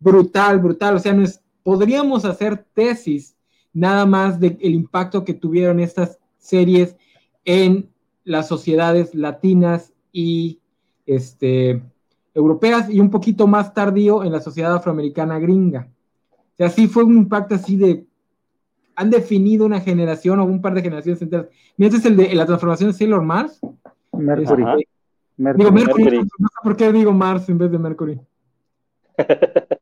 brutal, 0.00 0.58
brutal. 0.58 0.96
O 0.96 0.98
sea, 0.98 1.16
podríamos 1.62 2.24
hacer 2.24 2.66
tesis 2.74 3.36
nada 3.72 4.04
más 4.04 4.40
del 4.40 4.58
impacto 4.60 5.24
que 5.24 5.32
tuvieron 5.32 5.78
estas 5.78 6.18
series 6.38 6.96
en 7.44 7.88
las 8.24 8.48
sociedades 8.48 9.14
latinas 9.14 9.92
y 10.10 10.58
este, 11.06 11.80
europeas 12.34 12.90
y 12.90 12.98
un 12.98 13.10
poquito 13.10 13.46
más 13.46 13.72
tardío 13.72 14.24
en 14.24 14.32
la 14.32 14.40
sociedad 14.40 14.74
afroamericana 14.74 15.38
gringa. 15.38 15.88
O 16.32 16.56
sea, 16.56 16.68
sí 16.68 16.88
fue 16.88 17.04
un 17.04 17.16
impacto 17.16 17.54
así 17.54 17.76
de... 17.76 18.04
Han 18.96 19.10
definido 19.10 19.66
una 19.66 19.80
generación 19.80 20.40
o 20.40 20.44
un 20.44 20.60
par 20.60 20.74
de 20.74 20.82
generaciones 20.82 21.22
enteras. 21.22 21.46
Mientras 21.76 22.04
el 22.06 22.16
de 22.16 22.34
la 22.34 22.44
transformación 22.44 22.90
de 22.90 22.98
Sailor 22.98 23.22
Mars. 23.22 23.60
Mercury. 24.12 24.84
Digo 25.36 25.70
Mercury, 25.70 26.18
no 26.18 26.48
sé 26.48 26.56
por 26.62 26.76
qué 26.76 26.92
digo 26.92 27.12
Mars 27.12 27.48
en 27.48 27.58
vez 27.58 27.70
de 27.70 27.78
Mercury. 27.78 28.20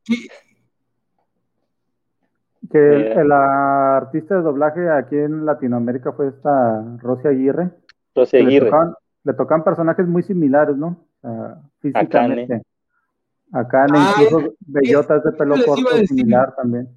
que 2.71 3.11
el, 3.11 3.31
artista 3.31 4.35
de 4.35 4.41
doblaje 4.41 4.89
aquí 4.89 5.15
en 5.15 5.45
Latinoamérica 5.45 6.11
fue 6.11 6.27
esta 6.27 6.83
Rosy 6.99 7.27
Aguirre. 7.27 7.71
Rosy 8.13 8.37
Aguirre. 8.37 8.71
Le 9.23 9.33
tocan, 9.33 9.63
personajes 9.63 10.07
muy 10.07 10.23
similares, 10.23 10.75
¿no? 10.77 11.05
físicamente. 11.79 12.61
Acá 13.51 13.85
ah, 13.91 14.15
incluso 14.21 14.55
bellotas 14.59 15.23
de 15.23 15.31
pelo 15.31 15.55
corto 15.65 15.97
similar 16.05 16.53
también. 16.55 16.89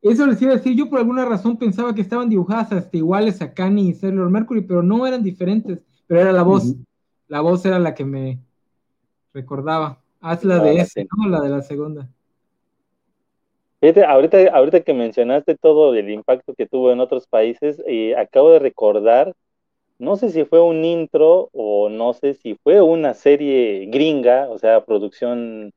Eso 0.00 0.26
les 0.26 0.40
iba 0.42 0.52
a 0.52 0.56
decir, 0.56 0.76
yo 0.76 0.88
por 0.88 0.98
alguna 0.98 1.24
razón 1.24 1.58
pensaba 1.58 1.94
que 1.94 2.00
estaban 2.00 2.28
dibujadas 2.28 2.72
hasta 2.72 2.96
iguales 2.96 3.40
a 3.40 3.54
Kanye 3.54 3.82
y 3.82 3.94
Sailor 3.94 4.30
Mercury, 4.30 4.62
pero 4.62 4.82
no 4.82 5.06
eran 5.06 5.22
diferentes, 5.22 5.82
pero 6.06 6.20
era 6.20 6.32
la 6.32 6.42
voz. 6.42 6.74
La 7.28 7.40
voz 7.40 7.64
era 7.64 7.78
la 7.78 7.94
que 7.94 8.04
me 8.04 8.38
recordaba. 9.32 10.00
Haz 10.20 10.44
la 10.44 10.58
de 10.58 10.76
ese, 10.76 11.06
¿no? 11.16 11.28
La 11.28 11.40
de 11.40 11.50
la 11.50 11.62
segunda. 11.62 12.08
ahorita, 13.80 14.50
ahorita 14.52 14.80
que 14.80 14.94
mencionaste 14.94 15.56
todo 15.56 15.94
el 15.94 16.10
impacto 16.10 16.54
que 16.54 16.66
tuvo 16.66 16.92
en 16.92 17.00
otros 17.00 17.26
países, 17.26 17.82
eh, 17.86 18.16
acabo 18.16 18.52
de 18.52 18.58
recordar, 18.58 19.34
no 19.98 20.16
sé 20.16 20.30
si 20.30 20.44
fue 20.44 20.60
un 20.60 20.84
intro 20.84 21.50
o 21.52 21.88
no 21.88 22.14
sé 22.14 22.34
si 22.34 22.54
fue 22.62 22.80
una 22.80 23.14
serie 23.14 23.86
gringa, 23.86 24.48
o 24.48 24.58
sea, 24.58 24.84
producción 24.84 25.72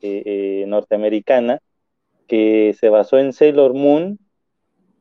eh, 0.00 0.22
eh, 0.26 0.64
norteamericana, 0.66 1.60
que 2.26 2.74
se 2.78 2.88
basó 2.88 3.18
en 3.18 3.32
Sailor 3.32 3.74
Moon 3.74 4.18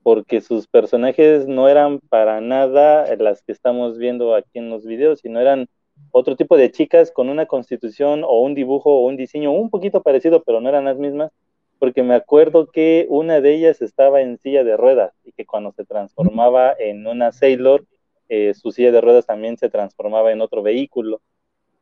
porque 0.03 0.41
sus 0.41 0.67
personajes 0.67 1.47
no 1.47 1.69
eran 1.69 1.99
para 1.99 2.41
nada 2.41 3.15
las 3.17 3.41
que 3.43 3.51
estamos 3.51 3.97
viendo 3.97 4.35
aquí 4.35 4.59
en 4.59 4.69
los 4.69 4.85
videos, 4.85 5.19
sino 5.19 5.39
eran 5.39 5.67
otro 6.11 6.35
tipo 6.35 6.57
de 6.57 6.71
chicas 6.71 7.11
con 7.11 7.29
una 7.29 7.45
constitución 7.45 8.23
o 8.23 8.41
un 8.41 8.55
dibujo 8.55 8.91
o 8.91 9.05
un 9.05 9.17
diseño 9.17 9.51
un 9.51 9.69
poquito 9.69 10.01
parecido, 10.01 10.43
pero 10.43 10.61
no 10.61 10.69
eran 10.69 10.85
las 10.85 10.97
mismas, 10.97 11.31
porque 11.79 12.03
me 12.03 12.15
acuerdo 12.15 12.67
que 12.67 13.05
una 13.09 13.41
de 13.41 13.55
ellas 13.55 13.81
estaba 13.81 14.21
en 14.21 14.37
silla 14.37 14.63
de 14.63 14.77
ruedas 14.77 15.13
y 15.23 15.31
que 15.31 15.45
cuando 15.45 15.71
se 15.71 15.85
transformaba 15.85 16.73
en 16.77 17.07
una 17.07 17.31
Sailor, 17.31 17.85
eh, 18.29 18.53
su 18.53 18.71
silla 18.71 18.91
de 18.91 19.01
ruedas 19.01 19.25
también 19.25 19.57
se 19.57 19.69
transformaba 19.69 20.31
en 20.31 20.41
otro 20.41 20.61
vehículo. 20.61 21.21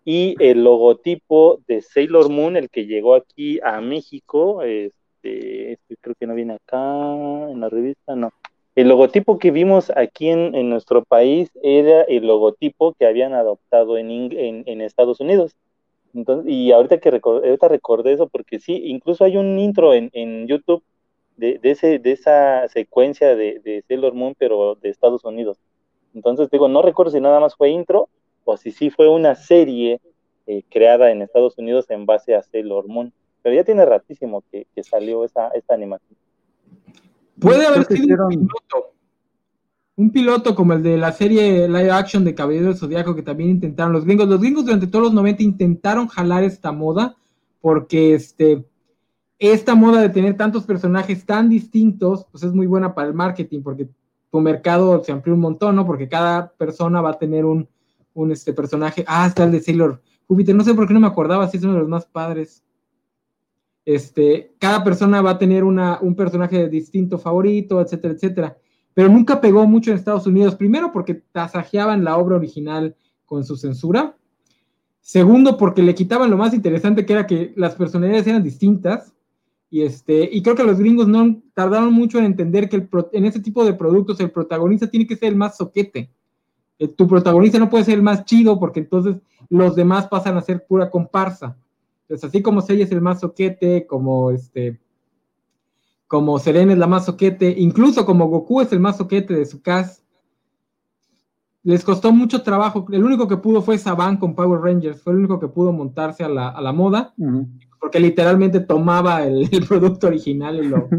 Y 0.05 0.35
el 0.39 0.63
logotipo 0.63 1.59
de 1.67 1.81
Sailor 1.81 2.29
Moon, 2.29 2.55
el 2.55 2.69
que 2.69 2.85
llegó 2.85 3.15
aquí 3.15 3.59
a 3.61 3.81
México, 3.81 4.63
este, 4.63 5.73
este 5.73 5.97
creo 5.99 6.15
que 6.19 6.27
no 6.27 6.33
viene 6.33 6.53
acá 6.53 6.77
en 6.81 7.59
la 7.59 7.69
revista, 7.69 8.15
no 8.15 8.31
el 8.79 8.87
logotipo 8.87 9.39
que 9.39 9.51
vimos 9.51 9.91
aquí 9.93 10.29
en, 10.29 10.69
nuestro 10.69 11.03
país 11.03 11.51
era 11.61 12.03
el 12.03 12.25
logotipo 12.25 12.93
que 12.93 13.05
habían 13.05 13.33
adoptado 13.33 13.97
en, 13.97 14.09
en, 14.09 14.81
Estados 14.81 15.19
Unidos. 15.19 15.57
Y 16.45 16.71
ahorita 16.71 16.99
que 16.99 17.19
ahorita 17.21 17.67
recordé 17.67 18.13
eso, 18.13 18.29
porque 18.29 18.57
sí, 18.57 18.81
incluso 18.85 19.25
hay 19.25 19.35
un 19.35 19.59
intro 19.59 19.93
en, 19.93 20.47
YouTube 20.47 20.81
de, 21.35 21.59
ese, 21.63 21.99
de 21.99 22.13
esa 22.13 22.69
secuencia 22.69 23.35
de, 23.35 23.59
de, 23.59 23.83
Sailor 23.85 24.13
Moon, 24.13 24.33
pero 24.39 24.75
de 24.75 24.87
Estados 24.87 25.25
Unidos. 25.25 25.57
Entonces, 26.15 26.49
digo, 26.49 26.69
no 26.69 26.81
recuerdo 26.81 27.11
si 27.11 27.19
nada 27.19 27.41
más 27.41 27.57
fue 27.57 27.71
intro 27.71 28.07
o 28.45 28.55
si 28.55 28.71
sí 28.71 28.89
fue 28.91 29.09
una 29.09 29.35
serie 29.35 29.99
eh, 30.47 30.63
creada 30.69 31.11
en 31.11 31.21
Estados 31.21 31.57
Unidos 31.57 31.89
en 31.89 32.05
base 32.05 32.33
a 32.33 32.43
Sailor 32.43 32.87
Moon. 32.87 33.11
Pero 33.41 33.55
ya 33.57 33.65
tiene 33.65 33.85
ratísimo 33.85 34.41
que, 34.49 34.67
que 34.73 34.83
salió 34.83 35.25
esa, 35.25 35.49
esta 35.49 35.73
animación. 35.73 36.17
Puede 37.39 37.65
haber 37.65 37.85
sido 37.85 38.25
un 38.25 38.29
piloto. 38.29 38.93
Un 39.95 40.11
piloto 40.11 40.55
como 40.55 40.73
el 40.73 40.83
de 40.83 40.97
la 40.97 41.11
serie 41.11 41.67
live 41.67 41.91
action 41.91 42.23
de 42.23 42.33
Caballero 42.33 42.67
del 42.67 42.77
Zodíaco 42.77 43.15
que 43.15 43.21
también 43.21 43.49
intentaron 43.49 43.91
los 43.91 44.05
gringos. 44.05 44.29
Los 44.29 44.39
gringos 44.39 44.65
durante 44.65 44.87
todos 44.87 45.05
los 45.05 45.13
90 45.13 45.43
intentaron 45.43 46.07
jalar 46.07 46.43
esta 46.43 46.71
moda 46.71 47.17
porque 47.59 48.13
este, 48.13 48.65
esta 49.37 49.75
moda 49.75 50.01
de 50.01 50.09
tener 50.09 50.37
tantos 50.37 50.63
personajes 50.63 51.25
tan 51.25 51.49
distintos, 51.49 52.25
pues 52.31 52.43
es 52.43 52.53
muy 52.53 52.67
buena 52.67 52.93
para 52.93 53.09
el 53.09 53.13
marketing 53.13 53.61
porque 53.61 53.89
tu 54.31 54.39
mercado 54.39 55.03
se 55.03 55.11
amplió 55.11 55.33
un 55.33 55.41
montón, 55.41 55.75
¿no? 55.75 55.85
Porque 55.85 56.07
cada 56.07 56.49
persona 56.53 57.01
va 57.01 57.11
a 57.11 57.19
tener 57.19 57.43
un, 57.45 57.67
un 58.13 58.31
este, 58.31 58.53
personaje. 58.53 59.03
Ah, 59.07 59.27
está 59.27 59.43
el 59.43 59.51
de 59.51 59.61
Sailor 59.61 60.01
Júpiter. 60.27 60.55
No 60.55 60.63
sé 60.63 60.73
por 60.73 60.87
qué 60.87 60.93
no 60.93 60.99
me 60.99 61.07
acordaba, 61.07 61.47
si 61.47 61.57
es 61.57 61.63
uno 61.63 61.73
de 61.73 61.79
los 61.79 61.89
más 61.89 62.05
padres. 62.05 62.63
Este, 63.95 64.53
cada 64.59 64.83
persona 64.83 65.21
va 65.21 65.31
a 65.31 65.37
tener 65.39 65.63
un 65.63 66.15
personaje 66.15 66.69
distinto 66.69 67.17
favorito, 67.17 67.81
etcétera, 67.81 68.13
etcétera. 68.13 68.57
Pero 68.93 69.09
nunca 69.09 69.41
pegó 69.41 69.65
mucho 69.65 69.89
en 69.91 69.97
Estados 69.97 70.27
Unidos, 70.27 70.55
primero 70.55 70.91
porque 70.91 71.15
tasajeaban 71.15 72.03
la 72.03 72.17
obra 72.17 72.35
original 72.35 72.95
con 73.25 73.43
su 73.43 73.55
censura, 73.55 74.15
Segundo, 75.01 75.57
porque 75.57 75.81
le 75.81 75.95
quitaban 75.95 76.29
lo 76.29 76.37
más 76.37 76.53
interesante, 76.53 77.03
que 77.03 77.13
era 77.13 77.25
que 77.25 77.51
las 77.55 77.73
personalidades 77.73 78.27
eran 78.27 78.43
distintas. 78.43 79.11
Y, 79.71 79.81
este, 79.81 80.29
y 80.31 80.43
creo 80.43 80.55
que 80.55 80.63
los 80.63 80.77
gringos 80.77 81.07
no 81.07 81.41
tardaron 81.55 81.91
mucho 81.91 82.19
en 82.19 82.25
entender 82.25 82.69
que 82.69 82.87
en 83.13 83.25
ese 83.25 83.39
tipo 83.39 83.65
de 83.65 83.73
productos 83.73 84.19
el 84.19 84.29
protagonista 84.29 84.87
tiene 84.87 85.07
que 85.07 85.15
ser 85.15 85.29
el 85.29 85.35
más 85.35 85.57
soquete. 85.57 86.11
Eh, 86.77 86.87
tu 86.89 87.07
protagonista 87.07 87.57
no 87.57 87.71
puede 87.71 87.85
ser 87.85 87.95
el 87.95 88.03
más 88.03 88.23
chido 88.23 88.59
porque 88.59 88.81
entonces 88.81 89.15
los 89.49 89.75
demás 89.75 90.07
pasan 90.07 90.37
a 90.37 90.41
ser 90.41 90.65
pura 90.67 90.91
comparsa. 90.91 91.57
Entonces, 92.09 92.27
así 92.27 92.41
como 92.41 92.61
Seiya 92.61 92.85
es 92.85 92.91
el 92.91 93.01
más 93.01 93.19
soquete, 93.19 93.85
como 93.85 94.31
este, 94.31 94.79
como 96.07 96.39
Serena 96.39 96.73
es 96.73 96.79
la 96.79 96.87
más 96.87 97.05
soquete, 97.05 97.53
incluso 97.55 98.03
como 98.03 98.27
Goku 98.27 98.61
es 98.61 98.73
el 98.73 98.79
más 98.79 98.97
soquete 98.97 99.35
de 99.35 99.45
su 99.45 99.61
cast, 99.61 100.03
les 101.61 101.83
costó 101.83 102.11
mucho 102.11 102.41
trabajo. 102.41 102.83
El 102.91 103.03
único 103.03 103.27
que 103.27 103.37
pudo 103.37 103.61
fue 103.61 103.77
Saban 103.77 104.17
con 104.17 104.33
Power 104.33 104.59
Rangers, 104.59 105.03
fue 105.03 105.13
el 105.13 105.19
único 105.19 105.39
que 105.39 105.49
pudo 105.49 105.71
montarse 105.71 106.23
a 106.23 106.29
la, 106.29 106.73
moda, 106.73 107.13
porque 107.79 107.99
literalmente 107.99 108.59
tomaba 108.59 109.23
el, 109.27 109.47
producto 109.67 110.07
original 110.07 110.65
y 110.65 110.67
lo, 110.67 110.89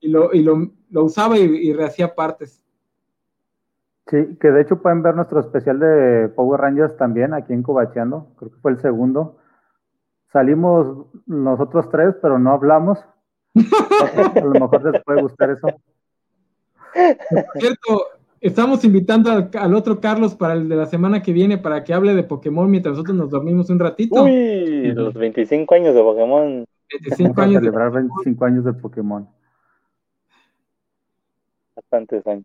y 0.00 0.42
lo, 0.42 0.72
lo, 0.88 1.04
usaba 1.04 1.36
y, 1.36 1.74
rehacía 1.74 2.14
partes. 2.14 2.64
Sí, 4.06 4.38
que 4.40 4.50
de 4.50 4.62
hecho 4.62 4.80
pueden 4.80 5.02
ver 5.02 5.14
nuestro 5.14 5.40
especial 5.40 5.78
de 5.78 6.30
Power 6.34 6.62
Rangers 6.62 6.96
también 6.96 7.34
aquí 7.34 7.52
en 7.52 7.62
Cobacheando, 7.62 8.28
creo 8.38 8.50
que 8.50 8.60
fue 8.60 8.70
el 8.70 8.80
segundo. 8.80 9.36
Salimos 10.34 11.06
nosotros 11.26 11.88
tres, 11.90 12.16
pero 12.20 12.40
no 12.40 12.50
hablamos. 12.50 12.98
A 13.54 14.40
lo 14.40 14.50
mejor 14.50 14.92
les 14.92 15.02
puede 15.04 15.22
gustar 15.22 15.50
eso. 15.50 15.68
Cierto, 17.54 18.02
Estamos 18.40 18.84
invitando 18.84 19.48
al, 19.54 19.74
otro 19.74 20.00
Carlos 20.00 20.34
para 20.34 20.52
el 20.52 20.68
de 20.68 20.76
la 20.76 20.84
semana 20.84 21.22
que 21.22 21.32
viene 21.32 21.56
para 21.56 21.82
que 21.82 21.94
hable 21.94 22.14
de 22.14 22.24
Pokémon 22.24 22.70
mientras 22.70 22.92
nosotros 22.92 23.16
nos 23.16 23.30
dormimos 23.30 23.70
un 23.70 23.78
ratito. 23.78 24.22
Uy, 24.24 24.92
los 24.92 25.14
25 25.14 25.74
años 25.74 25.94
de 25.94 26.02
Pokémon. 26.02 26.66
25 26.90 27.40
años. 27.40 27.60
celebrar 27.60 27.90
25 27.92 28.44
años 28.44 28.64
de 28.66 28.74
Pokémon. 28.74 29.26
Bastantes 31.74 32.26
años. 32.26 32.44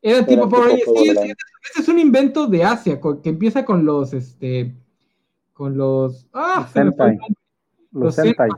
Era 0.00 0.24
tipo 0.24 0.48
Power 0.48 0.70
Sí, 0.76 1.08
este 1.08 1.80
es 1.80 1.88
un 1.88 1.98
invento 1.98 2.46
de 2.46 2.62
Asia 2.62 3.00
que 3.00 3.28
empieza 3.28 3.64
con 3.64 3.84
los, 3.84 4.14
este, 4.14 4.76
con 5.58 5.76
los, 5.76 6.28
ah, 6.34 6.60
los 6.60 6.70
Sentai. 6.70 7.18
Los 7.90 8.14
Sentai. 8.14 8.48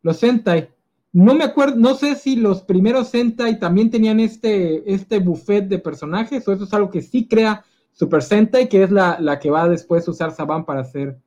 Los 0.00 0.16
Sentai. 0.16 0.68
No 1.12 1.34
me 1.34 1.42
acuerdo, 1.42 1.74
no 1.74 1.94
sé 1.94 2.14
si 2.14 2.36
los 2.36 2.62
primeros 2.62 3.08
Sentai 3.08 3.58
también 3.58 3.90
tenían 3.90 4.20
este, 4.20 4.94
este 4.94 5.18
buffet 5.18 5.66
de 5.66 5.80
personajes, 5.80 6.46
o 6.46 6.52
eso 6.52 6.62
es 6.62 6.72
algo 6.72 6.88
que 6.88 7.02
sí 7.02 7.26
crea 7.26 7.64
Super 7.90 8.22
Sentai, 8.22 8.68
que 8.68 8.84
es 8.84 8.92
la, 8.92 9.18
la 9.18 9.40
que 9.40 9.50
va 9.50 9.68
después 9.68 10.06
a 10.06 10.12
usar 10.12 10.30
Saban 10.30 10.64
para 10.64 10.82
hacer. 10.82 11.18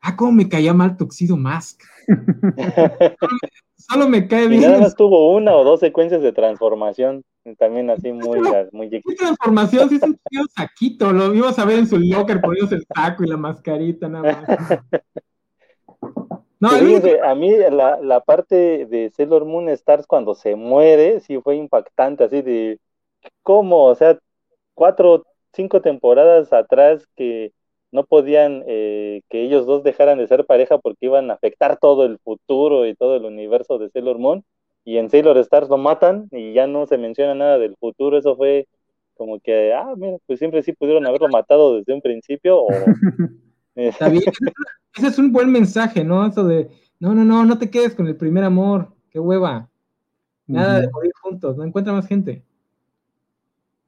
Ah, 0.00 0.16
cómo 0.16 0.32
me 0.32 0.48
caía 0.48 0.72
mal 0.72 0.96
Tuxedo 0.96 1.36
Mask. 1.36 1.82
solo, 3.92 4.08
me 4.08 4.26
cae 4.26 4.48
bien. 4.48 4.62
Y 4.62 4.66
nada 4.66 4.78
más 4.78 4.94
tuvo 4.94 5.34
una 5.34 5.54
o 5.54 5.64
dos 5.64 5.80
secuencias 5.80 6.22
de 6.22 6.32
transformación, 6.32 7.22
también 7.58 7.90
así 7.90 8.12
muy. 8.12 8.40
muy 8.72 8.88
transformación? 9.16 9.88
Sí, 9.88 9.96
es 9.96 10.02
un 10.02 10.18
tío 10.28 10.42
saquito, 10.54 11.12
lo 11.12 11.30
vimos 11.30 11.58
a 11.58 11.64
ver 11.64 11.78
en 11.78 11.86
su 11.86 11.98
locker 11.98 12.40
poniéndose 12.40 12.76
el 12.76 12.86
saco 12.94 13.24
y 13.24 13.28
la 13.28 13.36
mascarita, 13.36 14.08
nada 14.08 14.32
más. 14.32 14.80
No, 16.62 16.68
a 16.70 17.34
mí 17.34 17.50
la, 17.72 17.98
la, 18.00 18.20
parte 18.20 18.86
de 18.86 19.10
Sailor 19.10 19.44
Moon 19.44 19.68
Stars 19.70 20.06
cuando 20.06 20.36
se 20.36 20.54
muere, 20.54 21.18
sí 21.18 21.40
fue 21.42 21.56
impactante, 21.56 22.22
así 22.22 22.40
de 22.40 22.78
cómo, 23.42 23.86
o 23.86 23.94
sea, 23.96 24.16
cuatro, 24.72 25.24
cinco 25.52 25.80
temporadas 25.80 26.52
atrás 26.52 27.04
que 27.16 27.52
no 27.92 28.04
podían 28.04 28.64
eh, 28.66 29.22
que 29.28 29.42
ellos 29.42 29.66
dos 29.66 29.84
dejaran 29.84 30.18
de 30.18 30.26
ser 30.26 30.44
pareja 30.46 30.78
porque 30.78 31.06
iban 31.06 31.30
a 31.30 31.34
afectar 31.34 31.78
todo 31.78 32.04
el 32.04 32.18
futuro 32.18 32.86
y 32.86 32.94
todo 32.94 33.16
el 33.16 33.24
universo 33.24 33.78
de 33.78 33.90
Sailor 33.90 34.18
Moon, 34.18 34.44
y 34.84 34.96
en 34.96 35.10
Sailor 35.10 35.38
Stars 35.38 35.68
lo 35.68 35.78
matan 35.78 36.28
y 36.32 36.54
ya 36.54 36.66
no 36.66 36.86
se 36.86 36.98
menciona 36.98 37.34
nada 37.34 37.58
del 37.58 37.76
futuro, 37.76 38.18
eso 38.18 38.34
fue 38.36 38.66
como 39.14 39.38
que, 39.38 39.72
ah, 39.72 39.94
mira, 39.96 40.16
pues 40.26 40.38
siempre 40.38 40.62
sí 40.62 40.72
pudieron 40.72 41.06
haberlo 41.06 41.28
matado 41.28 41.76
desde 41.76 41.94
un 41.94 42.00
principio 42.00 42.62
o... 42.62 42.68
Está 43.74 44.08
bien. 44.08 44.24
Ese 44.96 45.06
es 45.06 45.18
un 45.18 45.32
buen 45.32 45.50
mensaje, 45.50 46.04
¿no? 46.04 46.26
Eso 46.26 46.44
de, 46.44 46.68
no, 46.98 47.14
no, 47.14 47.24
no, 47.24 47.44
no 47.44 47.58
te 47.58 47.70
quedes 47.70 47.94
con 47.94 48.06
el 48.06 48.16
primer 48.16 48.44
amor, 48.44 48.92
qué 49.10 49.18
hueva. 49.18 49.70
Nada 50.46 50.80
de 50.80 50.90
morir 50.90 51.12
juntos, 51.22 51.56
no 51.56 51.64
encuentra 51.64 51.92
más 51.92 52.06
gente. 52.06 52.44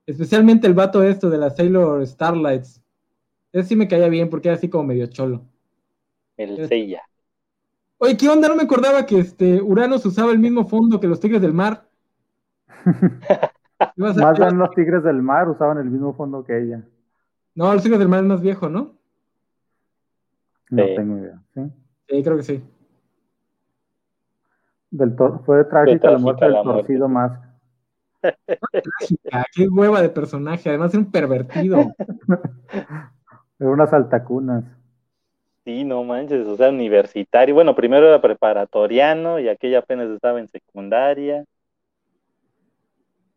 Especialmente 0.07 0.67
el 0.67 0.75
vato 0.75 1.03
esto 1.03 1.29
de 1.29 1.39
la 1.39 1.51
Sailor 1.51 2.07
Starlights. 2.07 2.84
Ese 3.55 3.69
sí 3.69 3.77
me 3.77 3.87
caía 3.87 4.09
bien 4.09 4.29
porque 4.29 4.49
era 4.49 4.57
así 4.57 4.69
como 4.69 4.83
medio 4.83 5.07
cholo. 5.07 5.45
El 6.37 6.67
Seiya. 6.67 7.03
Oye, 7.99 8.17
¿qué 8.17 8.29
onda? 8.29 8.49
No 8.49 8.57
me 8.57 8.65
acordaba 8.65 9.07
que 9.07 9.21
este 9.21 9.63
Uranus 9.63 10.05
usaba 10.05 10.33
el 10.33 10.41
mismo 10.41 10.67
fondo 10.67 10.99
que 10.99 11.07
los 11.07 11.21
Tigres 11.21 11.41
del 11.41 11.55
Mar. 11.55 11.87
más 13.97 14.17
bien 14.17 14.59
los 14.59 14.71
Tigres 14.73 15.05
del 15.05 15.23
Mar 15.23 15.49
usaban 15.49 15.79
el 15.79 15.85
mismo 15.85 16.15
fondo 16.15 16.43
que 16.43 16.63
ella. 16.63 16.83
No, 17.55 17.73
los 17.73 17.81
Tigres 17.85 18.01
del 18.01 18.09
Mar 18.09 18.25
es 18.25 18.27
más 18.27 18.41
viejo, 18.43 18.69
¿no? 18.69 18.97
No 20.71 20.85
tengo 20.97 21.19
idea. 21.19 21.41
¿sí? 21.55 21.61
¿sí? 22.09 22.23
creo 22.25 22.37
que 22.37 22.43
sí. 22.43 22.65
Del 24.91 25.15
fue 25.47 25.65
trágica, 25.67 26.11
la 26.11 26.19
muerte 26.19 26.45
del 26.47 26.61
torcido 26.61 27.09
más. 27.09 27.39
Trágica, 28.21 29.47
qué 29.55 29.69
hueva 29.69 30.03
de 30.03 30.09
personaje, 30.09 30.71
además 30.71 30.93
era 30.93 31.05
un 31.05 31.13
pervertido. 31.13 31.95
Era 33.59 33.71
unas 33.71 33.93
altacunas. 33.93 34.65
Sí, 35.65 35.85
no 35.85 36.05
manches, 36.05 36.47
o 36.47 36.57
sea, 36.57 36.69
universitario. 36.69 37.55
Bueno, 37.55 37.75
primero 37.75 38.07
era 38.07 38.21
preparatoriano 38.21 39.39
y 39.39 39.49
aquella 39.49 39.79
apenas 39.79 40.11
estaba 40.11 40.39
en 40.39 40.49
secundaria. 40.49 41.45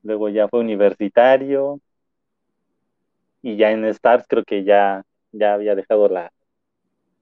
Luego 0.03 0.29
ya 0.29 0.47
fue 0.47 0.59
universitario. 0.61 1.79
Y 3.41 3.55
ya 3.57 3.71
en 3.71 3.85
Stars 3.85 4.25
creo 4.27 4.43
que 4.43 4.63
ya, 4.63 5.03
ya 5.31 5.53
había 5.53 5.75
dejado 5.75 6.07
la, 6.09 6.31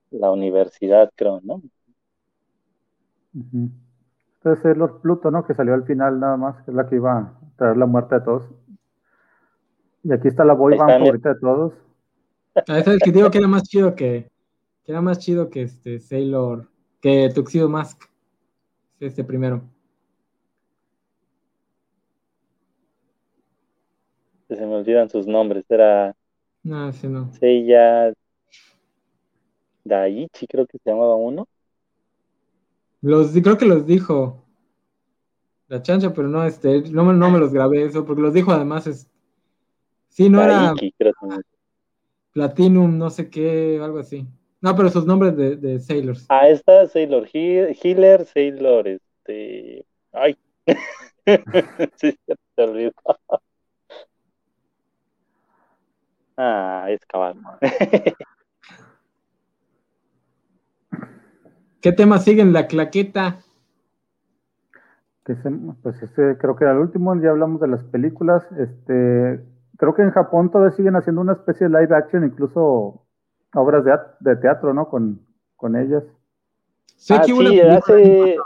la 0.09 0.31
universidad, 0.31 1.11
creo, 1.15 1.41
¿no? 1.43 1.61
Entonces 4.38 4.65
es 4.65 4.77
Lord 4.77 5.01
Pluto, 5.01 5.30
¿no? 5.30 5.45
Que 5.45 5.53
salió 5.53 5.73
al 5.73 5.84
final 5.84 6.22
nada 6.22 6.38
más, 6.38 6.61
que 6.63 6.72
es 6.72 6.77
la 6.77 6.88
que 6.88 6.95
iba 6.95 7.17
a 7.17 7.34
traer 7.57 7.76
la 7.76 7.85
muerte 7.85 8.15
de 8.15 8.22
todos. 8.22 8.49
Y 10.03 10.13
aquí 10.13 10.30
está 10.30 10.45
la 10.45 10.53
boy 10.53 10.73
band 10.73 10.97
favorita 10.97 11.34
de 11.34 11.39
todos. 11.41 11.73
Ah, 12.56 12.80
es 12.80 12.88
el 12.88 12.99
que 12.99 13.11
digo 13.11 13.30
que 13.30 13.38
era 13.40 13.48
más 13.48 13.64
chido 13.64 13.95
que, 13.95 14.30
que 14.84 14.91
era 14.91 15.02
más 15.02 15.19
chido 15.19 15.49
que 15.49 15.64
este 15.64 15.99
Sailor, 15.99 16.69
que 17.02 17.30
Tuxedo 17.34 17.68
Mask. 17.68 18.03
Este 18.99 19.23
primero. 19.23 19.61
Se 24.48 24.65
me 24.65 24.76
olvidan 24.76 25.10
sus 25.10 25.27
nombres, 25.27 25.65
era. 25.69 26.15
No, 26.64 26.91
sí, 26.94 27.07
no. 27.07 27.32
Seiya, 27.34 28.14
Daichi, 29.84 30.48
creo 30.48 30.65
que 30.65 30.77
se 30.77 30.90
llamaba 30.90 31.15
uno. 31.15 31.48
Los, 33.02 33.32
creo 33.34 33.57
que 33.57 33.65
los 33.65 33.86
dijo 33.86 34.45
la 35.68 35.82
chancha, 35.82 36.14
pero 36.14 36.27
no, 36.27 36.44
este, 36.45 36.90
no, 36.90 37.11
no 37.11 37.32
me 37.32 37.40
los 37.40 37.52
grabé 37.52 37.84
eso, 37.84 38.06
porque 38.06 38.22
los 38.22 38.34
dijo 38.34 38.52
además, 38.52 38.88
es, 38.88 39.10
sí, 40.10 40.30
no 40.30 40.41
era 40.41 40.73
Platinum, 42.36 42.98
no 42.98 43.10
sé 43.10 43.30
qué, 43.30 43.80
algo 43.82 43.99
así. 43.99 44.28
No, 44.60 44.76
pero 44.76 44.90
sus 44.90 45.06
nombres 45.06 45.38
de, 45.38 45.56
de 45.56 45.80
Sailors. 45.80 46.26
Ah, 46.28 46.49
está 46.49 46.86
Sailor 46.86 47.30
Healer, 47.34 48.26
Sailor, 48.26 48.90
este, 48.90 49.86
ay, 50.12 50.38
sí, 51.95 52.20
se 52.56 52.62
olvidó. 52.62 52.91
ah, 56.36 56.88
es 56.90 56.99
cabal. 57.06 57.38
¿Qué 61.80 61.94
tema 61.94 62.20
sigue 62.20 62.41
en 62.41 62.52
la 62.52 62.68
claqueta? 62.68 63.40
Que 65.24 65.36
pues 65.82 66.03
este 66.03 66.38
creo 66.38 66.57
que 66.57 66.66
era 66.66 66.74
el 66.74 66.80
último, 66.80 67.16
ya 67.22 67.30
hablamos 67.30 67.62
de 67.62 67.70
las 67.70 67.86
películas. 67.86 68.44
Este, 68.60 69.40
creo 69.77 69.93
que 69.93 70.02
en 70.02 70.11
Japón 70.11 70.52
todavía 70.52 70.76
siguen 70.76 70.95
haciendo 70.95 71.22
una 71.22 71.34
especie 71.34 71.68
de 71.68 71.80
live 71.80 71.95
action, 71.95 72.23
incluso 72.26 73.06
obras 73.53 73.84
de, 74.19 74.35
teatro, 74.38 74.73
¿no? 74.73 74.89
Con, 74.89 75.19
con 75.56 75.76
ellas. 75.76 76.03
ah, 77.10 77.23
sí, 77.23 77.60
hace, 77.61 78.38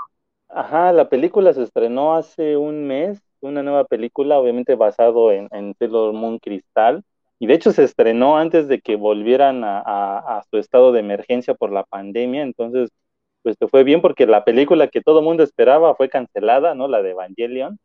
ajá, 0.50 0.92
la 0.94 1.10
película 1.10 1.54
se 1.54 1.64
estrenó 1.64 2.16
hace 2.16 2.58
un 2.58 2.88
mes, 2.88 3.22
una 3.42 3.64
nueva 3.64 3.86
película, 3.86 4.38
obviamente 4.38 4.76
basado 4.76 5.32
en, 5.32 5.48
en 5.52 5.76
Sailor 5.78 6.14
Moon 6.14 6.40
Cristal, 6.40 7.04
y 7.40 7.48
de 7.48 7.54
hecho 7.54 7.72
se 7.72 7.84
estrenó 7.84 8.38
antes 8.38 8.68
de 8.68 8.82
que 8.82 8.98
volvieran 8.98 9.64
a, 9.64 9.80
a, 9.80 10.44
su 10.50 10.58
estado 10.58 10.92
de 10.92 11.00
emergencia 11.00 11.54
por 11.54 11.72
la 11.72 11.84
pandemia, 11.84 12.44
entonces 12.44 12.90
pues 13.42 13.58
te 13.58 13.70
fue 13.70 13.86
bien 13.86 14.02
porque 14.02 14.28
la 14.28 14.44
película 14.44 14.90
que 14.90 15.02
todo 15.02 15.20
el 15.20 15.26
mundo 15.26 15.44
esperaba 15.44 15.96
fue 15.96 16.10
cancelada, 16.10 16.76
¿no? 16.76 16.90
La 16.90 17.02
de 17.02 17.12
Evangelion. 17.12 17.80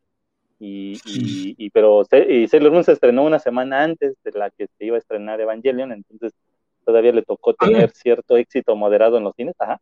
Y, 0.57 0.99
y, 1.05 1.69
pero 1.71 2.03
y 2.29 2.47
Sailor 2.47 2.71
Moon 2.71 2.83
se 2.83 2.93
estrenó 2.93 3.23
una 3.23 3.39
semana 3.39 3.83
antes 3.83 4.15
de 4.23 4.31
la 4.31 4.49
que 4.49 4.67
se 4.67 4.85
iba 4.85 4.95
a 4.95 4.99
estrenar 4.99 5.41
Evangelion, 5.41 5.91
entonces 5.91 6.33
todavía 6.85 7.11
le 7.11 7.23
tocó 7.23 7.53
tener 7.53 7.91
cierto 7.91 8.37
éxito 8.37 8.75
moderado 8.75 9.17
en 9.17 9.25
los 9.25 9.35
cines. 9.35 9.55
Ajá. 9.59 9.81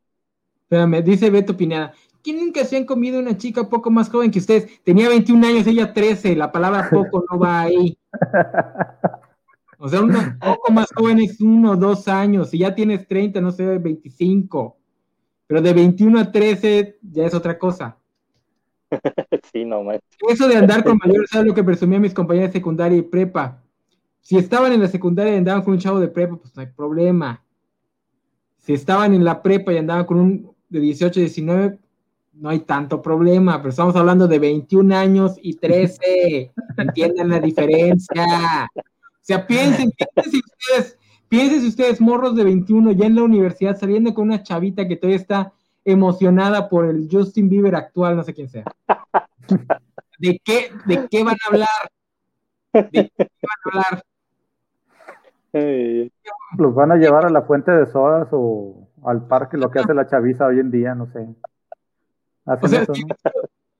Espérame, 0.63 1.03
dice 1.03 1.29
Beto 1.29 1.55
Pineda, 1.55 1.93
¿quién 2.23 2.37
nunca 2.37 2.63
se 2.63 2.77
han 2.77 2.85
comido 2.85 3.19
una 3.19 3.37
chica 3.37 3.69
poco 3.69 3.91
más 3.91 4.09
joven 4.09 4.31
que 4.31 4.39
ustedes? 4.39 4.83
Tenía 4.83 5.09
21 5.09 5.45
años, 5.45 5.67
ella 5.67 5.93
13, 5.93 6.35
la 6.35 6.51
palabra 6.51 6.89
poco 6.89 7.23
no 7.29 7.37
va 7.37 7.61
ahí. 7.61 7.97
O 9.79 9.89
sea, 9.89 10.01
un 10.01 10.39
poco 10.39 10.71
más 10.71 10.87
joven 10.95 11.19
es 11.19 11.41
uno 11.41 11.71
o 11.71 11.75
dos 11.75 12.07
años, 12.07 12.51
si 12.51 12.59
ya 12.59 12.73
tienes 12.73 13.05
30, 13.05 13.41
no 13.41 13.51
sé, 13.51 13.77
25. 13.79 14.77
Pero 15.45 15.61
de 15.61 15.73
21 15.73 16.19
a 16.19 16.31
13 16.31 16.99
ya 17.01 17.25
es 17.25 17.33
otra 17.33 17.59
cosa. 17.59 17.97
Sí, 19.51 19.65
no 19.65 19.83
más. 19.83 19.99
Eso 20.27 20.47
de 20.47 20.55
andar 20.55 20.83
con 20.83 20.97
mayores, 20.97 21.29
¿sabes 21.29 21.47
lo 21.47 21.53
que 21.53 21.63
presumía 21.63 21.99
mis 21.99 22.13
compañeros 22.13 22.49
de 22.49 22.59
secundaria 22.59 22.97
y 22.97 23.03
prepa? 23.03 23.61
Si 24.21 24.37
estaban 24.37 24.71
en 24.71 24.81
la 24.81 24.87
secundaria 24.87 25.33
y 25.33 25.37
andaban 25.37 25.63
con 25.63 25.73
un 25.73 25.79
chavo 25.79 25.99
de 25.99 26.07
prepa, 26.07 26.37
pues 26.37 26.55
no 26.55 26.61
hay 26.61 26.67
problema. 26.67 27.43
Si 28.57 28.73
estaban 28.73 29.13
en 29.13 29.23
la 29.23 29.41
prepa 29.41 29.73
y 29.73 29.77
andaban 29.77 30.05
con 30.05 30.17
un 30.19 30.55
de 30.69 30.79
18, 30.79 31.19
19, 31.19 31.77
no 32.33 32.49
hay 32.49 32.59
tanto 32.61 33.01
problema, 33.01 33.57
pero 33.57 33.69
estamos 33.69 33.95
hablando 33.95 34.27
de 34.27 34.39
21 34.39 34.95
años 34.95 35.35
y 35.41 35.55
13. 35.55 36.51
Entiendan 36.77 37.29
la 37.29 37.39
diferencia. 37.39 38.69
O 38.75 38.81
sea, 39.21 39.45
piensen, 39.45 39.91
piensen 40.15 40.41
ustedes, 40.45 40.97
piensen 41.29 41.67
ustedes, 41.67 42.01
morros 42.01 42.35
de 42.35 42.43
21 42.43 42.93
ya 42.93 43.05
en 43.05 43.15
la 43.15 43.23
universidad, 43.23 43.77
saliendo 43.77 44.13
con 44.13 44.25
una 44.25 44.41
chavita 44.41 44.87
que 44.87 44.95
todavía 44.95 45.17
está 45.17 45.53
emocionada 45.85 46.69
por 46.69 46.85
el 46.85 47.07
Justin 47.11 47.49
Bieber 47.49 47.75
actual, 47.75 48.15
no 48.15 48.23
sé 48.23 48.33
quién 48.33 48.49
sea. 48.49 48.63
¿De 50.19 50.39
qué, 50.43 50.71
de 50.85 51.07
qué 51.09 51.23
van 51.23 51.35
a 51.35 51.47
hablar? 51.49 51.67
¿De 52.73 53.11
qué 53.15 53.27
van 53.27 53.59
a 53.65 53.69
hablar? 53.69 54.03
Los 56.57 56.73
van 56.73 56.91
a 56.91 56.95
llevar 56.95 57.25
a 57.25 57.29
la 57.29 57.43
fuente 57.43 57.71
de 57.71 57.85
sodas 57.85 58.27
o 58.31 58.87
al 59.03 59.27
parque, 59.27 59.57
lo 59.57 59.69
que 59.69 59.79
hace 59.79 59.93
la 59.93 60.07
chaviza 60.07 60.47
hoy 60.47 60.59
en 60.59 60.71
día, 60.71 60.95
no 60.95 61.07
sé. 61.07 61.27
O 62.45 62.67
sea, 62.67 62.85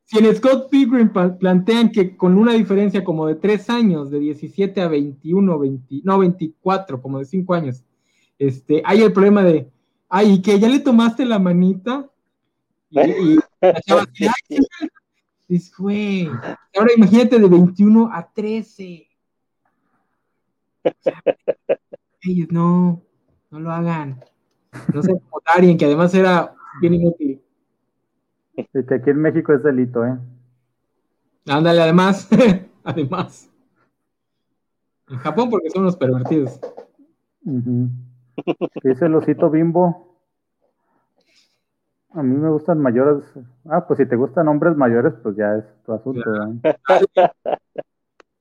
si, 0.06 0.20
en 0.20 0.36
Scott 0.36 0.70
Pilgrim 0.70 1.12
plantean 1.40 1.90
que 1.90 2.16
con 2.16 2.38
una 2.38 2.54
diferencia 2.54 3.04
como 3.04 3.28
de 3.28 3.36
tres 3.36 3.70
años, 3.70 4.12
de 4.12 4.20
17 4.20 4.82
a 4.82 4.88
21, 4.88 5.60
20, 5.60 6.02
no, 6.04 6.20
24, 6.20 7.02
como 7.02 7.20
de 7.20 7.26
cinco 7.26 7.54
años, 7.54 7.84
este, 8.38 8.82
hay 8.86 9.02
el 9.02 9.14
problema 9.14 9.44
de, 9.44 9.72
ay, 10.16 10.44
que 10.44 10.60
ya 10.60 10.70
le 10.70 10.80
tomaste 10.80 11.26
la 11.26 11.40
manita, 11.40 12.08
y, 12.92 13.00
y 13.00 13.36
la 13.60 13.82
chava 13.82 14.06
ahora 16.78 16.92
imagínate 16.96 17.40
de 17.40 17.48
21 17.48 18.10
a 18.14 18.32
13. 18.32 19.08
ellos 22.22 22.48
no, 22.52 23.02
no 23.50 23.60
lo 23.60 23.72
hagan. 23.72 24.24
No 24.94 25.02
se 25.02 25.14
como 25.14 25.42
Darien, 25.46 25.78
que 25.78 25.86
además 25.86 26.14
era 26.14 26.54
bien 26.80 26.94
inútil. 26.94 27.42
que 28.56 28.94
aquí 28.94 29.10
en 29.10 29.18
México 29.20 29.52
es 29.52 29.64
delito, 29.64 30.06
¿eh? 30.06 30.16
Ándale, 31.48 31.82
además, 31.82 32.30
además. 32.84 33.50
En 35.10 35.18
Japón 35.18 35.50
porque 35.50 35.72
son 35.72 35.84
los 35.84 35.98
pervertidos. 35.98 36.60
Dice 38.84 39.06
el 39.06 39.16
osito 39.16 39.50
bimbo. 39.50 40.18
A 42.12 42.22
mí 42.22 42.36
me 42.36 42.50
gustan 42.50 42.80
mayores. 42.80 43.24
Ah, 43.66 43.86
pues 43.88 43.98
si 43.98 44.06
te 44.06 44.16
gustan 44.16 44.48
hombres 44.48 44.76
mayores, 44.78 45.14
pues 45.24 45.36
ya 45.36 45.56
es 45.56 45.66
tu 45.86 45.94
asunto. 45.94 46.22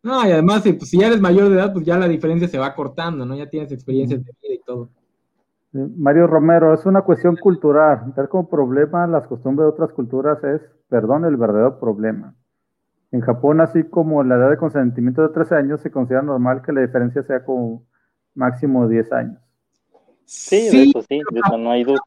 No, 0.04 0.26
y 0.26 0.32
además, 0.32 0.64
si, 0.64 0.72
pues, 0.72 0.90
si 0.90 0.98
ya 0.98 1.06
eres 1.06 1.20
mayor 1.20 1.48
de 1.48 1.54
edad, 1.54 1.72
pues 1.72 1.84
ya 1.84 1.96
la 1.96 2.08
diferencia 2.08 2.48
se 2.48 2.58
va 2.58 2.74
cortando, 2.74 3.24
¿no? 3.24 3.36
Ya 3.36 3.48
tienes 3.48 3.70
experiencias 3.70 4.24
de 4.24 4.32
vida 4.42 4.54
y 4.54 4.58
todo. 4.66 4.88
Mario 5.72 6.26
Romero, 6.26 6.74
es 6.74 6.84
una 6.84 7.02
cuestión 7.02 7.36
cultural. 7.36 8.12
Ver 8.16 8.28
como 8.28 8.48
problema 8.48 9.06
las 9.06 9.28
costumbres 9.28 9.66
de 9.66 9.70
otras 9.70 9.92
culturas 9.92 10.42
es, 10.42 10.60
perdón, 10.88 11.24
el 11.24 11.36
verdadero 11.36 11.78
problema. 11.78 12.34
En 13.12 13.20
Japón, 13.20 13.60
así 13.60 13.84
como 13.84 14.24
la 14.24 14.36
edad 14.36 14.50
de 14.50 14.56
consentimiento 14.56 15.22
de 15.22 15.28
13 15.28 15.54
años, 15.54 15.80
se 15.80 15.90
considera 15.90 16.22
normal 16.22 16.62
que 16.62 16.72
la 16.72 16.80
diferencia 16.80 17.22
sea 17.22 17.44
como 17.44 17.86
máximo 18.34 18.88
10 18.88 19.12
años. 19.12 19.38
Sí, 20.32 20.68
de 20.68 20.82
eso 20.84 21.02
sí, 21.02 21.20
de 21.30 21.40
eso 21.44 21.58
no 21.58 21.70
hay 21.70 21.84
duda. 21.84 22.00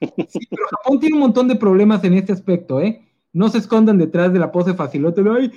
Sí, 0.00 0.40
pero 0.50 0.62
Japón 0.70 1.00
tiene 1.00 1.14
un 1.14 1.20
montón 1.20 1.48
de 1.48 1.56
problemas 1.56 2.02
en 2.04 2.14
este 2.14 2.32
aspecto, 2.32 2.80
¿eh? 2.80 3.06
No 3.32 3.48
se 3.48 3.58
escondan 3.58 3.98
detrás 3.98 4.32
de 4.32 4.38
la 4.38 4.50
pose 4.50 4.74
facilote. 4.74 5.22
Ay, 5.30 5.52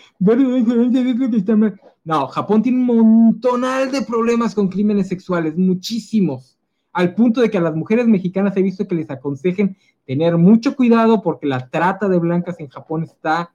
No, 2.03 2.27
Japón 2.27 2.61
tiene 2.61 2.79
un 2.79 2.85
montonal 2.85 3.91
de 3.91 4.01
problemas 4.03 4.53
con 4.53 4.67
crímenes 4.67 5.07
sexuales, 5.07 5.57
muchísimos 5.57 6.57
al 6.93 7.15
punto 7.15 7.41
de 7.41 7.49
que 7.49 7.57
a 7.57 7.61
las 7.61 7.75
mujeres 7.75 8.07
mexicanas 8.07 8.55
he 8.55 8.61
visto 8.61 8.87
que 8.87 8.95
les 8.95 9.09
aconsejen 9.09 9.75
tener 10.05 10.37
mucho 10.37 10.75
cuidado 10.75 11.21
porque 11.21 11.47
la 11.47 11.67
trata 11.67 12.07
de 12.07 12.19
blancas 12.19 12.59
en 12.59 12.69
Japón 12.69 13.03
está 13.03 13.51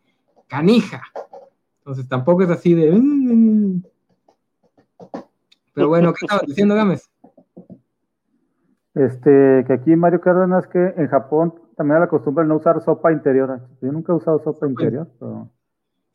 canija. 0.49 1.03
Entonces 1.79 2.09
tampoco 2.09 2.43
es 2.43 2.51
así 2.51 2.75
de... 2.75 2.91
Mm, 2.91 2.99
mm, 2.99 3.77
mm". 3.77 3.83
Pero 5.73 5.89
bueno, 5.89 6.13
¿qué 6.13 6.27
estabas 6.27 6.47
diciendo, 6.47 6.75
Gámez? 6.75 7.09
Este, 8.99 9.65
que 9.65 9.73
aquí 9.73 9.95
Mario 9.95 10.21
Cárdenas, 10.21 10.67
que 10.67 10.95
en 10.97 11.07
Japón 11.07 11.55
también 11.77 11.97
hay 11.97 12.01
la 12.01 12.09
costumbre 12.09 12.43
de 12.43 12.49
no 12.49 12.57
usar 12.57 12.83
sopa 12.83 13.13
interior. 13.13 13.61
Yo 13.81 13.93
nunca 13.93 14.13
he 14.13 14.17
usado 14.17 14.41
sopa 14.41 14.67
interior, 14.67 15.07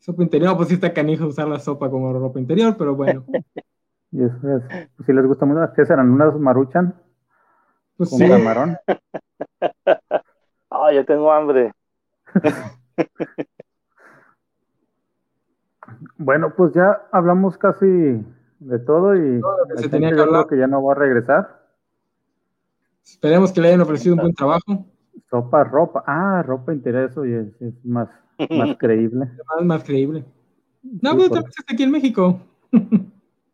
Sopa 0.00 0.22
interior, 0.22 0.54
pues 0.54 0.68
sí 0.68 0.74
está 0.74 0.92
canijo 0.92 1.26
usar 1.26 1.48
la 1.48 1.58
sopa 1.58 1.88
como 1.88 2.12
ropa 2.12 2.38
interior, 2.38 2.76
pero 2.76 2.94
bueno. 2.94 3.24
y 4.12 4.22
eso 4.22 4.56
es, 4.56 4.88
pues 4.96 5.06
si 5.06 5.14
les 5.14 5.26
gusta 5.26 5.46
mucho, 5.46 5.72
¿qué 5.74 5.86
serán? 5.86 6.10
¿Unas 6.10 6.38
maruchan? 6.38 6.94
Pues 7.96 8.10
¿Con 8.10 8.28
camarón? 8.28 8.76
Ah, 10.76 10.92
yo 10.92 11.04
tengo 11.04 11.30
hambre. 11.30 11.72
bueno, 16.18 16.52
pues 16.56 16.74
ya 16.74 17.06
hablamos 17.12 17.56
casi 17.56 17.86
de 18.58 18.78
todo 18.80 19.14
y 19.14 19.40
se 19.76 19.88
tenía 19.88 20.12
que 20.12 20.20
hablar. 20.20 20.48
que 20.48 20.58
ya 20.58 20.66
no 20.66 20.82
va 20.82 20.94
a 20.94 20.96
regresar. 20.96 21.63
Esperemos 23.04 23.52
que 23.52 23.60
le 23.60 23.68
hayan 23.68 23.82
ofrecido 23.82 24.14
un 24.14 24.22
buen 24.22 24.34
trabajo. 24.34 24.86
Sopa, 25.30 25.64
ropa. 25.64 26.02
Ah, 26.06 26.42
ropa 26.42 26.72
interior, 26.72 27.10
eso 27.10 27.24
es, 27.24 27.48
es 27.60 27.84
más, 27.84 28.08
más 28.50 28.76
creíble. 28.78 29.30
Más, 29.56 29.64
más 29.64 29.84
creíble. 29.84 30.24
No, 30.82 31.12
pero 31.16 31.30
también 31.30 31.52
está 31.56 31.72
aquí 31.72 31.82
en 31.82 31.90
México. 31.90 32.40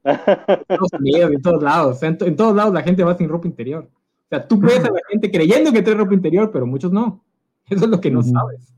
en 0.04 1.42
todos 1.42 1.62
lados. 1.62 2.02
En, 2.02 2.16
en, 2.20 2.36
todos 2.36 2.54
lados 2.54 2.72
la 2.72 2.82
gente 2.82 3.04
va 3.04 3.16
sin 3.16 3.28
ropa 3.28 3.48
interior. 3.48 3.88
O 3.90 4.28
sea, 4.28 4.46
tú 4.46 4.58
ves 4.60 4.84
a 4.84 4.90
la 4.90 5.00
gente 5.08 5.30
creyendo 5.30 5.72
que 5.72 5.82
trae 5.82 5.96
ropa 5.96 6.14
interior, 6.14 6.50
pero 6.52 6.66
muchos 6.66 6.92
no. 6.92 7.24
Eso 7.68 7.84
es 7.84 7.90
lo 7.90 8.00
que 8.00 8.10
no 8.10 8.22
sabes. 8.22 8.74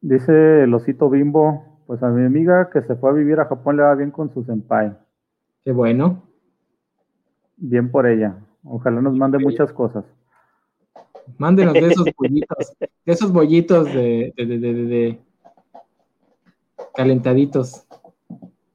Dice 0.00 0.64
el 0.64 0.74
osito 0.74 1.08
bimbo, 1.10 1.82
pues 1.86 2.02
a 2.02 2.08
mi 2.08 2.24
amiga 2.24 2.70
que 2.70 2.82
se 2.82 2.96
fue 2.96 3.10
a 3.10 3.12
vivir 3.14 3.40
a 3.40 3.46
Japón 3.46 3.76
le 3.76 3.82
va 3.82 3.94
bien 3.94 4.10
con 4.10 4.32
su 4.32 4.44
senpai. 4.44 4.96
Qué 5.64 5.72
bueno. 5.72 6.22
Bien 7.56 7.90
por 7.90 8.06
ella. 8.06 8.36
Ojalá 8.64 9.00
nos 9.00 9.16
mande 9.16 9.38
muchas 9.38 9.72
cosas. 9.72 10.04
Mándenos 11.38 11.74
de 11.74 11.88
esos 11.88 12.06
bollitos, 12.18 12.76
de 12.78 13.12
esos 13.12 13.32
bollitos 13.32 13.92
de, 13.92 14.32
de, 14.36 14.46
de, 14.46 14.58
de 14.58 15.20
calentaditos. 16.94 17.86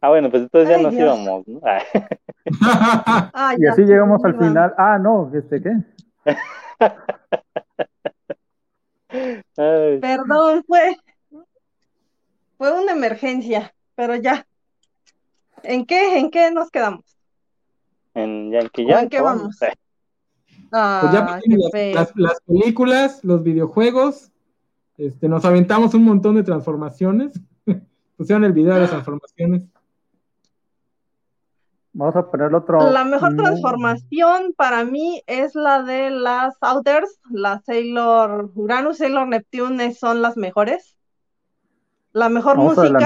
Ah, 0.01 0.09
bueno, 0.09 0.31
pues 0.31 0.43
entonces 0.43 0.69
ya 0.69 0.81
nos 0.81 0.93
íbamos, 0.93 1.47
¿no? 1.47 1.61
Ah, 1.63 3.55
y 3.57 3.67
así 3.67 3.83
llegamos 3.83 4.23
al 4.25 4.37
final. 4.37 4.73
Ah, 4.77 4.97
no, 4.99 5.31
¿este 5.33 5.61
qué? 5.61 5.77
Perdón, 9.55 10.63
fue, 10.65 10.97
fue 12.57 12.81
una 12.81 12.93
emergencia, 12.93 13.73
pero 13.95 14.15
ya. 14.15 14.47
¿En 15.63 15.85
qué, 15.85 16.17
en 16.17 16.31
qué 16.31 16.49
nos 16.51 16.71
quedamos? 16.71 17.20
En 18.13 18.51
Yankee 18.51 18.85
ya. 18.85 19.01
¿En 19.01 19.09
qué 19.09 19.21
vamos? 19.21 19.57
Ah, 20.71 20.99
pues 21.01 21.13
ya 21.13 21.93
las, 21.93 22.15
las, 22.15 22.41
películas, 22.41 23.23
los 23.23 23.43
videojuegos, 23.43 24.31
este, 24.97 25.27
nos 25.27 25.43
aventamos 25.43 25.93
un 25.93 26.03
montón 26.03 26.35
de 26.35 26.43
transformaciones. 26.43 27.33
Pusieron 28.17 28.45
el 28.45 28.53
video 28.53 28.75
de 28.75 28.81
las 28.81 28.89
transformaciones. 28.89 29.63
Vamos 31.93 32.15
a 32.15 32.31
poner 32.31 32.53
otro. 32.55 32.89
La 32.89 33.03
mejor 33.03 33.35
transformación 33.35 34.53
para 34.55 34.85
mí 34.85 35.21
es 35.27 35.55
la 35.55 35.83
de 35.83 36.09
las 36.09 36.55
Outers, 36.61 37.19
la 37.29 37.61
Sailor 37.65 38.49
Uranus, 38.55 38.99
Sailor 38.99 39.27
Neptune 39.27 39.93
son 39.93 40.21
las 40.21 40.37
mejores. 40.37 40.95
La 42.13 42.29
mejor 42.29 42.57
música. 42.57 42.99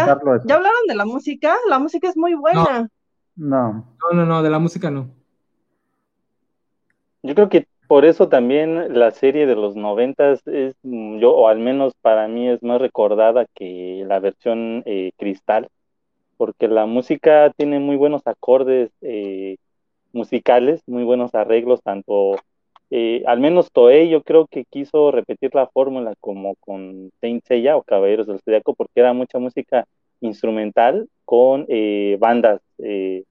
¿Ya 0.46 0.56
hablaron 0.56 0.88
de 0.88 0.96
la 0.96 1.06
música? 1.06 1.56
La 1.68 1.80
música 1.80 2.08
es 2.08 2.18
muy 2.18 2.36
buena. 2.36 2.82
No. 2.82 2.88
No, 3.36 3.86
no, 4.14 4.26
no, 4.26 4.44
de 4.44 4.50
la 4.50 4.60
música 4.60 4.90
no. 4.90 5.10
Yo 7.24 7.36
creo 7.36 7.50
que 7.50 7.68
por 7.88 8.06
eso 8.06 8.30
también 8.30 8.98
la 8.98 9.12
serie 9.12 9.46
de 9.46 9.56
los 9.56 9.76
noventas 9.76 10.46
es, 10.48 10.76
yo, 10.84 11.34
o 11.34 11.48
al 11.48 11.60
menos 11.60 11.94
para 12.02 12.28
mí 12.28 12.50
es 12.50 12.64
más 12.64 12.80
recordada 12.80 13.46
que 13.54 14.04
la 14.08 14.20
versión 14.20 14.84
eh, 14.86 15.12
cristal 15.18 15.70
porque 16.38 16.68
la 16.68 16.86
música 16.86 17.52
tiene 17.56 17.80
muy 17.80 17.96
buenos 17.96 18.28
acordes, 18.28 18.92
eh, 19.02 19.58
musicales, 20.14 20.82
muy 20.88 21.04
buenos 21.04 21.36
arreglos, 21.36 21.82
tanto, 21.82 22.36
eh, 22.90 23.24
al 23.28 23.40
menos 23.40 23.72
Toei 23.72 24.10
yo 24.10 24.24
creo 24.24 24.48
que 24.48 24.66
quiso 24.66 25.12
repetir 25.12 25.54
la 25.56 25.68
fórmula 25.68 26.14
como 26.20 26.56
con 26.56 27.12
Saint 27.22 27.44
Seiya 27.46 27.78
o 27.78 27.84
Caballeros 27.84 28.28
del 28.28 28.40
Zodiaco, 28.42 28.76
porque 28.76 29.00
era 29.02 29.14
mucha 29.14 29.40
música 29.40 29.86
instrumental 30.26 31.08
con 31.26 31.66
eh, 31.70 32.18
bandas, 32.20 32.62
eh, 32.80 33.24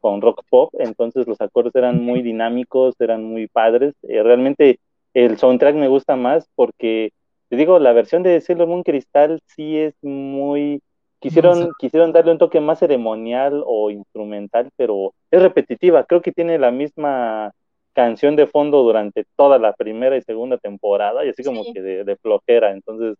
con 0.00 0.20
rock 0.20 0.42
pop, 0.48 0.72
entonces 0.78 1.26
los 1.26 1.40
acordes 1.40 1.74
eran 1.74 2.02
muy 2.02 2.22
dinámicos, 2.22 2.94
eran 3.00 3.24
muy 3.24 3.48
padres, 3.48 3.94
realmente 4.02 4.80
el 5.14 5.36
soundtrack 5.36 5.74
me 5.74 5.88
gusta 5.88 6.16
más 6.16 6.48
porque, 6.54 7.12
te 7.48 7.56
digo, 7.56 7.78
la 7.78 7.92
versión 7.92 8.22
de 8.22 8.40
Sailor 8.40 8.68
Moon 8.68 8.82
Cristal 8.82 9.40
sí 9.46 9.76
es 9.76 9.94
muy 10.02 10.80
Quisieron, 11.20 11.72
quisieron 11.78 12.12
darle 12.12 12.32
un 12.32 12.38
toque 12.38 12.60
más 12.60 12.78
ceremonial 12.78 13.62
o 13.66 13.90
instrumental, 13.90 14.70
pero 14.76 15.12
es 15.30 15.42
repetitiva. 15.42 16.04
Creo 16.04 16.22
que 16.22 16.32
tiene 16.32 16.58
la 16.58 16.70
misma 16.70 17.52
canción 17.92 18.36
de 18.36 18.46
fondo 18.46 18.82
durante 18.82 19.26
toda 19.36 19.58
la 19.58 19.74
primera 19.74 20.16
y 20.16 20.22
segunda 20.22 20.56
temporada, 20.56 21.22
y 21.24 21.28
así 21.28 21.44
como 21.44 21.62
que 21.74 21.82
de, 21.82 22.16
flojera. 22.16 22.72
Entonces, 22.72 23.18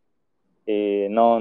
eh, 0.65 1.09
no, 1.11 1.41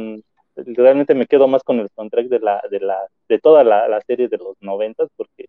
realmente 0.66 1.16
me 1.16 1.26
quedo 1.26 1.48
más 1.48 1.64
con 1.64 1.80
el 1.80 1.90
soundtrack 1.90 2.28
de 2.28 2.40
la, 2.40 2.62
de 2.70 2.80
la, 2.80 3.08
de 3.28 3.40
toda 3.40 3.64
la, 3.64 4.02
serie 4.02 4.28
de 4.28 4.38
los 4.38 4.56
noventas, 4.62 5.10
porque, 5.16 5.48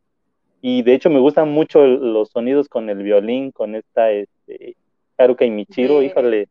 y 0.61 0.83
de 0.83 0.95
hecho 0.95 1.11
me 1.11 1.21
gustan 1.21 1.51
mucho 1.51 1.87
los 1.87 2.31
sonidos 2.31 2.69
con 2.69 2.91
el 2.91 3.03
violín, 3.03 3.53
con 3.53 3.75
esta, 3.75 4.11
este, 4.11 4.77
Haruka 5.19 5.45
y 5.45 5.51
Michiro, 5.51 6.03
híjole, 6.03 6.49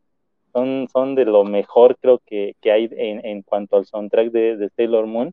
son, 0.52 0.88
son 0.92 1.14
de 1.14 1.24
lo 1.24 1.44
mejor 1.44 1.96
creo 2.00 2.20
que, 2.26 2.54
hay 2.64 2.88
en, 2.92 3.24
en, 3.24 3.42
cuanto 3.42 3.76
al 3.76 3.86
soundtrack 3.86 4.30
de, 4.30 4.56
de, 4.56 4.68
Sailor 4.70 5.06
Moon 5.06 5.32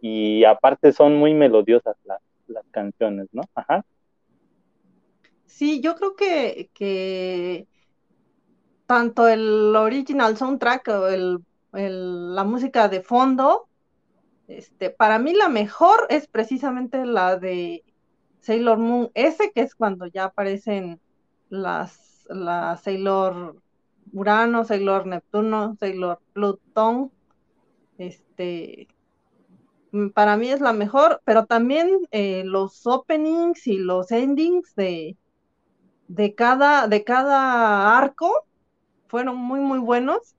y 0.00 0.44
aparte 0.44 0.92
son 0.92 1.16
muy 1.16 1.34
melodiosas 1.34 1.96
las, 2.04 2.20
las 2.46 2.64
canciones, 2.70 3.28
¿no? 3.32 3.42
Ajá. 3.54 3.84
Sí, 5.46 5.80
yo 5.80 5.94
creo 5.94 6.16
que, 6.16 6.70
que 6.72 7.66
tanto 8.86 9.28
el 9.28 9.76
original 9.76 10.36
soundtrack 10.36 10.88
o 10.88 11.08
el, 11.08 11.38
la 11.72 12.44
música 12.44 12.88
de 12.88 13.02
fondo, 13.02 13.68
este, 14.48 14.90
para 14.90 15.18
mí 15.18 15.34
la 15.34 15.48
mejor 15.48 16.06
es 16.08 16.26
precisamente 16.26 17.06
la 17.06 17.36
de 17.36 17.84
Sailor 18.40 18.78
Moon 18.78 19.10
S, 19.14 19.52
que 19.54 19.60
es 19.60 19.74
cuando 19.74 20.06
ya 20.06 20.24
aparecen 20.24 21.00
las, 21.48 22.26
las 22.28 22.82
Sailor 22.82 23.56
Urano, 24.12 24.64
Sailor 24.64 25.06
Neptuno, 25.06 25.76
Sailor 25.78 26.20
Plutón. 26.32 27.12
Este, 27.98 28.88
para 30.14 30.36
mí 30.36 30.48
es 30.48 30.60
la 30.60 30.72
mejor, 30.72 31.20
pero 31.24 31.46
también 31.46 31.88
eh, 32.10 32.42
los 32.44 32.86
openings 32.86 33.66
y 33.66 33.78
los 33.78 34.10
endings 34.10 34.74
de, 34.74 35.16
de, 36.08 36.34
cada, 36.34 36.88
de 36.88 37.04
cada 37.04 37.96
arco 37.96 38.46
fueron 39.06 39.36
muy, 39.36 39.60
muy 39.60 39.78
buenos. 39.78 40.34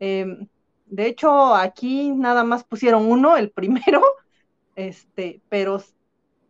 Em, 0.00 0.48
de 0.94 1.06
hecho, 1.06 1.54
aquí 1.54 2.10
nada 2.12 2.44
más 2.44 2.64
pusieron 2.64 3.06
uno, 3.10 3.36
el 3.36 3.50
primero, 3.50 4.02
este, 4.76 5.40
pero 5.48 5.82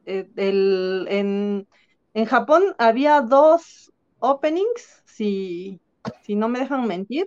eh, 0.07 0.29
el, 0.37 1.07
en, 1.09 1.67
en 2.15 2.25
Japón 2.27 2.75
había 2.79 3.21
dos 3.23 3.93
openings, 4.19 5.03
si, 5.07 5.81
si 6.23 6.37
no 6.37 6.49
me 6.49 6.61
dejan 6.61 6.87
mentir. 6.87 7.27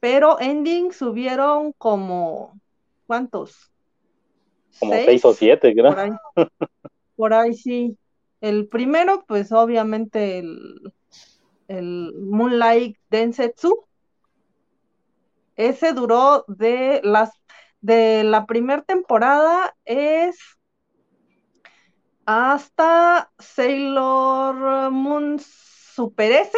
Pero 0.00 0.38
endings 0.38 0.96
subieron 0.96 1.72
como, 1.78 2.60
¿cuántos? 3.06 3.72
Como 4.78 4.92
seis, 4.94 5.24
o 5.24 5.32
siete, 5.32 5.72
creo. 5.72 5.90
Por 5.90 5.98
ahí, 5.98 6.10
por 7.16 7.34
ahí 7.34 7.54
sí. 7.54 7.96
El 8.40 8.68
primero, 8.68 9.24
pues 9.26 9.50
obviamente 9.52 10.38
el, 10.40 10.92
el 11.68 12.12
Moonlight 12.20 12.98
Densetsu. 13.08 13.86
Ese 15.56 15.92
duró 15.92 16.44
de 16.48 17.00
las 17.04 17.30
de 17.80 18.24
la 18.24 18.46
primera 18.46 18.82
temporada 18.82 19.76
es 19.84 20.38
hasta 22.24 23.30
Sailor 23.38 24.90
Moon 24.90 25.38
Super 25.38 26.32
S. 26.32 26.56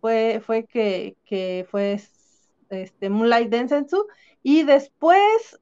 Fue, 0.00 0.40
fue 0.44 0.64
que, 0.64 1.18
que 1.24 1.66
fue 1.70 2.00
este, 2.70 3.10
Moonlight 3.10 3.50
Densetsu, 3.50 4.06
y 4.42 4.62
después 4.62 5.60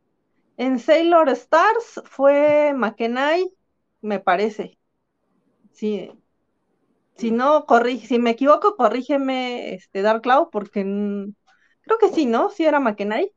en 0.57 0.79
Sailor 0.79 1.29
Stars 1.31 2.03
fue 2.05 2.73
Makenai, 2.75 3.51
me 4.01 4.21
parece. 4.21 4.79
Sí, 5.73 6.13
si 7.17 7.31
no, 7.31 7.67
si 8.07 8.19
me 8.19 8.31
equivoco, 8.31 8.77
corrígeme, 8.77 9.75
este, 9.75 10.03
Dark 10.03 10.23
Cloud, 10.23 10.49
porque 10.53 10.85
creo 11.87 11.99
que 11.99 12.13
sí, 12.13 12.27
¿no? 12.27 12.51
Sí 12.51 12.65
era 12.65 12.81
Makenai 12.81 13.33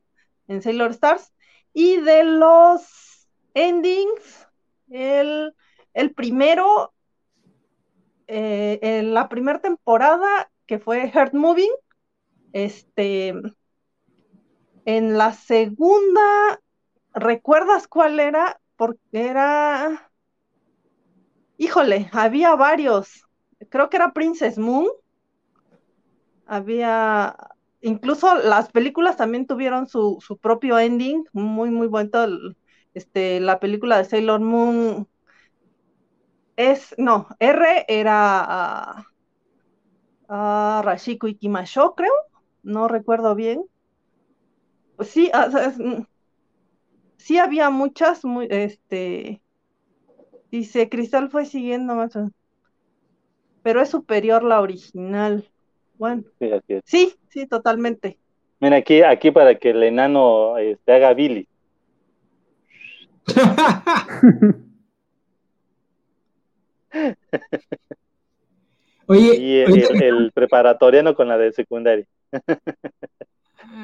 en 0.48 0.60
Sailor 0.60 0.90
Stars. 0.90 1.32
Y 1.72 1.98
de 1.98 2.24
los 2.24 3.28
endings, 3.54 4.48
el, 4.90 5.54
el 5.94 6.14
primero, 6.14 6.92
eh, 8.26 8.80
en 8.82 9.14
la 9.14 9.28
primera 9.28 9.60
temporada 9.60 10.50
que 10.66 10.78
fue 10.78 11.10
Heart 11.10 11.34
Moving. 11.34 11.72
Este, 12.52 13.34
en 14.84 15.16
la 15.16 15.32
segunda, 15.32 16.60
¿recuerdas 17.14 17.86
cuál 17.86 18.18
era? 18.18 18.60
Porque 18.76 18.98
era, 19.12 20.10
híjole, 21.56 22.10
había 22.12 22.56
varios. 22.56 23.24
Creo 23.68 23.88
que 23.88 23.96
era 23.96 24.12
Princess 24.12 24.58
Moon. 24.58 24.88
Había, 26.46 27.36
incluso 27.82 28.36
las 28.36 28.70
películas 28.70 29.16
también 29.16 29.46
tuvieron 29.46 29.88
su, 29.88 30.18
su 30.20 30.38
propio 30.38 30.78
ending, 30.78 31.24
muy, 31.32 31.70
muy 31.70 31.86
bueno. 31.86 32.10
Este, 32.94 33.40
la 33.40 33.60
película 33.60 33.98
de 33.98 34.04
Sailor 34.04 34.40
Moon 34.40 35.08
es, 36.56 36.94
no, 36.98 37.28
R 37.38 37.84
era 37.88 39.06
a 40.28 40.82
Rashiko 40.84 41.26
Ikimasho, 41.28 41.94
creo, 41.94 42.12
no 42.62 42.88
recuerdo 42.88 43.34
bien. 43.34 43.64
Pues 44.96 45.08
sí, 45.10 45.30
ah, 45.32 45.48
mm, 45.78 46.04
sí 47.16 47.38
había 47.38 47.70
muchas, 47.70 48.24
muy, 48.24 48.46
este, 48.50 49.42
dice, 50.50 50.88
Cristal 50.88 51.30
fue 51.30 51.46
siguiendo 51.46 51.94
más, 51.94 52.12
pero 53.62 53.80
es 53.80 53.90
superior 53.90 54.42
la 54.42 54.60
original. 54.60 55.50
Bueno, 56.00 56.24
sí, 56.86 57.12
sí, 57.28 57.46
totalmente. 57.46 58.18
Mira, 58.58 58.78
aquí, 58.78 59.02
aquí 59.02 59.30
para 59.30 59.54
que 59.56 59.68
el 59.68 59.82
enano 59.82 60.56
este, 60.56 60.94
haga 60.94 61.12
Billy. 61.12 61.46
Oye, 69.08 69.36
y 69.36 69.60
el, 69.60 70.32
preparatoriano 70.32 71.14
con 71.14 71.28
la 71.28 71.36
de 71.36 71.52
secundaria. 71.52 72.06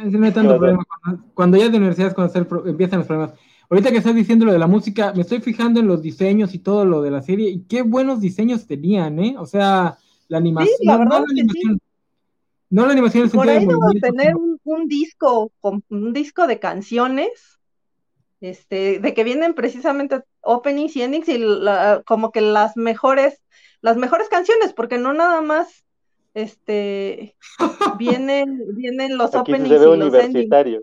no 0.06 0.24
hay 0.24 0.32
tanto 0.32 0.56
problema. 0.56 0.86
Cuando, 1.34 1.58
ya 1.58 1.68
de 1.68 1.76
universidad 1.76 2.14
cuando 2.14 2.32
empiezan 2.64 3.00
los 3.00 3.06
problemas. 3.06 3.34
Ahorita 3.68 3.90
que 3.90 3.98
estás 3.98 4.14
diciendo 4.14 4.46
lo 4.46 4.54
de 4.54 4.58
la 4.58 4.66
música, 4.66 5.12
me 5.14 5.20
estoy 5.20 5.40
fijando 5.40 5.80
en 5.80 5.88
los 5.88 6.00
diseños 6.00 6.54
y 6.54 6.60
todo 6.60 6.86
lo 6.86 7.02
de 7.02 7.10
la 7.10 7.20
serie, 7.20 7.50
y 7.50 7.64
qué 7.64 7.82
buenos 7.82 8.22
diseños 8.22 8.66
tenían, 8.66 9.18
¿eh? 9.18 9.36
O 9.38 9.44
sea, 9.44 9.98
la 10.28 10.38
animación. 10.38 10.76
Sí, 10.78 10.86
la 10.86 10.96
verdad 10.96 11.18
no, 11.20 11.26
la 11.26 11.32
animación, 11.32 11.78
no 12.70 12.86
la 12.86 12.92
animación 12.92 13.30
Por 13.30 13.48
ahí 13.48 13.64
debo 13.64 13.90
tener 14.00 14.34
un, 14.64 14.88
disco, 14.88 15.52
un 15.60 16.12
disco 16.12 16.46
de 16.46 16.58
canciones, 16.58 17.58
este, 18.40 18.98
de 18.98 19.14
que 19.14 19.24
vienen 19.24 19.54
precisamente 19.54 20.22
openings 20.42 20.96
y 20.96 21.02
endings 21.02 21.28
y 21.28 21.40
como 22.04 22.32
que 22.32 22.40
las 22.40 22.76
mejores 22.76 23.40
las 23.80 23.96
mejores 23.96 24.28
canciones, 24.28 24.72
porque 24.72 24.98
no 24.98 25.12
nada 25.12 25.40
más 25.42 25.84
este 26.34 27.36
vienen, 27.98 28.60
vienen 28.74 29.16
los 29.16 29.34
openings 29.34 29.68
y 29.68 29.96
los 29.96 30.14
endings. 30.14 30.82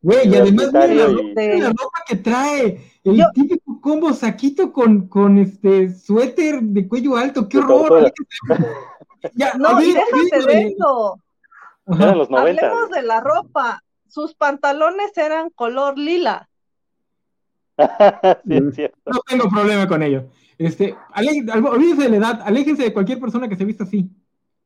Güey, 0.00 0.28
y 0.28 0.34
además 0.34 0.72
la, 0.72 1.68
ropa 1.68 2.02
que 2.08 2.16
trae, 2.16 2.80
el 3.04 3.22
típico 3.34 3.80
combo 3.80 4.12
saquito 4.12 4.72
con, 4.72 5.06
con 5.06 5.38
este 5.38 5.94
suéter 5.94 6.60
de 6.60 6.88
cuello 6.88 7.16
alto, 7.16 7.48
qué 7.48 7.58
horror. 7.58 8.12
ya, 9.34 9.54
no, 9.54 9.80
y 9.82 9.92
déjate 9.92 10.46
de 10.46 10.62
eso. 10.68 11.18
Hablemos 11.86 12.90
de 12.90 13.02
la 13.02 13.20
ropa. 13.20 13.82
Sus 14.08 14.34
pantalones 14.34 15.16
eran 15.16 15.50
color 15.50 15.98
lila. 15.98 16.48
sí, 18.44 18.88
no 19.06 19.20
tengo 19.26 19.48
problema 19.48 19.88
con 19.88 20.02
ello. 20.02 20.26
Este, 20.58 20.94
olvídense 21.14 22.02
de 22.04 22.08
la 22.10 22.16
edad, 22.16 22.42
aléjense 22.44 22.82
de 22.84 22.92
cualquier 22.92 23.18
persona 23.18 23.48
que 23.48 23.56
se 23.56 23.64
vista 23.64 23.84
así. 23.84 24.10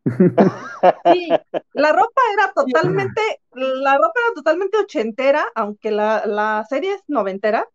Sí, 1.13 1.29
la 1.73 1.93
ropa 1.93 2.21
era 2.33 2.53
totalmente, 2.53 3.21
la 3.55 3.97
ropa 3.97 4.13
era 4.25 4.35
totalmente 4.35 4.79
ochentera, 4.79 5.45
aunque 5.55 5.91
la, 5.91 6.65
serie 6.69 6.95
es 6.95 7.03
noventera. 7.09 7.67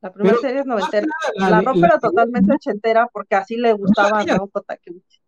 La 0.00 0.12
primera 0.12 0.36
Pero, 0.36 0.48
serie 0.48 0.60
es 0.60 0.66
noventera. 0.66 1.06
La 1.34 1.60
ropa 1.60 1.80
la 1.80 1.86
era 1.88 1.98
totalmente 1.98 2.54
ochentera 2.54 3.08
porque 3.12 3.34
así 3.34 3.56
le 3.56 3.72
gustaba 3.72 4.20
a. 4.20 4.24
Naoko 4.24 4.60
Takeuchi. 4.60 5.20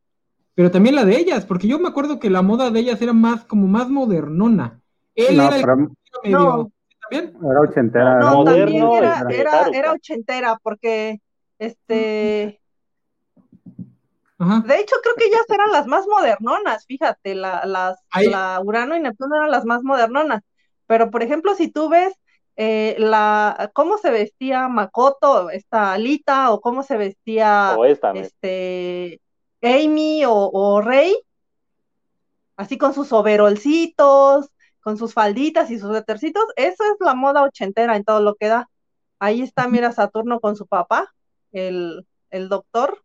Pero 0.61 0.71
también 0.71 0.95
la 0.95 1.07
de 1.07 1.17
ellas, 1.17 1.47
porque 1.47 1.67
yo 1.67 1.79
me 1.79 1.89
acuerdo 1.89 2.19
que 2.21 2.29
la 2.29 2.43
moda 2.43 2.71
de 2.71 2.81
ellas 2.81 3.01
era 3.01 3.15
más, 3.15 3.47
como 3.47 3.67
más 3.67 3.89
modernona. 3.89 4.83
Él 5.15 5.37
No, 5.39 5.47
era 5.47 5.57
el 5.57 5.63
pero 5.63 5.77
medio, 5.77 6.39
No. 6.39 6.71
¿también? 7.01 7.35
era 7.51 7.61
ochentera. 7.63 8.05
No, 8.05 8.11
era 8.11 8.31
No, 8.31 8.45
moderno, 8.45 8.65
también 8.65 8.93
era, 8.93 9.21
ochentera. 9.23 9.71
era, 9.73 9.93
ochentera 9.95 10.59
porque 10.63 11.19
este 11.59 12.61
Ajá. 14.39 14.63
De 14.67 14.81
hecho, 14.81 14.97
creo 15.03 15.15
que 15.17 15.25
ellas 15.29 15.49
eran 15.49 15.73
las 15.73 15.87
más 15.87 16.07
modernonas, 16.07 16.85
fíjate, 16.85 17.35
la, 17.35 17.65
las, 17.65 17.99
Ahí- 18.11 18.29
la 18.29 18.61
Urano 18.63 18.95
y 18.97 19.01
Neptuno 19.01 19.37
eran 19.37 19.51
las 19.51 19.65
más 19.65 19.83
modernonas. 19.83 20.43
Pero, 20.87 21.11
por 21.11 21.23
ejemplo, 21.23 21.55
si 21.55 21.71
tú 21.71 21.89
ves 21.89 22.13
eh, 22.57 22.97
la, 22.99 23.71
cómo 23.73 23.97
se 23.97 24.11
vestía 24.11 24.69
Makoto, 24.69 25.49
esta 25.49 25.95
Alita, 25.95 26.51
o 26.53 26.61
cómo 26.61 26.83
se 26.83 26.99
vestía 26.99 27.77
O 27.79 27.87
esta, 27.87 28.13
me- 28.13 28.21
este, 28.21 29.21
Amy 29.63 30.25
o, 30.25 30.33
o 30.53 30.81
Rey, 30.81 31.15
así 32.57 32.79
con 32.79 32.95
sus 32.95 33.13
overolcitos, 33.13 34.49
con 34.81 34.97
sus 34.97 35.13
falditas 35.13 35.71
y 35.71 35.79
sus 35.79 35.89
suétercitos, 35.91 36.45
eso 36.57 36.85
es 36.85 36.97
la 37.01 37.15
moda 37.15 37.43
ochentera 37.43 37.97
en 37.97 38.05
todo 38.05 38.21
lo 38.21 38.35
que 38.35 38.49
da. 38.49 38.69
Ahí 39.19 39.43
está, 39.43 39.69
mira, 39.69 39.93
Saturno 39.93 40.41
con 40.41 40.57
su 40.57 40.67
papá, 40.67 41.13
el, 41.53 42.07
el 42.31 42.49
doctor, 42.49 43.03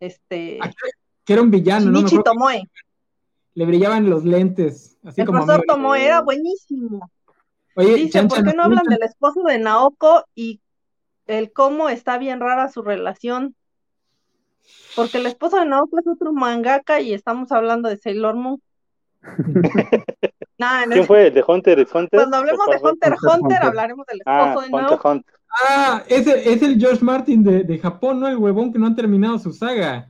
este, 0.00 0.58
Aquí- 0.62 0.74
Que 1.24 1.32
era 1.34 1.42
un 1.42 1.50
villano, 1.50 1.86
¿no? 1.90 1.98
Shinichi 1.98 2.16
que 2.16 2.22
Tomoe. 2.22 2.62
le 3.54 3.66
brillaban 3.66 4.08
los 4.08 4.24
lentes, 4.24 4.96
así 5.04 5.20
El 5.20 5.26
como 5.26 5.44
profesor. 5.44 5.64
Tomoe 5.66 6.04
era 6.04 6.20
buenísimo. 6.22 7.10
Oye, 7.76 7.94
Dice, 7.94 8.10
Chan 8.10 8.28
¿por 8.28 8.44
qué 8.44 8.52
no 8.54 8.64
hablan 8.64 8.84
del 8.84 9.02
esposo 9.02 9.42
de 9.42 9.58
Naoko 9.58 10.24
y 10.34 10.60
el 11.26 11.52
cómo 11.52 11.88
está 11.88 12.18
bien 12.18 12.40
rara 12.40 12.70
su 12.70 12.82
relación? 12.82 13.54
Porque 14.94 15.18
el 15.18 15.26
esposo 15.26 15.58
de 15.58 15.66
Naoko 15.66 15.98
es 15.98 16.06
otro 16.06 16.32
mangaka 16.32 17.00
y 17.00 17.12
estamos 17.14 17.50
hablando 17.52 17.88
de 17.88 17.98
Sailor 17.98 18.34
Moon. 18.36 18.62
Nah, 20.56 20.86
no 20.86 20.92
¿Quién 20.92 21.00
es- 21.02 21.06
fue? 21.08 21.26
¿El 21.26 21.34
de 21.34 21.44
Hunter 21.46 21.80
x 21.80 21.92
Hunter? 21.94 22.18
Cuando 22.20 22.36
hablemos 22.36 22.68
¿O 22.68 22.70
de? 22.70 22.76
Hunter 22.76 23.12
x 23.12 23.22
Hunter, 23.24 23.40
Hunter, 23.40 23.40
Hunter. 23.56 23.62
hablaremos 23.68 24.06
del 24.06 24.22
Ah, 24.24 24.38
esposo 24.50 24.60
de 24.60 24.66
Hunter 24.72 24.90
Naoko. 24.90 25.08
Hunter. 25.10 25.34
Ah, 25.68 26.02
ese 26.08 26.52
es 26.52 26.62
el 26.62 26.78
George 26.78 27.04
Martin 27.04 27.42
de, 27.42 27.64
de 27.64 27.78
Japón, 27.78 28.20
¿no? 28.20 28.28
El 28.28 28.36
huevón 28.36 28.72
que 28.72 28.78
no 28.78 28.86
han 28.86 28.94
terminado 28.96 29.38
su 29.38 29.52
saga. 29.52 30.08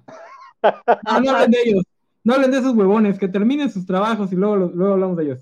No, 0.62 0.72
no 1.20 1.30
hablen 1.30 1.50
de 1.50 1.58
ellos. 1.64 1.84
No 2.24 2.34
hablen 2.34 2.50
de 2.50 2.58
esos 2.58 2.74
huevones, 2.74 3.18
que 3.18 3.28
terminen 3.28 3.70
sus 3.70 3.86
trabajos 3.86 4.32
y 4.32 4.36
luego, 4.36 4.56
luego 4.56 4.94
hablamos 4.94 5.16
de 5.16 5.24
ellos. 5.24 5.40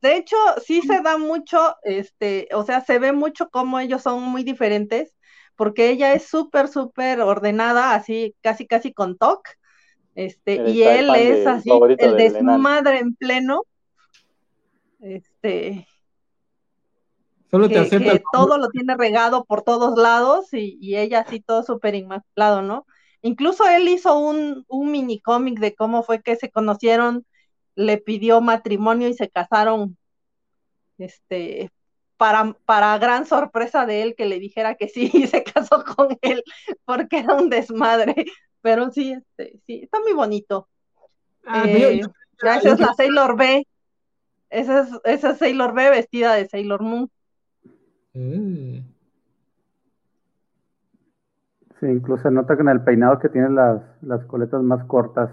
De 0.00 0.16
hecho, 0.16 0.36
sí 0.64 0.82
se 0.82 1.00
da 1.00 1.16
mucho, 1.18 1.76
este, 1.82 2.48
o 2.52 2.62
sea, 2.64 2.82
se 2.84 2.98
ve 2.98 3.12
mucho 3.12 3.48
cómo 3.48 3.78
ellos 3.80 4.02
son 4.02 4.22
muy 4.22 4.42
diferentes, 4.44 5.16
porque 5.56 5.90
ella 5.90 6.12
es 6.12 6.26
súper, 6.28 6.68
súper 6.68 7.20
ordenada, 7.20 7.94
así, 7.94 8.34
casi, 8.42 8.66
casi 8.66 8.92
con 8.92 9.16
TOC, 9.16 9.48
este, 10.14 10.62
y 10.70 10.82
él 10.82 11.10
es 11.14 11.44
de- 11.44 11.50
así, 11.50 11.70
el 11.98 12.16
desmadre 12.16 12.98
en 13.00 13.14
pleno, 13.14 13.62
este, 15.00 15.86
Solo 17.50 17.68
te 17.68 17.74
que, 17.74 17.80
acepta 17.86 18.04
que 18.04 18.16
el 18.16 18.22
todo 18.32 18.58
lo 18.58 18.68
tiene 18.68 18.96
regado 18.96 19.44
por 19.44 19.62
todos 19.62 19.96
lados 19.96 20.52
y, 20.52 20.76
y 20.80 20.96
ella 20.96 21.20
así 21.20 21.40
todo 21.40 21.62
súper 21.62 21.94
inmaculado, 21.94 22.62
¿no? 22.62 22.86
Incluso 23.22 23.66
él 23.68 23.88
hizo 23.88 24.18
un, 24.18 24.64
un 24.68 24.90
mini 24.90 25.20
cómic 25.20 25.58
de 25.58 25.74
cómo 25.74 26.02
fue 26.02 26.20
que 26.20 26.36
se 26.36 26.50
conocieron, 26.50 27.24
le 27.74 27.98
pidió 27.98 28.40
matrimonio 28.40 29.08
y 29.08 29.14
se 29.14 29.28
casaron, 29.28 29.96
este, 30.98 31.70
para, 32.16 32.54
para 32.66 32.98
gran 32.98 33.26
sorpresa 33.26 33.86
de 33.86 34.02
él 34.02 34.14
que 34.16 34.26
le 34.26 34.38
dijera 34.38 34.74
que 34.76 34.88
sí 34.88 35.10
y 35.14 35.26
se 35.26 35.42
casó 35.44 35.84
con 35.84 36.16
él 36.22 36.42
porque 36.84 37.18
era 37.20 37.34
un 37.34 37.50
desmadre, 37.50 38.14
pero 38.60 38.90
sí, 38.90 39.12
este, 39.12 39.58
sí, 39.66 39.80
está 39.84 40.00
muy 40.00 40.12
bonito. 40.12 40.68
Ah, 41.46 41.64
Eh, 41.66 42.00
yo- 42.00 42.08
esa 42.42 42.72
es 42.72 42.80
la 42.80 42.94
Sailor 42.94 43.36
B, 43.36 43.66
esa 44.50 44.80
es, 44.80 44.88
esa 45.04 45.30
es 45.30 45.38
Sailor 45.38 45.74
B 45.74 45.90
vestida 45.90 46.34
de 46.34 46.48
Sailor 46.48 46.82
Moon. 46.82 47.10
Eh. 48.14 48.82
Sí, 51.78 51.86
incluso 51.86 52.22
se 52.22 52.30
nota 52.30 52.56
que 52.56 52.62
en 52.62 52.68
el 52.70 52.82
peinado 52.82 53.18
que 53.18 53.28
tiene 53.28 53.50
las, 53.50 53.82
las 54.02 54.24
coletas 54.24 54.62
más 54.62 54.84
cortas. 54.86 55.30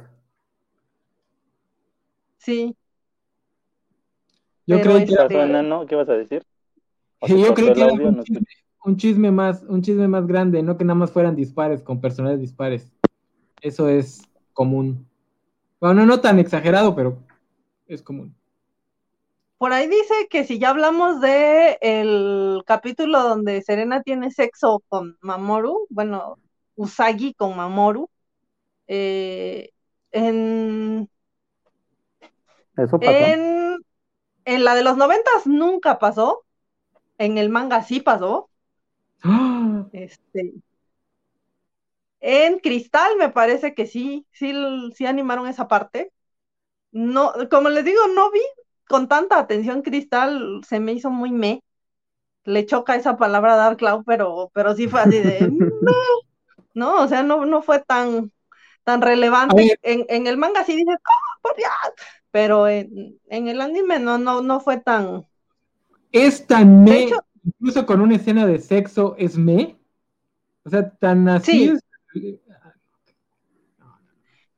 Sí, 2.38 2.76
Yo 4.68 4.78
Pero 4.78 4.92
creí 4.92 5.06
que 5.06 5.06
¿Qué 5.08 5.14
era 5.14 5.24
este- 5.24 5.44
enano? 5.44 5.86
¿Qué 5.86 5.96
vas 5.96 6.10
a 6.10 6.14
decir? 6.14 6.44
¿O 7.22 7.28
se 7.30 7.38
yo 7.38 7.54
el 7.56 7.74
que 7.74 7.84
era 7.84 7.84
audio? 7.84 8.12
un 8.12 8.18
No 8.18 8.22
chisme, 8.22 8.42
escuché. 8.42 8.58
un 8.86 8.98
chisme 8.98 9.32
más, 9.32 9.64
un 9.64 9.82
chisme 9.82 10.08
más 10.08 10.28
grande, 10.28 10.64
no 10.64 10.78
que 10.78 10.86
nada 10.86 10.96
más 11.00 11.12
fueran 11.12 11.36
dispares 11.36 11.82
con 11.84 12.02
personajes 12.02 12.40
dispares. 12.42 12.92
Eso 13.62 13.90
es 13.90 14.24
común. 14.54 15.08
Bueno, 15.82 16.06
no 16.06 16.22
tan 16.22 16.40
exagerado, 16.40 16.96
pero 16.96 17.20
es 17.88 18.04
común. 18.04 18.36
por 19.58 19.74
ahí 19.74 19.88
dice 19.88 20.28
que 20.30 20.44
si 20.46 20.58
ya 20.60 20.70
hablamos 20.72 21.22
de 21.22 21.78
el 21.82 22.64
capítulo 22.66 23.22
donde 23.22 23.62
Serena 23.62 24.02
tiene 24.04 24.32
sexo 24.32 24.82
con 24.90 25.18
Mamoru, 25.22 25.86
bueno, 25.90 26.40
Usagi 26.76 27.34
con 27.36 27.56
Mamoru, 27.58 28.10
eh, 28.88 29.72
en, 30.12 31.10
Eso 32.76 33.02
pasó. 33.02 33.34
en, 33.34 33.78
en 34.46 34.64
la 34.64 34.76
de 34.76 34.84
los 34.84 34.98
noventas 34.98 35.48
nunca 35.48 36.00
pasó, 36.00 36.46
en 37.26 37.38
el 37.38 37.50
manga 37.50 37.84
sí 37.84 38.02
pasó, 38.02 38.50
¡Ah! 39.24 39.86
este, 39.92 40.54
en 42.20 42.60
Cristal 42.60 43.18
me 43.18 43.30
parece 43.30 43.74
que 43.74 43.88
sí, 43.88 44.26
sí, 44.32 44.54
sí 44.96 45.06
animaron 45.06 45.48
esa 45.48 45.68
parte. 45.68 46.12
No, 46.92 47.34
como 47.52 47.70
les 47.70 47.86
digo, 47.86 48.02
no 48.16 48.32
vi 48.32 48.42
con 48.88 49.08
tanta 49.10 49.40
atención 49.40 49.82
Cristal, 49.84 50.62
se 50.68 50.80
me 50.80 50.94
hizo 50.94 51.10
muy 51.12 51.32
me. 51.32 51.64
Le 52.46 52.66
choca 52.66 52.96
esa 52.96 53.18
palabra 53.18 53.56
Dark 53.58 53.78
Cloud, 53.78 54.04
pero, 54.06 54.52
pero 54.54 54.76
sí 54.76 54.88
fue 54.90 55.02
así 55.02 55.20
de 55.22 55.50
"Me". 55.82 55.94
no, 56.74 57.04
o 57.04 57.08
sea, 57.08 57.24
no, 57.24 57.46
no 57.46 57.62
fue 57.64 57.80
tan, 57.82 58.32
tan 58.86 59.02
relevante. 59.02 59.78
En, 59.84 60.06
en 60.10 60.28
el 60.28 60.38
manga 60.38 60.64
sí 60.66 60.76
dice, 60.78 60.92
"¡Ah, 60.94 61.40
por 61.42 61.56
Dios! 61.58 61.72
Pero 62.32 62.68
en, 62.68 63.20
en 63.30 63.48
el 63.50 63.62
anime 63.62 64.00
no, 64.00 64.18
no, 64.20 64.42
no 64.42 64.60
fue 64.62 64.80
tan. 64.80 65.28
Es 66.12 66.46
tan 66.48 66.84
me, 66.84 67.04
hecho- 67.06 67.24
incluso 67.44 67.86
con 67.86 68.02
una 68.02 68.16
escena 68.16 68.46
de 68.46 68.60
sexo, 68.60 69.16
es 69.18 69.38
me. 69.38 69.78
O 70.64 70.70
sea, 70.70 70.90
tan 70.90 71.28
así 71.28 71.52
Sí. 71.52 71.70
es. 71.70 71.80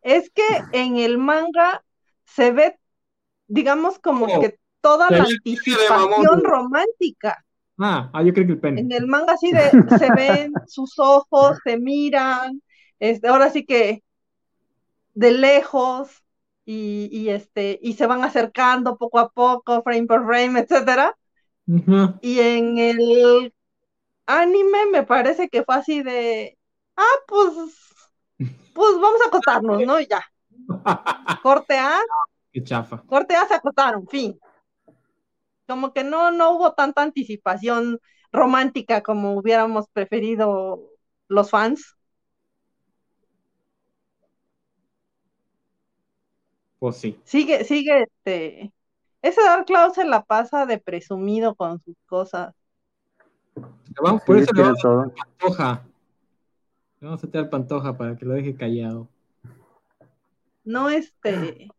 Es 0.02 0.30
que 0.32 0.44
en 0.74 0.98
el 0.98 1.18
manga 1.18 1.84
se 2.26 2.52
ve, 2.52 2.78
digamos, 3.48 4.00
como 4.00 4.26
Oh, 4.26 4.42
que 4.42 4.60
toda 4.82 5.10
la 5.10 5.24
anticipación 5.24 6.44
romántica. 6.44 7.46
Ah, 7.80 8.10
ah, 8.14 8.22
yo 8.22 8.34
creo 8.34 8.46
que 8.46 8.54
el 8.54 8.60
pene. 8.60 8.82
En 8.82 8.92
el 8.92 9.08
manga 9.08 9.38
sí 9.38 9.52
de, 9.52 9.72
se 9.98 10.12
ven 10.12 10.54
sus 10.68 11.00
ojos, 11.00 11.58
se 11.64 11.78
miran, 11.78 12.62
este, 13.00 13.28
ahora 13.30 13.50
sí 13.50 13.66
que 13.66 14.04
de 15.14 15.32
lejos 15.32 16.10
y, 16.66 17.10
y 17.12 17.30
este, 17.30 17.80
y 17.82 17.94
se 17.94 18.08
van 18.08 18.24
acercando 18.24 18.98
poco 18.98 19.20
a 19.20 19.30
poco, 19.30 19.82
frame 19.84 20.06
por 20.08 20.26
frame, 20.26 20.60
etcétera. 20.62 21.16
Y 22.22 22.40
en 22.40 22.78
el 22.78 23.54
anime 24.26 24.86
me 24.92 25.04
parece 25.04 25.50
que 25.50 25.64
fue 25.64 25.76
así 25.76 26.04
de, 26.04 26.58
ah, 26.98 27.16
pues, 27.28 27.54
pues 28.74 28.94
vamos 29.00 29.22
a 29.22 29.28
acostarnos, 29.28 29.82
¿no? 29.86 30.00
Y 30.00 30.08
ya. 30.08 30.24
Corte 31.42 31.78
A, 31.78 32.00
Qué 32.52 32.64
chafa. 32.64 33.02
corte 33.08 33.36
A 33.36 33.48
se 33.48 33.56
acostaron, 33.56 34.08
fin. 34.08 34.40
Como 35.68 35.94
que 35.94 36.04
no, 36.04 36.32
no 36.32 36.52
hubo 36.52 36.74
tanta 36.74 37.02
anticipación 37.02 38.00
romántica 38.32 39.02
como 39.02 39.34
hubiéramos 39.34 39.86
preferido 39.94 40.82
los 41.28 41.50
fans. 41.50 41.96
Pues 46.80 46.98
sí. 46.98 47.18
Sigue, 47.24 47.64
sigue, 47.64 48.04
este. 48.04 48.74
Ese 49.24 49.42
Dark 49.42 49.66
Cloud 49.66 49.94
se 49.94 50.04
la 50.04 50.22
pasa 50.22 50.66
de 50.66 50.78
presumido 50.78 51.56
con 51.56 51.82
sus 51.82 51.96
cosas. 52.06 52.54
Le 53.56 53.64
vamos- 54.04 54.22
por 54.24 54.38
Sí, 54.38 54.44
eso 54.44 54.54
le 54.54 54.62
vamos 54.62 54.86
a. 54.86 55.06
Pantoja. 55.40 55.82
Le 57.00 57.08
vamos 57.08 57.24
a 57.24 57.28
meter 57.28 57.42
al 57.42 57.50
Pantoja 57.50 57.98
para 57.98 58.18
que 58.18 58.26
lo 58.26 58.34
deje 58.34 58.56
callado. 58.56 59.08
No, 60.66 60.90
este. 60.90 61.70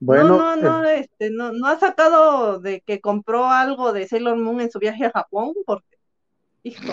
Bueno, 0.00 0.36
no, 0.38 0.56
no, 0.56 0.82
no, 0.82 0.88
este, 0.88 1.30
no, 1.30 1.52
no 1.52 1.66
ha 1.66 1.78
sacado 1.78 2.58
de 2.58 2.80
que 2.80 3.00
compró 3.00 3.46
algo 3.46 3.92
de 3.92 4.08
Sailor 4.08 4.36
Moon 4.36 4.60
en 4.62 4.70
su 4.70 4.78
viaje 4.78 5.04
a 5.04 5.10
Japón, 5.10 5.52
porque, 5.66 5.98
hijo, 6.64 6.82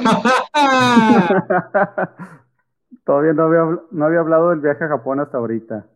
todavía 3.06 3.34
no 3.34 3.44
había, 3.44 3.80
no 3.90 4.06
había 4.06 4.20
hablado 4.20 4.50
del 4.52 4.60
viaje 4.60 4.84
a 4.84 4.90
Japón 4.90 5.22
hasta 5.22 5.38
ahorita. 5.38 5.88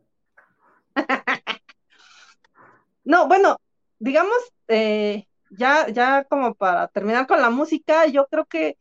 No, 3.03 3.27
bueno, 3.27 3.57
digamos, 3.99 4.37
eh, 4.67 5.27
ya, 5.51 5.87
ya 5.89 6.23
como 6.25 6.55
para 6.55 6.87
terminar 6.87 7.27
con 7.27 7.41
la 7.41 7.49
música, 7.49 8.07
yo 8.07 8.27
creo 8.27 8.45
que 8.45 8.77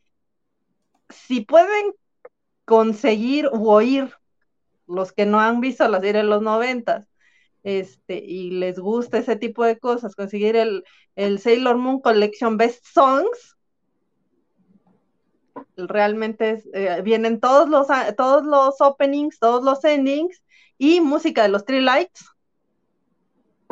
si 1.09 1.41
pueden 1.41 1.93
conseguir 2.65 3.49
u 3.51 3.69
oír 3.69 4.13
los 4.87 5.11
que 5.11 5.25
no 5.25 5.39
han 5.39 5.61
visto 5.61 5.87
la 5.87 5.99
serie 5.99 6.21
de 6.21 6.27
los 6.27 6.41
noventas, 6.41 7.07
este, 7.63 8.15
y 8.17 8.51
les 8.51 8.79
gusta 8.79 9.17
ese 9.17 9.35
tipo 9.35 9.63
de 9.63 9.79
cosas, 9.79 10.15
conseguir 10.15 10.55
el, 10.55 10.83
el 11.15 11.39
Sailor 11.39 11.77
Moon 11.77 12.01
Collection 12.01 12.57
Best 12.57 12.85
Songs, 12.85 13.57
realmente 15.75 16.63
eh, 16.73 17.01
vienen 17.03 17.39
todos 17.39 17.69
los, 17.69 17.87
todos 18.17 18.43
los 18.45 18.81
openings, 18.81 19.39
todos 19.39 19.63
los 19.63 19.83
endings 19.83 20.43
y 20.77 21.01
música 21.01 21.43
de 21.43 21.49
los 21.49 21.65
Three 21.65 21.81
Lights. 21.81 22.32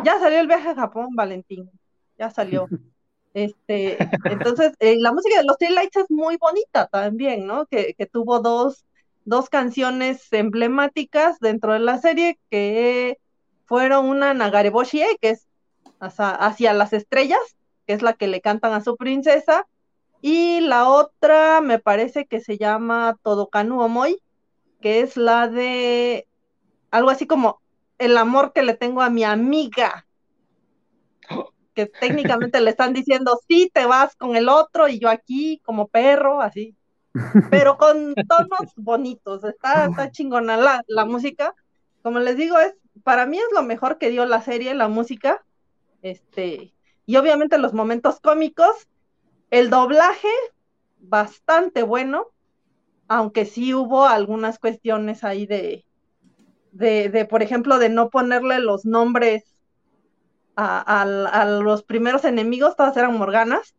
Ya 0.03 0.19
salió 0.19 0.40
el 0.40 0.48
viaje 0.48 0.69
a 0.69 0.76
Japón, 0.76 1.15
Valentín, 1.15 1.69
ya 2.18 2.30
salió. 2.30 2.68
Este, 3.34 3.98
entonces, 4.26 4.73
eh, 4.80 4.98
la 4.99 5.14
música 5.14 5.38
de 5.38 5.45
los 5.45 5.57
Three 5.57 5.73
Lights 5.73 5.95
es 5.95 6.11
muy 6.11 6.36
bonita 6.36 6.88
también, 6.88 7.48
¿no? 7.48 7.65
Que, 7.65 7.94
que 7.98 8.06
tuvo 8.06 8.41
dos, 8.41 8.86
dos 9.23 9.49
canciones 9.49 10.28
emblemáticas 10.34 11.40
dentro 11.40 11.72
de 11.72 11.80
la 11.80 11.98
serie 11.98 12.38
que 12.49 13.18
fueron 13.65 14.07
una 14.07 14.34
Nagareboshi, 14.34 15.02
que 15.22 15.30
es 15.30 15.48
hacia, 16.02 16.73
las 16.73 16.94
estrellas, 16.94 17.40
que 17.86 17.94
es 17.94 18.02
la 18.02 18.14
que 18.14 18.28
le 18.28 18.41
cantan 18.41 18.73
a 18.73 18.82
su 18.82 18.98
princesa, 18.98 19.68
y 20.22 20.60
la 20.61 20.90
otra 20.90 21.61
me 21.61 21.80
parece 21.80 22.26
que 22.26 22.41
se 22.41 22.57
llama 22.57 23.18
Todokanu 23.23 23.82
Omoi, 23.82 24.22
que 24.82 25.02
es 25.02 25.15
la 25.18 25.48
de 25.48 26.28
algo 26.90 27.10
así 27.11 27.28
como 27.28 27.61
el 28.02 28.18
amor 28.18 28.52
que 28.52 28.64
le 28.64 28.73
tengo 28.73 29.03
a 29.03 29.11
mi 29.11 29.23
amiga, 29.23 30.07
que 31.76 31.86
técnicamente 32.02 32.60
le 32.60 32.72
están 32.72 32.94
diciendo, 32.94 33.40
sí, 33.48 33.69
te 33.72 33.86
vas 33.86 34.15
con 34.15 34.36
el 34.36 34.49
otro 34.49 34.88
y 34.88 34.99
yo 34.99 35.10
aquí 35.10 35.61
como 35.64 35.88
perro, 35.88 36.41
así. 36.41 36.76
Pero 37.52 37.78
con 37.78 38.15
tonos 38.15 38.73
bonitos, 38.76 39.44
está, 39.44 39.86
está 39.86 40.10
chingona 40.10 40.57
la, 40.57 40.84
la 40.88 41.06
música. 41.06 41.53
Como 42.02 42.19
les 42.19 42.38
digo, 42.38 42.57
es, 42.57 42.73
para 43.03 43.28
mí 43.28 43.38
es 43.38 43.49
lo 43.53 43.61
mejor 43.61 43.99
que 43.99 44.10
dio 44.10 44.26
la 44.26 44.41
serie, 44.41 44.73
la 44.73 44.88
música, 44.88 45.44
este, 46.02 46.73
y 47.06 47.15
obviamente 47.18 47.60
los 47.60 47.73
momentos 47.73 48.19
cómicos, 48.19 48.88
el 49.52 49.69
doblaje, 49.69 50.30
bastante 50.98 51.84
bueno, 51.84 52.28
aunque 53.07 53.45
sí 53.45 53.76
hubo 53.76 54.06
algunas 54.06 54.57
cuestiones 54.57 55.23
ahí 55.23 55.45
de, 55.45 55.86
de, 56.72 57.10
de 57.10 57.26
por 57.26 57.43
ejemplo, 57.43 57.80
de 57.80 57.89
no 57.89 58.10
ponerle 58.10 58.60
los 58.60 58.85
nombres 58.85 59.43
a, 60.56 61.02
a, 61.02 61.45
los 61.45 61.84
primeros 61.84 62.26
enemigos, 62.26 62.76
todas 62.76 62.95
eran 62.98 63.18
Morganas, 63.18 63.76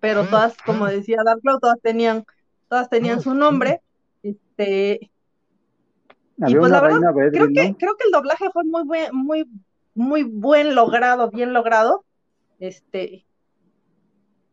pero 0.00 0.26
todas, 0.26 0.56
como 0.64 0.86
decía 0.86 1.18
Dark 1.24 1.40
todas 1.60 1.80
tenían, 1.80 2.24
todas 2.68 2.88
tenían 2.88 3.20
su 3.20 3.34
nombre. 3.34 3.80
Este, 4.22 5.10
y 6.38 6.54
pues 6.54 6.70
la 6.70 6.80
verdad, 6.80 7.00
creo, 7.30 7.48
que, 7.48 7.76
creo 7.78 7.96
que 7.96 8.04
el 8.06 8.12
doblaje 8.12 8.50
fue 8.52 8.64
muy 8.64 8.84
buen, 8.84 9.14
muy, 9.14 9.48
muy 9.94 10.22
buen 10.22 10.74
logrado, 10.74 11.30
bien 11.30 11.52
logrado. 11.52 12.04
Este, 12.58 13.26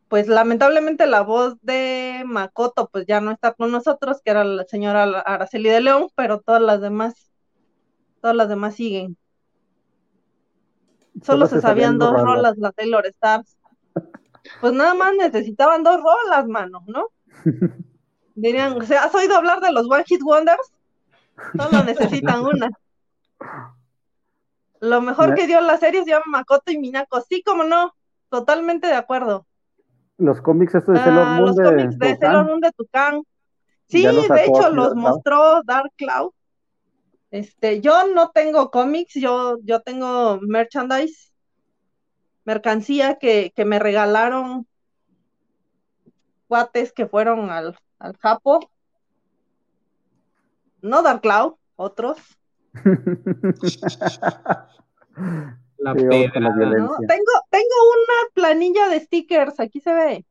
pues 0.08 0.28
lamentablemente 0.28 1.06
la 1.06 1.22
voz 1.22 1.56
de 1.62 2.22
Makoto 2.24 2.88
pues 2.88 3.04
ya 3.06 3.20
no 3.20 3.32
está 3.32 3.52
con 3.52 3.72
nosotros, 3.72 4.20
que 4.24 4.30
era 4.30 4.44
la 4.44 4.64
señora 4.64 5.02
Araceli 5.20 5.68
de 5.68 5.80
León, 5.80 6.08
pero 6.14 6.40
todas 6.40 6.62
las 6.62 6.80
demás, 6.80 7.32
todas 8.24 8.38
las 8.38 8.48
demás 8.48 8.74
siguen. 8.74 9.18
Solo, 11.22 11.46
se, 11.46 11.60
sabían 11.60 11.98
dos 11.98 12.18
rolas, 12.18 12.56
la 12.56 12.72
Taylor 12.72 13.04
Stars 13.04 13.58
pues 14.62 14.72
nada 14.72 14.94
más 14.94 15.12
necesitaban 15.14 15.82
dos 15.82 16.00
rolas, 16.02 16.46
mano, 16.46 16.82
¿no? 16.86 17.08
Dirían, 18.34 18.80
o 18.80 18.82
sea, 18.82 19.04
¿has 19.04 19.14
oído 19.14 19.36
hablar 19.36 19.60
de 19.60 19.72
los 19.72 19.90
One 19.90 20.04
Hit 20.06 20.22
Wonders? 20.22 20.72
Solo 21.54 21.84
necesitan 21.84 22.40
una. 22.46 22.70
Lo 24.80 25.02
mejor 25.02 25.34
que 25.34 25.46
dio 25.46 25.60
la 25.60 25.76
serie 25.76 26.02
se 26.04 26.10
llama 26.12 26.24
Makoto 26.28 26.72
y 26.72 26.78
Minako. 26.78 27.20
Sí, 27.20 27.42
como 27.42 27.64
no, 27.64 27.94
totalmente 28.30 28.86
de 28.86 28.94
acuerdo. 28.94 29.44
Los 30.16 30.40
cómics 30.40 30.74
estos 30.74 30.94
de 30.94 31.00
ah, 31.00 31.04
Sailor 31.04 31.26
Moon 31.26 31.40
los 31.42 31.56
de 31.56 31.64
cómics 31.64 31.98
de 31.98 32.16
Sailor 32.16 32.46
Moon 32.46 32.60
de 32.60 32.72
Tucán. 32.72 33.22
Sí, 33.86 34.02
de 34.06 34.44
hecho 34.46 34.70
los 34.70 34.94
mostró 34.94 35.62
Dark 35.64 35.92
Cloud. 35.96 36.32
Este, 37.34 37.80
yo 37.80 38.06
no 38.14 38.30
tengo 38.30 38.70
cómics, 38.70 39.14
yo, 39.14 39.58
yo 39.64 39.80
tengo 39.80 40.38
merchandise 40.40 41.32
mercancía 42.44 43.18
que, 43.18 43.52
me 43.66 43.80
regalaron 43.80 44.68
cuates 46.46 46.92
que 46.92 47.08
fueron 47.08 47.50
al, 47.50 47.76
al 47.98 48.16
Japo. 48.18 48.70
No 50.80 51.02
Dark 51.02 51.22
Cloud, 51.22 51.54
otros. 51.74 52.18
la 55.78 55.92
tengo, 55.92 56.14
tengo 57.50 57.76
una 57.96 58.30
planilla 58.32 58.88
de 58.88 59.00
stickers, 59.00 59.58
aquí 59.58 59.80
se 59.80 59.92
ve. 59.92 60.24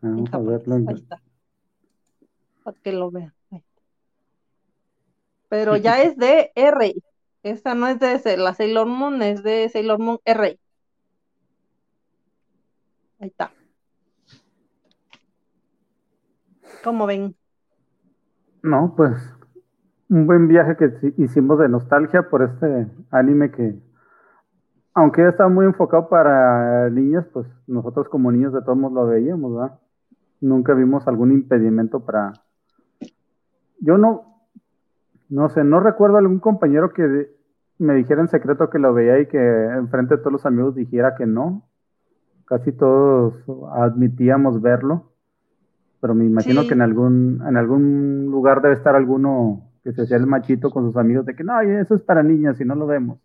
Vamos 0.00 0.34
a 0.34 0.38
verlo. 0.38 0.74
Ahí 0.88 0.96
está. 0.96 1.21
Para 2.62 2.76
que 2.82 2.92
lo 2.92 3.10
vean. 3.10 3.34
Pero 5.48 5.76
ya 5.76 6.02
es 6.02 6.16
de 6.16 6.50
R. 6.54 6.94
Esta 7.42 7.74
no 7.74 7.86
es 7.88 7.98
de 7.98 8.36
la 8.36 8.54
Sailor 8.54 8.86
Moon, 8.86 9.20
es 9.22 9.42
de 9.42 9.68
Sailor 9.68 9.98
Moon 9.98 10.18
R. 10.24 10.58
Ahí 13.20 13.28
está. 13.28 13.52
¿Cómo 16.82 17.06
ven? 17.06 17.36
No, 18.62 18.94
pues 18.96 19.16
un 20.08 20.26
buen 20.26 20.46
viaje 20.46 20.76
que 20.76 21.14
hicimos 21.16 21.58
de 21.58 21.68
nostalgia 21.68 22.28
por 22.28 22.42
este 22.42 22.86
anime 23.10 23.50
que, 23.50 23.78
aunque 24.94 25.26
estaba 25.26 25.48
muy 25.48 25.64
enfocado 25.64 26.08
para 26.08 26.90
niños, 26.90 27.24
pues 27.32 27.46
nosotros 27.66 28.08
como 28.08 28.30
niños 28.30 28.52
de 28.52 28.60
todos 28.62 28.76
modos 28.76 28.94
lo 28.94 29.06
veíamos, 29.06 29.54
¿verdad? 29.54 29.80
Nunca 30.40 30.74
vimos 30.74 31.06
algún 31.06 31.32
impedimento 31.32 32.00
para... 32.00 32.41
Yo 33.82 33.98
no, 33.98 34.22
no 35.28 35.48
sé, 35.48 35.64
no 35.64 35.80
recuerdo 35.80 36.16
algún 36.16 36.38
compañero 36.38 36.92
que 36.92 37.30
me 37.78 37.94
dijera 37.94 38.20
en 38.20 38.28
secreto 38.28 38.70
que 38.70 38.78
lo 38.78 38.94
veía 38.94 39.18
y 39.18 39.26
que 39.26 39.38
enfrente 39.38 40.16
de 40.16 40.18
todos 40.20 40.32
los 40.32 40.46
amigos 40.46 40.76
dijera 40.76 41.16
que 41.16 41.26
no. 41.26 41.68
Casi 42.44 42.70
todos 42.70 43.34
admitíamos 43.72 44.62
verlo. 44.62 45.10
Pero 46.00 46.14
me 46.14 46.24
imagino 46.24 46.62
que 46.62 46.74
en 46.74 46.82
algún, 46.82 47.42
en 47.46 47.56
algún 47.56 48.26
lugar 48.30 48.62
debe 48.62 48.74
estar 48.74 48.94
alguno 48.94 49.68
que 49.82 49.92
se 49.92 50.02
hacía 50.02 50.16
el 50.16 50.26
machito 50.26 50.70
con 50.70 50.86
sus 50.86 50.96
amigos 50.96 51.26
de 51.26 51.34
que 51.34 51.42
no, 51.42 51.60
eso 51.60 51.96
es 51.96 52.02
para 52.02 52.22
niñas 52.22 52.60
y 52.60 52.64
no 52.64 52.76
lo 52.76 52.86
vemos. 52.86 53.18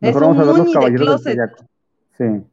Mejor 0.00 0.22
vamos 0.22 0.38
a 0.38 0.44
ver 0.44 0.58
los 0.58 0.72
caballeros 0.72 1.08
del 1.08 1.34
zodiaco. 1.34 1.64
Sí. 2.12 2.46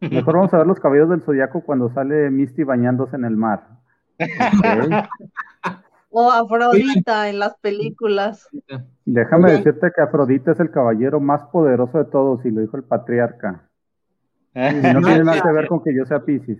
Mejor 0.00 0.34
vamos 0.34 0.54
a 0.54 0.58
ver 0.58 0.66
los 0.66 0.80
caballeros 0.80 1.10
del 1.10 1.22
zodiaco 1.22 1.60
cuando 1.62 1.90
sale 1.90 2.30
Misty 2.30 2.64
bañándose 2.64 3.16
en 3.16 3.24
el 3.26 3.36
mar. 3.36 3.66
O 6.10 6.30
Afrodita 6.30 7.28
en 7.28 7.38
las 7.38 7.56
películas. 7.58 8.48
Déjame 9.04 9.52
decirte 9.52 9.92
que 9.94 10.02
Afrodita 10.02 10.52
es 10.52 10.60
el 10.60 10.70
caballero 10.70 11.20
más 11.20 11.44
poderoso 11.46 11.98
de 11.98 12.04
todos, 12.04 12.44
y 12.44 12.50
lo 12.50 12.60
dijo 12.60 12.76
el 12.76 12.82
patriarca. 12.82 13.70
Y 14.54 14.92
no 14.92 15.00
tiene 15.00 15.22
nada 15.22 15.40
que 15.40 15.52
ver 15.52 15.68
con 15.68 15.82
que 15.82 15.94
yo 15.94 16.04
sea 16.04 16.24
Pisces. 16.24 16.58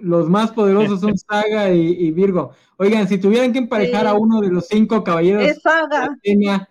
Los, 0.00 0.28
más 0.28 0.52
poderosos 0.52 1.00
son 1.00 1.16
Saga 1.18 1.70
y, 1.70 2.10
Virgo. 2.10 2.52
Oigan, 2.78 3.06
si 3.06 3.18
tuvieran 3.18 3.52
que 3.52 3.58
emparejar 3.58 4.06
a 4.06 4.14
uno 4.14 4.40
de 4.40 4.48
los 4.48 4.66
cinco 4.66 5.04
caballeros 5.04 5.42
de 5.42 5.54
Atena, 5.62 6.68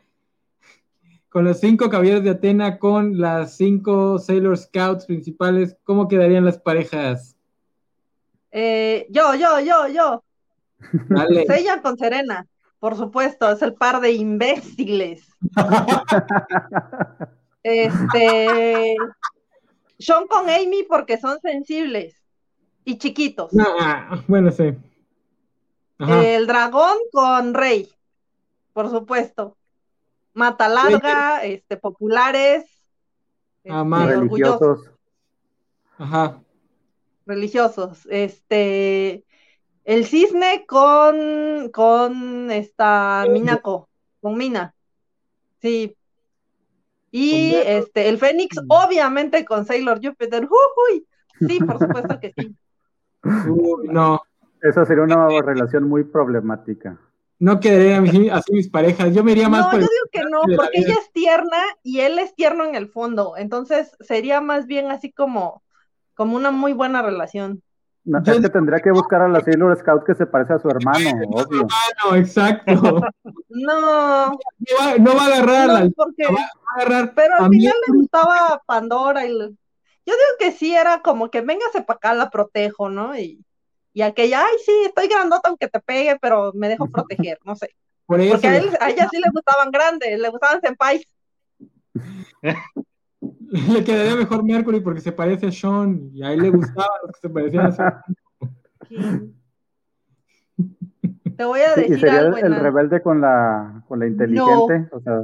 con 1.29 1.43
los 1.43 1.59
cinco 1.59 1.89
caballeros 1.89 2.23
de 2.23 2.31
Atena, 2.31 2.79
con 2.79 3.19
las 3.19 3.57
cinco 3.57 4.17
Sailor 4.17 4.57
Scouts 4.57 5.05
principales, 5.05 5.77
¿cómo 5.83 6.07
quedarían 6.07 6.45
las 6.45 6.57
parejas? 6.57 7.37
Eh, 8.51 9.05
yo, 9.11 9.35
yo, 9.35 9.59
yo, 9.59 9.87
yo. 9.89 10.24
Sella 11.47 11.81
con 11.81 11.97
Serena, 11.97 12.45
por 12.79 12.95
supuesto, 12.95 13.51
es 13.51 13.61
el 13.61 13.73
par 13.73 14.01
de 14.01 14.11
imbéciles. 14.11 15.27
este. 17.63 18.95
Sean 19.97 20.27
con 20.27 20.49
Amy 20.49 20.83
porque 20.87 21.17
son 21.17 21.39
sensibles 21.39 22.21
y 22.83 22.97
chiquitos. 22.97 23.51
Ah, 23.59 24.21
bueno, 24.27 24.51
sí. 24.51 24.75
El 25.99 26.45
dragón 26.45 26.97
con 27.11 27.53
Rey, 27.53 27.89
por 28.73 28.89
supuesto. 28.89 29.57
Mata 30.33 30.67
larga, 30.67 31.45
este, 31.45 31.77
populares, 31.77 32.65
ah, 33.69 33.85
este, 33.87 34.15
religiosos. 34.15 34.91
Ajá. 35.97 36.41
Religiosos. 37.25 38.05
Este, 38.11 39.23
el 39.85 40.05
cisne 40.05 40.65
con, 40.67 41.69
con 41.71 42.51
esta 42.51 43.25
Minako, 43.31 43.87
con 44.21 44.37
Mina. 44.37 44.73
Sí. 45.61 45.95
Y 47.11 47.53
este, 47.55 48.09
el 48.09 48.17
Fénix, 48.17 48.57
Mm. 48.61 48.65
obviamente 48.67 49.45
con 49.45 49.65
Sailor 49.65 50.01
Jupiter. 50.03 50.47
¡Uy! 50.91 51.05
Sí, 51.47 51.59
por 51.59 51.79
supuesto 51.79 52.19
que 52.19 52.33
sí. 52.37 52.55
Uy, 53.47 53.87
no, 53.89 54.21
Esa 54.61 54.85
sería 54.85 55.03
una 55.03 55.27
relación 55.41 55.87
muy 55.87 56.03
problemática. 56.03 56.99
no 57.39 57.59
quedaría 57.59 57.97
así, 58.35 58.51
mis 58.53 58.69
parejas. 58.69 59.13
Yo 59.13 59.23
me 59.23 59.33
iría 59.33 59.49
más 59.49 59.65
No, 59.65 59.71
por 59.71 59.79
yo 59.81 59.85
el- 59.85 59.89
digo 59.91 60.09
que 60.11 60.29
no, 60.29 60.41
porque 60.55 60.79
ella 60.79 60.93
es 60.99 61.11
tierna 61.11 61.57
y 61.83 61.99
él 62.01 62.17
es 62.19 62.33
tierno 62.35 62.63
en 62.65 62.75
el 62.75 62.87
fondo. 62.89 63.35
Entonces 63.37 63.95
sería 63.99 64.41
más 64.41 64.65
bien 64.67 64.89
así 64.91 65.11
como, 65.11 65.61
como 66.15 66.35
una 66.37 66.51
muy 66.51 66.73
buena 66.73 67.01
relación. 67.01 67.61
No, 68.05 68.23
Yo 68.23 68.33
es 68.33 68.41
que 68.41 68.49
tendría 68.49 68.79
que 68.79 68.91
buscar 68.91 69.23
a 69.23 69.27
la 69.27 69.41
Sailor 69.41 69.75
Scout 69.79 70.05
que 70.05 70.13
se 70.13 70.27
parece 70.27 70.53
a 70.53 70.59
su 70.59 70.69
hermano, 70.69 71.09
obvio. 71.31 71.67
No, 72.03 72.15
exacto. 72.15 72.71
No 72.73 73.01
No, 73.49 74.39
va, 74.79 74.97
no 74.99 75.15
va 75.15 75.23
a 75.23 75.25
agarrar 75.25 75.83
no, 75.85 75.91
porque, 75.95 76.23
va 76.25 76.39
a 76.41 76.81
agarrar 76.81 77.13
pero 77.15 77.33
a 77.35 77.45
al 77.45 77.49
mí. 77.49 77.57
final 77.57 77.73
le 77.87 77.93
gustaba 77.97 78.61
Pandora 78.67 79.25
y 79.25 79.29
le- 79.33 79.49
yo 80.07 80.13
digo 80.13 80.37
que 80.37 80.51
sí 80.51 80.75
era 80.75 81.01
como 81.01 81.31
que 81.31 81.41
véngase 81.41 81.81
para 81.81 81.97
acá, 81.97 82.13
la 82.13 82.29
protejo, 82.29 82.89
¿no? 82.89 83.17
Y, 83.17 83.43
y 83.91 84.01
aquella, 84.03 84.41
ay, 84.41 84.57
sí, 84.63 84.71
estoy 84.85 85.07
grandota 85.07 85.49
aunque 85.49 85.67
te 85.67 85.79
pegue, 85.79 86.17
pero 86.21 86.51
me 86.53 86.69
dejo 86.69 86.87
proteger, 86.87 87.39
no 87.43 87.55
sé. 87.55 87.69
Por 88.05 88.21
eso 88.21 88.33
Porque 88.33 88.47
a, 88.49 88.57
él, 88.57 88.69
a 88.79 88.89
ella 88.91 89.07
sí 89.09 89.17
le 89.17 89.31
gustaban 89.33 89.71
grandes, 89.71 90.19
le 90.19 90.29
gustaban 90.29 90.61
senpais. 90.61 91.01
le 93.73 93.83
quedaría 93.83 94.15
mejor 94.15 94.43
Mercury 94.43 94.79
porque 94.79 95.01
se 95.01 95.11
parece 95.11 95.47
a 95.47 95.51
Sean 95.51 96.09
y 96.13 96.23
a 96.23 96.31
él 96.33 96.41
le 96.41 96.49
gustaban 96.49 96.99
los 97.03 97.11
que 97.13 97.19
se 97.27 97.29
parecían 97.29 97.65
a 97.67 97.71
Sean. 97.71 98.01
Te 101.37 101.43
voy 101.43 101.59
a 101.61 101.73
Sí, 101.73 101.81
y 101.81 101.83
decir 101.83 101.99
sería 101.99 102.19
el, 102.19 102.25
algo, 102.27 102.37
el 102.37 102.45
Enan. 102.45 102.63
rebelde 102.63 103.01
con 103.01 103.19
la, 103.21 103.83
con 103.87 103.99
la 103.99 104.07
inteligente, 104.07 104.87
o 104.91 104.99
sea, 105.01 105.21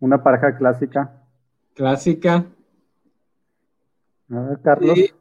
una 0.00 0.22
pareja 0.22 0.56
clásica. 0.56 1.12
Clásica. 1.74 2.44
A 4.30 4.40
ver, 4.40 4.60
Carlos. 4.62 4.94
Sí. 4.96 5.12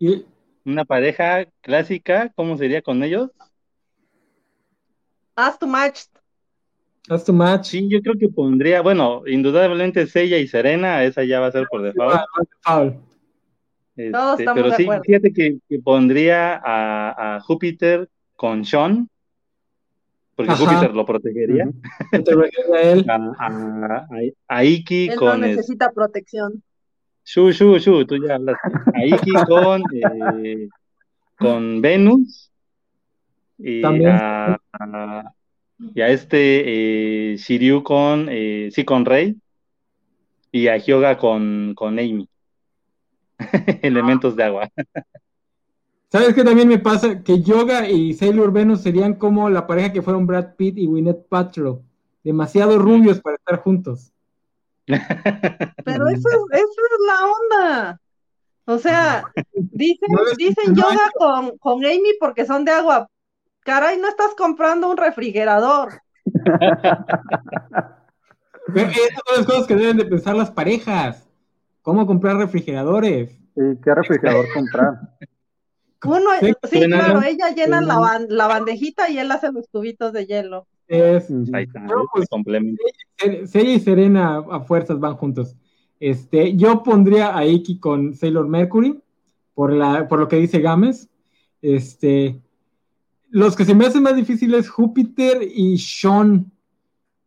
Y 0.00 0.26
Una 0.64 0.84
pareja 0.84 1.46
clásica, 1.60 2.32
¿cómo 2.34 2.56
sería 2.56 2.82
con 2.82 3.02
ellos? 3.02 3.30
Haz 5.36 5.58
tu 5.58 5.66
match. 5.66 6.06
That's 7.08 7.24
too 7.24 7.32
much. 7.32 7.64
Sí, 7.64 7.88
yo 7.88 8.00
creo 8.02 8.14
que 8.18 8.28
pondría, 8.28 8.82
bueno, 8.82 9.22
indudablemente 9.26 10.06
Sella 10.06 10.38
y 10.38 10.46
Serena, 10.46 11.02
esa 11.04 11.24
ya 11.24 11.40
va 11.40 11.46
a 11.48 11.52
ser 11.52 11.66
por 11.70 11.82
default. 11.82 12.20
Este, 13.96 14.12
Todos 14.12 14.38
estamos 14.40 14.56
pero 14.62 14.70
de 14.70 14.76
sí, 14.76 14.82
acuerdo. 14.84 15.02
fíjate 15.04 15.32
que, 15.32 15.58
que 15.68 15.78
pondría 15.80 16.54
a, 16.64 17.36
a 17.36 17.40
Júpiter 17.40 18.08
con 18.36 18.64
Sean, 18.64 19.08
porque 20.36 20.52
Ajá. 20.52 20.64
Júpiter 20.64 20.94
lo 20.94 21.04
protegería. 21.04 21.64
No 22.12 22.22
te 22.22 22.34
refieres 22.34 22.72
a 22.72 22.80
él. 22.80 23.04
A, 23.10 24.06
a, 24.46 24.64
Iki 24.64 25.08
Él 25.08 25.14
no 25.16 25.20
con 25.20 25.42
es- 25.44 25.56
necesita 25.56 25.90
protección. 25.90 26.62
Shu, 27.24 27.50
Shu, 27.50 27.76
Shu, 27.78 28.06
tú 28.06 28.16
ya 28.24 28.36
hablaste. 28.36 28.68
A 28.94 29.04
Iki 29.04 29.32
con, 29.48 29.82
eh, 29.92 30.68
con 31.36 31.80
Venus 31.82 32.50
y 33.58 33.82
También. 33.82 34.10
a- 34.14 34.58
y 35.94 36.00
a 36.00 36.08
este 36.08 37.32
eh, 37.32 37.36
Shiryu 37.36 37.82
con, 37.82 38.28
eh, 38.30 38.68
sí, 38.72 38.84
con 38.84 39.04
Rey 39.04 39.36
y 40.50 40.68
a 40.68 40.76
Hyoga 40.76 41.18
con, 41.18 41.74
con 41.74 41.98
Amy. 41.98 42.28
Elementos 43.82 44.34
de 44.36 44.44
agua. 44.44 44.68
¿Sabes 46.10 46.34
qué 46.34 46.42
también 46.42 46.68
me 46.68 46.78
pasa? 46.78 47.22
Que 47.22 47.42
Yoga 47.42 47.88
y 47.88 48.14
Sailor 48.14 48.50
Venus 48.50 48.80
serían 48.80 49.14
como 49.14 49.50
la 49.50 49.66
pareja 49.66 49.92
que 49.92 50.00
fueron 50.02 50.26
Brad 50.26 50.54
Pitt 50.56 50.78
y 50.78 50.86
Gwyneth 50.86 51.26
Paltrow. 51.28 51.82
Demasiado 52.24 52.78
rubios 52.78 53.20
para 53.20 53.36
estar 53.36 53.60
juntos. 53.60 54.10
Pero 54.86 56.08
eso, 56.08 56.28
es- 56.28 56.60
eso 56.60 56.80
es 56.80 57.06
la 57.06 57.26
onda. 57.26 58.00
O 58.64 58.78
sea, 58.78 59.24
dicen, 59.54 60.08
No 60.10 60.20
dicen 60.36 60.74
yoga 60.74 61.10
con, 61.16 61.58
con 61.58 61.84
Amy 61.84 62.14
porque 62.18 62.44
son 62.46 62.64
de 62.64 62.72
agua. 62.72 63.08
Caray, 63.68 63.98
no 63.98 64.08
estás 64.08 64.34
comprando 64.34 64.90
un 64.90 64.96
refrigerador. 64.96 66.00
Esas 68.74 68.94
son 69.26 69.36
las 69.36 69.44
cosas 69.44 69.66
que 69.66 69.76
deben 69.76 69.98
de 69.98 70.06
pensar 70.06 70.34
las 70.34 70.50
parejas. 70.50 71.28
¿Cómo 71.82 72.06
comprar 72.06 72.38
refrigeradores? 72.38 73.38
¿Y 73.54 73.76
qué 73.84 73.94
refrigerador 73.94 74.46
comprar? 74.54 74.94
Uno, 76.02 76.30
Sí, 76.70 76.80
claro, 76.86 77.20
ella 77.20 77.50
llena 77.54 77.82
la, 77.82 78.24
la 78.26 78.46
bandejita 78.46 79.10
y 79.10 79.18
él 79.18 79.30
hace 79.30 79.52
los 79.52 79.68
cubitos 79.68 80.14
de 80.14 80.24
hielo. 80.24 80.66
Es. 80.86 81.30
Ahí 81.52 81.64
está, 81.64 81.80
No, 81.80 82.04
pues, 82.10 82.26
y 83.54 83.80
Serena 83.80 84.42
a 84.50 84.60
fuerzas 84.60 84.98
van 84.98 85.16
juntos. 85.16 85.54
Este, 86.00 86.56
yo 86.56 86.82
pondría 86.82 87.36
a 87.36 87.44
Iki 87.44 87.80
con 87.80 88.14
Sailor 88.14 88.48
Mercury 88.48 88.98
por 89.52 89.74
la, 89.74 90.08
por 90.08 90.20
lo 90.20 90.26
que 90.26 90.36
dice 90.36 90.60
Gámez. 90.60 91.10
Este, 91.60 92.40
los 93.30 93.56
que 93.56 93.64
se 93.64 93.74
me 93.74 93.86
hacen 93.86 94.02
más 94.02 94.16
difíciles 94.16 94.68
Júpiter 94.68 95.42
y 95.42 95.78
Sean, 95.78 96.50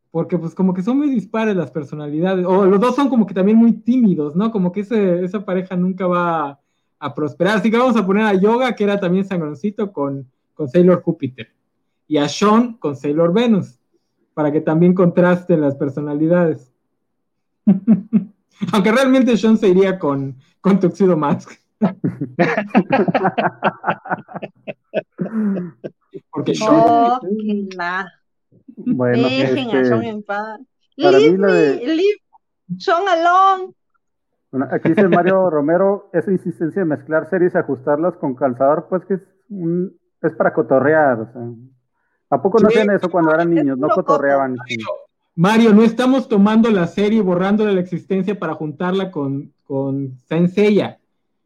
porque 0.10 0.38
pues 0.38 0.56
como 0.56 0.74
que 0.74 0.82
son 0.82 0.98
muy 0.98 1.10
dispares 1.10 1.56
las 1.56 1.72
personalidades, 1.72 2.46
o 2.46 2.66
los 2.66 2.80
dos 2.80 2.96
son 2.96 3.10
como 3.10 3.26
que 3.26 3.34
también 3.34 3.58
muy 3.58 3.74
tímidos, 3.74 4.36
¿no? 4.36 4.52
Como 4.52 4.72
que 4.72 4.82
esa 4.82 5.46
pareja 5.46 5.76
nunca 5.76 6.08
va 6.08 6.50
a, 6.50 6.60
a 7.00 7.14
prosperar. 7.14 7.58
Así 7.58 7.72
que 7.72 7.78
vamos 7.78 7.96
a 7.96 8.06
poner 8.06 8.26
a 8.26 8.34
Yoga, 8.34 8.76
que 8.76 8.84
era 8.84 9.00
también 9.00 9.26
sangroncito, 9.26 9.92
con, 9.92 10.28
con 10.54 10.68
Sailor 10.68 11.02
Júpiter, 11.02 11.52
y 12.08 12.18
a 12.18 12.28
Sean 12.28 12.74
con 12.74 12.96
Sailor 12.96 13.34
Venus, 13.34 13.80
para 14.34 14.52
que 14.52 14.62
también 14.62 14.94
contrasten 14.94 15.62
las 15.62 15.76
personalidades. 15.76 16.72
Aunque 18.72 18.92
realmente 18.92 19.38
Sean 19.38 19.58
se 19.58 19.70
iría 19.70 19.98
con, 19.98 20.36
con 20.60 20.80
Tuxedo 20.80 21.16
Mask. 21.16 21.52
Porque. 26.32 26.54
Oh, 26.68 27.20
la. 27.76 28.12
Bueno, 28.76 29.28
Dejen 29.28 29.70
a 29.70 29.72
este, 29.80 29.86
Sean 29.86 30.04
en 30.04 30.24
paz. 30.24 30.60
Leave 30.96 31.38
me, 31.38 31.52
de- 31.52 31.76
leave 31.88 32.22
Sean 32.78 33.04
alone. 33.08 33.74
bueno, 34.52 34.68
aquí 34.72 34.90
dice 34.90 35.08
Mario 35.08 35.50
Romero, 35.50 36.10
esa 36.14 36.32
insistencia 36.32 36.82
de 36.82 36.86
mezclar 36.86 37.30
series 37.30 37.54
y 37.56 37.58
ajustarlas 37.58 38.16
con 38.18 38.36
calzador, 38.36 38.88
pues 38.90 39.04
que 39.06 39.16
es, 39.16 39.22
un, 39.50 39.98
es 40.22 40.34
para 40.34 40.54
cotorrear. 40.54 41.20
O 41.22 41.32
sea, 41.32 41.42
¿A 42.30 42.42
poco 42.42 42.60
no 42.60 42.70
Sí, 42.70 42.80
hacían 42.80 42.96
eso 42.96 43.10
cuando 43.10 43.34
eran 43.34 43.54
niños? 43.54 43.78
No 43.78 43.90
cotorreaban. 43.90 44.56
sí. 44.68 44.78
Mario, 45.36 45.74
no 45.74 45.82
estamos 45.84 46.28
tomando 46.28 46.70
la 46.70 46.88
serie 46.88 47.20
y 47.20 47.22
borrándole 47.22 47.74
la 47.74 47.80
existencia 47.82 48.38
para 48.38 48.54
juntarla 48.54 49.12
con, 49.12 49.54
con. 49.64 50.18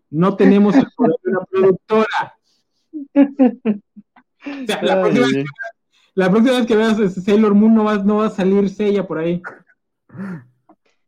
No 0.09 0.35
tenemos 0.35 0.75
el 0.75 0.87
poder 0.95 1.15
de 1.23 1.31
una 1.31 1.39
productora. 1.51 2.34
O 3.15 4.65
sea, 4.67 4.81
la, 4.83 5.01
próxima, 5.01 5.25
vez 5.27 5.33
que- 5.33 5.43
la 6.15 6.29
próxima 6.29 6.57
vez 6.57 6.65
que 6.67 6.75
veas 6.75 6.99
ese 6.99 7.21
Sailor 7.21 7.53
Moon 7.55 7.73
no 7.73 7.83
va, 7.85 7.97
no 7.97 8.17
va 8.17 8.27
a 8.27 8.29
salir 8.29 8.69
Seiya 8.69 9.05
por 9.07 9.17
ahí. 9.17 9.41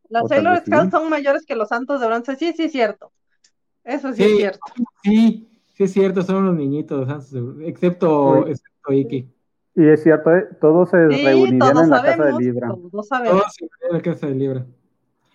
Los 0.10 0.22
tal 0.24 0.30
Sailor. 0.30 0.64
Scouts 0.66 0.92
son 0.92 1.10
mayores 1.10 1.46
que 1.46 1.56
los 1.56 1.70
Santos 1.70 2.00
de 2.02 2.08
Bronce. 2.08 2.36
Sí, 2.36 2.54
sí, 2.56 2.64
es 2.64 2.72
cierto. 2.72 3.12
Eso 3.84 4.12
sí, 4.14 4.24
Sí. 4.24 4.30
es 4.32 4.38
cierto. 4.38 4.60
Sí, 5.04 5.50
sí 5.76 5.84
es 5.84 5.94
cierto, 5.94 6.22
son 6.24 6.38
unos 6.38 6.56
niñitos, 6.56 7.08
excepto, 7.62 8.48
excepto 8.48 8.94
Iki. 8.94 9.30
Y 9.76 9.88
es 9.88 10.02
cierto, 10.02 10.36
¿eh? 10.36 10.48
todos 10.60 10.90
se 10.90 11.08
Sí, 11.12 11.24
reunirían 11.24 11.60
todos 11.60 11.84
en 11.84 11.90
la 11.92 12.02
casa 12.04 12.24
de. 12.26 12.34
Libra. 12.44 12.70
Todos 12.92 13.08
sabemos. 13.08 13.40
Todos 13.42 13.54
se 13.54 13.66
en 13.66 13.94
la 13.94 14.02
casa 14.02 14.28
de 14.28 14.34
Libra. 14.36 14.66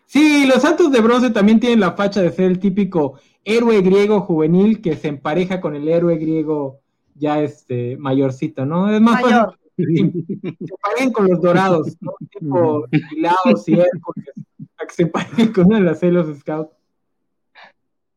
Sí, 0.07 0.47
los 0.47 0.61
Santos 0.63 0.91
de 0.91 1.01
Bronce 1.01 1.31
también 1.31 1.61
tienen 1.61 1.81
la 1.81 1.93
facha 1.93 2.21
de 2.21 2.33
ser 2.33 2.47
el 2.47 2.59
típico 2.59 3.19
héroe 3.45 3.81
griego 3.83 4.21
juvenil 4.21 4.81
que 4.81 4.97
se 4.97 5.09
empareja 5.09 5.61
con 5.61 5.75
el 5.75 5.89
héroe 5.89 6.17
griego 6.17 6.81
ya 7.15 7.41
este 7.41 7.97
mayorcito, 7.97 8.65
¿no? 8.65 8.91
Es 8.91 9.01
más 9.01 9.23
Mayor. 9.23 9.57
fácil 9.77 10.25
que 10.57 10.67
se 10.67 10.75
parejen 10.83 11.13
con 11.13 11.29
los 11.29 11.41
dorados, 11.41 11.97
¿no? 12.01 12.13
Tipo 12.31 12.87
Pilaos 12.91 13.69
y 13.69 13.75
Hércules, 13.75 14.35
a 14.79 14.87
que 14.87 14.95
se 14.95 15.07
parejen 15.07 15.53
con 15.53 15.67
una 15.67 15.77
de 15.79 15.85
las 15.85 15.99
celos 16.01 16.39
Scouts. 16.39 16.75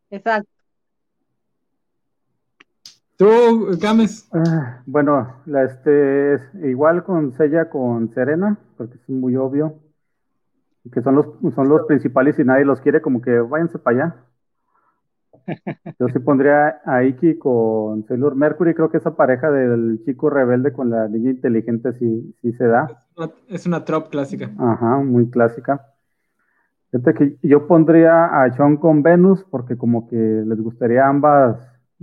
Exacto. 0.10 0.50
Tú, 3.18 3.26
Gámez, 3.80 4.28
Ah, 4.34 4.82
bueno, 4.86 5.42
la, 5.46 5.64
este, 5.64 6.34
es 6.34 6.42
igual 6.66 7.04
con 7.06 7.32
Sella 7.32 7.70
con 7.70 8.14
Serena, 8.14 8.60
porque 8.76 8.96
es 8.96 9.10
muy 9.10 9.38
obvio. 9.38 9.80
Que 10.92 11.02
son 11.02 11.16
los, 11.16 11.26
son 11.56 11.70
los 11.70 11.86
principales 11.88 12.38
y 12.38 12.44
nadie 12.44 12.66
los 12.66 12.82
quiere, 12.82 13.02
como 13.02 13.22
que 13.22 13.40
váyanse 13.40 13.80
para 13.80 13.98
allá. 13.98 14.16
Yo 16.00 16.08
sí 16.10 16.20
pondría 16.20 16.82
a 16.86 17.04
Iki 17.04 17.38
con 17.38 18.06
Sailor 18.08 18.36
Mercury, 18.36 18.74
creo 18.74 18.90
que 18.90 18.98
esa 18.98 19.16
pareja 19.16 19.52
del 19.52 20.02
chico 20.06 20.30
rebelde 20.30 20.74
con 20.74 20.90
la 20.90 21.08
niña 21.08 21.32
inteligente 21.32 21.94
sí, 21.94 22.36
sí 22.42 22.54
se 22.54 22.66
da. 22.68 22.88
es 23.48 23.66
una 23.66 23.86
trop 23.86 24.10
clásica. 24.10 24.52
Ajá, 24.58 24.98
muy 24.98 25.30
clásica. 25.30 25.86
Fíjate 26.92 27.14
que 27.14 27.48
yo 27.48 27.68
pondría 27.68 28.26
a 28.26 28.52
Sean 28.56 28.78
con 28.78 29.04
Venus, 29.04 29.44
porque 29.50 29.78
como 29.78 30.08
que 30.08 30.16
les 30.16 30.62
gustaría 30.62 31.06
a 31.06 31.10
ambas 31.10 31.58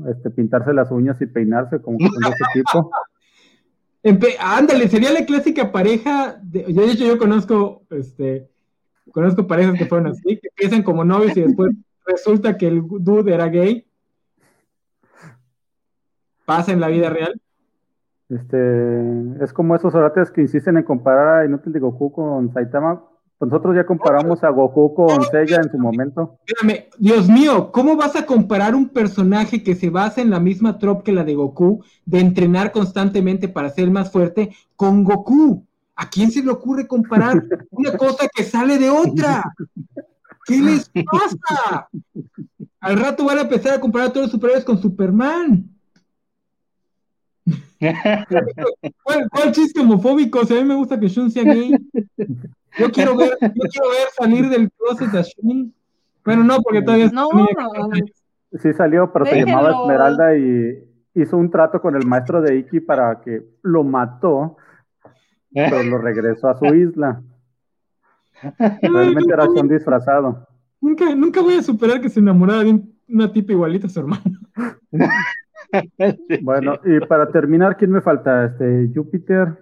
este, 0.07 0.31
pintarse 0.31 0.73
las 0.73 0.91
uñas 0.91 1.21
y 1.21 1.27
peinarse 1.27 1.81
como 1.81 1.99
con 1.99 2.25
ese 2.25 2.45
tipo. 2.55 2.91
Empe- 4.03 4.37
ándale, 4.41 4.89
sería 4.89 5.13
la 5.13 5.25
clásica 5.25 5.71
pareja. 5.71 6.37
De, 6.43 6.73
yo, 6.73 6.83
de 6.83 6.93
hecho, 6.93 7.07
yo 7.07 7.19
conozco, 7.19 7.83
este, 7.91 8.51
conozco 9.13 9.47
parejas 9.47 9.79
que 9.79 9.87
fueron 9.87 10.09
así, 10.09 10.39
que 10.39 10.49
empiezan 10.49 10.83
como 10.83 11.05
novios 11.05 11.37
y 11.37 11.43
después 11.43 11.73
resulta 12.07 12.57
que 12.57 12.69
el 12.69 12.83
dude 12.87 13.35
era 13.35 13.49
gay. 13.49 13.87
Pasa 16.45 16.73
en 16.73 16.81
la 16.81 16.89
vida 16.89 17.11
real. 17.11 17.41
Este, 18.29 19.45
es 19.45 19.53
como 19.53 19.77
esos 19.77 19.95
orates 19.95 20.31
que 20.31 20.41
insisten 20.41 20.79
en 20.79 20.85
comparar 20.85 21.41
a 21.41 21.45
Inútil 21.45 21.73
de 21.73 21.81
Goku 21.81 22.13
con 22.13 22.53
Saitama. 22.53 23.05
Pues 23.37 23.51
Nosotros 23.51 23.75
ya 23.75 23.85
comparamos 23.85 24.43
a 24.45 24.51
Goku 24.51 24.95
con 24.95 25.23
Seiya 25.25 25.57
en 25.57 25.71
su 25.71 25.77
momento. 25.77 26.39
Espérame, 26.47 26.87
Dios 26.99 27.29
mío, 27.29 27.73
¿cómo 27.73 27.97
vas 27.97 28.17
a 28.17 28.25
comparar 28.25 28.75
un 28.75 28.89
personaje 28.89 29.63
que 29.63 29.75
se 29.75 29.91
basa 29.91 30.21
en 30.23 30.31
la 30.31 30.41
misma 30.41 30.79
trop 30.79 31.03
que 31.03 31.13
la 31.13 31.25
de 31.25 31.35
Goku, 31.35 31.85
de 32.07 32.21
entrenar 32.21 32.73
constantemente 32.73 33.49
para 33.49 33.69
ser 33.71 33.91
más 33.91 34.11
fuerte, 34.11 34.55
con 34.77 35.05
Goku? 35.05 35.67
¿A 35.97 36.09
quién 36.09 36.31
se 36.31 36.43
le 36.43 36.51
ocurre 36.51 36.87
comparar 36.87 37.43
una 37.71 37.97
cosa 37.97 38.29
que 38.35 38.45
sale 38.45 38.79
de 38.79 38.89
otra? 38.89 39.43
¿Qué 40.45 40.61
les 40.61 40.91
pasa? 41.11 41.89
Al 42.81 42.99
rato 42.99 43.25
van 43.25 43.39
a 43.39 43.43
empezar 43.43 43.75
a 43.75 43.81
comparar 43.81 44.09
a 44.09 44.13
todos 44.13 44.27
los 44.27 44.33
superhéroes 44.33 44.65
con 44.65 44.79
Superman. 44.79 45.69
¿Cuál, 49.03 49.29
cuál 49.31 49.53
chiste 49.53 49.81
homofóbico? 49.81 50.41
O 50.41 50.45
sea, 50.45 50.59
a 50.59 50.63
mí 50.63 50.69
me 50.69 50.75
gusta 50.75 50.99
que 50.99 51.09
Shun 51.09 51.31
sea 51.31 51.45
gay. 51.45 51.73
Yo 52.79 52.91
quiero 52.91 53.17
ver, 53.17 53.37
yo 53.41 53.49
quiero 53.71 53.89
ver 53.91 54.09
salir 54.17 54.49
del 54.49 54.71
closet 54.73 55.15
a 55.15 55.23
Shun. 55.23 55.75
Bueno, 56.25 56.45
no, 56.45 56.61
porque 56.63 56.83
todavía 56.83 57.07
es 57.07 57.13
No. 57.13 57.29
Sí 58.61 58.73
salió, 58.75 59.13
pero 59.13 59.27
se 59.27 59.45
llamaba. 59.45 59.83
Esmeralda 59.83 60.37
y 60.37 60.85
hizo 61.15 61.37
un 61.37 61.51
trato 61.51 61.81
con 61.81 61.97
el 61.97 62.07
maestro 62.07 62.41
de 62.41 62.57
Iki 62.59 62.81
para 62.81 63.21
que 63.21 63.43
lo 63.63 63.83
mató, 63.83 64.57
pero 65.53 65.83
lo 65.83 65.99
regresó 65.99 66.49
a 66.49 66.59
su 66.59 66.67
isla. 66.75 67.23
Realmente 68.83 69.33
era 69.33 69.47
Sean 69.55 69.69
disfrazado. 69.69 70.47
Nunca, 70.81 71.15
nunca 71.15 71.41
voy 71.41 71.55
a 71.55 71.63
superar 71.63 72.01
que 72.01 72.09
se 72.09 72.21
enamorara 72.21 72.65
de 72.65 72.71
un- 72.71 72.93
una 73.09 73.33
tipa 73.33 73.53
igualita 73.53 73.87
a 73.87 73.91
su 73.91 74.01
hermano. 74.01 74.23
Bueno, 76.43 76.79
y 76.85 77.01
para 77.07 77.31
terminar, 77.31 77.77
¿quién 77.77 77.93
me 77.93 78.01
falta? 78.03 78.45
Este, 78.47 78.91
Júpiter. 78.95 79.59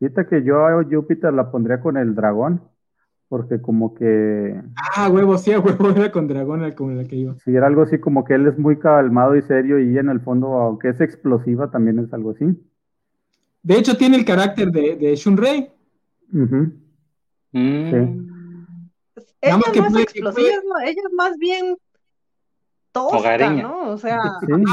Ahorita 0.00 0.28
que 0.28 0.44
yo 0.44 0.64
a 0.66 0.84
Júpiter 0.84 1.32
la 1.32 1.50
pondría 1.50 1.80
con 1.80 1.96
el 1.96 2.14
dragón, 2.14 2.62
porque 3.28 3.60
como 3.60 3.94
que 3.94 4.60
Ah, 4.96 5.08
huevo, 5.10 5.36
sí, 5.38 5.52
a 5.52 5.58
huevo, 5.60 5.90
era 5.90 6.12
con 6.12 6.28
dragón 6.28 6.62
el- 6.62 6.74
con 6.74 6.96
la 6.96 7.04
que 7.04 7.16
iba. 7.16 7.34
si 7.38 7.54
era 7.56 7.66
algo 7.66 7.82
así 7.82 7.98
como 7.98 8.24
que 8.24 8.34
él 8.34 8.46
es 8.46 8.56
muy 8.58 8.78
calmado 8.78 9.34
y 9.34 9.42
serio 9.42 9.80
y 9.80 9.98
en 9.98 10.08
el 10.08 10.20
fondo, 10.20 10.48
aunque 10.54 10.90
es 10.90 11.00
explosiva, 11.00 11.70
también 11.70 11.98
es 11.98 12.12
algo 12.12 12.30
así. 12.30 12.46
De 13.62 13.76
hecho, 13.76 13.96
tiene 13.96 14.16
el 14.18 14.24
carácter 14.24 14.70
de, 14.70 14.94
de 14.96 15.16
Shunrei. 15.16 15.70
Ujú. 16.32 16.72
Mm. 17.52 18.26
Ella 19.40 19.56
más 19.56 19.70
que 19.72 19.80
no 19.80 19.86
es 19.86 19.92
puede- 19.92 20.02
explosiva, 20.04 20.48
ma- 20.68 20.84
ella 20.84 21.02
es 21.06 21.12
más 21.14 21.36
bien 21.38 21.76
tosca, 22.92 23.16
Hogareña. 23.18 23.62
¿no? 23.62 23.90
O 23.90 23.98
sea, 23.98 24.20
Sí. 24.40 24.64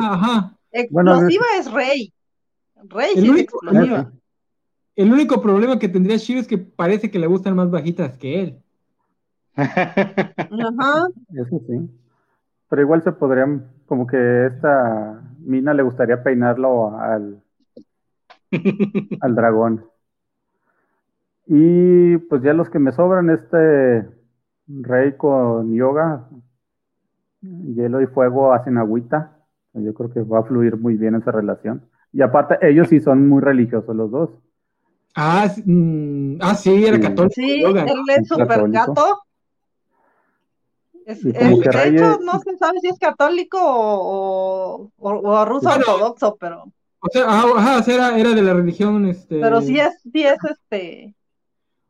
Ajá. 0.00 0.54
Bueno, 0.90 1.12
explosiva 1.12 1.44
es 1.58 1.72
Rey. 1.72 2.12
Rey 2.84 3.10
El 3.14 3.20
sí 3.20 3.24
es 3.26 3.30
único- 3.30 3.58
explosiva. 3.64 4.12
El 4.96 5.12
único 5.12 5.40
problema 5.40 5.78
que 5.78 5.88
tendría 5.88 6.16
Shiro 6.16 6.40
es 6.40 6.48
que 6.48 6.58
parece 6.58 7.10
que 7.10 7.18
le 7.20 7.26
gustan 7.28 7.54
más 7.54 7.70
bajitas 7.70 8.18
que 8.18 8.40
él. 8.42 8.62
Ajá. 9.56 11.08
Eso 11.34 11.60
sí. 11.66 11.88
Pero 12.68 12.82
igual 12.82 13.02
se 13.02 13.12
podrían, 13.12 13.70
como 13.86 14.06
que 14.06 14.46
esta 14.46 15.22
mina 15.38 15.72
le 15.72 15.82
gustaría 15.82 16.22
peinarlo 16.22 16.98
al, 16.98 17.42
al 19.20 19.34
dragón. 19.34 19.84
Y 21.48 22.18
pues 22.18 22.42
ya 22.42 22.52
los 22.52 22.68
que 22.68 22.78
me 22.78 22.92
sobran, 22.92 23.30
este 23.30 24.06
rey 24.66 25.16
con 25.16 25.72
yoga, 25.74 26.28
hielo 27.40 28.02
y 28.02 28.06
fuego 28.06 28.52
hacen 28.52 28.76
agüita. 28.76 29.34
Yo 29.72 29.94
creo 29.94 30.12
que 30.12 30.20
va 30.22 30.40
a 30.40 30.44
fluir 30.44 30.76
muy 30.76 30.96
bien 30.96 31.14
esa 31.14 31.30
relación. 31.32 31.88
Y 32.12 32.20
aparte, 32.22 32.58
ellos 32.68 32.88
sí 32.88 33.00
son 33.00 33.28
muy 33.28 33.40
religiosos 33.40 33.94
los 33.96 34.10
dos. 34.10 34.30
Ah, 35.14 35.48
sí, 35.48 35.62
mm, 35.64 36.38
ah, 36.42 36.54
sí, 36.54 36.84
era 36.84 37.00
católico. 37.00 37.34
Sí, 37.34 37.62
yoga. 37.62 37.84
él 37.84 37.98
es 38.16 38.28
súper 38.28 38.46
católico. 38.48 38.78
gato. 38.94 39.18
Es- 41.06 41.24
Y 41.24 41.32
como 41.32 41.50
es- 41.56 41.60
que 41.68 41.78
de 41.78 41.88
hecho, 41.88 42.18
no 42.24 42.38
se 42.40 42.56
sabe 42.58 42.80
si 42.80 42.88
es 42.88 42.98
católico 42.98 43.58
o, 43.60 44.90
o- 44.98 45.10
o 45.30 45.44
ruso 45.46 45.70
ortodoxo, 45.70 46.36
pero, 46.38 46.64
O 47.00 47.08
sea, 47.10 47.24
ah, 47.26 47.44
ajá, 47.56 47.78
o 47.78 47.82
sea, 47.82 47.94
era, 47.94 48.18
era 48.18 48.30
de 48.34 48.42
la 48.42 48.52
religión, 48.54 49.06
este. 49.06 49.40
pero 49.40 49.60
sí 49.62 49.78
es, 49.78 50.00
sí 50.02 50.22
es 50.24 50.38
este. 50.44 51.14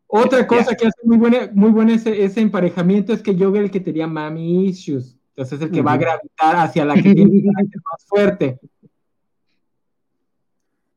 Otra 0.09 0.47
cosa 0.47 0.75
que 0.75 0.87
hace 0.87 1.01
muy 1.05 1.19
buena, 1.19 1.51
muy 1.53 1.71
buena 1.71 1.95
ese, 1.95 2.25
ese 2.25 2.41
emparejamiento 2.41 3.13
es 3.13 3.23
que 3.23 3.37
Yoga 3.37 3.61
el 3.61 3.71
que 3.71 3.81
tenía 3.81 4.07
mami 4.07 4.67
issues. 4.67 5.17
Entonces 5.31 5.61
es 5.61 5.67
el 5.67 5.71
que 5.71 5.83
va 5.83 5.93
a 5.93 5.99
gravitar 5.99 6.57
hacia 6.57 6.85
la 6.85 6.95
que 6.95 7.15
tiene 7.15 7.43
más 7.53 8.05
fuerte. 8.07 8.59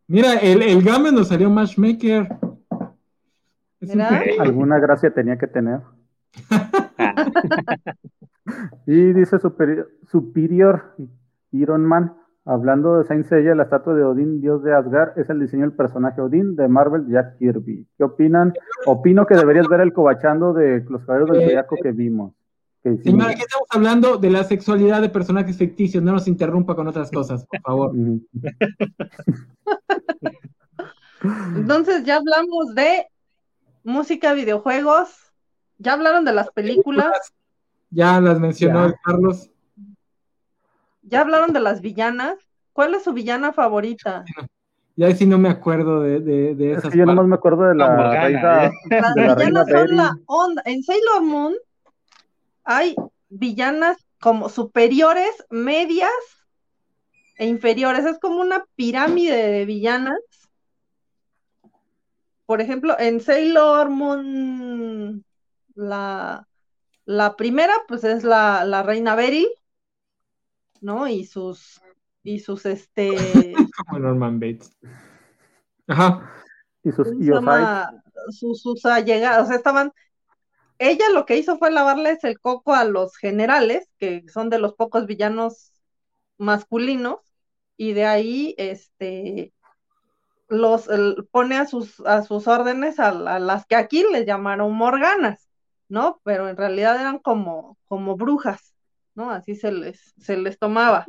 Mira, 0.07 0.35
el, 0.35 0.61
el 0.61 0.81
Game 0.81 1.11
nos 1.11 1.27
salió 1.27 1.49
Matchmaker. 1.49 2.27
Alguna 4.39 4.79
gracia 4.79 5.13
tenía 5.13 5.37
que 5.37 5.47
tener. 5.47 5.81
Y 8.85 9.13
dice 9.13 9.39
Superior, 9.39 9.91
Superior 10.09 10.95
Iron 11.51 11.85
Man, 11.85 12.15
hablando 12.45 12.97
de 12.97 13.05
Saint 13.05 13.25
Seiya, 13.25 13.55
la 13.55 13.63
estatua 13.63 13.93
de 13.93 14.03
Odín, 14.03 14.41
dios 14.41 14.63
de 14.63 14.73
Asgard, 14.73 15.17
es 15.17 15.29
el 15.29 15.39
diseño 15.39 15.63
del 15.63 15.73
personaje 15.73 16.21
Odín 16.21 16.55
de 16.55 16.67
Marvel 16.67 17.07
Jack 17.07 17.37
Kirby. 17.37 17.87
¿Qué 17.97 18.03
opinan? 18.03 18.53
Opino 18.85 19.25
que 19.25 19.35
deberías 19.35 19.67
ver 19.67 19.81
el 19.81 19.93
cobachando 19.93 20.53
de 20.53 20.83
los 20.89 21.03
caballeros 21.05 21.31
del 21.31 21.41
Eh, 21.41 21.45
Zodiaco 21.45 21.75
que 21.81 21.91
vimos. 21.91 22.33
que. 22.83 22.97
Señora, 22.97 23.31
aquí 23.31 23.41
estamos 23.41 23.67
hablando 23.69 24.17
de 24.17 24.29
la 24.31 24.43
sexualidad 24.43 25.01
de 25.01 25.09
personajes 25.09 25.57
ficticios. 25.57 26.03
No 26.03 26.13
nos 26.13 26.27
interrumpa 26.27 26.75
con 26.75 26.87
otras 26.87 27.11
cosas, 27.11 27.45
por 27.45 27.61
favor. 27.61 27.91
Entonces 31.55 32.03
ya 32.05 32.15
hablamos 32.17 32.73
de 32.73 33.05
música, 33.83 34.33
videojuegos, 34.33 35.09
ya 35.77 35.93
hablaron 35.93 36.25
de 36.25 36.33
las 36.33 36.49
películas, 36.51 37.11
Ya 37.91 38.19
las 38.21 38.39
mencionó 38.39 38.87
Ya. 38.89 38.95
Carlos. 39.03 39.50
Ya 41.11 41.21
hablaron 41.21 41.53
de 41.53 41.59
las 41.59 41.81
villanas. 41.81 42.35
¿Cuál 42.73 42.95
es 42.95 43.03
su 43.03 43.13
villana 43.13 43.51
favorita? 43.51 44.23
Ya 44.95 45.13
sí 45.13 45.25
no 45.25 45.37
me 45.37 45.49
acuerdo 45.49 46.01
de, 46.01 46.21
de, 46.21 46.55
de 46.55 46.71
Es 46.71 46.79
esas 46.79 46.91
que 46.91 46.99
yo 46.99 47.05
nomás 47.05 47.25
me 47.25 47.35
acuerdo 47.35 47.63
de 47.63 47.75
la, 47.75 47.87
La 47.87 47.95
Morgana, 47.95 48.23
reina, 48.23 48.65
¿eh? 48.65 48.71
Las 48.89 49.15
de 49.15 49.27
la 49.27 49.35
reina 49.35 49.63
villanas 49.63 49.87
son 49.89 49.97
la 49.97 50.15
onda. 50.25 50.61
En 50.65 50.83
Sailor 50.83 51.21
Moon 51.21 51.53
hay 52.63 52.95
villanas 53.29 53.97
como 54.19 54.49
superiores, 54.49 55.45
medias 55.49 56.11
e 57.37 57.45
inferiores. 57.47 58.05
Es 58.05 58.19
como 58.19 58.39
una 58.41 58.63
pirámide 58.75 59.35
de 59.35 59.65
villanas. 59.65 60.19
Por 62.45 62.61
ejemplo, 62.61 62.97
en 62.99 63.21
Sailor 63.21 63.89
Moon, 63.89 65.25
la, 65.75 66.47
la 67.05 67.35
primera, 67.35 67.73
pues 67.87 68.03
es 68.03 68.23
la, 68.23 68.65
la 68.65 68.83
reina 68.83 69.15
Beryl, 69.15 69.47
¿no? 70.81 71.07
Y 71.07 71.25
sus, 71.25 71.83
y 72.23 72.39
sus, 72.39 72.65
este, 72.65 73.71
Como 73.77 73.99
Norman 73.99 74.39
Bates. 74.39 74.71
Ajá. 75.87 76.31
Y 76.83 76.91
sus 76.91 77.09
¿cómo 77.09 77.21
se 77.23 77.25
Iosai. 77.25 77.67
llama? 77.67 78.03
Sus, 78.29 78.61
sus 78.61 78.85
allegados, 78.85 79.45
o 79.45 79.47
sea, 79.47 79.57
estaban, 79.57 79.91
ella 80.79 81.09
lo 81.13 81.25
que 81.25 81.37
hizo 81.37 81.57
fue 81.59 81.71
lavarles 81.71 82.23
el 82.25 82.39
coco 82.41 82.73
a 82.75 82.85
los 82.85 83.17
generales, 83.17 83.89
que 83.99 84.25
son 84.33 84.49
de 84.49 84.59
los 84.59 84.75
pocos 84.75 85.07
villanos 85.07 85.73
masculinos, 86.37 87.19
y 87.77 87.93
de 87.93 88.05
ahí, 88.05 88.55
este, 88.57 89.53
los, 90.49 90.87
el- 90.89 91.27
pone 91.31 91.57
a 91.57 91.67
sus, 91.67 91.99
a 92.01 92.23
sus 92.23 92.47
órdenes 92.47 92.99
a, 92.99 93.09
a 93.09 93.39
las 93.39 93.65
que 93.65 93.75
aquí 93.75 94.05
les 94.11 94.25
llamaron 94.25 94.73
morganas, 94.75 95.49
¿no? 95.89 96.21
Pero 96.23 96.49
en 96.49 96.57
realidad 96.57 96.99
eran 96.99 97.19
como, 97.19 97.77
como 97.87 98.17
brujas, 98.17 98.70
¿no? 99.15 99.31
Así 99.31 99.55
se 99.55 99.71
les, 99.71 100.13
se 100.17 100.37
les 100.37 100.57
tomaba. 100.57 101.05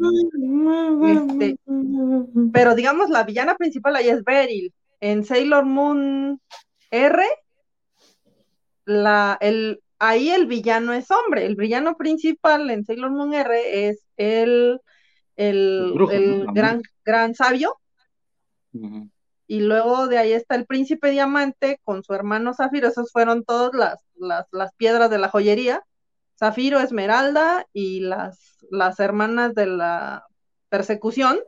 Este, 1.06 1.56
Pero 2.52 2.74
digamos, 2.74 3.10
la 3.10 3.24
villana 3.24 3.56
principal 3.56 3.96
ahí 3.96 4.08
es 4.08 4.24
Beryl. 4.24 4.72
En 5.00 5.24
Sailor 5.24 5.64
Moon 5.64 6.40
R, 6.90 7.24
la, 8.84 9.38
el, 9.40 9.82
ahí 9.98 10.30
el 10.30 10.46
villano 10.46 10.92
es 10.92 11.10
hombre. 11.10 11.46
El 11.46 11.56
villano 11.56 11.96
principal 11.96 12.70
en 12.70 12.84
Sailor 12.84 13.10
Moon 13.10 13.34
R 13.34 13.88
es 13.88 14.04
el, 14.16 14.80
el, 15.36 15.56
El 15.86 15.92
brujo, 15.94 16.12
el 16.12 16.38
¿no? 16.38 16.44
La 16.46 16.52
gran, 16.52 16.82
gran 17.04 17.34
sabio. 17.34 17.76
Y 19.46 19.60
luego 19.60 20.06
de 20.06 20.18
ahí 20.18 20.32
está 20.32 20.54
el 20.54 20.66
príncipe 20.66 21.10
diamante 21.10 21.78
con 21.84 22.02
su 22.02 22.14
hermano 22.14 22.54
Zafiro. 22.54 22.88
Esas 22.88 23.10
fueron 23.12 23.44
todas 23.44 23.74
las, 23.74 24.04
las, 24.14 24.46
las 24.50 24.72
piedras 24.74 25.10
de 25.10 25.18
la 25.18 25.28
joyería. 25.28 25.82
Zafiro, 26.42 26.80
Esmeralda 26.80 27.68
y 27.72 28.00
las, 28.00 28.58
las 28.68 28.98
hermanas 28.98 29.54
de 29.54 29.66
la 29.66 30.26
persecución, 30.68 31.38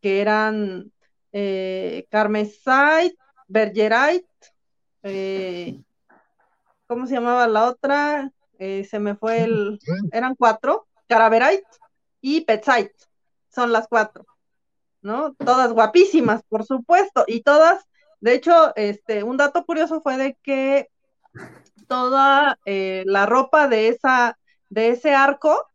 que 0.00 0.20
eran 0.20 0.92
eh, 1.32 2.06
Carmesite, 2.08 3.16
Bergerite, 3.48 4.28
eh, 5.02 5.82
¿cómo 6.86 7.08
se 7.08 7.14
llamaba 7.14 7.48
la 7.48 7.64
otra? 7.64 8.30
Eh, 8.60 8.84
se 8.88 9.00
me 9.00 9.16
fue 9.16 9.42
el, 9.42 9.80
eran 10.12 10.36
cuatro, 10.36 10.86
Caraverite 11.08 11.66
y 12.20 12.42
Petsite, 12.42 12.94
son 13.48 13.72
las 13.72 13.88
cuatro, 13.88 14.24
¿no? 15.02 15.34
Todas 15.34 15.72
guapísimas, 15.72 16.44
por 16.48 16.64
supuesto, 16.64 17.24
y 17.26 17.40
todas, 17.40 17.84
de 18.20 18.34
hecho, 18.34 18.72
este, 18.76 19.24
un 19.24 19.36
dato 19.36 19.64
curioso 19.64 20.00
fue 20.00 20.16
de 20.16 20.38
que 20.44 20.90
toda 21.86 22.58
eh, 22.66 23.04
la 23.06 23.26
ropa 23.26 23.68
de 23.68 23.88
esa, 23.88 24.38
de 24.68 24.90
ese 24.90 25.14
arco, 25.14 25.66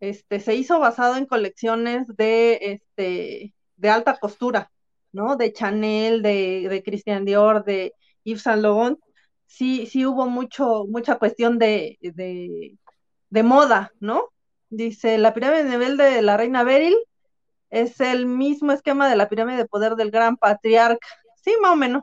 este, 0.00 0.40
se 0.40 0.54
hizo 0.54 0.78
basado 0.80 1.16
en 1.16 1.26
colecciones 1.26 2.06
de, 2.16 2.58
este, 2.62 3.54
de 3.76 3.90
alta 3.90 4.18
costura, 4.18 4.70
¿no? 5.12 5.36
De 5.36 5.52
Chanel, 5.52 6.22
de, 6.22 6.66
de 6.68 6.82
Christian 6.82 7.24
Dior, 7.24 7.64
de 7.64 7.94
Yves 8.24 8.42
Saint 8.42 8.62
Laurent, 8.62 8.98
sí, 9.46 9.86
sí 9.86 10.04
hubo 10.06 10.26
mucho, 10.26 10.84
mucha 10.88 11.18
cuestión 11.18 11.58
de, 11.58 11.98
de, 12.00 13.42
moda, 13.42 13.92
¿no? 14.00 14.28
Dice, 14.70 15.18
la 15.18 15.34
pirámide 15.34 15.64
de 15.64 15.70
nivel 15.70 15.96
de 15.96 16.22
la 16.22 16.36
reina 16.36 16.64
Beryl 16.64 16.96
es 17.70 18.00
el 18.00 18.26
mismo 18.26 18.72
esquema 18.72 19.08
de 19.08 19.16
la 19.16 19.28
pirámide 19.28 19.58
de 19.58 19.66
poder 19.66 19.94
del 19.94 20.10
gran 20.10 20.36
patriarca. 20.36 21.06
Sí, 21.36 21.54
más 21.60 21.72
o 21.72 21.76
menos, 21.76 22.02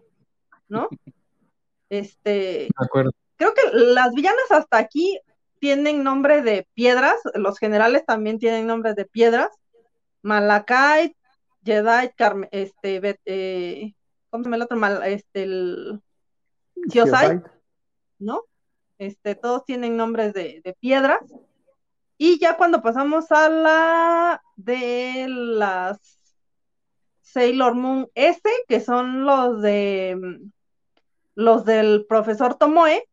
¿no? 0.68 0.88
Este, 1.90 2.70
acuerdo. 2.78 3.12
Creo 3.41 3.55
que 3.55 3.76
las 3.76 4.13
villanas 4.13 4.51
hasta 4.51 4.77
aquí 4.77 5.19
tienen 5.57 6.03
nombre 6.03 6.43
de 6.43 6.68
piedras, 6.76 7.15
los 7.34 7.57
generales 7.57 8.05
también 8.05 8.38
tienen 8.38 8.68
nombres 8.68 8.95
de 8.95 9.05
piedras. 9.05 9.49
Malakai, 10.22 11.15
Jedi, 11.65 12.11
este, 12.51 13.19
eh, 13.26 13.95
¿cómo 14.30 14.43
se 14.43 14.47
llama 14.47 14.55
el 14.57 14.61
otro? 14.61 14.77
Mal, 14.77 15.01
este, 15.05 15.41
el 15.43 16.01
Geosite, 16.91 17.41
¿no? 18.19 18.43
Este, 18.99 19.34
todos 19.34 19.65
tienen 19.65 19.97
nombres 19.97 20.35
de, 20.35 20.76
piedras. 20.80 21.22
Y 22.19 22.38
ya 22.38 22.57
cuando 22.57 22.84
pasamos 22.84 23.31
a 23.31 23.49
la 23.49 24.43
de 24.55 25.26
las 25.27 26.19
Sailor 27.22 27.73
Moon 27.73 28.07
S, 28.13 28.41
que 28.68 28.80
son 28.80 29.26
los 29.26 29.63
de 29.63 30.41
los 31.34 31.65
del 31.65 32.05
profesor 32.07 32.53
Tomoe, 32.53 33.07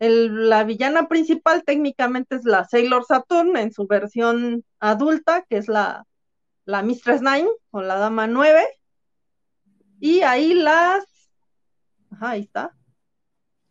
la 0.00 0.64
villana 0.64 1.08
principal 1.08 1.64
técnicamente 1.64 2.36
es 2.36 2.44
la 2.44 2.64
Sailor 2.64 3.04
Saturn 3.04 3.56
en 3.56 3.72
su 3.72 3.86
versión 3.86 4.64
adulta, 4.80 5.44
que 5.48 5.56
es 5.56 5.68
la, 5.68 6.04
la 6.64 6.82
Mistress 6.82 7.20
Nine 7.20 7.48
o 7.70 7.82
la 7.82 7.96
Dama 7.96 8.26
9. 8.26 8.66
Y 10.00 10.20
ahí 10.22 10.54
las. 10.54 11.04
Ajá, 12.10 12.30
ahí 12.30 12.42
está 12.42 12.72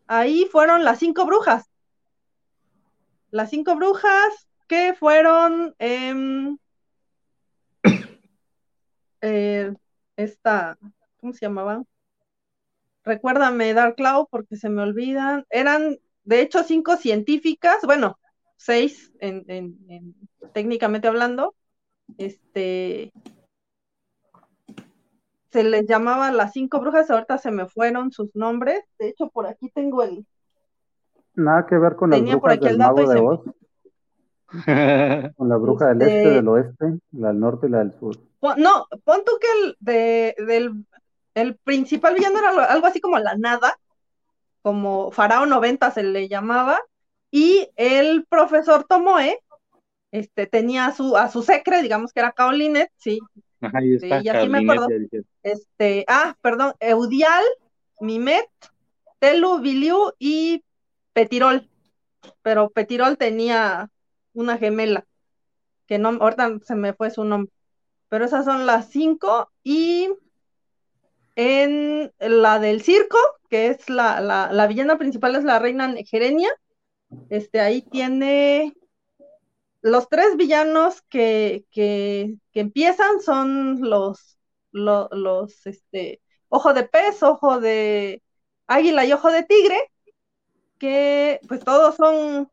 ahí 0.08 0.48
fueron 0.52 0.84
las 0.84 1.00
cinco 1.00 1.26
brujas. 1.26 1.70
Las 3.30 3.50
cinco 3.50 3.76
brujas 3.76 4.48
que 4.68 4.94
fueron 4.94 5.76
em, 5.80 6.58
eh, 9.22 9.74
esta, 10.16 10.78
¿cómo 11.20 11.34
se 11.34 11.42
llamaban? 11.42 11.86
Recuérdame 13.04 13.74
Dark 13.74 13.96
Cloud 13.96 14.28
porque 14.30 14.56
se 14.56 14.70
me 14.70 14.82
olvidan. 14.82 15.46
Eran, 15.50 15.98
de 16.28 16.42
hecho, 16.42 16.62
cinco 16.64 16.98
científicas, 16.98 17.78
bueno, 17.86 18.20
seis 18.58 19.14
en, 19.22 19.78
técnicamente 20.54 21.08
hablando. 21.08 21.56
Este, 22.18 23.14
se 25.52 25.64
les 25.64 25.88
llamaba 25.88 26.30
las 26.34 26.52
cinco 26.52 26.82
brujas, 26.82 27.10
ahorita 27.10 27.38
se 27.38 27.52
me 27.52 27.68
fueron 27.68 28.12
sus 28.12 28.36
nombres. 28.36 28.84
De 29.00 29.08
hecho, 29.08 29.30
por 29.30 29.48
aquí 29.48 29.70
tengo 29.70 30.04
el. 30.04 30.26
Nada 31.34 31.66
que 31.66 31.78
ver 31.78 31.96
con 31.96 32.10
las 32.10 32.22
brujas 32.22 32.60
del 32.60 32.78
mago 32.78 33.08
de 33.08 33.20
Oz. 33.22 33.42
con 35.38 35.48
la 35.48 35.56
bruja 35.56 35.88
del 35.94 36.02
este, 36.02 36.18
este, 36.18 36.30
del 36.30 36.48
oeste, 36.50 37.00
la 37.14 37.30
del 37.30 37.40
norte 37.40 37.68
y 37.68 37.70
la 37.70 37.80
del 37.80 37.94
sur. 37.94 38.18
No, 38.58 38.86
pon 39.06 39.22
tú 39.26 39.32
que 39.40 39.48
el, 39.64 39.78
de, 39.80 40.36
del, 40.46 40.86
el 41.36 41.56
principal 41.56 42.16
villano 42.16 42.40
era 42.40 42.66
algo 42.66 42.88
así 42.88 43.00
como 43.00 43.18
la 43.18 43.38
nada, 43.38 43.78
como 44.62 45.12
Faraón 45.12 45.50
90 45.50 45.92
se 45.92 46.04
le 46.04 46.28
llamaba, 46.28 46.80
y 47.32 47.70
el 47.76 48.26
profesor 48.26 48.86
Tomoe 48.86 49.40
este, 50.12 50.48
tenía 50.48 50.86
a 50.86 50.94
su, 50.94 51.18
a 51.18 51.30
su 51.30 51.44
secre, 51.44 51.82
digamos 51.82 52.14
que 52.14 52.22
era 52.22 52.32
Kaolinet, 52.32 52.92
sí, 52.98 53.20
y 53.60 54.30
aquí 54.30 54.50
me 54.50 54.60
acuerdo. 54.60 54.88
Este, 55.44 56.06
ah, 56.08 56.36
perdón, 56.42 56.74
Eudial, 56.80 57.44
Mimet, 58.00 58.50
Telu, 59.20 59.60
Biliu 59.60 60.14
y 60.20 60.64
Petirol. 61.14 61.70
Pero 62.42 62.70
Petirol 62.70 63.18
tenía 63.18 63.90
una 64.34 64.58
gemela, 64.58 65.06
que 65.88 65.98
no, 65.98 66.10
ahorita 66.10 66.60
se 66.64 66.76
me 66.76 66.94
fue 66.94 67.10
su 67.10 67.24
nombre. 67.24 67.52
Pero 68.10 68.26
esas 68.26 68.46
son 68.46 68.66
las 68.66 68.90
cinco. 68.90 69.50
Y 69.64 70.10
en 71.38 72.12
la 72.20 72.60
del 72.60 72.82
circo, 72.82 73.18
que 73.48 73.68
es 73.68 73.90
la, 73.90 74.20
la, 74.22 74.52
la 74.52 74.68
villana 74.68 74.98
principal, 74.98 75.36
es 75.36 75.44
la 75.44 75.60
reina 75.60 75.94
Gerenia. 76.04 76.50
Este, 77.30 77.62
ahí 77.62 77.84
tiene 77.84 78.74
los 79.82 80.10
tres 80.10 80.36
villanos 80.36 81.04
que, 81.04 81.66
empiezan 82.54 83.22
son 83.22 83.82
los, 83.82 84.40
los, 84.72 85.66
este, 85.68 86.22
ojo 86.50 86.74
de 86.74 86.84
pez, 86.84 87.22
ojo 87.22 87.60
de 87.60 88.24
águila 88.66 89.06
y 89.06 89.14
ojo 89.14 89.32
de 89.32 89.44
tigre, 89.44 89.80
que 90.80 91.40
pues 91.48 91.64
todos 91.64 91.96
son 91.96 92.50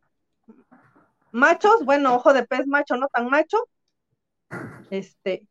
machos, 1.32 1.84
bueno, 1.86 2.14
ojo 2.14 2.34
de 2.34 2.44
pez 2.44 2.66
macho, 2.66 2.96
no 2.96 3.08
tan 3.08 3.28
macho, 3.30 3.56
este, 4.90 5.48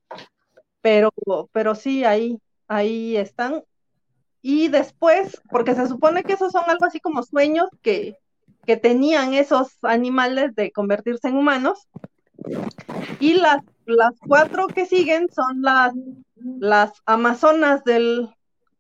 pero, 0.82 1.12
pero 1.52 1.76
sí, 1.76 2.04
ahí, 2.04 2.40
ahí 2.68 3.18
están. 3.18 3.64
Y 4.42 4.68
después, 4.68 5.42
porque 5.50 5.76
se 5.76 5.88
supone 5.88 6.24
que 6.24 6.34
esos 6.34 6.52
son 6.52 6.64
algo 6.68 6.86
así 6.86 7.00
como 7.00 7.24
sueños 7.24 7.68
que, 7.82 8.18
que 8.66 8.78
tenían 8.78 9.34
esos 9.34 9.78
animales 9.82 10.56
de 10.56 10.72
convertirse 10.72 11.30
en 11.30 11.38
humanos. 11.38 11.88
Y 13.20 13.36
las, 13.36 13.62
las 13.86 14.14
cuatro 14.28 14.68
que 14.68 14.86
siguen 14.86 15.30
son 15.30 15.62
las, 15.62 15.94
las 16.36 16.92
amazonas 17.06 17.84
del, 17.84 18.30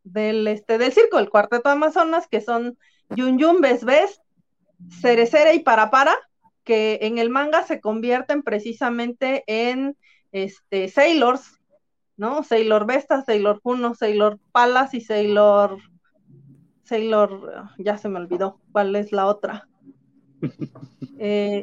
del, 0.04 0.48
este, 0.48 0.78
del 0.78 0.92
circo, 0.92 1.20
el 1.20 1.30
cuarteto 1.30 1.70
de 1.70 1.76
amazonas, 1.76 2.28
que 2.28 2.42
son 2.42 2.78
Yun 3.10 3.38
Yun, 3.38 3.62
Bes 3.62 3.86
Bes, 3.86 4.22
Cerecere 5.02 5.54
y 5.56 5.60
Parapara, 5.60 6.16
que 6.64 7.00
en 7.02 7.18
el 7.18 7.30
manga 7.30 7.64
se 7.64 7.80
convierten 7.80 8.44
precisamente 8.44 9.44
en 9.48 9.98
este, 10.32 10.88
Sailors, 10.88 11.60
¿no? 12.18 12.44
Sailor 12.44 12.86
Vesta, 12.86 13.24
Sailor 13.24 13.60
Juno, 13.62 13.96
Sailor 13.96 14.40
Palas 14.52 14.94
y 14.94 15.02
Sailor. 15.02 15.78
Sailor. 16.84 17.70
Ya 17.78 17.98
se 17.98 18.10
me 18.10 18.20
olvidó 18.20 18.60
cuál 18.72 18.96
es 18.96 19.12
la 19.12 19.28
otra. 19.28 19.68
Eh, 21.26 21.62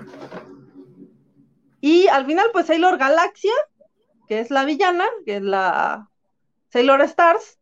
y 1.82 2.06
al 2.06 2.24
final, 2.24 2.46
pues 2.52 2.66
Sailor 2.66 2.96
Galaxia, 2.96 3.52
que 4.26 4.40
es 4.40 4.50
la 4.50 4.64
villana, 4.64 5.04
que 5.26 5.36
es 5.36 5.42
la 5.42 6.08
Sailor 6.68 7.02
Stars, 7.02 7.58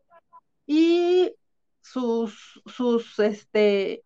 y 0.67 1.35
sus, 1.81 2.61
sus, 2.67 3.19
este, 3.19 4.05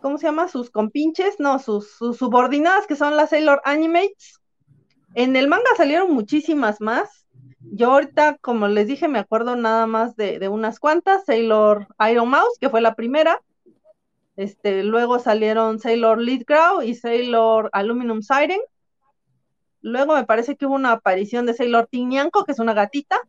¿cómo 0.00 0.18
se 0.18 0.26
llama? 0.26 0.48
Sus 0.48 0.70
compinches, 0.70 1.40
no, 1.40 1.58
sus, 1.58 1.96
subordinadas, 1.96 2.86
que 2.86 2.96
son 2.96 3.16
las 3.16 3.30
Sailor 3.30 3.60
Animates. 3.64 4.40
En 5.14 5.36
el 5.36 5.48
manga 5.48 5.70
salieron 5.76 6.12
muchísimas 6.12 6.80
más. 6.80 7.21
Yo 7.70 7.92
ahorita, 7.92 8.36
como 8.38 8.68
les 8.68 8.86
dije, 8.86 9.08
me 9.08 9.18
acuerdo 9.18 9.56
nada 9.56 9.86
más 9.86 10.16
de, 10.16 10.38
de 10.38 10.48
unas 10.48 10.78
cuantas. 10.78 11.24
Sailor 11.24 11.86
Iron 12.10 12.28
Mouse, 12.28 12.58
que 12.60 12.70
fue 12.70 12.80
la 12.80 12.94
primera. 12.94 13.40
Este, 14.36 14.82
luego 14.82 15.18
salieron 15.18 15.78
Sailor 15.78 16.18
Lead 16.18 16.44
Crow 16.44 16.82
y 16.82 16.94
Sailor 16.94 17.68
Aluminum 17.72 18.22
Siren. 18.22 18.60
Luego 19.82 20.14
me 20.14 20.24
parece 20.24 20.56
que 20.56 20.66
hubo 20.66 20.74
una 20.74 20.92
aparición 20.92 21.44
de 21.44 21.54
Sailor 21.54 21.88
Tiñanco, 21.88 22.44
que 22.44 22.52
es 22.52 22.58
una 22.58 22.72
gatita. 22.72 23.20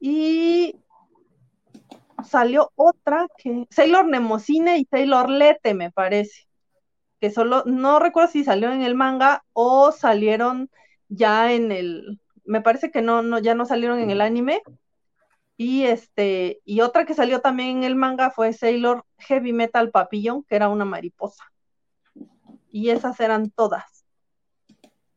Y 0.00 0.76
salió 2.24 2.72
otra 2.74 3.26
que. 3.36 3.66
Sailor 3.70 4.06
Nemocine 4.06 4.78
y 4.78 4.84
Sailor 4.86 5.28
Lete, 5.28 5.74
me 5.74 5.90
parece. 5.90 6.48
Que 7.20 7.30
solo, 7.30 7.62
no 7.66 7.98
recuerdo 7.98 8.30
si 8.30 8.44
salió 8.44 8.72
en 8.72 8.82
el 8.82 8.94
manga 8.94 9.44
o 9.52 9.92
salieron 9.92 10.70
ya 11.08 11.52
en 11.52 11.72
el. 11.72 12.20
Me 12.48 12.62
parece 12.62 12.90
que 12.90 13.02
no, 13.02 13.22
no, 13.22 13.38
ya 13.38 13.54
no 13.54 13.66
salieron 13.66 13.98
en 14.00 14.10
el 14.10 14.22
anime. 14.22 14.62
Y 15.56 15.84
este, 15.84 16.60
y 16.64 16.80
otra 16.80 17.04
que 17.04 17.14
salió 17.14 17.40
también 17.40 17.78
en 17.78 17.84
el 17.84 17.94
manga 17.94 18.30
fue 18.30 18.52
Sailor 18.52 19.04
Heavy 19.18 19.52
Metal 19.52 19.90
Papillon, 19.90 20.44
que 20.44 20.56
era 20.56 20.68
una 20.68 20.84
mariposa. 20.84 21.44
Y 22.70 22.90
esas 22.90 23.20
eran 23.20 23.50
todas. 23.50 24.04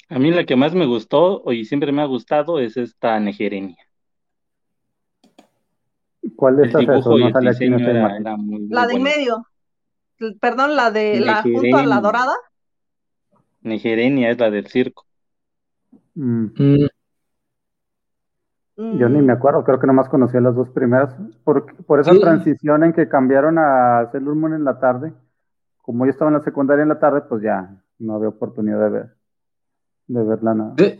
A 0.09 0.19
mí 0.19 0.29
la 0.31 0.45
que 0.45 0.57
más 0.57 0.73
me 0.73 0.85
gustó 0.85 1.43
y 1.53 1.63
siempre 1.63 1.93
me 1.93 2.01
ha 2.01 2.05
gustado 2.05 2.59
es 2.59 2.75
esta 2.75 3.17
Negerenia. 3.19 3.77
¿Cuál 6.35 6.57
de 6.57 6.65
estas 6.67 6.81
es? 6.81 7.05
no 7.05 7.27
el 7.27 7.33
sale 7.33 7.49
aquí 7.51 7.65
en 7.65 7.77
diseño 7.77 7.77
esta 7.77 7.91
era, 7.91 8.17
era 8.17 8.35
muy, 8.35 8.59
muy 8.59 8.69
La 8.69 8.87
de 8.87 8.95
en 8.95 9.03
medio. 9.03 9.47
Perdón, 10.41 10.75
la 10.75 10.91
de 10.91 11.19
la 11.21 11.41
junto 11.43 11.77
a 11.77 11.85
la 11.85 12.01
dorada. 12.01 12.35
Negerenia 13.61 14.31
es 14.31 14.37
la 14.39 14.51
del 14.51 14.67
circo. 14.67 15.05
Mm, 16.15 16.47
Mm, 16.57 16.87
Yo 18.77 19.09
ni 19.09 19.21
me 19.21 19.33
Mm, 19.33 19.37
acuerdo, 19.37 19.63
creo 19.63 19.79
que 19.79 19.87
nomás 19.87 20.09
conocía 20.09 20.41
las 20.41 20.55
dos 20.55 20.69
primeras. 20.69 21.15
Por, 21.43 21.75
por 21.85 21.99
esa 21.99 22.11
Sí. 22.11 22.19
transición 22.19 22.83
en 22.83 22.93
que 22.93 23.07
cambiaron 23.07 23.57
a 23.57 24.09
Sailor 24.11 24.35
Moon 24.35 24.53
en 24.53 24.63
la 24.63 24.79
tarde, 24.79 25.13
como 25.81 26.05
yo 26.05 26.11
estaba 26.11 26.29
en 26.29 26.37
la 26.37 26.43
secundaria 26.43 26.83
en 26.83 26.89
la 26.89 26.99
tarde, 26.99 27.21
pues 27.21 27.41
ya 27.43 27.69
no 27.99 28.15
había 28.15 28.29
oportunidad 28.29 28.79
de 28.79 28.89
ver, 28.89 29.15
de 30.07 30.23
verla 30.23 30.53
nada. 30.53 30.73
De, 30.75 30.99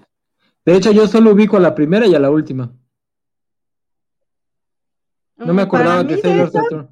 de 0.66 0.76
hecho, 0.76 0.92
yo 0.92 1.08
solo 1.08 1.32
ubico 1.32 1.58
a 1.58 1.62
la 1.62 1.74
primera 1.74 2.06
y 2.06 2.16
a 2.16 2.20
la 2.20 2.30
última. 2.30 2.72
No 5.38 5.48
me 5.48 5.54
mm, 5.54 5.56
para 5.56 5.64
acordaba 5.66 6.08
que 6.08 6.16
de 6.16 6.22
Sailor 6.22 6.50
Saturn. 6.52 6.90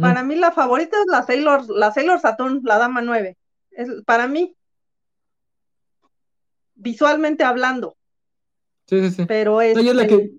Para 0.00 0.22
mí 0.22 0.36
la 0.36 0.52
favorita 0.52 0.96
es 1.00 1.06
la 1.08 1.22
Sailor, 1.22 1.68
la 1.68 1.90
Sailor 1.92 2.20
Saturn, 2.20 2.60
la 2.64 2.78
Dama 2.78 3.02
9. 3.02 3.36
Es, 3.72 3.88
para 4.06 4.28
mí, 4.28 4.56
visualmente 6.76 7.44
hablando, 7.44 7.96
Sí, 8.90 9.00
sí, 9.02 9.10
sí. 9.12 9.24
pero 9.24 9.52
No, 9.52 9.62
y 9.62 9.88
es 9.88 9.94
la 9.94 10.02
este, 10.02 10.16
que, 10.16 10.32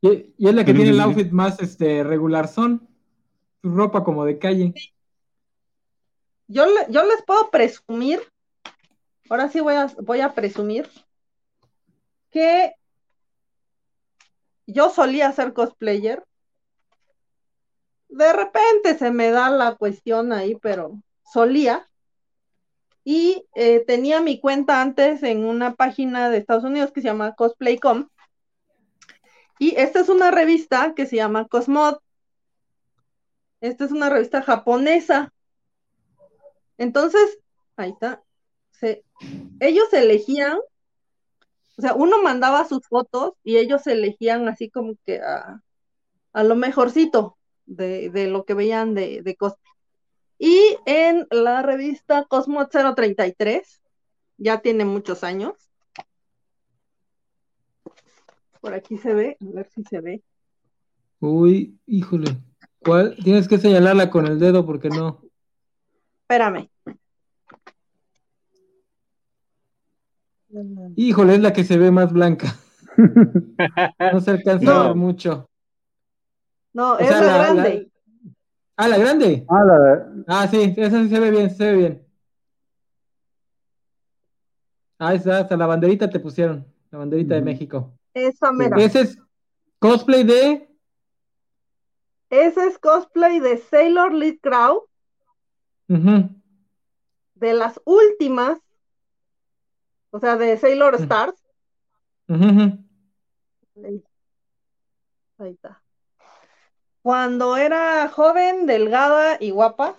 y, 0.00 0.34
y 0.38 0.48
es 0.48 0.54
la 0.54 0.64
que 0.64 0.72
tiene 0.72 0.88
el 0.88 1.00
outfit 1.00 1.30
más 1.32 1.60
este, 1.60 2.02
regular 2.02 2.48
son. 2.48 2.88
Su 3.60 3.68
ropa 3.68 4.02
como 4.02 4.24
de 4.24 4.38
calle. 4.38 4.72
yo, 6.48 6.64
yo 6.88 7.04
les 7.04 7.22
puedo 7.26 7.50
presumir, 7.50 8.22
ahora 9.28 9.50
sí 9.50 9.60
voy 9.60 9.74
a, 9.74 9.92
voy 10.00 10.20
a 10.20 10.32
presumir, 10.32 10.88
que 12.30 12.74
yo 14.66 14.88
solía 14.88 15.30
ser 15.32 15.52
cosplayer. 15.52 16.24
De 18.08 18.32
repente 18.32 18.96
se 18.96 19.10
me 19.10 19.30
da 19.30 19.50
la 19.50 19.74
cuestión 19.74 20.32
ahí, 20.32 20.54
pero 20.54 21.02
solía. 21.30 21.86
Y 23.04 23.44
eh, 23.54 23.84
tenía 23.86 24.20
mi 24.20 24.40
cuenta 24.40 24.80
antes 24.80 25.22
en 25.22 25.44
una 25.44 25.74
página 25.74 26.30
de 26.30 26.38
Estados 26.38 26.64
Unidos 26.64 26.92
que 26.92 27.00
se 27.00 27.08
llama 27.08 27.34
Cosplay.com. 27.34 28.08
Y 29.58 29.74
esta 29.76 30.00
es 30.00 30.08
una 30.08 30.30
revista 30.30 30.92
que 30.94 31.06
se 31.06 31.16
llama 31.16 31.46
Cosmod. 31.48 31.96
Esta 33.62 33.84
es 33.86 33.92
una 33.92 34.10
revista 34.10 34.42
japonesa. 34.42 35.32
Entonces, 36.78 37.38
ahí 37.76 37.90
está. 37.90 38.22
Se- 38.72 39.04
ellos 39.60 39.92
elegían, 39.92 40.58
o 41.78 41.82
sea, 41.82 41.94
uno 41.94 42.22
mandaba 42.22 42.64
sus 42.66 42.86
fotos 42.86 43.32
y 43.42 43.56
ellos 43.56 43.86
elegían 43.86 44.48
así 44.48 44.70
como 44.70 44.94
que 45.04 45.20
a, 45.20 45.62
a 46.32 46.44
lo 46.44 46.56
mejorcito 46.56 47.38
de, 47.66 48.10
de 48.10 48.28
lo 48.28 48.44
que 48.44 48.54
veían 48.54 48.94
de, 48.94 49.22
de. 49.22 49.36
Y 50.44 50.76
en 50.86 51.28
la 51.30 51.62
revista 51.62 52.24
Cosmo 52.24 52.66
033, 52.66 53.80
ya 54.38 54.58
tiene 54.60 54.84
muchos 54.84 55.22
años. 55.22 55.52
Por 58.60 58.74
aquí 58.74 58.98
se 58.98 59.14
ve, 59.14 59.36
a 59.40 59.44
ver 59.54 59.68
si 59.70 59.84
se 59.84 60.00
ve. 60.00 60.20
Uy, 61.20 61.78
híjole. 61.86 62.38
¿Cuál? 62.80 63.14
Tienes 63.22 63.46
que 63.46 63.58
señalarla 63.58 64.10
con 64.10 64.26
el 64.26 64.40
dedo 64.40 64.66
porque 64.66 64.88
no. 64.88 65.22
Espérame. 66.22 66.68
Híjole, 70.96 71.34
es 71.36 71.40
la 71.40 71.52
que 71.52 71.62
se 71.62 71.78
ve 71.78 71.92
más 71.92 72.12
blanca. 72.12 72.56
No 74.12 74.20
se 74.20 74.32
alcanza 74.32 74.80
a 74.80 74.86
ver 74.88 74.96
mucho. 74.96 75.48
No, 76.72 76.94
O 76.94 76.98
es 76.98 77.06
sea, 77.08 77.20
la, 77.20 77.26
la- 77.54 77.62
grande. 77.62 77.91
Ah, 78.76 78.88
la 78.88 78.98
grande. 78.98 79.44
Ah, 79.48 79.64
la 79.64 79.78
de- 79.78 80.24
Ah, 80.26 80.48
sí, 80.48 80.74
esa 80.76 81.02
sí 81.02 81.08
se 81.08 81.20
ve 81.20 81.30
bien, 81.30 81.50
se 81.50 81.64
ve 81.72 81.76
bien. 81.76 82.06
Ah, 84.98 85.14
esa, 85.14 85.38
hasta 85.40 85.56
la 85.56 85.66
banderita 85.66 86.08
te 86.08 86.20
pusieron. 86.20 86.66
La 86.90 86.98
banderita 86.98 87.34
de. 87.34 87.42
México. 87.42 87.92
Esa 88.14 88.52
mera. 88.52 88.76
Ese 88.78 89.00
es 89.02 89.18
cosplay 89.78 90.24
de. 90.24 90.68
Ese 92.30 92.66
es 92.66 92.78
cosplay 92.78 93.40
de 93.40 93.58
Sailor 93.58 94.14
Lee 94.14 94.38
Crow, 94.38 94.88
Ujú, 95.88 96.30
de 97.34 97.52
las 97.52 97.78
últimas, 97.84 98.58
o 100.10 100.18
sea, 100.18 100.36
de 100.36 100.56
Sailor. 100.56 100.94
Stars. 100.94 101.34
Ahí, 103.84 104.02
ahí 105.38 105.50
está. 105.52 105.81
Cuando 107.02 107.56
era 107.56 108.08
joven, 108.08 108.66
delgada 108.66 109.36
y 109.40 109.50
guapa, 109.50 109.96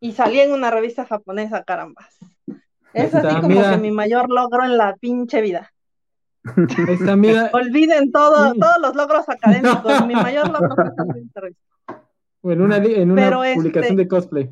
y 0.00 0.12
salí 0.12 0.40
en 0.40 0.52
una 0.52 0.70
revista 0.70 1.04
japonesa, 1.06 1.62
carambas. 1.64 2.16
Es 2.92 3.14
así 3.14 3.36
como 3.36 3.48
mira. 3.48 3.70
que 3.72 3.76
mi 3.78 3.90
mayor 3.90 4.28
logro 4.28 4.64
en 4.64 4.76
la 4.76 4.96
pinche 4.96 5.40
vida. 5.40 5.72
Ahí 6.44 6.94
está, 6.94 7.14
mira. 7.16 7.50
Olviden 7.52 8.10
todo, 8.10 8.52
Sí. 8.52 8.58
todos 8.60 8.76
los 8.80 8.96
logros 8.96 9.28
académicos. 9.28 10.06
Mi 10.06 10.14
mayor 10.14 10.48
logro 10.50 10.74
fue 10.74 10.90
salir 10.96 11.16
en 11.18 11.26
esta 11.26 11.40
revista. 11.40 11.64
En 12.44 12.62
una, 12.62 12.78
li- 12.78 12.94
en 12.94 13.10
una 13.10 13.22
Pero, 13.22 13.36
publicación 13.54 13.92
este- 13.92 14.02
de 14.02 14.08
cosplay. 14.08 14.50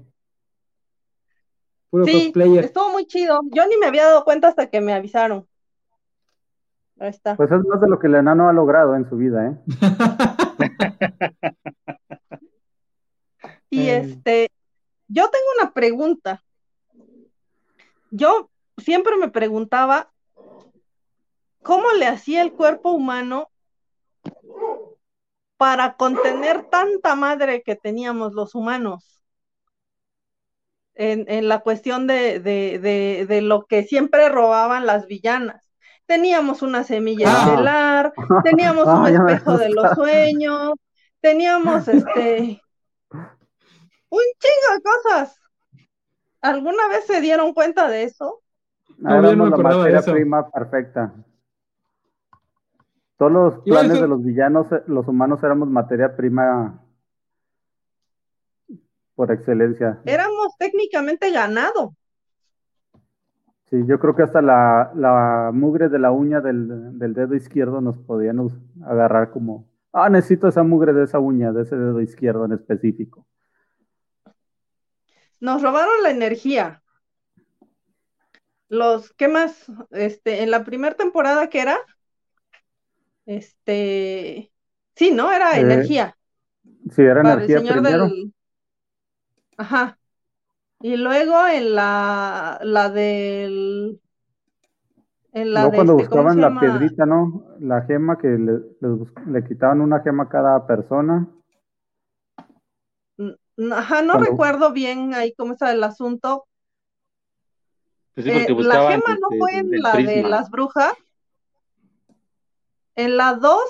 Puro 1.90 2.05
Sí, 2.05 2.24
cosplayer. 2.32 2.64
estuvo 2.64 2.90
muy 2.90 3.06
chido. 3.06 3.40
Yo 3.52 3.66
ni 3.66 3.76
me 3.76 3.86
había 3.86 4.05
dado 4.05 4.24
cuenta 4.24 4.48
hasta 4.48 4.66
que 4.68 4.80
me 4.80 4.93
avisaron. 4.93 5.47
Ahí 6.98 7.09
está. 7.10 7.36
pues 7.36 7.51
es 7.51 7.64
más 7.66 7.80
de 7.80 7.88
lo 7.88 7.98
que 7.98 8.06
el 8.06 8.14
enano 8.16 8.48
ha 8.48 8.52
logrado 8.52 8.94
en 8.97 9.09
su 9.09 9.16
vida, 9.16 9.47
¿eh? 9.48 9.56
Y 13.70 13.88
este, 13.88 14.50
yo 15.08 15.28
tengo 15.28 15.46
una 15.60 15.72
pregunta. 15.72 16.42
Yo 18.10 18.50
siempre 18.78 19.16
me 19.16 19.28
preguntaba 19.28 20.12
cómo 21.62 21.90
le 21.92 22.06
hacía 22.06 22.42
el 22.42 22.52
cuerpo 22.52 22.92
humano 22.92 23.50
para 25.56 25.96
contener 25.96 26.68
tanta 26.70 27.14
madre 27.16 27.62
que 27.62 27.76
teníamos 27.76 28.32
los 28.34 28.54
humanos 28.54 29.22
en, 30.94 31.24
en 31.28 31.48
la 31.48 31.60
cuestión 31.60 32.06
de, 32.06 32.40
de, 32.40 32.78
de, 32.78 33.26
de 33.26 33.42
lo 33.42 33.66
que 33.66 33.82
siempre 33.82 34.28
robaban 34.28 34.86
las 34.86 35.06
villanas. 35.06 35.65
Teníamos 36.06 36.62
una 36.62 36.84
semilla 36.84 37.26
Ah. 37.28 37.46
estelar, 37.50 38.12
teníamos 38.44 38.86
Ah, 38.86 39.00
un 39.00 39.06
espejo 39.08 39.58
de 39.58 39.70
los 39.70 39.90
sueños, 39.92 40.72
teníamos 41.20 41.88
este 41.88 42.60
un 44.08 44.22
chingo 44.38 44.74
de 44.74 44.82
cosas. 44.82 45.40
¿Alguna 46.40 46.86
vez 46.88 47.06
se 47.06 47.20
dieron 47.20 47.52
cuenta 47.52 47.88
de 47.88 48.04
eso? 48.04 48.40
No, 48.98 49.20
no 49.20 49.36
me 49.36 49.48
acordaba 49.48 49.84
de 49.84 49.96
eso. 49.96 50.12
prima 50.12 50.48
perfecta. 50.48 51.12
Todos 53.18 53.32
los 53.32 53.58
planes 53.64 53.92
decir- 53.92 54.02
de 54.02 54.08
los 54.08 54.22
villanos, 54.22 54.70
eh, 54.72 54.82
los 54.86 55.08
humanos 55.08 55.42
éramos 55.42 55.68
materia 55.68 56.14
prima 56.14 56.80
por 59.14 59.32
excelencia. 59.32 59.98
Éramos 60.04 60.56
técnicamente 60.58 61.30
ganado. 61.32 61.94
Sí, 63.70 63.76
yo 63.86 63.98
creo 63.98 64.14
que 64.14 64.22
hasta 64.22 64.40
la, 64.43 64.93
la 64.94 65.51
mugre 65.52 65.88
de 65.88 65.98
la 65.98 66.12
uña 66.12 66.40
del, 66.40 66.98
del 66.98 67.14
dedo 67.14 67.34
izquierdo 67.34 67.80
nos 67.80 67.98
podían 67.98 68.38
agarrar 68.84 69.30
como, 69.32 69.66
ah, 69.93 70.09
necesito 70.09 70.47
esa 70.48 70.62
mugre 70.62 70.93
de 70.93 71.05
esa 71.05 71.18
uña, 71.18 71.52
de 71.52 71.62
ese 71.62 71.76
dedo 71.76 72.01
izquierdo 72.01 72.44
en 72.44 72.52
específico. 72.52 73.26
Nos 75.40 75.62
robaron 75.62 76.02
la 76.02 76.10
energía. 76.10 76.82
Los, 78.68 79.12
¿qué 79.14 79.26
más? 79.28 79.66
Este, 79.90 80.43
en 80.43 80.51
la 80.52 80.64
primera 80.64 80.94
temporada 80.97 81.48
que 81.48 81.60
era, 81.60 81.78
este, 83.26 84.52
sí, 84.94 85.10
¿no? 85.12 85.32
Era 85.32 85.59
Eh, 85.60 85.60
energía. 85.60 86.16
Sí, 86.90 87.02
era 87.02 87.22
para 87.22 87.43
el 87.44 87.51
energía 87.51 87.59
señor 87.59 87.82
primero. 87.82 88.05
del. 88.09 88.32
Ajá. 89.59 89.98
Y 90.81 90.97
luego 90.97 91.47
en 91.47 91.74
la, 91.74 92.59
la 92.62 92.90
del. 92.90 94.01
En 95.32 95.53
la 95.53 95.62
Luego 95.62 95.70
de 95.70 95.77
cuando 95.77 95.93
este, 95.98 96.09
¿cómo 96.09 96.23
buscaban 96.24 96.40
la 96.55 96.61
piedrita, 96.61 97.07
¿no? 97.07 97.44
La 97.61 97.82
gema 97.82 98.19
que 98.19 98.28
le, 98.28 98.61
le 99.27 99.44
quitaban 99.44 99.81
una 99.81 100.01
gema 100.01 100.24
a 100.24 100.28
cada 100.28 100.66
persona. 100.66 101.28
Ajá, 103.19 104.03
no 104.03 104.12
Cuando- 104.15 104.31
recuerdo 104.31 104.73
bien 104.73 105.15
ahí 105.15 105.35
cómo 105.35 105.53
está 105.55 105.73
el 105.73 105.82
asunto. 105.82 106.47
Pues 108.15 108.27
sí, 108.27 108.32
Eh, 108.32 108.47
la 108.51 108.90
gema 108.90 109.16
no 109.20 109.28
este, 109.31 109.39
fue 109.39 109.57
en 109.59 109.70
la 109.82 109.93
de 109.93 110.23
las 110.23 110.51
brujas. 110.51 110.94
En 112.94 113.16
la 113.19 113.35
2, 113.35 113.61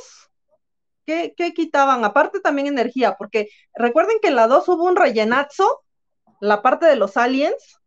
¿qué, 1.05 1.35
qué 1.37 1.53
quitaban? 1.53 2.05
Aparte 2.05 2.39
también 2.41 2.69
energía, 2.69 3.17
porque 3.19 3.49
recuerden 3.75 4.19
que 4.23 4.29
en 4.29 4.37
la 4.37 4.47
2 4.47 4.69
hubo 4.69 4.85
un 4.85 4.95
rellenazo, 4.95 5.83
la 6.41 6.63
parte 6.63 6.87
de 6.87 6.97
los 6.97 7.17
aliens. 7.17 7.81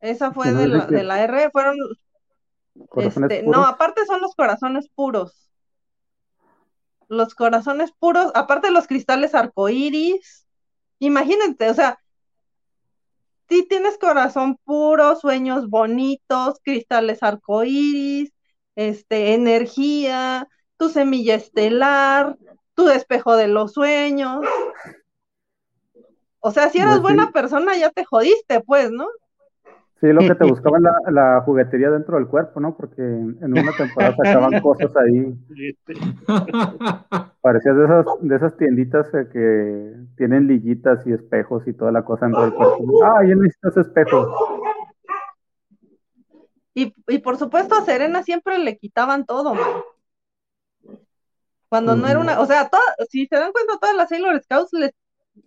Esa 0.00 0.32
fue 0.32 0.52
de 0.52 0.66
la, 0.66 0.86
que- 0.86 0.94
de 0.96 1.04
la 1.04 1.22
R, 1.22 1.50
fueron 1.50 1.76
Este, 2.96 3.42
no, 3.42 3.64
aparte 3.64 4.04
son 4.06 4.20
los 4.20 4.34
corazones 4.34 4.88
puros. 4.94 5.50
los 7.08 7.34
corazones 7.34 7.92
puros, 7.98 8.32
aparte 8.34 8.68
de 8.68 8.72
los 8.72 8.86
cristales 8.86 9.34
arcoíris. 9.34 10.46
Imagínate, 10.98 11.68
o 11.68 11.74
sea, 11.74 11.98
si 13.50 13.68
tienes 13.68 13.98
corazón 13.98 14.56
puro, 14.64 15.14
sueños 15.16 15.68
bonitos, 15.68 16.58
cristales 16.62 17.22
arcoíris, 17.22 18.32
este, 18.76 19.34
energía, 19.34 20.48
tu 20.78 20.88
semilla 20.88 21.34
estelar, 21.34 22.38
tu 22.74 22.88
espejo 22.88 23.36
de 23.36 23.48
los 23.48 23.74
sueños. 23.74 24.40
O 26.44 26.50
sea, 26.50 26.68
si 26.70 26.78
eras 26.78 27.00
buena 27.00 27.30
persona, 27.30 27.76
ya 27.76 27.90
te 27.90 28.04
jodiste, 28.04 28.60
pues, 28.66 28.90
¿no? 28.90 29.06
Sí, 30.00 30.08
lo 30.08 30.18
que 30.22 30.34
te 30.34 30.44
buscaba 30.50 30.80
la, 30.80 30.92
la 31.12 31.40
juguetería 31.42 31.88
dentro 31.88 32.16
del 32.16 32.26
cuerpo, 32.26 32.58
¿no? 32.58 32.76
Porque 32.76 33.00
en, 33.00 33.38
una 33.40 33.70
temporada 33.76 34.16
sacaban 34.16 34.60
cosas 34.60 34.90
ahí. 34.96 35.32
Parecías 37.40 37.76
de 37.76 37.84
esas, 37.84 38.06
de 38.20 38.36
esas 38.36 38.56
tienditas 38.56 39.06
que, 39.32 39.94
tienen 40.16 40.48
liguitas 40.48 41.06
y 41.06 41.12
espejos 41.12 41.62
y 41.68 41.74
toda 41.74 41.92
la 41.92 42.04
cosa 42.04 42.26
dentro 42.26 42.42
del 42.42 42.54
cuerpo. 42.54 43.04
Ah, 43.04 43.24
ya 43.24 43.36
necesitas 43.36 43.76
espejos. 43.76 44.28
Y, 46.74 46.92
y 47.06 47.18
por 47.18 47.36
supuesto 47.36 47.76
a 47.76 47.84
Serena 47.84 48.24
siempre 48.24 48.58
le 48.58 48.78
quitaban 48.78 49.24
todo, 49.26 49.54
man. 49.54 49.70
Cuando 51.68 51.94
no 51.94 52.08
era 52.08 52.18
una, 52.18 52.40
o 52.40 52.46
sea, 52.46 52.68
si 53.08 53.26
se 53.28 53.36
dan 53.36 53.52
cuenta, 53.52 53.78
todas 53.80 53.94
las 53.94 54.08
Sailor 54.08 54.42
Scouts 54.42 54.72
les, 54.72 54.92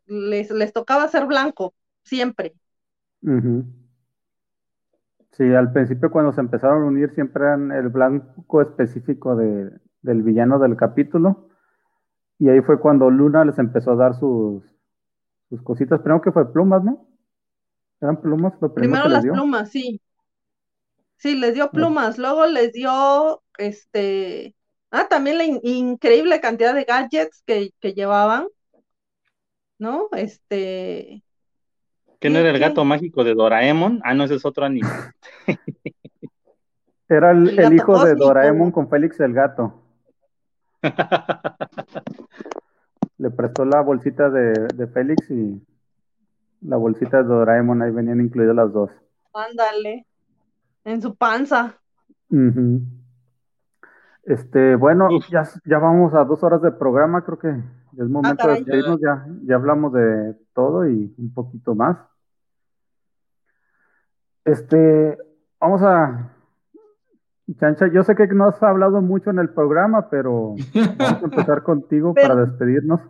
les, 0.08 0.52
les 0.52 0.74
tocaba 0.74 1.08
ser 1.08 1.26
blanco, 1.26 1.74
siempre. 2.04 2.54
Sí, 5.32 5.54
al 5.54 5.72
principio 5.74 6.12
cuando 6.12 6.32
se 6.32 6.42
empezaron 6.42 6.84
a 6.84 6.88
unir 6.88 7.14
siempre 7.14 7.44
eran 7.44 7.72
el 7.72 7.90
blanco 7.90 8.62
específico 8.62 9.36
de, 9.36 9.72
del 10.02 10.24
villano 10.24 10.60
del 10.60 10.78
capítulo. 10.78 11.50
Y 12.40 12.50
ahí 12.50 12.62
fue 12.62 12.80
cuando 12.80 13.10
Luna 13.10 13.46
les 13.46 13.58
empezó 13.60 13.92
a 13.92 13.96
dar 13.96 14.16
sus, 14.16 14.64
sus 15.50 15.62
cositas. 15.62 16.00
Primero 16.02 16.22
que 16.22 16.32
fue 16.32 16.52
plumas, 16.52 16.84
¿no? 16.84 17.08
¿Eran 18.02 18.22
plumas? 18.22 18.54
Lo 18.62 18.74
primero, 18.74 19.08
las 19.08 19.26
plumas, 19.26 19.72
sí. 19.72 20.02
Sí, 21.18 21.36
les 21.36 21.54
dio 21.54 21.72
plumas. 21.72 22.18
Luego 22.18 22.46
les 22.46 22.74
dio, 22.74 23.42
este... 23.58 24.56
Ah, 24.92 25.08
también 25.10 25.38
la 25.38 25.46
increíble 25.46 26.40
cantidad 26.40 26.74
de 26.74 26.86
gadgets 26.86 27.44
que, 27.46 27.72
que 27.80 27.94
llevaban. 27.94 28.48
¿No? 29.78 30.08
Este... 30.14 31.24
¿Que 32.20 32.30
no 32.30 32.40
era 32.40 32.50
el 32.50 32.60
gato 32.60 32.86
mágico 32.86 33.24
de 33.24 33.34
Doraemon? 33.34 34.02
Ah, 34.04 34.14
no, 34.14 34.24
ese 34.24 34.36
es 34.36 34.46
otro 34.46 34.66
anime. 34.66 34.88
Era 37.08 37.32
el, 37.32 37.74
hijo 37.74 38.04
de 38.04 38.16
Doraemon 38.16 38.72
con 38.72 38.90
Félix 38.90 39.20
el 39.20 39.34
gato. 39.34 39.84
Le 43.18 43.30
prestó 43.30 43.64
la 43.64 43.82
bolsita 43.82 44.30
de, 44.30 44.88
Félix 44.88 45.30
y 45.30 45.62
la 46.62 46.78
bolsita 46.78 47.18
de 47.18 47.26
Doraemon, 47.26 47.84
ahí 47.84 47.92
venían 47.92 48.22
incluidas 48.22 48.56
las 48.56 48.74
dos. 48.74 48.90
Ándale, 49.34 50.08
en 50.84 51.02
su 51.02 51.16
panza. 51.16 51.80
Este, 54.24 54.76
bueno, 54.76 55.10
ya, 55.30 55.44
ya 55.64 55.78
vamos 55.78 56.16
a 56.16 56.24
dos 56.24 56.44
horas 56.44 56.62
de 56.64 56.72
programa, 56.72 57.24
creo 57.24 57.38
que 57.38 57.56
es 57.98 58.10
momento 58.10 58.48
de 58.48 58.56
despedirnos, 58.56 59.00
ya, 59.00 59.26
ya 59.44 59.56
hablamos 59.56 59.94
de 59.94 60.36
todo 60.54 60.88
y 60.88 61.14
un 61.18 61.34
poquito 61.34 61.76
más. 61.76 61.98
Este, 64.44 65.18
vamos 65.60 65.82
a. 65.82 66.32
Chancha, 67.60 67.88
yo 67.92 68.04
sé 68.04 68.16
que 68.16 68.28
no 68.28 68.46
has 68.48 68.62
hablado 68.64 69.02
mucho 69.02 69.30
en 69.30 69.40
el 69.40 69.50
programa, 69.50 70.10
pero 70.10 70.56
vamos 70.98 71.24
a 71.24 71.26
empezar 71.26 71.64
contigo 71.64 72.14
para 72.14 72.36
despedirnos. 72.36 73.02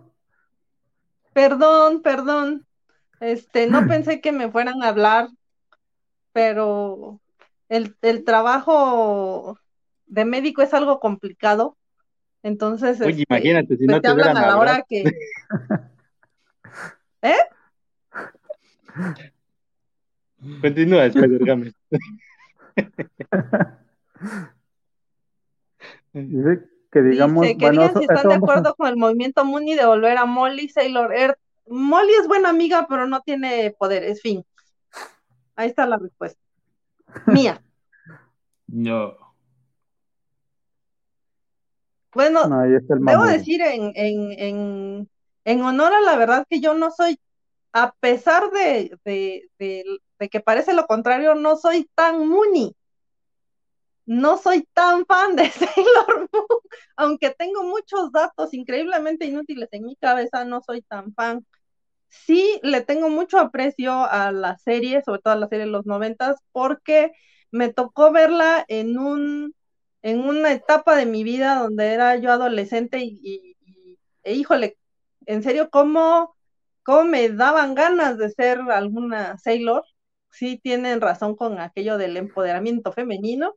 Perdón, 1.33 2.01
perdón. 2.01 2.65
Este, 3.19 3.67
no 3.67 3.85
pensé 3.87 4.21
que 4.21 4.31
me 4.31 4.51
fueran 4.51 4.83
a 4.83 4.89
hablar, 4.89 5.29
pero 6.31 7.19
el, 7.69 7.95
el 8.01 8.23
trabajo 8.23 9.57
de 10.07 10.25
médico 10.25 10.61
es 10.61 10.73
algo 10.73 10.99
complicado. 10.99 11.77
Entonces, 12.45 13.01
Oye, 13.01 13.21
este, 13.21 13.25
imagínate, 13.27 13.75
si 13.75 13.87
no 13.87 13.93
pues, 13.93 14.03
te, 14.03 14.07
hablan 14.07 14.37
a 14.37 14.45
la 14.45 14.57
hora 14.57 14.85
que. 14.87 15.03
¿Eh? 17.23 17.39
Continúa, 20.61 21.07
Spider 21.07 21.43
Games. 21.43 21.73
Dice 26.13 26.69
que 26.91 27.01
digamos. 27.01 27.41
Dice 27.41 27.57
que 27.57 27.71
digan 27.71 27.95
si 27.95 28.03
están 28.03 28.29
de 28.29 28.35
acuerdo 28.35 28.75
con 28.75 28.89
el 28.89 28.97
movimiento 28.97 29.43
Muni 29.43 29.73
de 29.73 29.87
volver 29.87 30.19
a 30.19 30.25
Molly 30.25 30.69
Sailor 30.69 31.15
Earth. 31.15 31.39
Molly 31.65 32.13
es 32.21 32.27
buena 32.27 32.49
amiga, 32.49 32.85
pero 32.87 33.07
no 33.07 33.21
tiene 33.21 33.71
poderes. 33.71 34.21
Fin. 34.21 34.45
Ahí 35.55 35.69
está 35.69 35.87
la 35.87 35.97
respuesta. 35.97 36.39
Mía. 37.25 37.59
No. 38.67 39.24
Bueno, 42.15 42.49
debo 42.87 43.25
decir 43.25 43.61
en, 43.61 43.91
en, 43.95 44.31
en, 44.39 45.09
en 45.43 45.61
honor 45.61 45.93
a 45.93 46.01
la 46.01 46.15
verdad 46.17 46.45
que 46.49 46.59
yo 46.59 46.73
no 46.73 46.89
soy 46.89 47.19
a 47.75 47.93
pesar 47.99 48.51
de, 48.51 48.97
que 50.31 50.39
parece 50.39 50.73
lo 50.73 50.85
contrario, 50.87 51.35
no 51.35 51.57
soy 51.57 51.89
tan 51.93 52.25
Muni. 52.25 52.73
No 54.05 54.37
soy 54.37 54.65
tan 54.73 55.05
fan 55.05 55.35
de 55.35 55.49
Sailor 55.51 56.29
Moon, 56.31 56.47
aunque 56.95 57.31
tengo 57.31 57.63
muchos 57.63 58.13
datos 58.13 58.53
increíblemente 58.53 59.25
inútiles 59.25 59.67
en 59.73 59.83
mi 59.83 59.97
cabeza, 59.97 60.45
no 60.45 60.61
soy 60.61 60.83
tan 60.83 61.13
fan. 61.15 61.45
Sí 62.07 62.61
le 62.63 62.79
tengo 62.79 63.09
mucho 63.09 63.39
aprecio 63.39 63.91
a 64.05 64.31
la 64.31 64.57
serie, 64.57 65.01
sobre 65.03 65.19
todo 65.21 65.33
a 65.33 65.37
la 65.37 65.49
serie 65.49 65.65
de 65.65 65.71
los 65.71 65.85
noventas, 65.85 66.37
porque 66.53 67.11
me 67.51 67.73
tocó 67.73 68.13
verla 68.13 68.63
en 68.69 68.97
un 68.97 69.53
en 70.05 70.21
una 70.21 70.53
etapa 70.53 70.95
de 70.95 71.05
mi 71.05 71.23
vida 71.23 71.55
donde 71.55 71.93
era 71.93 72.15
yo 72.17 72.31
adolescente 72.31 72.99
y, 73.03 73.57
e 74.23 74.33
híjole, 74.33 74.77
en 75.25 75.43
serio, 75.43 75.69
¿cómo 75.71 76.35
cómo 76.85 77.05
me 77.05 77.29
daban 77.29 77.75
ganas 77.75 78.17
de 78.17 78.29
ser 78.31 78.59
alguna 78.71 79.37
Sailor. 79.39 79.85
Sí 80.31 80.59
tienen 80.59 81.01
razón 81.01 81.35
con 81.35 81.59
aquello 81.59 81.97
del 81.97 82.17
empoderamiento 82.17 82.91
femenino. 82.93 83.55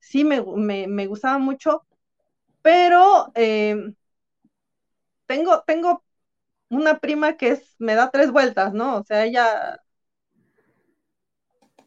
Sí 0.00 0.24
me, 0.24 0.40
gustaba 1.06 1.38
mucho, 1.38 1.86
pero 2.62 3.32
em, 3.34 3.94
tengo, 5.26 5.62
tengo 5.66 6.04
una 6.70 6.98
prima 6.98 7.36
que 7.36 7.50
es, 7.50 7.76
me 7.78 7.94
da 7.94 8.10
tres 8.10 8.32
vueltas, 8.32 8.74
¿no? 8.74 8.98
O 8.98 9.04
sea, 9.04 9.24
ella 9.24 9.80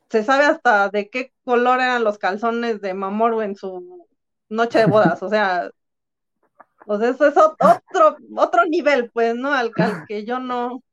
se 0.09 0.23
sabe 0.23 0.45
hasta 0.45 0.89
de 0.89 1.09
qué 1.09 1.33
color 1.43 1.79
eran 1.81 2.03
los 2.03 2.17
calzones 2.17 2.81
de 2.81 2.93
Mamoru 2.93 3.41
en 3.41 3.55
su 3.55 3.98
noche 4.49 4.79
de 4.79 4.85
bodas, 4.85 5.21
o 5.23 5.29
sea, 5.29 5.69
pues 6.85 7.01
eso 7.01 7.27
es 7.27 7.37
otro, 7.37 8.17
otro 8.35 8.65
nivel, 8.65 9.11
pues, 9.11 9.35
¿no? 9.35 9.53
Al, 9.53 9.71
que 10.07 10.25
yo 10.25 10.39
no, 10.39 10.83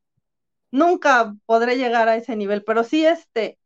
nunca 0.71 1.35
podré 1.47 1.77
llegar 1.77 2.09
a 2.09 2.17
ese 2.17 2.37
nivel, 2.37 2.65
pero 2.65 2.85
sí, 2.85 3.07
este, 3.07 3.59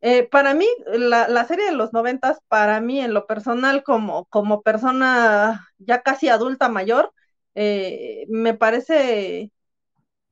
eh, 0.00 0.28
para 0.28 0.54
mí, 0.54 0.66
la, 0.86 1.44
serie 1.46 1.66
de 1.66 1.72
los 1.72 1.92
noventas, 1.92 2.38
para 2.48 2.80
mí, 2.80 3.00
en 3.00 3.14
lo 3.14 3.26
personal, 3.26 3.82
como, 3.84 4.26
como 4.26 4.62
persona 4.62 5.68
ya 5.78 6.02
casi 6.02 6.28
adulta 6.28 6.68
mayor, 6.68 7.12
eh, 7.54 8.26
me 8.28 8.54
parece 8.54 9.50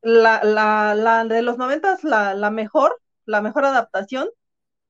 la, 0.03 0.43
la, 0.45 1.25
de 1.25 1.43
los 1.43 1.59
noventas 1.59 2.05
la, 2.05 2.35
la 2.35 2.51
mejor, 2.51 3.01
la 3.27 3.41
mejor 3.43 3.65
adaptación. 3.65 4.29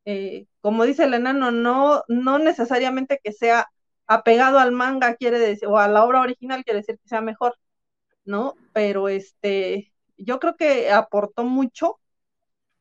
Eh, 0.05 0.47
como 0.61 0.85
dice 0.85 1.05
el 1.05 1.15
enano, 1.15 1.53
no, 1.53 2.03
no 2.09 2.39
necesariamente 2.39 3.21
que 3.23 3.33
sea 3.33 3.69
apegado 4.07 4.59
al 4.59 4.73
manga 4.73 5.17
quiere 5.17 5.39
decir, 5.39 5.69
o 5.69 5.79
a 5.79 5.89
la 5.89 6.05
obra 6.05 6.21
original 6.23 6.65
quiere 6.65 6.81
decir 6.81 6.99
que 6.99 7.09
sea 7.09 7.21
mejor, 7.21 7.57
¿no? 8.25 8.55
Pero 8.73 9.09
este, 9.09 9.93
yo 10.19 10.41
creo 10.41 10.57
que 10.57 10.91
aportó 10.93 11.45
mucho 11.45 12.01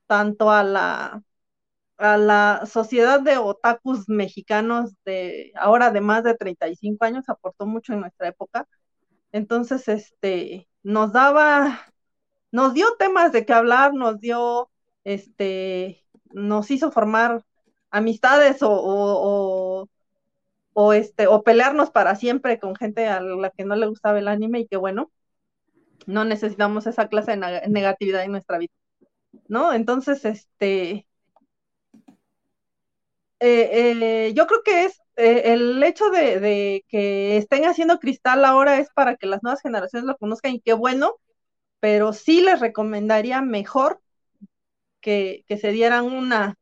tanto 0.08 0.52
a 0.52 0.64
la 0.64 1.24
a 1.98 2.18
la 2.18 2.66
sociedad 2.66 3.22
de 3.22 3.38
otakus 3.38 4.10
mexicanos 4.10 4.92
de 5.06 5.52
ahora 5.56 5.92
de 5.92 6.02
más 6.02 6.24
de 6.24 6.36
35 6.36 7.06
años 7.06 7.30
aportó 7.30 7.66
mucho 7.68 7.94
en 7.94 8.02
nuestra 8.02 8.28
época. 8.30 8.68
Entonces, 9.32 9.88
este, 9.88 10.68
nos 10.84 11.14
daba, 11.14 11.82
nos 12.52 12.74
dio 12.74 12.96
temas 12.98 13.32
de 13.32 13.46
qué 13.46 13.54
hablar, 13.54 13.94
nos 13.94 14.20
dio, 14.20 14.72
este, 15.04 16.06
nos 16.32 16.72
hizo 16.72 16.92
formar 16.92 17.44
amistades 17.92 18.64
o, 18.64 18.72
o, 18.72 19.82
o, 19.84 19.90
este, 20.94 21.28
o 21.28 21.44
pelearnos 21.44 21.92
para 21.92 22.16
siempre 22.16 22.60
con 22.60 22.76
gente 22.76 23.08
a 23.08 23.22
la 23.22 23.50
que 23.52 23.66
no 23.66 23.76
le 23.76 23.88
gustaba 23.88 24.20
el 24.20 24.28
anime 24.28 24.62
y 24.62 24.68
que 24.68 24.78
bueno, 24.78 25.12
no 26.08 26.26
necesitamos 26.26 26.88
esa 26.88 27.08
clase 27.10 27.32
de 27.36 27.68
negatividad 27.70 28.24
en 28.24 28.32
nuestra 28.32 28.58
vida, 28.58 28.74
¿no? 29.48 29.74
Entonces, 29.74 30.26
este, 30.26 31.08
eh, 33.40 34.28
eh, 34.30 34.34
yo 34.36 34.46
creo 34.48 34.62
que 34.64 34.86
es 34.86 35.02
eh, 35.16 35.54
el 35.54 35.82
hecho 35.84 36.10
de, 36.10 36.86
que 36.88 37.38
estén 37.38 37.66
haciendo 37.66 38.00
cristal 38.00 38.46
ahora 38.46 38.80
es 38.80 38.90
para 38.94 39.16
que 39.16 39.28
las 39.28 39.44
nuevas 39.44 39.62
generaciones 39.62 40.06
lo 40.08 40.18
conozcan 40.18 40.54
y 40.54 40.62
qué 40.62 40.74
bueno, 40.74 41.16
pero 41.80 42.14
sí 42.14 42.42
les 42.42 42.60
recomendaría 42.60 43.42
mejor 43.42 44.02
que, 45.02 45.46
se 45.50 45.72
dieran 45.72 46.06
una, 46.06 46.56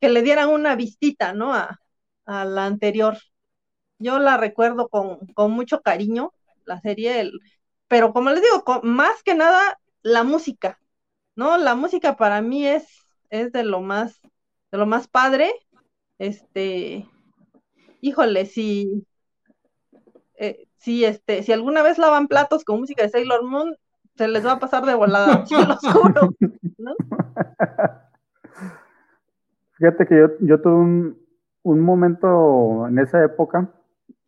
que 0.00 0.08
le 0.10 0.22
dieran 0.22 0.50
una 0.50 0.76
vistita, 0.76 1.32
¿no? 1.34 1.54
A, 1.54 1.78
la 2.26 2.66
anterior. 2.66 3.18
Yo 3.98 4.18
la 4.18 4.36
recuerdo 4.36 4.88
con, 4.88 5.50
mucho 5.50 5.80
cariño, 5.82 6.32
la 6.64 6.80
serie, 6.80 7.30
pero 7.88 8.12
como 8.12 8.30
les 8.30 8.42
digo, 8.42 8.82
más 8.82 9.22
que 9.22 9.34
nada 9.34 9.78
la 10.02 10.24
música, 10.24 10.78
¿no? 11.34 11.56
La 11.58 11.74
música 11.74 12.16
para 12.16 12.42
mí 12.42 12.66
es, 12.66 12.86
es 13.30 13.52
de 13.52 13.64
lo 13.64 13.80
más, 13.80 14.20
de 14.70 14.78
lo 14.78 14.86
más 14.86 15.08
padre 15.08 15.52
este, 16.18 17.06
híjole, 18.00 18.46
si, 18.46 19.06
eh, 20.36 20.66
si, 20.76 21.04
este, 21.04 21.42
si 21.42 21.52
alguna 21.52 21.82
vez 21.82 21.98
lavan 21.98 22.28
platos 22.28 22.64
con 22.64 22.80
música 22.80 23.02
de 23.02 23.10
Sailor 23.10 23.44
Moon, 23.44 23.76
se 24.16 24.28
les 24.28 24.46
va 24.46 24.52
a 24.52 24.58
pasar 24.58 24.86
de 24.86 24.94
volada, 24.94 25.44
yo 25.50 25.58
lo 25.64 25.76
juro, 25.76 26.30
Fíjate 29.72 30.06
que 30.06 30.16
yo, 30.16 30.28
yo 30.40 30.62
tuve 30.62 30.72
un, 30.72 31.18
un, 31.62 31.80
momento 31.80 32.86
en 32.88 32.98
esa 32.98 33.22
época, 33.22 33.70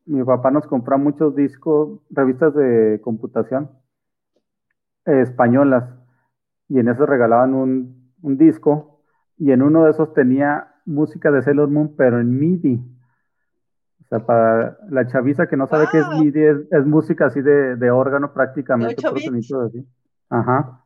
mi 0.08 0.24
papá 0.24 0.50
nos 0.50 0.66
compró 0.66 0.98
muchos 0.98 1.34
discos, 1.36 2.00
revistas 2.10 2.54
de 2.54 3.00
computación 3.02 3.70
eh, 5.04 5.20
españolas, 5.20 5.84
y 6.68 6.78
en 6.78 6.88
eso 6.88 7.06
regalaban 7.06 7.54
un, 7.54 8.12
un 8.22 8.38
disco, 8.38 9.02
y 9.36 9.52
en 9.52 9.62
uno 9.62 9.84
de 9.84 9.90
esos 9.90 10.12
tenía 10.14 10.74
música 10.84 11.30
de 11.30 11.42
Sailor 11.42 11.68
Moon, 11.68 11.94
pero 11.96 12.20
en 12.20 12.38
MIDI. 12.38 12.80
O 14.00 14.08
sea, 14.08 14.24
para 14.24 14.78
la 14.88 15.06
chaviza 15.06 15.46
que 15.46 15.56
no 15.56 15.66
sabe 15.66 15.86
qué 15.92 15.98
es 15.98 16.08
MIDI, 16.18 16.66
es, 16.70 16.86
música 16.86 17.26
así 17.26 17.42
de, 17.42 17.90
órgano 17.90 18.32
prácticamente. 18.32 19.06
así. 19.06 19.86
Ajá. 20.30 20.84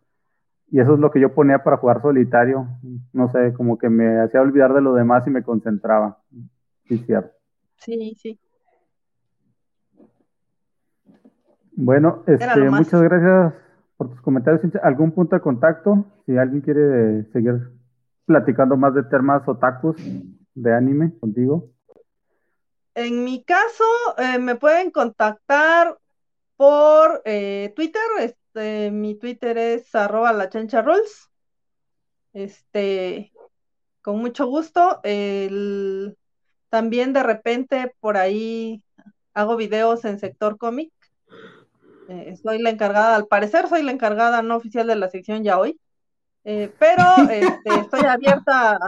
Y 0.68 0.80
eso 0.80 0.94
es 0.94 1.00
lo 1.00 1.10
que 1.10 1.20
yo 1.20 1.34
ponía 1.34 1.62
para 1.62 1.76
jugar 1.76 2.02
solitario. 2.02 2.66
No 3.12 3.28
sé, 3.28 3.52
como 3.52 3.78
que 3.78 3.88
me 3.88 4.20
hacía 4.20 4.40
olvidar 4.40 4.72
de 4.74 4.80
lo 4.80 4.94
demás 4.94 5.26
y 5.26 5.30
me 5.30 5.42
concentraba. 5.42 6.18
Sí, 6.84 6.98
cierto. 6.98 7.32
Sí, 7.76 8.14
sí. 8.18 8.40
Bueno, 11.74 12.22
este, 12.26 12.70
muchas 12.70 13.02
gracias 13.02 13.54
por 13.96 14.10
tus 14.10 14.20
comentarios. 14.20 14.62
¿Algún 14.82 15.12
punto 15.12 15.36
de 15.36 15.42
contacto? 15.42 16.04
Si 16.26 16.36
alguien 16.36 16.60
quiere 16.60 17.24
seguir 17.32 17.70
platicando 18.26 18.76
más 18.76 18.94
de 18.94 19.02
temas 19.04 19.46
otakus 19.48 19.96
de 20.54 20.74
anime 20.74 21.12
contigo? 21.18 21.70
En 22.94 23.24
mi 23.24 23.42
caso, 23.42 23.84
eh, 24.18 24.38
me 24.38 24.54
pueden 24.56 24.90
contactar 24.90 25.98
por 26.56 27.22
eh, 27.24 27.72
Twitter. 27.74 28.02
Este, 28.20 28.90
mi 28.90 29.14
Twitter 29.14 29.56
es 29.56 29.94
arroba 29.94 30.32
la 30.32 30.50
rules. 30.82 31.30
Este, 32.34 33.32
con 34.02 34.18
mucho 34.18 34.46
gusto. 34.46 35.00
también 36.68 37.12
de 37.12 37.22
repente 37.22 37.94
por 38.00 38.16
ahí 38.16 38.82
hago 39.34 39.56
videos 39.56 40.04
en 40.04 40.18
sector 40.18 40.58
cómic. 40.58 40.92
Eh, 42.08 42.36
soy 42.36 42.60
la 42.60 42.70
encargada, 42.70 43.16
al 43.16 43.26
parecer 43.26 43.68
soy 43.68 43.82
la 43.82 43.92
encargada 43.92 44.42
no 44.42 44.56
oficial 44.56 44.86
de 44.86 44.96
la 44.96 45.08
sección 45.08 45.44
ya 45.44 45.58
hoy. 45.58 45.78
Eh, 46.44 46.72
pero 46.78 47.02
este, 47.30 47.70
estoy 47.80 48.04
abierta, 48.06 48.78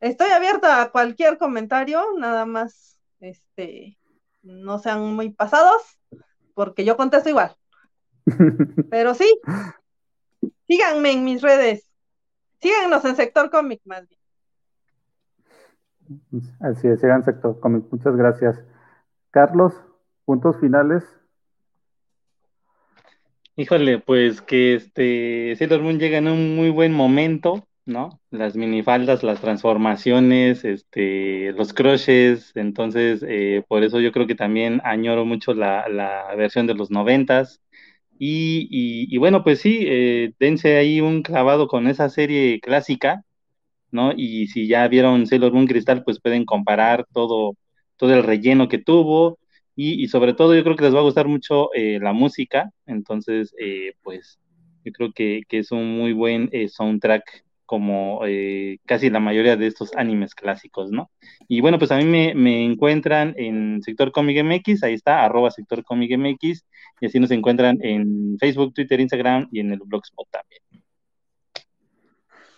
estoy 0.00 0.30
abierta 0.30 0.82
a 0.82 0.90
cualquier 0.90 1.38
comentario, 1.38 2.02
nada 2.18 2.46
más, 2.46 2.98
este, 3.20 3.98
no 4.42 4.78
sean 4.78 5.14
muy 5.14 5.30
pasados, 5.30 5.82
porque 6.54 6.84
yo 6.84 6.96
contesto 6.96 7.28
igual. 7.28 7.54
Pero 8.90 9.14
sí, 9.14 9.40
síganme 10.66 11.12
en 11.12 11.24
mis 11.24 11.42
redes, 11.42 11.90
síganos 12.60 13.04
en 13.04 13.16
Sector 13.16 13.50
Cómic 13.50 13.80
más 13.84 14.06
bien. 14.08 14.18
Así 16.60 16.88
es, 16.88 17.00
sigan 17.00 17.24
Sector 17.24 17.60
Cómic, 17.60 17.84
muchas 17.90 18.16
gracias. 18.16 18.62
Carlos, 19.30 19.74
puntos 20.24 20.58
finales. 20.58 21.17
Híjole, 23.60 23.98
pues 23.98 24.40
que 24.40 24.74
este 24.74 25.56
Sailor 25.56 25.82
Moon 25.82 25.98
llega 25.98 26.18
en 26.18 26.28
un 26.28 26.54
muy 26.54 26.70
buen 26.70 26.92
momento, 26.92 27.66
¿no? 27.86 28.20
Las 28.30 28.54
minifaldas, 28.54 29.24
las 29.24 29.40
transformaciones, 29.40 30.64
este, 30.64 31.50
los 31.54 31.72
crushes, 31.72 32.52
entonces 32.54 33.24
eh, 33.26 33.64
por 33.66 33.82
eso 33.82 33.98
yo 33.98 34.12
creo 34.12 34.28
que 34.28 34.36
también 34.36 34.80
añoro 34.84 35.24
mucho 35.24 35.54
la, 35.54 35.88
la 35.88 36.32
versión 36.36 36.68
de 36.68 36.74
los 36.74 36.90
noventas. 36.92 37.60
Y, 38.20 38.68
y, 38.70 39.16
bueno, 39.18 39.44
pues 39.44 39.60
sí, 39.60 39.80
eh, 39.88 40.34
dense 40.40 40.76
ahí 40.76 41.00
un 41.00 41.22
clavado 41.22 41.68
con 41.68 41.86
esa 41.88 42.08
serie 42.10 42.60
clásica, 42.60 43.24
¿no? 43.90 44.12
Y 44.16 44.48
si 44.48 44.68
ya 44.68 44.86
vieron 44.88 45.26
Sailor 45.26 45.52
Moon 45.52 45.66
Cristal, 45.66 46.04
pues 46.04 46.20
pueden 46.20 46.44
comparar 46.44 47.06
todo, 47.12 47.56
todo 47.96 48.14
el 48.14 48.22
relleno 48.24 48.68
que 48.68 48.78
tuvo, 48.78 49.38
y, 49.80 50.08
sobre 50.08 50.34
todo 50.34 50.56
yo 50.56 50.64
creo 50.64 50.74
que 50.74 50.82
les 50.82 50.94
va 50.94 50.98
a 50.98 51.04
gustar 51.04 51.28
mucho 51.28 51.72
eh, 51.72 52.00
la 52.02 52.12
música, 52.12 52.72
entonces 52.84 53.54
eh, 53.60 53.94
pues 54.02 54.40
yo 54.84 54.90
creo 54.90 55.12
que, 55.12 55.44
es 55.48 55.70
un 55.70 55.96
muy 55.96 56.12
buen 56.12 56.48
eh, 56.50 56.68
soundtrack 56.68 57.44
como 57.64 58.22
casi 58.86 59.10
la 59.10 59.20
mayoría 59.20 59.56
de 59.56 59.68
estos 59.68 59.94
animes 59.94 60.34
clásicos, 60.34 60.90
¿no? 60.90 61.10
Y 61.46 61.60
bueno, 61.60 61.78
pues 61.78 61.92
a 61.92 61.98
mí 61.98 62.04
me, 62.04 62.64
encuentran 62.64 63.34
en 63.36 63.80
Sector 63.82 64.10
Comic 64.10 64.42
MX, 64.42 64.82
ahí 64.82 64.94
está, 64.94 65.22
arroba 65.22 65.50
Sector 65.52 65.84
Comic 65.84 66.18
MX, 66.18 66.64
y 67.00 67.06
así 67.06 67.20
nos 67.20 67.30
encuentran 67.30 67.78
en 67.82 68.36
Facebook, 68.40 68.74
Twitter, 68.74 68.98
Instagram 68.98 69.48
y 69.52 69.60
en 69.60 69.70
el 69.70 69.80
Blogspot 69.84 70.26
también. 70.30 70.62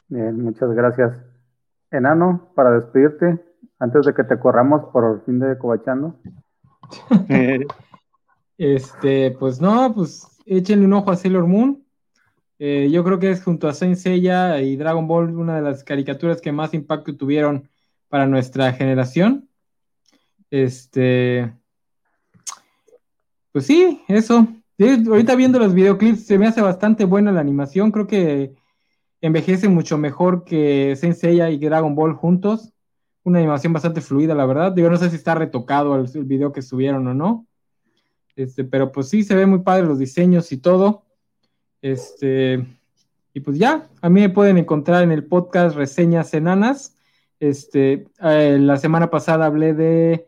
Bien, 0.09 0.42
muchas 0.42 0.70
gracias. 0.70 1.18
Enano, 1.90 2.51
para 2.55 2.70
despedirte, 2.70 3.40
antes 3.78 4.06
de 4.06 4.14
que 4.14 4.24
te 4.24 4.38
corramos 4.38 4.90
por 4.90 5.22
fin 5.26 5.38
de 5.38 5.59
Cobachando. 5.59 6.16
este, 8.59 9.31
pues 9.33 9.61
no, 9.61 9.93
pues 9.95 10.27
échenle 10.47 10.87
un 10.87 10.93
ojo 10.93 11.11
a 11.11 11.17
Sailor 11.17 11.47
Moon. 11.47 11.85
Eh, 12.59 12.91
yo 12.93 13.03
creo 13.05 13.19
que 13.19 13.31
es 13.31 13.43
junto 13.43 13.69
a 13.69 13.75
Saint 13.75 13.97
Seiya 13.97 14.61
y 14.61 14.77
Dragon 14.77 15.07
Ball 15.07 15.35
una 15.37 15.57
de 15.57 15.62
las 15.62 15.83
caricaturas 15.83 16.41
que 16.41 16.53
más 16.53 16.75
impacto 16.75 17.17
tuvieron 17.17 17.71
para 18.09 18.27
nuestra 18.27 18.73
generación. 18.73 19.49
Este, 20.51 21.55
pues 23.53 23.67
sí, 23.67 24.03
eso. 24.09 24.47
ahorita 24.79 25.35
viendo 25.37 25.59
los 25.59 25.73
videoclips 25.73 26.27
se 26.27 26.39
me 26.39 26.47
hace 26.47 26.61
bastante 26.61 27.05
buena 27.05 27.33
la 27.33 27.41
animación. 27.41 27.93
Creo 27.93 28.07
que 28.07 28.55
envejece 29.21 29.69
mucho 29.69 29.97
mejor 29.97 30.45
que 30.45 30.97
Saint 30.97 31.17
Seiya 31.17 31.51
y 31.51 31.59
Dragon 31.59 31.95
Ball 31.95 32.15
juntos 32.15 32.73
una 33.24 33.38
animación 33.38 33.72
bastante 33.72 34.01
fluida, 34.01 34.34
la 34.34 34.47
verdad. 34.47 34.72
Digo, 34.72 34.88
no 34.88 34.97
sé 34.97 35.10
si 35.10 35.16
está 35.16 35.34
retocado 35.34 35.97
el, 35.97 36.24
video 36.24 36.52
que 36.52 36.62
subieron 36.62 37.06
o 37.06 37.14
no. 37.14 37.47
Este, 38.36 38.64
pero 38.64 38.90
pues 38.92 39.09
sí, 39.09 39.22
se 39.22 39.34
ve 39.34 39.47
muy 39.47 39.60
padre 39.60 39.86
los 39.86 39.98
diseños 39.98 40.51
y 40.52 40.59
todo. 40.59 41.05
Este, 41.82 42.66
y 43.34 43.40
pues 43.40 43.59
ya, 43.59 43.88
a 44.01 44.09
mí 44.09 44.20
me 44.20 44.30
pueden 44.30 44.59
encontrar 44.59 45.02
en 45.02 45.12
el 45.12 45.24
podcast 45.24 45.76
Reseñas 45.76 46.32
Enanas. 46.34 46.97
Este, 47.38 48.06
eh, 48.22 48.59
la 48.60 48.76
semana 48.76 49.10
pasada 49.10 49.47
hablé 49.47 49.74
de 49.74 50.26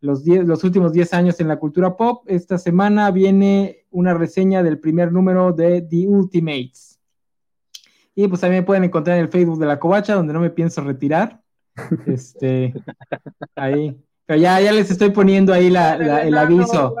los, 0.00 0.26
los 0.26 0.64
últimos 0.64 0.92
10 0.92 1.14
años 1.14 1.40
en 1.40 1.48
la 1.48 1.58
cultura 1.58 1.96
pop. 1.96 2.24
Esta 2.26 2.58
semana 2.58 3.10
viene 3.10 3.84
una 3.90 4.14
reseña 4.14 4.62
del 4.62 4.78
primer 4.78 5.12
número 5.12 5.52
de 5.52 5.82
The 5.82 6.08
Ultimates. 6.08 6.98
Y 8.14 8.28
pues 8.28 8.40
también 8.40 8.62
me 8.62 8.66
pueden 8.66 8.84
encontrar 8.84 9.16
en 9.16 9.24
el 9.24 9.30
Facebook 9.30 9.58
de 9.58 9.66
la 9.66 9.78
Covacha, 9.78 10.14
donde 10.14 10.32
no 10.32 10.40
me 10.40 10.50
pienso 10.50 10.82
retirar. 10.82 11.41
Este, 12.06 12.74
ahí. 13.54 13.98
Pero 14.26 14.40
ya, 14.40 14.60
ya 14.60 14.72
les 14.72 14.90
estoy 14.90 15.10
poniendo 15.10 15.52
ahí 15.52 15.70
la, 15.70 16.22
el 16.22 16.36
aviso. 16.36 16.94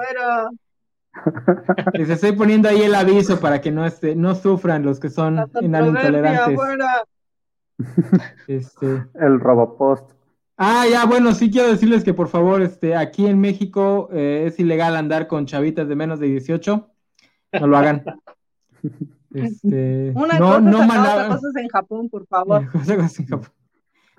Les 1.92 2.08
estoy 2.08 2.32
poniendo 2.32 2.68
ahí 2.68 2.82
el 2.82 2.94
aviso 2.94 3.38
para 3.38 3.60
que 3.60 3.70
no, 3.70 3.84
este, 3.84 4.16
no 4.16 4.34
sufran 4.34 4.82
los 4.82 4.98
que 4.98 5.10
son 5.10 5.38
intolerantes. 5.60 6.58
Este. 8.46 9.04
El 9.14 9.40
Robopost. 9.40 10.10
Ah, 10.56 10.84
ya, 10.90 11.06
bueno, 11.06 11.32
sí 11.32 11.50
quiero 11.50 11.68
decirles 11.68 12.04
que 12.04 12.14
por 12.14 12.28
favor, 12.28 12.62
este, 12.62 12.94
aquí 12.94 13.26
en 13.26 13.40
México 13.40 14.08
eh, 14.12 14.44
es 14.46 14.60
ilegal 14.60 14.96
andar 14.96 15.26
con 15.26 15.46
chavitas 15.46 15.88
de 15.88 15.96
menos 15.96 16.20
de 16.20 16.28
18. 16.28 16.90
No 17.60 17.66
lo 17.66 17.76
hagan. 17.76 18.04
Este, 19.34 20.12
Una 20.14 20.38
no, 20.38 20.46
cosa 20.46 20.60
no 20.60 21.58
en 21.58 21.68
Japón, 21.68 22.10
por 22.10 22.26
favor. 22.26 22.70
Cosas 22.72 23.18
en 23.18 23.26
Japón. 23.26 23.50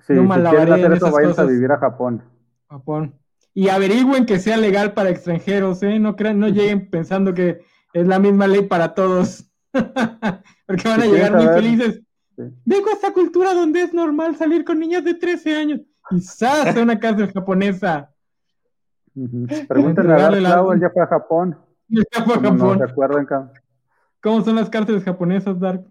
Sí, 0.06 0.12
no 0.12 0.34
si 0.34 0.40
quieren 0.42 0.72
hacer 0.72 0.92
eso, 0.92 1.10
vayan 1.10 1.34
a 1.36 1.44
vivir 1.44 1.72
a 1.72 1.78
Japón. 1.78 2.22
Japón. 2.68 3.14
Y 3.54 3.68
averigüen 3.68 4.26
que 4.26 4.38
sea 4.38 4.56
legal 4.56 4.92
para 4.92 5.10
extranjeros, 5.10 5.82
¿eh? 5.82 5.98
No 5.98 6.16
crean, 6.16 6.38
no 6.38 6.48
lleguen 6.48 6.90
pensando 6.90 7.32
que 7.32 7.60
es 7.92 8.06
la 8.06 8.18
misma 8.18 8.46
ley 8.46 8.62
para 8.66 8.94
todos. 8.94 9.50
Porque 10.66 10.88
van 10.88 11.02
a 11.02 11.06
llegar 11.06 11.34
muy 11.34 11.46
felices. 11.46 12.02
Vengo 12.36 12.88
a 12.90 12.94
esta 12.94 13.12
cultura 13.12 13.54
donde 13.54 13.82
es 13.82 13.94
normal 13.94 14.36
salir 14.36 14.64
con 14.64 14.78
niñas 14.78 15.04
de 15.04 15.14
13 15.14 15.56
años. 15.56 15.80
Quizás 16.10 16.74
sea 16.74 16.82
una 16.82 16.98
cárcel 16.98 17.32
japonesa. 17.32 18.10
Pregúntenle 19.68 20.12
a 20.14 20.16
Dark 20.16 20.36
él 20.36 20.80
ya 20.80 20.90
fue 20.90 21.02
a 21.02 21.06
Japón. 21.06 21.58
Ya 21.88 22.24
fue 22.24 22.34
a 22.34 22.40
Japón. 22.40 22.80
recuerden, 22.80 23.26
¿Cómo 24.20 24.42
son 24.42 24.56
las 24.56 24.68
cárceles 24.70 25.04
japonesas, 25.04 25.60
Dark? 25.60 25.84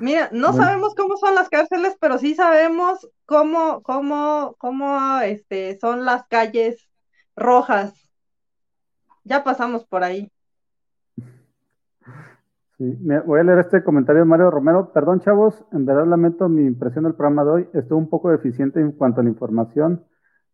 Mira, 0.00 0.28
no 0.32 0.52
sabemos 0.52 0.94
cómo 0.94 1.16
son 1.16 1.34
las 1.34 1.48
cárceles, 1.48 1.96
pero 2.00 2.18
sí 2.18 2.34
sabemos 2.34 3.08
cómo, 3.26 3.82
cómo, 3.82 4.54
cómo 4.58 5.20
este, 5.20 5.78
son 5.78 6.04
las 6.04 6.26
calles 6.26 6.88
rojas. 7.34 7.94
Ya 9.24 9.44
pasamos 9.44 9.84
por 9.84 10.04
ahí. 10.04 10.30
Sí, 12.78 12.96
voy 13.26 13.40
a 13.40 13.42
leer 13.42 13.58
este 13.58 13.82
comentario 13.82 14.22
de 14.22 14.28
Mario 14.28 14.50
Romero. 14.50 14.92
Perdón, 14.92 15.20
chavos, 15.20 15.64
en 15.72 15.84
verdad 15.84 16.06
lamento 16.06 16.48
mi 16.48 16.64
impresión 16.64 17.04
del 17.04 17.14
programa 17.14 17.44
de 17.44 17.50
hoy. 17.50 17.68
Estuvo 17.74 17.98
un 17.98 18.08
poco 18.08 18.30
deficiente 18.30 18.80
en 18.80 18.92
cuanto 18.92 19.20
a 19.20 19.24
la 19.24 19.30
información. 19.30 20.04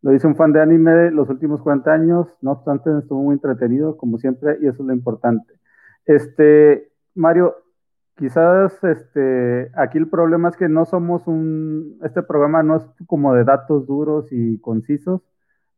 Lo 0.00 0.10
dice 0.10 0.26
un 0.26 0.36
fan 0.36 0.52
de 0.52 0.62
anime 0.62 0.92
de 0.92 1.10
los 1.10 1.28
últimos 1.28 1.60
40 1.60 1.92
años. 1.92 2.26
No 2.40 2.52
obstante, 2.52 2.90
estuvo 2.98 3.22
muy 3.22 3.34
entretenido, 3.34 3.96
como 3.96 4.18
siempre, 4.18 4.58
y 4.62 4.66
eso 4.66 4.82
es 4.82 4.86
lo 4.86 4.94
importante. 4.94 5.54
Este, 6.06 6.92
Mario, 7.14 7.56
quizás 8.16 8.72
este, 8.84 9.70
aquí 9.74 9.98
el 9.98 10.08
problema 10.08 10.48
es 10.48 10.56
que 10.56 10.68
no 10.68 10.84
somos 10.84 11.26
un, 11.26 11.98
este 12.02 12.22
programa 12.22 12.62
no 12.62 12.76
es 12.76 12.82
como 13.06 13.34
de 13.34 13.44
datos 13.44 13.86
duros 13.86 14.26
y 14.30 14.58
concisos, 14.60 15.22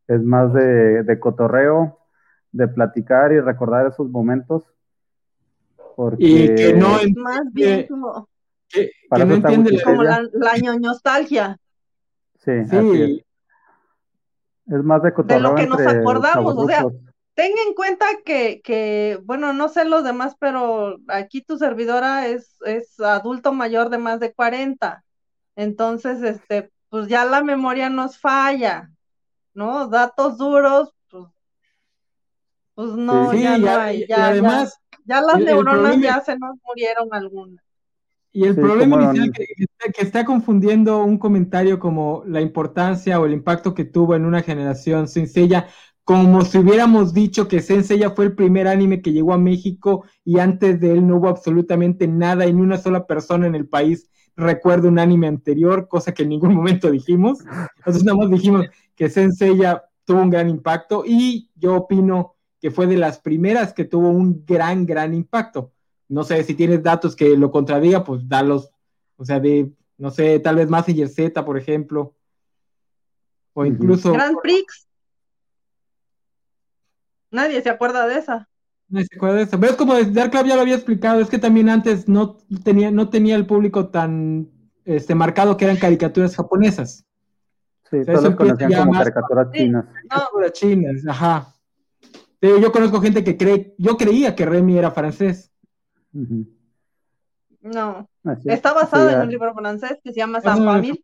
es 0.08 0.22
más 0.22 0.52
de, 0.52 1.02
de 1.02 1.20
cotorreo, 1.20 1.98
de 2.52 2.68
platicar 2.68 3.32
y 3.32 3.40
recordar 3.40 3.86
esos 3.86 4.08
momentos. 4.10 4.64
Porque... 5.96 6.16
Y 6.24 6.54
que 6.54 6.74
no 6.74 6.98
es 6.98 7.14
más 7.16 7.52
bien 7.52 7.86
como, 7.88 8.28
que, 8.68 8.90
que 9.14 9.24
no 9.24 9.34
entiende 9.34 9.82
como 9.82 10.02
la, 10.02 10.22
la 10.32 10.78
nostalgia. 10.78 11.58
Sí, 12.38 12.64
sí. 12.64 13.22
Es. 14.66 14.74
es. 14.74 14.84
más 14.84 15.02
de 15.02 15.12
cotorreo. 15.12 15.38
De 15.38 15.42
lo 15.42 15.54
que 15.54 15.66
nos 15.66 15.80
acordamos, 15.80 16.54
o 16.56 16.66
sea, 16.66 16.84
ten 17.36 17.52
en 17.68 17.74
cuenta 17.74 18.06
que, 18.24 18.62
que, 18.62 19.20
bueno, 19.24 19.52
no 19.52 19.68
sé 19.68 19.84
los 19.84 20.02
demás, 20.04 20.36
pero 20.40 20.98
aquí 21.08 21.42
tu 21.42 21.58
servidora 21.58 22.26
es, 22.28 22.56
es 22.66 22.98
adulto 23.00 23.52
mayor 23.52 23.90
de 23.90 23.98
más 23.98 24.20
de 24.20 24.32
40. 24.34 25.04
Entonces, 25.54 26.22
este, 26.22 26.72
pues 26.88 27.08
ya 27.08 27.24
la 27.26 27.42
memoria 27.44 27.90
nos 27.90 28.18
falla, 28.18 28.90
¿no? 29.54 29.88
Datos 29.88 30.38
duros, 30.38 30.94
pues, 31.10 31.26
pues 32.74 32.90
no, 32.92 33.32
sí, 33.32 33.42
ya, 33.42 33.56
ya, 33.58 33.58
no 33.58 33.80
hay. 33.80 34.06
Ya, 34.06 34.16
y 34.18 34.20
además, 34.20 34.78
ya, 35.06 35.16
ya 35.16 35.20
las 35.22 35.36
el- 35.36 35.42
el 35.42 35.46
neuronas 35.46 35.82
problema- 35.82 36.02
ya 36.04 36.20
se 36.22 36.38
nos 36.38 36.56
murieron 36.66 37.08
algunas. 37.12 37.64
Y 38.32 38.44
el 38.44 38.54
Sí, 38.54 38.60
problema 38.60 39.02
inicial 39.02 39.32
que, 39.32 39.46
que 39.94 40.02
está- 40.02 40.24
confundiendo 40.26 41.02
un 41.04 41.16
comentario 41.16 41.78
como 41.78 42.22
la 42.26 42.42
importancia 42.42 43.18
o 43.18 43.24
el 43.24 43.32
impacto 43.32 43.72
que 43.72 43.84
tuvo 43.86 44.14
en 44.14 44.26
una 44.26 44.42
generación 44.42 45.08
Senseiya, 45.08 45.68
como 46.06 46.44
si 46.44 46.58
hubiéramos 46.58 47.12
dicho 47.12 47.48
que 47.48 47.60
Senseiya 47.60 48.10
fue 48.10 48.26
el 48.26 48.36
primer 48.36 48.68
anime 48.68 49.02
que 49.02 49.12
llegó 49.12 49.32
a 49.32 49.38
México 49.38 50.04
y 50.24 50.38
antes 50.38 50.78
de 50.78 50.92
él 50.92 51.04
no 51.04 51.16
hubo 51.16 51.28
absolutamente 51.28 52.06
nada 52.06 52.46
y 52.46 52.52
ni 52.52 52.62
una 52.62 52.78
sola 52.78 53.08
persona 53.08 53.48
en 53.48 53.56
el 53.56 53.66
país 53.66 54.08
recuerda 54.36 54.86
un 54.86 55.00
anime 55.00 55.26
anterior, 55.26 55.88
cosa 55.88 56.14
que 56.14 56.22
en 56.22 56.28
ningún 56.28 56.54
momento 56.54 56.92
dijimos. 56.92 57.40
Nosotros 57.78 58.04
nada 58.04 58.18
más 58.18 58.30
dijimos 58.30 58.66
que 58.94 59.10
Senseiya 59.10 59.82
tuvo 60.04 60.22
un 60.22 60.30
gran 60.30 60.48
impacto 60.48 61.02
y 61.04 61.50
yo 61.56 61.74
opino 61.74 62.36
que 62.60 62.70
fue 62.70 62.86
de 62.86 62.98
las 62.98 63.18
primeras 63.18 63.72
que 63.72 63.84
tuvo 63.84 64.08
un 64.08 64.44
gran, 64.46 64.86
gran 64.86 65.12
impacto. 65.12 65.72
No 66.08 66.22
sé 66.22 66.44
si 66.44 66.54
tienes 66.54 66.84
datos 66.84 67.16
que 67.16 67.36
lo 67.36 67.50
contradiga, 67.50 68.04
pues 68.04 68.28
dalos. 68.28 68.70
O 69.16 69.24
sea, 69.24 69.40
de, 69.40 69.72
no 69.98 70.12
sé, 70.12 70.38
tal 70.38 70.54
vez 70.54 70.70
Mazinger 70.70 71.08
Z, 71.08 71.44
por 71.44 71.58
ejemplo. 71.58 72.14
O 73.54 73.66
incluso. 73.66 74.12
Grand 74.12 74.36
Prix. 74.40 74.85
Nadie 77.30 77.60
se 77.62 77.70
acuerda 77.70 78.06
de 78.06 78.18
esa. 78.18 78.48
No 78.88 79.00
se 79.00 79.08
acuerda 79.16 79.36
de 79.36 79.42
eso. 79.42 79.58
Pero 79.58 79.72
es 79.72 79.78
como 79.78 79.94
Dark 79.94 80.30
Club 80.30 80.46
ya 80.46 80.54
lo 80.54 80.60
había 80.62 80.76
explicado, 80.76 81.20
es 81.20 81.28
que 81.28 81.38
también 81.38 81.68
antes 81.68 82.08
no 82.08 82.36
tenía, 82.62 82.90
no 82.90 83.08
tenía 83.08 83.34
el 83.36 83.46
público 83.46 83.88
tan 83.88 84.48
este, 84.84 85.14
marcado 85.14 85.56
que 85.56 85.64
eran 85.64 85.76
caricaturas 85.76 86.36
japonesas. 86.36 87.04
Sí, 87.90 88.04
sea, 88.04 88.14
todos 88.14 88.34
conocían 88.36 88.72
como 88.72 88.92
caricaturas 88.92 89.48
Sí. 89.52 89.58
chinas. 89.58 89.84
Caricaturas 90.08 90.52
chinas, 90.52 91.06
ajá. 91.08 91.52
Sí, 92.40 92.48
yo 92.60 92.70
conozco 92.70 93.00
gente 93.00 93.24
que 93.24 93.36
cree, 93.36 93.74
yo 93.78 93.96
creía 93.96 94.34
que 94.36 94.44
Remy 94.46 94.78
era 94.78 94.90
francés. 94.90 95.50
No. 97.60 98.08
Así 98.24 98.48
es. 98.48 98.54
Está 98.54 98.72
basada 98.72 99.08
Sí, 99.10 99.14
en 99.16 99.20
un 99.22 99.28
libro 99.30 99.54
francés 99.54 99.98
que 100.02 100.12
se 100.12 100.20
llama 100.20 100.40
San. 100.40 100.64
Famille, 100.64 101.00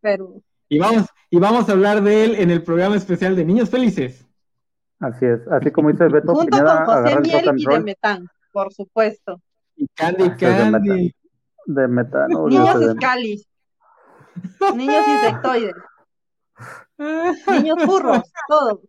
pero 0.00 0.42
Y 0.68 0.78
vamos, 0.78 1.06
y 1.30 1.38
vamos 1.38 1.68
a 1.68 1.72
hablar 1.72 2.02
de 2.02 2.24
él 2.24 2.34
en 2.36 2.50
el 2.50 2.62
programa 2.62 2.96
especial 2.96 3.36
de 3.36 3.44
Niños 3.44 3.70
Felices. 3.70 4.26
Así 5.02 5.26
es, 5.26 5.40
así 5.48 5.70
como 5.72 5.90
dice 5.90 6.06
Beto 6.06 6.32
junto 6.32 6.56
Pineda, 6.56 6.84
con 6.84 6.94
José 7.02 7.12
and 7.14 7.26
y 7.26 7.64
roll 7.64 7.78
Demetán, 7.80 8.28
por 8.52 8.72
supuesto. 8.72 9.40
Y 9.76 9.88
Candy 9.88 10.28
de 10.28 11.12
de 11.66 11.88
metano. 11.88 12.46
Niños 12.48 12.78
de- 12.78 12.86
escalis, 12.92 13.48
niños 14.76 15.08
insectoides, 15.08 15.74
niños 17.48 17.82
furros, 17.84 18.22
todo. 18.46 18.80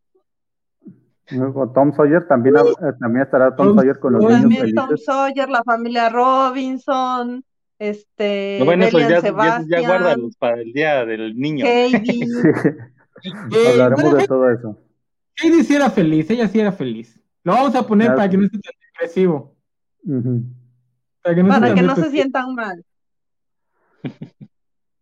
Luego 1.32 1.72
Tom 1.72 1.94
Sawyer 1.96 2.28
también, 2.28 2.58
eh, 2.58 2.62
también 3.00 3.24
estará 3.24 3.56
Tom 3.56 3.70
Tom 3.70 3.78
Sawyer 3.80 4.00
con 4.00 4.14
los 4.14 4.22
niños 4.24 4.42
También 4.42 4.76
Tom 4.76 4.88
felices. 4.90 5.06
Sawyer, 5.06 5.50
la 5.50 5.64
familia 5.64 6.10
Robinson, 6.10 7.44
este, 7.80 8.58
No, 8.60 8.66
bueno, 8.66 8.86
Belian 8.86 9.10
ya, 9.10 9.16
ya, 9.16 9.22
Sebastian, 9.22 9.68
ya 9.68 9.88
guárdalos 9.88 10.36
para 10.38 10.62
el 10.62 10.74
día 10.74 11.06
del 11.06 11.36
niño. 11.36 11.66
Heidi. 11.66 12.28
Sí, 13.24 13.68
hablaremos 13.72 14.18
de 14.18 14.28
todo 14.28 14.50
eso. 14.50 14.78
Heidi 15.42 15.64
sí 15.64 15.76
era 15.76 15.90
feliz, 15.90 16.30
ella 16.30 16.48
sí 16.48 16.60
era 16.60 16.72
feliz. 16.72 17.20
Lo 17.44 17.54
vamos 17.54 17.76
a 17.76 17.86
poner 17.86 18.08
Claro. 18.08 18.18
para 18.18 18.30
que 18.30 18.38
no 18.38 18.46
esté 18.46 18.60
tan 18.60 18.74
depresivo. 18.94 19.56
Para 21.22 21.36
que 21.36 21.44
no, 21.44 21.50
para 21.50 21.68
esté 21.68 21.82
que 21.82 21.88
tan 21.88 21.88
no 21.88 21.96
se 21.96 22.12
sientan 22.12 22.56
mal. 22.56 22.86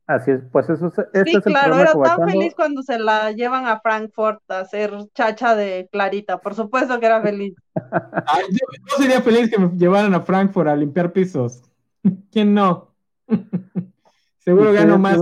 Así 0.07 0.31
es, 0.31 0.41
pues 0.51 0.69
eso 0.69 0.87
es, 0.87 0.97
este 1.13 1.23
Sí, 1.23 1.37
es 1.37 1.45
el 1.45 1.53
claro, 1.53 1.79
era 1.79 1.93
tan 1.93 2.27
feliz 2.27 2.53
cuando 2.53 2.83
se 2.83 2.99
la 2.99 3.31
llevan 3.31 3.65
a 3.65 3.79
Frankfurt 3.79 4.41
a 4.51 4.59
hacer 4.59 4.91
chacha 5.13 5.55
de 5.55 5.87
Clarita. 5.89 6.39
Por 6.39 6.53
supuesto 6.53 6.99
que 6.99 7.05
era 7.05 7.21
feliz. 7.21 7.55
Ay, 8.25 8.43
yo, 8.49 8.57
yo 8.89 8.97
sería 8.97 9.21
feliz 9.21 9.49
que 9.49 9.57
me 9.57 9.69
llevaran 9.77 10.13
a 10.13 10.19
Frankfurt 10.21 10.67
a 10.67 10.75
limpiar 10.75 11.13
pisos. 11.13 11.61
¿Quién 12.31 12.53
no? 12.53 12.93
Seguro 14.39 14.73
gano 14.73 14.97
más. 14.97 15.17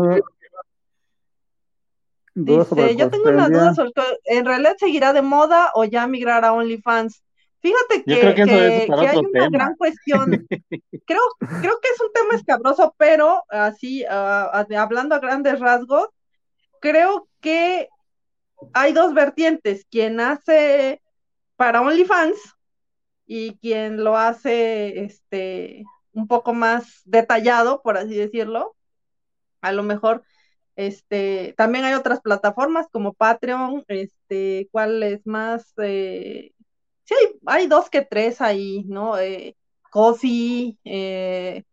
Dice, 2.46 2.96
yo 2.96 3.10
tengo 3.10 3.30
una 3.30 3.48
un 3.48 3.54
duda 3.54 3.74
sobre, 3.74 3.92
¿en 4.26 4.46
realidad 4.46 4.76
seguirá 4.78 5.14
de 5.14 5.22
moda 5.22 5.72
o 5.76 5.84
ya 5.84 6.08
migrar 6.08 6.46
a 6.46 6.54
OnlyFans? 6.54 7.24
Fíjate 7.62 8.04
que, 8.04 8.20
que 8.20 8.30
eso 8.30 8.46
que- 8.46 8.78
es 8.78 8.88
para 8.88 9.02
que 9.02 9.08
hay 9.08 9.18
una 9.18 9.50
gran 9.50 9.76
cuestión. 9.76 10.48
Creo, 11.06 11.22
creo 11.40 11.80
que 11.82 11.90
es 11.90 12.02
un 12.02 12.14
tema 12.14 12.36
escabroso, 12.36 12.94
pero 12.98 13.44
así, 13.50 14.06
ah, 14.08 14.66
hablando 14.78 15.16
a 15.16 15.20
grandes 15.20 15.60
rasgos, 15.60 16.08
creo 16.80 17.28
que 17.42 17.90
hay 18.74 18.94
dos 18.94 19.14
vertientes, 19.16 19.86
quien 19.90 20.20
hace 20.20 21.02
para 21.56 21.82
OnlyFans 21.82 22.38
y 23.26 23.58
quien 23.58 24.04
lo 24.04 24.18
hace 24.18 25.04
este 25.04 25.84
un 26.14 26.28
poco 26.28 26.54
más 26.54 27.02
detallado, 27.06 27.82
por 27.82 27.98
así 27.98 28.16
decirlo. 28.16 28.76
A 29.62 29.72
lo 29.72 29.84
mejor 29.84 30.24
este 30.80 31.54
también 31.58 31.84
hay 31.84 31.94
otras 31.94 32.22
plataformas 32.22 32.88
como 32.90 33.14
Patreon, 33.14 33.84
este, 33.90 34.70
¿cuál 34.72 35.04
es 35.04 35.28
más? 35.28 35.74
Eh, 35.78 36.54
sí, 37.04 37.16
hay, 37.20 37.40
hay 37.48 37.68
dos 37.68 37.90
que 37.90 38.02
tres 38.04 38.40
ahí, 38.40 38.86
¿no? 38.88 39.18
Eh, 39.20 39.58
Coffee, 39.92 40.78
eh, 40.86 41.64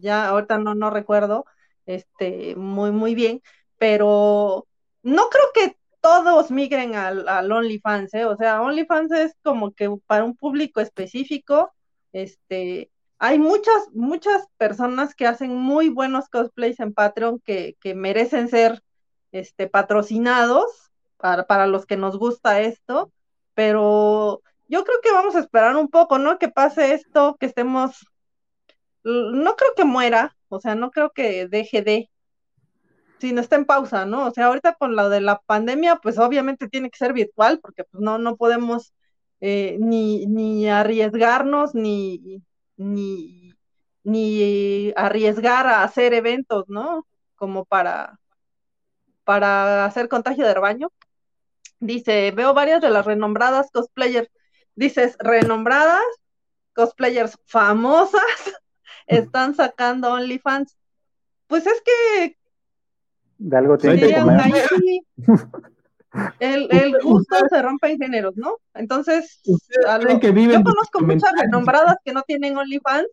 ya 0.00 0.28
ahorita 0.28 0.58
no, 0.58 0.76
no 0.76 0.90
recuerdo, 0.90 1.44
este, 1.86 2.54
muy, 2.54 2.92
muy 2.92 3.16
bien, 3.16 3.42
pero 3.78 4.68
no 5.02 5.28
creo 5.28 5.46
que 5.52 5.76
todos 6.00 6.52
migren 6.52 6.94
al, 6.94 7.28
al 7.28 7.50
OnlyFans, 7.50 8.14
¿eh? 8.14 8.26
O 8.26 8.36
sea, 8.36 8.62
OnlyFans 8.62 9.10
es 9.10 9.34
como 9.42 9.72
que 9.72 9.90
para 10.06 10.24
un 10.24 10.36
público 10.36 10.80
específico, 10.80 11.72
este, 12.12 12.89
hay 13.20 13.38
muchas, 13.38 13.90
muchas 13.92 14.48
personas 14.56 15.14
que 15.14 15.26
hacen 15.26 15.54
muy 15.54 15.90
buenos 15.90 16.28
cosplays 16.30 16.80
en 16.80 16.94
Patreon 16.94 17.38
que, 17.40 17.76
merecen 17.94 18.48
ser, 18.48 18.82
este, 19.30 19.68
patrocinados 19.68 20.90
para, 21.18 21.46
para 21.46 21.66
los 21.66 21.86
que 21.86 21.98
nos 21.98 22.18
gusta 22.18 22.62
esto, 22.62 23.12
pero 23.54 24.42
yo 24.68 24.84
creo 24.84 25.00
que 25.02 25.12
vamos 25.12 25.36
a 25.36 25.40
esperar 25.40 25.76
un 25.76 25.88
poco, 25.88 26.18
¿no? 26.18 26.38
Que 26.38 26.48
pase 26.48 26.94
esto, 26.94 27.36
que 27.38 27.46
estemos 27.46 28.06
no 29.04 29.56
creo 29.56 29.70
que 29.76 29.84
muera, 29.84 30.36
o 30.48 30.60
sea, 30.60 30.74
no 30.74 30.90
creo 30.90 31.10
que 31.10 31.46
deje 31.46 31.82
de, 31.82 32.10
sino 33.18 33.40
está 33.42 33.56
en 33.56 33.66
pausa, 33.66 34.06
¿no? 34.06 34.28
O 34.28 34.30
sea, 34.32 34.46
ahorita 34.46 34.74
con 34.74 34.96
lo 34.96 35.10
de 35.10 35.20
la 35.20 35.40
pandemia, 35.40 35.96
pues 35.96 36.18
obviamente 36.18 36.68
tiene 36.68 36.90
que 36.90 36.98
ser 36.98 37.12
virtual, 37.12 37.60
porque 37.60 37.84
pues 37.84 38.02
no, 38.02 38.18
no 38.18 38.36
podemos 38.36 38.94
eh, 39.40 39.76
ni, 39.80 40.26
ni 40.26 40.68
arriesgarnos, 40.68 41.74
ni, 41.74 42.42
ni, 42.80 43.54
ni 44.04 44.92
arriesgar 44.96 45.66
a 45.66 45.84
hacer 45.84 46.14
eventos, 46.14 46.64
¿no? 46.68 47.06
Como 47.36 47.66
para, 47.66 48.18
para 49.24 49.84
hacer 49.84 50.08
contagio 50.08 50.46
de 50.46 50.54
rebaño. 50.54 50.90
Dice, 51.78 52.30
veo 52.30 52.54
varias 52.54 52.80
de 52.80 52.90
las 52.90 53.04
renombradas 53.04 53.70
cosplayers. 53.70 54.30
Dices, 54.74 55.16
renombradas, 55.18 56.02
cosplayers 56.74 57.36
famosas, 57.44 58.22
están 59.06 59.54
sacando 59.54 60.12
OnlyFans. 60.12 60.76
Pues 61.46 61.66
es 61.66 61.82
que... 61.82 62.38
De 63.36 63.56
algo 63.56 63.76
tiene 63.76 64.00
que 64.00 64.14
comer. 64.14 64.64
El, 66.40 66.68
el, 66.72 66.98
gusto 67.00 67.36
se 67.48 67.62
rompe 67.62 67.92
en 67.92 67.98
géneros, 67.98 68.36
¿no? 68.36 68.56
Entonces, 68.74 69.40
yo 69.44 70.62
conozco 70.64 71.00
muchas 71.02 71.32
renombradas 71.40 71.96
que 72.04 72.12
no 72.12 72.22
tienen 72.22 72.56
OnlyFans 72.56 73.06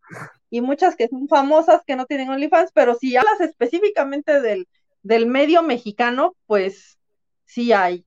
y 0.49 0.61
muchas 0.61 0.95
que 0.95 1.07
son 1.07 1.27
famosas 1.27 1.81
que 1.85 1.95
no 1.95 2.05
tienen 2.05 2.29
OnlyFans, 2.29 2.71
pero 2.73 2.95
si 2.95 3.15
hablas 3.15 3.39
específicamente 3.41 4.41
del, 4.41 4.67
del 5.03 5.27
medio 5.27 5.61
mexicano, 5.61 6.35
pues 6.47 6.97
sí 7.45 7.71
hay. 7.71 8.05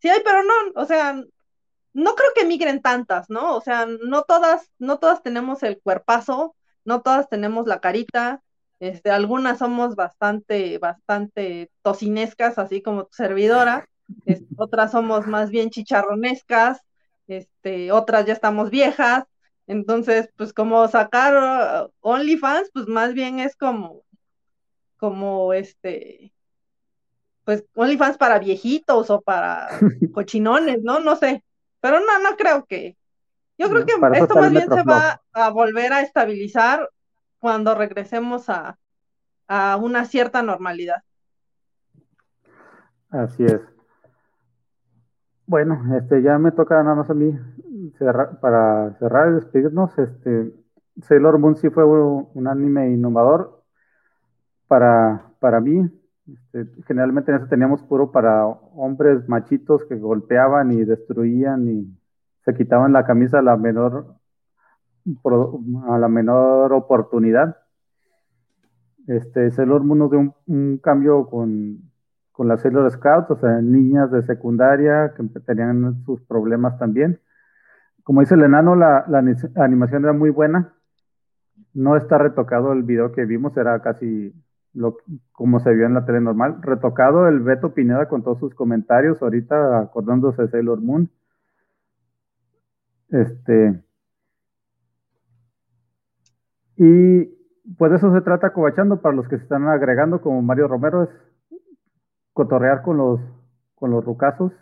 Sí 0.00 0.08
hay, 0.08 0.20
pero 0.24 0.42
no, 0.42 0.54
o 0.74 0.86
sea, 0.86 1.22
no 1.92 2.14
creo 2.14 2.30
que 2.34 2.46
migren 2.46 2.80
tantas, 2.80 3.28
¿no? 3.28 3.54
O 3.56 3.60
sea, 3.60 3.86
no 3.86 4.22
todas, 4.22 4.70
no 4.78 4.98
todas 4.98 5.22
tenemos 5.22 5.62
el 5.62 5.80
cuerpazo, 5.80 6.56
no 6.84 7.02
todas 7.02 7.28
tenemos 7.28 7.66
la 7.66 7.80
carita, 7.80 8.42
este, 8.82 9.12
algunas 9.12 9.60
somos 9.60 9.94
bastante, 9.94 10.76
bastante 10.78 11.70
tocinescas, 11.82 12.58
así 12.58 12.82
como 12.82 13.04
tu 13.04 13.14
servidora, 13.14 13.88
otras 14.56 14.90
somos 14.90 15.28
más 15.28 15.50
bien 15.50 15.70
chicharronescas, 15.70 16.80
este, 17.28 17.92
otras 17.92 18.26
ya 18.26 18.32
estamos 18.32 18.70
viejas, 18.70 19.22
entonces, 19.68 20.30
pues 20.36 20.52
como 20.52 20.88
sacar 20.88 21.84
uh, 21.84 21.92
OnlyFans, 22.00 22.70
pues 22.74 22.88
más 22.88 23.14
bien 23.14 23.38
es 23.38 23.54
como, 23.54 24.02
como 24.96 25.52
este, 25.52 26.32
pues 27.44 27.64
OnlyFans 27.76 28.18
para 28.18 28.40
viejitos 28.40 29.10
o 29.10 29.20
para 29.20 29.68
cochinones, 30.12 30.82
¿no? 30.82 30.98
No 30.98 31.14
sé, 31.14 31.44
pero 31.80 32.00
no, 32.00 32.18
no 32.18 32.36
creo 32.36 32.64
que, 32.64 32.96
yo 33.58 33.70
creo 33.70 33.86
que 33.86 33.92
esto 34.18 34.34
más 34.34 34.50
bien 34.50 34.68
se 34.68 34.82
va 34.82 35.22
a 35.32 35.50
volver 35.50 35.92
a 35.92 36.00
estabilizar 36.00 36.90
cuando 37.42 37.74
regresemos 37.74 38.48
a, 38.48 38.78
a 39.48 39.76
una 39.76 40.04
cierta 40.04 40.44
normalidad. 40.44 41.02
Así 43.10 43.44
es. 43.44 43.60
Bueno, 45.44 45.82
este 45.98 46.22
ya 46.22 46.38
me 46.38 46.52
toca 46.52 46.80
nada 46.84 46.94
más 46.94 47.10
a 47.10 47.14
mí 47.14 47.36
para 48.40 48.96
cerrar 49.00 49.32
y 49.32 49.34
despedirnos. 49.34 49.98
Este 49.98 50.54
Sailor 51.02 51.40
Moon 51.40 51.56
sí 51.56 51.68
fue 51.68 51.84
un, 51.84 52.46
anime 52.46 52.92
innovador 52.92 53.64
para, 54.68 55.26
para 55.40 55.60
mí. 55.60 55.90
Este, 56.28 56.70
generalmente 56.86 57.32
en 57.32 57.38
eso 57.38 57.48
teníamos 57.48 57.82
puro 57.82 58.12
para 58.12 58.46
hombres 58.46 59.28
machitos 59.28 59.84
que 59.86 59.96
golpeaban 59.96 60.70
y 60.70 60.84
destruían 60.84 61.68
y 61.68 61.98
se 62.44 62.54
quitaban 62.54 62.92
la 62.92 63.04
camisa 63.04 63.40
a 63.40 63.42
la 63.42 63.56
menor 63.56 64.21
a 65.88 65.98
la 65.98 66.08
menor 66.08 66.72
oportunidad. 66.72 67.56
Este, 69.06 69.50
Sailor 69.50 69.82
Moon 69.84 69.98
nos 69.98 70.10
dio 70.10 70.34
un, 70.46 70.78
cambio 70.78 71.26
con, 71.28 71.90
con 72.30 72.48
las 72.48 72.62
Sailor 72.62 72.90
Scouts, 72.90 73.30
o 73.30 73.36
sea, 73.36 73.60
niñas 73.60 74.10
de 74.10 74.22
secundaria 74.22 75.12
que 75.16 75.40
tenían 75.40 76.04
sus 76.04 76.20
problemas 76.22 76.78
también. 76.78 77.20
Como 78.04 78.20
dice 78.20 78.34
el 78.34 78.42
enano, 78.42 78.74
la, 78.74 79.04
animación 79.56 80.04
era 80.04 80.12
muy 80.12 80.30
buena. 80.30 80.74
No 81.74 81.96
está 81.96 82.18
retocado 82.18 82.72
el 82.72 82.82
video 82.82 83.12
que 83.12 83.24
vimos, 83.24 83.56
era 83.56 83.80
casi 83.80 84.34
lo, 84.74 84.98
como 85.32 85.60
se 85.60 85.72
vio 85.74 85.86
en 85.86 85.94
la 85.94 86.04
tele 86.04 86.20
normal. 86.20 86.60
Retocado 86.62 87.28
el 87.28 87.40
Beto 87.40 87.74
Pineda 87.74 88.08
con 88.08 88.22
todos 88.22 88.38
sus 88.38 88.54
comentarios, 88.54 89.20
ahorita 89.22 89.80
acordándose 89.80 90.42
de 90.42 90.48
Sailor 90.48 90.80
Moon. 90.80 91.10
Este, 93.10 93.82
y 96.76 97.24
pues 97.78 97.90
de 97.90 97.98
eso 97.98 98.12
se 98.12 98.20
trata 98.22 98.52
Cobachando 98.52 99.00
para 99.00 99.14
los 99.14 99.28
que 99.28 99.36
se 99.36 99.44
están 99.44 99.68
agregando, 99.68 100.20
como 100.20 100.42
Mario 100.42 100.68
Romero, 100.68 101.04
es 101.04 101.10
cotorrear 102.32 102.82
con 102.82 102.96
los, 102.96 103.20
con 103.74 103.90
los 103.90 104.04
rucazos, 104.04 104.52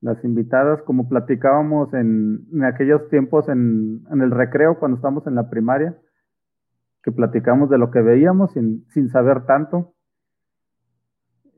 las 0.00 0.22
invitadas, 0.24 0.82
como 0.82 1.08
platicábamos 1.08 1.92
en, 1.94 2.46
aquellos 2.64 3.08
tiempos 3.08 3.48
en, 3.48 4.04
el 4.10 4.30
recreo 4.30 4.78
cuando 4.78 4.96
estábamos 4.96 5.26
en 5.26 5.34
la 5.34 5.48
primaria, 5.48 5.96
que 7.02 7.12
platicamos 7.12 7.70
de 7.70 7.78
lo 7.78 7.90
que 7.90 8.00
veíamos 8.00 8.52
sin, 8.52 8.86
sin 8.90 9.08
saber 9.10 9.46
tanto. 9.46 9.92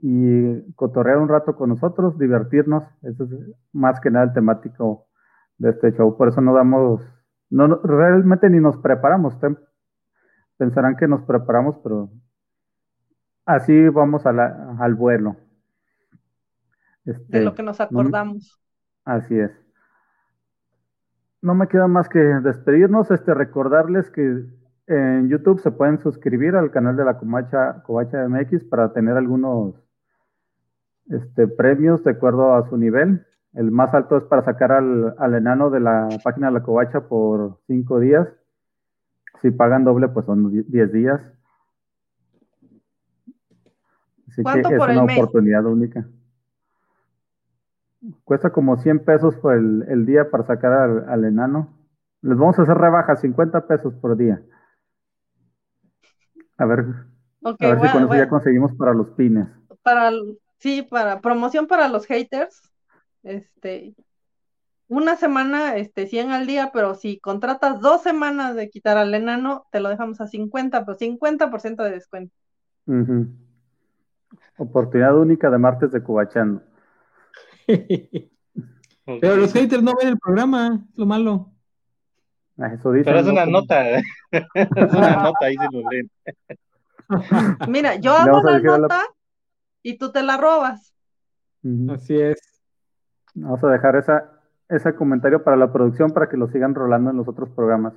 Y 0.03 0.73
cotorrear 0.75 1.19
un 1.19 1.29
rato 1.29 1.57
con 1.57 1.71
nosotros, 1.71 2.19
divertirnos, 2.19 2.85
eso 3.03 3.25
es 3.25 3.31
más 3.73 3.99
que 4.01 4.11
nada 4.11 4.27
el 4.27 4.33
temático 4.35 5.07
de 5.59 5.71
este 5.71 5.93
show, 5.93 6.17
por 6.17 6.29
eso 6.29 6.41
no 6.43 6.55
damos, 6.55 7.01
no, 7.49 7.81
realmente 7.83 8.51
ni 8.51 8.61
nos 8.61 8.77
preparamos, 8.77 9.35
pensarán 10.57 10.97
que 10.97 11.09
nos 11.09 11.23
preparamos, 11.23 11.77
pero 11.83 12.11
así 13.45 13.89
vamos 13.89 14.25
al 14.27 14.95
vuelo. 14.95 15.37
Este, 17.05 17.39
de 17.39 17.45
lo 17.45 17.55
que 17.55 17.63
nos 17.63 17.81
acordamos. 17.81 18.61
así 19.05 19.39
es. 19.39 19.53
No 21.41 21.55
me 21.55 21.69
queda 21.69 21.87
más 21.87 22.09
que 22.09 22.19
despedirnos, 22.19 23.11
este, 23.11 23.33
recordarles 23.33 24.11
que 24.11 24.45
en 24.89 25.29
YouTube 25.29 25.61
se 25.61 25.71
pueden 25.71 26.01
suscribir 26.01 26.57
al 26.57 26.71
canal 26.71 26.97
de 26.97 27.05
la 27.05 27.19
Comacha, 27.19 27.83
Covacha 27.85 28.29
MX 28.29 28.65
para 28.65 28.93
tener 28.93 29.17
algunos 29.17 29.75
este, 31.09 31.47
premios 31.47 32.03
de 32.03 32.13
acuerdo 32.13 32.55
a 32.55 32.69
su 32.69 32.77
nivel. 32.77 33.25
El 33.53 33.71
más 33.71 33.95
alto 33.95 34.17
es 34.17 34.25
para 34.25 34.43
sacar 34.43 34.73
al, 34.73 35.15
al 35.19 35.35
enano 35.35 35.71
de 35.71 35.81
la 35.81 36.09
página 36.25 36.49
de 36.49 36.55
la 36.55 36.63
Covacha 36.63 37.09
por 37.09 37.59
cinco 37.67 38.01
días 38.01 38.29
si 39.43 39.51
pagan 39.51 39.85
doble, 39.85 40.09
pues 40.09 40.27
son 40.27 40.51
10 40.51 40.93
días. 40.93 41.21
Así 44.29 44.43
que 44.43 44.61
es 44.61 44.81
una 44.81 45.05
oportunidad 45.05 45.65
única. 45.65 46.07
Cuesta 48.25 48.51
como 48.51 48.77
100 48.77 49.05
pesos 49.05 49.37
por 49.37 49.55
el, 49.55 50.07
día 50.07 50.31
para 50.31 50.45
sacar 50.45 50.73
al, 51.09 51.25
enano. 51.25 51.75
Les 52.23 52.37
vamos 52.37 52.59
a 52.59 52.63
hacer 52.63 52.77
rebaja, 52.77 53.17
50 53.17 53.67
pesos 53.67 53.95
por 53.95 54.17
día. 54.17 54.43
A 56.59 56.65
ver, 56.65 56.85
a 57.43 57.53
ver 57.53 57.81
si 57.81 57.93
con 57.93 58.05
eso 58.05 58.15
ya 58.15 58.29
conseguimos 58.29 58.75
para 58.75 58.95
los 58.95 59.11
pines. 59.11 59.49
Para, 59.83 60.11
sí, 60.59 60.83
para 60.83 61.21
promoción 61.21 61.67
para 61.67 61.89
los 61.89 62.07
haters. 62.07 62.73
Este, 63.23 63.95
una 64.89 65.17
semana, 65.17 65.77
este, 65.77 66.07
100 66.07 66.31
al 66.31 66.47
día, 66.47 66.71
pero 66.73 66.95
si 66.95 67.19
contratas 67.19 67.81
dos 67.81 68.03
semanas 68.03 68.55
de 68.55 68.71
quitar 68.71 68.97
al 68.97 69.15
enano, 69.15 69.67
te 69.71 69.81
lo 69.81 69.89
dejamos 69.89 70.21
a 70.21 70.29
50, 70.29 70.85
pero 70.85 70.97
50% 70.97 71.83
de 71.83 71.91
descuento. 71.91 72.35
Oportunidad 74.57 75.17
única 75.17 75.51
de 75.51 75.59
martes 75.59 75.91
de 75.91 76.03
Cubachando. 76.03 76.63
pero 79.21 79.37
los 79.37 79.53
haters 79.53 79.83
no 79.83 79.95
ven 79.99 80.09
el 80.09 80.19
programa, 80.19 80.85
es 80.89 80.99
lo 80.99 81.07
malo. 81.07 81.53
Ah, 82.59 82.73
eso 82.73 82.93
dice. 82.93 83.05
Pero 83.05 83.21
es 83.21 83.27
una 83.27 83.45
nota, 83.45 83.91
es 84.31 84.45
una 84.93 85.23
nota, 85.23 85.47
ahí 85.47 85.57
se 85.57 85.69
lo 85.73 85.91
leen. 85.91 86.11
Mira, 87.69 87.97
yo 87.97 88.17
hago 88.17 88.41
la 88.43 88.59
nota 88.61 89.03
y 89.83 89.99
tú 89.99 90.13
te 90.13 90.23
la 90.23 90.37
robas. 90.37 90.95
Así 91.91 92.19
es. 92.19 92.41
Vamos 93.35 93.63
a 93.65 93.69
dejar 93.69 93.97
esa 93.97 94.36
ese 94.69 94.95
comentario 94.95 95.43
para 95.45 95.57
la 95.57 95.73
producción 95.73 96.11
para 96.11 96.29
que 96.29 96.37
lo 96.37 96.49
sigan 96.49 96.75
rolando 96.75 97.11
en 97.11 97.17
los 97.17 97.29
otros 97.29 97.51
programas. 97.51 97.95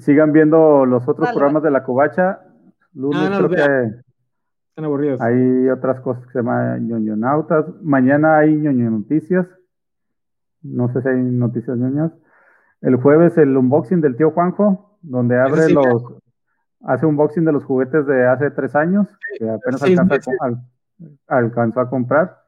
Sigan 0.00 0.32
viendo 0.32 0.86
los 0.86 1.06
otros 1.08 1.30
programas 1.30 1.62
de 1.62 1.70
la 1.70 1.82
covacha. 1.82 2.40
Lunes 2.94 3.28
ah, 3.30 3.36
creo 3.36 3.50
que 3.50 3.96
Están 4.70 4.84
aburridos. 4.84 5.20
Hay 5.20 5.68
otras 5.68 6.00
cosas 6.00 6.24
que 6.24 6.32
se 6.32 6.38
llaman 6.38 6.86
ñoñonautas. 6.86 7.66
Mañana 7.82 8.38
hay 8.38 8.54
ñoño 8.54 8.90
noticias. 8.90 9.46
No 10.62 10.88
sé 10.92 11.02
si 11.02 11.08
hay 11.08 11.16
noticias 11.16 11.76
ñoñas. 11.76 12.12
El 12.80 12.96
jueves 12.96 13.36
el 13.38 13.56
unboxing 13.56 14.00
del 14.00 14.16
tío 14.16 14.30
Juanjo, 14.30 14.98
donde 15.02 15.38
abre 15.38 15.70
los, 15.70 16.14
hace 16.82 17.06
unboxing 17.06 17.44
de 17.44 17.52
los 17.52 17.64
juguetes 17.64 18.06
de 18.06 18.26
hace 18.26 18.50
tres 18.50 18.74
años, 18.74 19.06
que 19.38 19.48
apenas 19.48 19.82
alcanzó 21.28 21.80
a 21.80 21.90
comprar. 21.90 22.41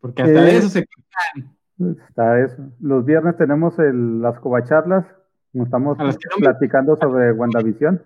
Porque 0.00 0.22
hasta 0.22 0.48
eso 0.50 0.68
se 0.68 0.86
Está 2.08 2.40
eso. 2.40 2.70
Los 2.80 3.04
viernes 3.04 3.36
tenemos 3.36 3.78
el, 3.78 4.22
las 4.22 4.38
covacharlas. 4.40 5.06
Estamos 5.52 5.98
platicando 6.38 6.96
sobre 6.96 7.32
WandaVision. 7.32 8.02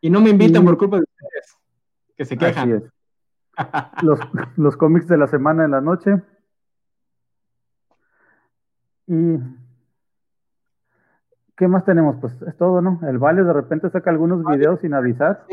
Y 0.00 0.10
no 0.10 0.20
me 0.20 0.30
invitan 0.30 0.64
por 0.64 0.76
culpa 0.76 0.96
de 0.96 1.02
ustedes, 1.02 1.56
que 2.16 2.24
se 2.24 2.36
quejan. 2.36 2.72
Así 2.72 2.84
es. 2.84 2.92
los, 4.02 4.20
los 4.56 4.76
cómics 4.76 5.08
de 5.08 5.16
la 5.16 5.26
semana 5.26 5.64
en 5.64 5.70
la 5.70 5.80
noche. 5.80 6.22
Y 9.06 9.38
¿Qué 11.56 11.68
más 11.68 11.84
tenemos? 11.84 12.16
Pues 12.20 12.40
es 12.42 12.56
todo, 12.56 12.82
¿no? 12.82 13.00
El 13.08 13.18
Vale 13.18 13.44
de 13.44 13.52
repente 13.52 13.88
saca 13.90 14.10
algunos 14.10 14.44
videos 14.44 14.80
sin 14.80 14.92
avisar. 14.92 15.46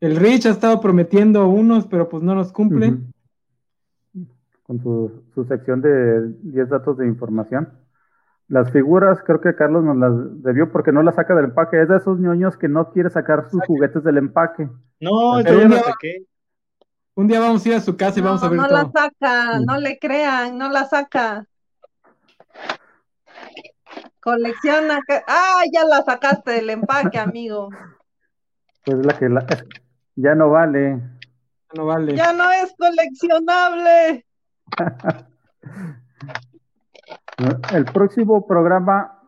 El 0.00 0.16
Rich 0.16 0.46
ha 0.46 0.50
estado 0.50 0.80
prometiendo 0.80 1.48
unos, 1.48 1.86
pero 1.86 2.08
pues 2.08 2.22
no 2.22 2.34
los 2.34 2.52
cumple. 2.52 2.98
Con 4.62 4.82
su, 4.82 5.22
su, 5.34 5.44
sección 5.44 5.80
de 5.80 6.32
10 6.42 6.68
datos 6.68 6.98
de 6.98 7.06
información. 7.06 7.72
Las 8.48 8.70
figuras, 8.70 9.22
creo 9.24 9.40
que 9.40 9.54
Carlos 9.54 9.84
nos 9.84 9.96
las 9.96 10.42
debió 10.42 10.70
porque 10.70 10.92
no 10.92 11.02
las 11.02 11.14
saca 11.14 11.34
del 11.34 11.46
empaque. 11.46 11.82
Es 11.82 11.88
de 11.88 11.96
esos 11.96 12.18
ñoños 12.18 12.56
que 12.56 12.68
no 12.68 12.90
quiere 12.90 13.10
sacar 13.10 13.48
sus 13.50 13.64
juguetes 13.64 14.04
del 14.04 14.18
empaque. 14.18 14.68
No, 15.00 15.40
yo 15.40 15.60
ya 15.60 15.68
las 15.68 15.84
saqué. 15.84 16.26
Un 17.14 17.28
día 17.28 17.40
vamos 17.40 17.64
a 17.64 17.68
ir 17.68 17.74
a 17.76 17.80
su 17.80 17.96
casa 17.96 18.20
y 18.20 18.22
vamos 18.22 18.42
a 18.42 18.48
ver 18.48 18.58
no 18.58 18.68
todo. 18.68 18.76
la 18.76 18.90
saca, 18.90 19.58
no 19.60 19.78
le 19.78 19.98
crean, 19.98 20.58
no 20.58 20.68
la 20.68 20.84
saca. 20.84 21.46
Colecciona. 24.20 25.00
Ah, 25.26 25.62
ya 25.72 25.84
la 25.84 26.02
sacaste 26.02 26.50
del 26.52 26.70
empaque, 26.70 27.18
amigo. 27.18 27.70
Pues 28.84 28.98
la 28.98 29.18
que 29.18 29.28
la... 29.28 29.46
ya 30.16 30.34
no 30.34 30.50
vale. 30.50 31.00
Ya 31.72 31.76
no 31.76 31.86
vale. 31.86 32.16
Ya 32.16 32.32
no 32.32 32.50
es 32.50 32.74
coleccionable. 32.76 34.26
El 37.72 37.84
próximo 37.84 38.46
programa, 38.46 39.20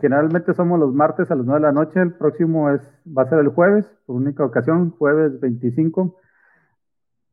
generalmente 0.00 0.54
somos 0.54 0.78
los 0.78 0.94
martes 0.94 1.30
a 1.30 1.34
las 1.34 1.46
9 1.46 1.60
de 1.60 1.66
la 1.66 1.72
noche. 1.72 2.00
El 2.00 2.12
próximo 2.12 2.70
es, 2.70 2.82
va 3.06 3.22
a 3.22 3.28
ser 3.28 3.38
el 3.38 3.48
jueves, 3.48 3.86
por 4.06 4.16
única 4.16 4.44
ocasión, 4.44 4.90
jueves 4.90 5.40
25 5.40 6.16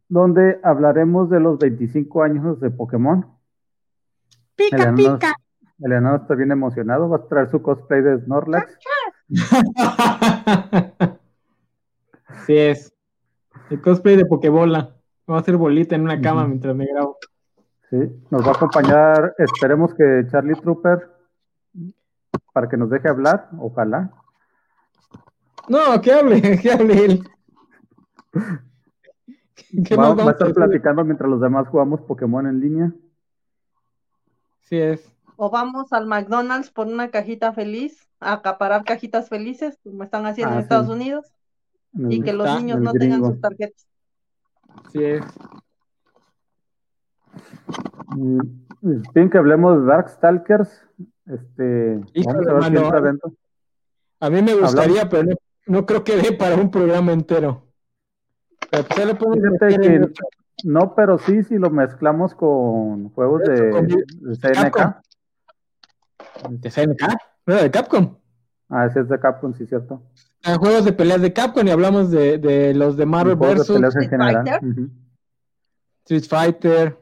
donde 0.08 0.60
hablaremos 0.64 1.30
de 1.30 1.40
los 1.40 1.60
25 1.60 2.24
años 2.24 2.60
de 2.60 2.72
Pokémon. 2.72 3.26
Pica, 4.56 4.94
pica. 4.94 5.34
Eliana 5.80 6.16
está 6.16 6.36
bien 6.36 6.52
emocionado, 6.52 7.10
va 7.10 7.18
a 7.18 7.28
traer 7.28 7.50
su 7.50 7.62
cosplay 7.62 8.02
de 8.02 8.20
Snorlax. 8.20 8.78
sí 12.46 12.58
es. 12.58 12.94
El 13.70 13.82
cosplay 13.82 14.16
de 14.16 14.26
Pokébola. 14.26 14.96
Va 15.30 15.38
a 15.38 15.40
hacer 15.40 15.58
bolita 15.58 15.96
en 15.96 16.02
una 16.02 16.22
cama 16.22 16.42
uh 16.42 16.46
-huh. 16.46 16.50
mientras 16.50 16.76
me 16.76 16.86
grabo. 16.86 17.18
Sí, 17.90 17.98
nos 18.30 18.44
va 18.44 18.52
a 18.52 18.56
acompañar, 18.56 19.36
esperemos 19.38 19.94
que 19.94 20.26
Charlie 20.32 20.56
Trooper, 20.56 21.08
para 22.52 22.68
que 22.68 22.78
nos 22.78 22.90
deje 22.90 23.08
hablar, 23.08 23.50
ojalá. 23.60 24.12
No, 25.68 26.02
que 26.02 26.12
hable, 26.12 26.42
que 26.62 26.72
hable 26.72 27.06
él. 27.06 27.24
Va, 29.98 30.14
va, 30.14 30.30
a 30.30 30.32
estar 30.32 30.54
platicando 30.54 31.04
mientras 31.04 31.30
los 31.30 31.42
demás 31.42 31.68
jugamos 31.68 32.02
Pokémon 32.02 32.48
en 32.48 32.60
línea. 32.60 32.94
Sí 34.62 34.78
es. 34.78 35.12
O 35.36 35.50
vamos 35.50 35.92
al 35.92 36.08
McDonald's 36.08 36.72
por 36.72 36.88
una 36.88 37.10
cajita 37.10 37.52
feliz, 37.54 38.10
a 38.20 38.34
acaparar 38.34 38.84
cajitas 38.84 39.30
felices, 39.30 39.78
como 39.84 40.04
están 40.04 40.26
haciendo 40.26 40.54
ah, 40.54 40.58
en 40.58 40.64
Estados 40.64 40.88
sí. 40.88 40.94
Unidos, 40.94 41.34
y 41.96 42.22
que 42.22 42.34
los 42.34 42.62
niños 42.62 42.80
no 42.82 42.92
gringo. 42.92 43.16
tengan 43.16 43.32
sus 43.32 43.42
tarjetas. 43.42 43.88
Sí 44.92 45.04
es. 45.04 45.24
Bien 49.14 49.30
que 49.30 49.38
hablemos 49.38 49.82
de 49.82 49.86
Darkstalkers. 49.88 50.82
Este, 51.26 52.02
vamos 52.26 52.48
a 52.48 52.54
ver 52.54 52.64
si 52.64 52.78
entra 52.78 53.02
dentro. 53.02 53.34
A 54.20 54.30
mí 54.30 54.42
me 54.42 54.54
gustaría, 54.54 55.02
Hablamos. 55.02 55.10
pero 55.10 55.24
no, 55.24 55.36
no 55.68 55.86
creo 55.86 56.04
que 56.04 56.18
dé 56.18 56.32
para 56.34 56.56
un 56.56 56.70
programa 56.70 57.12
entero. 57.12 57.66
Pero 58.70 59.18
pues, 59.18 59.40
que, 59.60 60.12
no, 60.64 60.96
pero 60.96 61.18
sí, 61.18 61.44
si 61.44 61.58
lo 61.58 61.70
mezclamos 61.70 62.34
con 62.34 63.10
juegos 63.10 63.42
de, 63.44 63.70
con 63.72 63.88
de 63.88 64.06
CNK. 64.36 64.72
Capcom. 64.72 64.94
¿De 66.50 66.72
CNK? 66.72 67.02
¿No 67.46 67.56
de 67.56 67.72
Capcom? 67.72 68.18
Ah, 68.70 68.86
ese 68.86 69.02
es 69.02 69.10
de 69.10 69.20
Capcom, 69.20 69.54
sí, 69.54 69.66
cierto. 69.66 70.02
Ah, 70.44 70.58
juegos 70.58 70.86
de 70.86 70.94
peleas 70.94 71.22
de 71.22 71.34
Capcom 71.34 71.66
y 71.68 71.72
hablamos 71.72 72.12
de, 72.12 72.38
de 72.38 72.74
los 72.74 72.98
de 72.98 73.06
Marvel 73.06 73.36
vs. 73.36 73.70
Street 73.70 74.10
Fighter. 74.10 74.60
Uh 74.62 74.68
-huh. 74.68 74.90
Street 76.04 76.26
Fighter. 76.30 76.98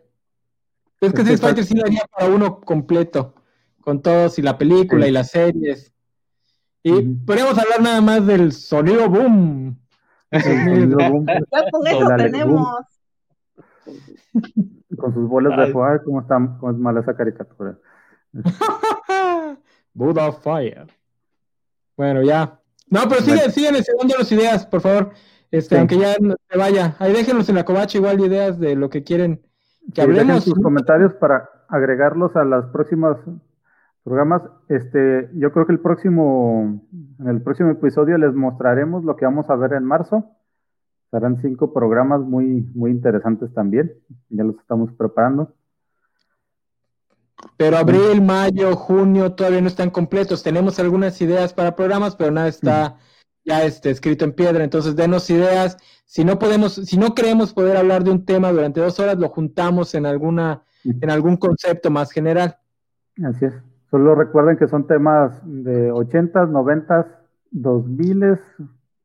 Es 1.02 1.12
que 1.14 1.22
Street 1.22 1.40
Fighter 1.40 1.66
sí 1.66 1.78
daría 1.78 2.06
para 2.10 2.30
uno 2.30 2.62
completo, 2.62 3.36
con 3.82 4.02
todos 4.02 4.40
y 4.40 4.42
la 4.42 4.58
película 4.58 5.04
sí. 5.04 5.10
y 5.10 5.12
las 5.14 5.32
series. 5.32 5.94
Y 6.84 6.92
uh 6.92 6.96
-huh. 7.00 7.26
podríamos 7.26 7.58
hablar 7.58 7.82
nada 7.82 8.02
más 8.02 8.26
del 8.26 8.52
sonido 8.54 9.10
boom. 9.10 9.78
ya 10.32 11.72
con 11.72 11.88
eso 11.88 12.08
tenemos. 12.18 12.68
Con 14.98 15.14
sus 15.14 15.28
bolas 15.28 15.58
de 15.58 15.74
fuego, 15.74 16.04
¿cómo, 16.06 16.22
está, 16.22 16.36
¿cómo 16.60 16.72
es 16.72 16.78
mala 16.78 17.02
esa 17.02 17.16
caricatura? 17.16 17.78
Buddha 19.94 20.32
Fire. 20.32 20.88
Bueno, 21.96 22.24
ya. 22.24 22.60
No, 22.94 23.10
pero 23.10 23.22
siguen, 23.22 23.52
siguen 23.52 23.76
enseñando 23.76 24.14
las 24.20 24.32
ideas, 24.32 24.68
por 24.68 24.82
favor. 24.82 25.10
Este, 25.50 25.76
sí. 25.76 25.80
aunque 25.80 25.98
ya 25.98 26.16
no 26.22 26.36
se 26.48 26.58
vaya. 26.58 26.96
Ahí 27.00 27.12
déjenos 27.12 27.50
en 27.50 27.56
la 27.56 27.66
covacha 27.66 27.98
igual 27.98 28.20
ideas 28.20 28.60
de 28.60 28.76
lo 28.76 28.92
que 28.92 29.04
quieren 29.04 29.42
que 29.96 29.96
sí, 29.96 30.02
hablemos. 30.02 30.44
sus 30.44 30.54
comentarios 30.60 31.12
para 31.16 31.50
agregarlos 31.70 32.36
a 32.36 32.46
las 32.46 32.68
próximas 32.68 33.18
programas. 34.04 34.44
Este, 34.70 35.28
yo 35.34 35.52
creo 35.52 35.66
que 35.66 35.74
el 35.74 35.80
próximo, 35.80 36.84
en 37.20 37.28
el 37.28 37.42
próximo 37.42 37.72
episodio 37.72 38.16
les 38.20 38.36
mostraremos 38.36 39.04
lo 39.04 39.16
que 39.16 39.26
vamos 39.26 39.50
a 39.50 39.56
ver 39.56 39.74
en 39.74 39.86
marzo. 39.86 40.30
Serán 41.10 41.42
cinco 41.42 41.74
programas 41.74 42.22
muy, 42.22 42.70
muy 42.76 42.92
interesantes 42.92 43.52
también. 43.56 43.92
Ya 44.30 44.44
los 44.44 44.58
estamos 44.58 44.92
preparando. 44.94 45.52
Pero 47.58 47.78
abril, 47.78 48.22
mayo, 48.22 48.76
junio 48.76 49.34
todavía 49.34 49.62
no 49.62 49.68
están 49.68 49.90
completos. 49.90 50.44
Tenemos 50.44 50.80
algunas 50.80 51.20
ideas 51.22 51.54
para 51.54 51.76
programas, 51.76 52.16
pero 52.16 52.32
nada 52.32 52.48
está 52.48 52.98
ya 53.46 53.64
este, 53.64 53.90
escrito 53.90 54.26
en 54.26 54.34
piedra. 54.34 54.64
Entonces, 54.64 54.96
denos 54.96 55.30
ideas. 55.30 55.78
Si 56.06 56.24
no 56.24 56.40
podemos, 56.40 56.74
si 56.74 56.98
no 56.98 57.14
creemos 57.16 57.54
poder 57.54 57.78
hablar 57.78 58.04
de 58.04 58.12
un 58.12 58.26
tema 58.26 58.52
durante 58.52 58.82
dos 58.82 59.00
horas, 59.00 59.18
lo 59.18 59.30
juntamos 59.30 59.96
en 59.96 60.06
alguna, 60.06 60.64
en 60.84 61.10
algún 61.10 61.38
concepto 61.38 61.90
más 61.90 62.12
general. 62.12 62.58
Así 63.24 63.46
es. 63.46 63.54
Solo 63.90 64.16
recuerden 64.16 64.58
que 64.58 64.68
son 64.68 64.88
temas 64.88 65.40
de 65.44 65.92
80s, 65.92 66.50
90s, 66.50 67.06
2000s. 67.52 68.40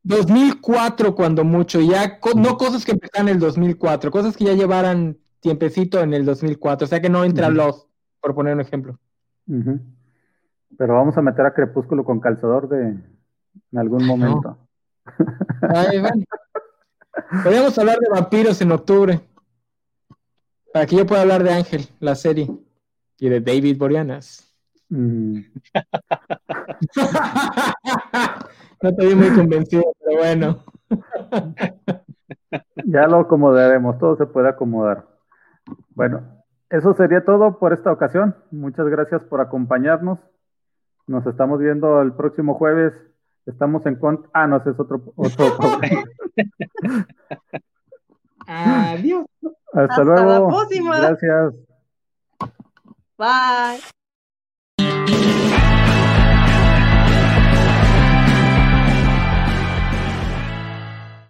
2004 0.03 1.15
cuando 1.15 1.45
mucho, 1.45 1.81
ya 1.81 2.19
co 2.21 2.31
no 2.35 2.57
cosas 2.57 2.87
que 2.87 2.93
empezaron 2.93 3.29
en 3.29 3.35
el 3.35 3.41
2004, 3.41 4.11
cosas 4.11 4.37
que 4.37 4.45
ya 4.45 4.55
llevaran 4.55 5.19
tiempecito 5.41 6.01
en 6.01 6.15
el 6.15 6.25
2004, 6.25 6.87
o 6.87 6.89
sea 6.89 7.03
que 7.03 7.11
no 7.11 7.25
entra 7.25 7.51
los, 7.51 7.88
por 8.21 8.35
poner 8.35 8.55
un 8.55 8.61
ejemplo. 8.61 8.99
Uh 9.47 9.55
-huh. 9.55 9.81
Pero 10.77 10.95
vamos 10.95 11.17
a 11.17 11.23
meter 11.23 11.47
a 11.47 11.55
Crepúsculo 11.55 12.05
con 12.05 12.21
calzador 12.21 12.69
de 12.69 12.97
en 13.73 13.79
algún 13.79 14.07
momento. 14.07 14.43
No. 14.43 14.59
Ay, 15.75 16.01
bueno. 16.01 16.25
Podríamos 17.43 17.77
hablar 17.79 17.99
de 17.99 18.11
vampiros 18.11 18.61
en 18.61 18.73
octubre. 18.73 19.21
Para 20.73 20.87
que 20.87 20.97
yo 20.97 21.07
pueda 21.07 21.23
hablar 21.23 21.43
de 21.43 21.53
Ángel, 21.53 21.89
la 21.99 22.15
serie, 22.15 22.49
y 23.19 23.29
de 23.29 23.41
David 23.41 23.79
Boreanas. 23.79 24.55
Mm. 24.89 25.41
no 28.83 28.95
te 28.95 29.07
vi 29.07 29.15
muy 29.15 29.35
convencido, 29.35 29.85
pero 30.05 30.19
bueno. 30.19 30.65
ya 32.85 33.07
lo 33.07 33.21
acomodaremos, 33.21 33.99
todo 33.99 34.17
se 34.17 34.27
puede 34.27 34.49
acomodar. 34.49 35.07
Bueno, 35.95 36.38
eso 36.71 36.95
sería 36.95 37.25
todo 37.25 37.59
por 37.59 37.73
esta 37.73 37.91
ocasión. 37.93 38.37
Muchas 38.51 38.87
gracias 38.87 39.23
por 39.25 39.41
acompañarnos. 39.41 40.19
Nos 41.07 41.27
estamos 41.27 41.59
viendo 41.59 42.03
el 42.03 42.13
próximo 42.13 42.55
jueves. 42.55 42.93
Estamos 43.47 43.87
en 43.87 43.97
contra. 43.97 44.29
Ah, 44.35 44.47
no, 44.47 44.59
ese 44.59 44.71
es 44.71 44.79
otro. 44.79 45.01
otro 45.17 45.47
Adiós. 48.47 49.27
Hasta, 49.73 49.83
Hasta 49.83 50.05
luego. 50.05 50.31
la 50.31 50.47
próxima. 50.49 50.99
Gracias. 51.01 51.55
Bye. 53.17 53.81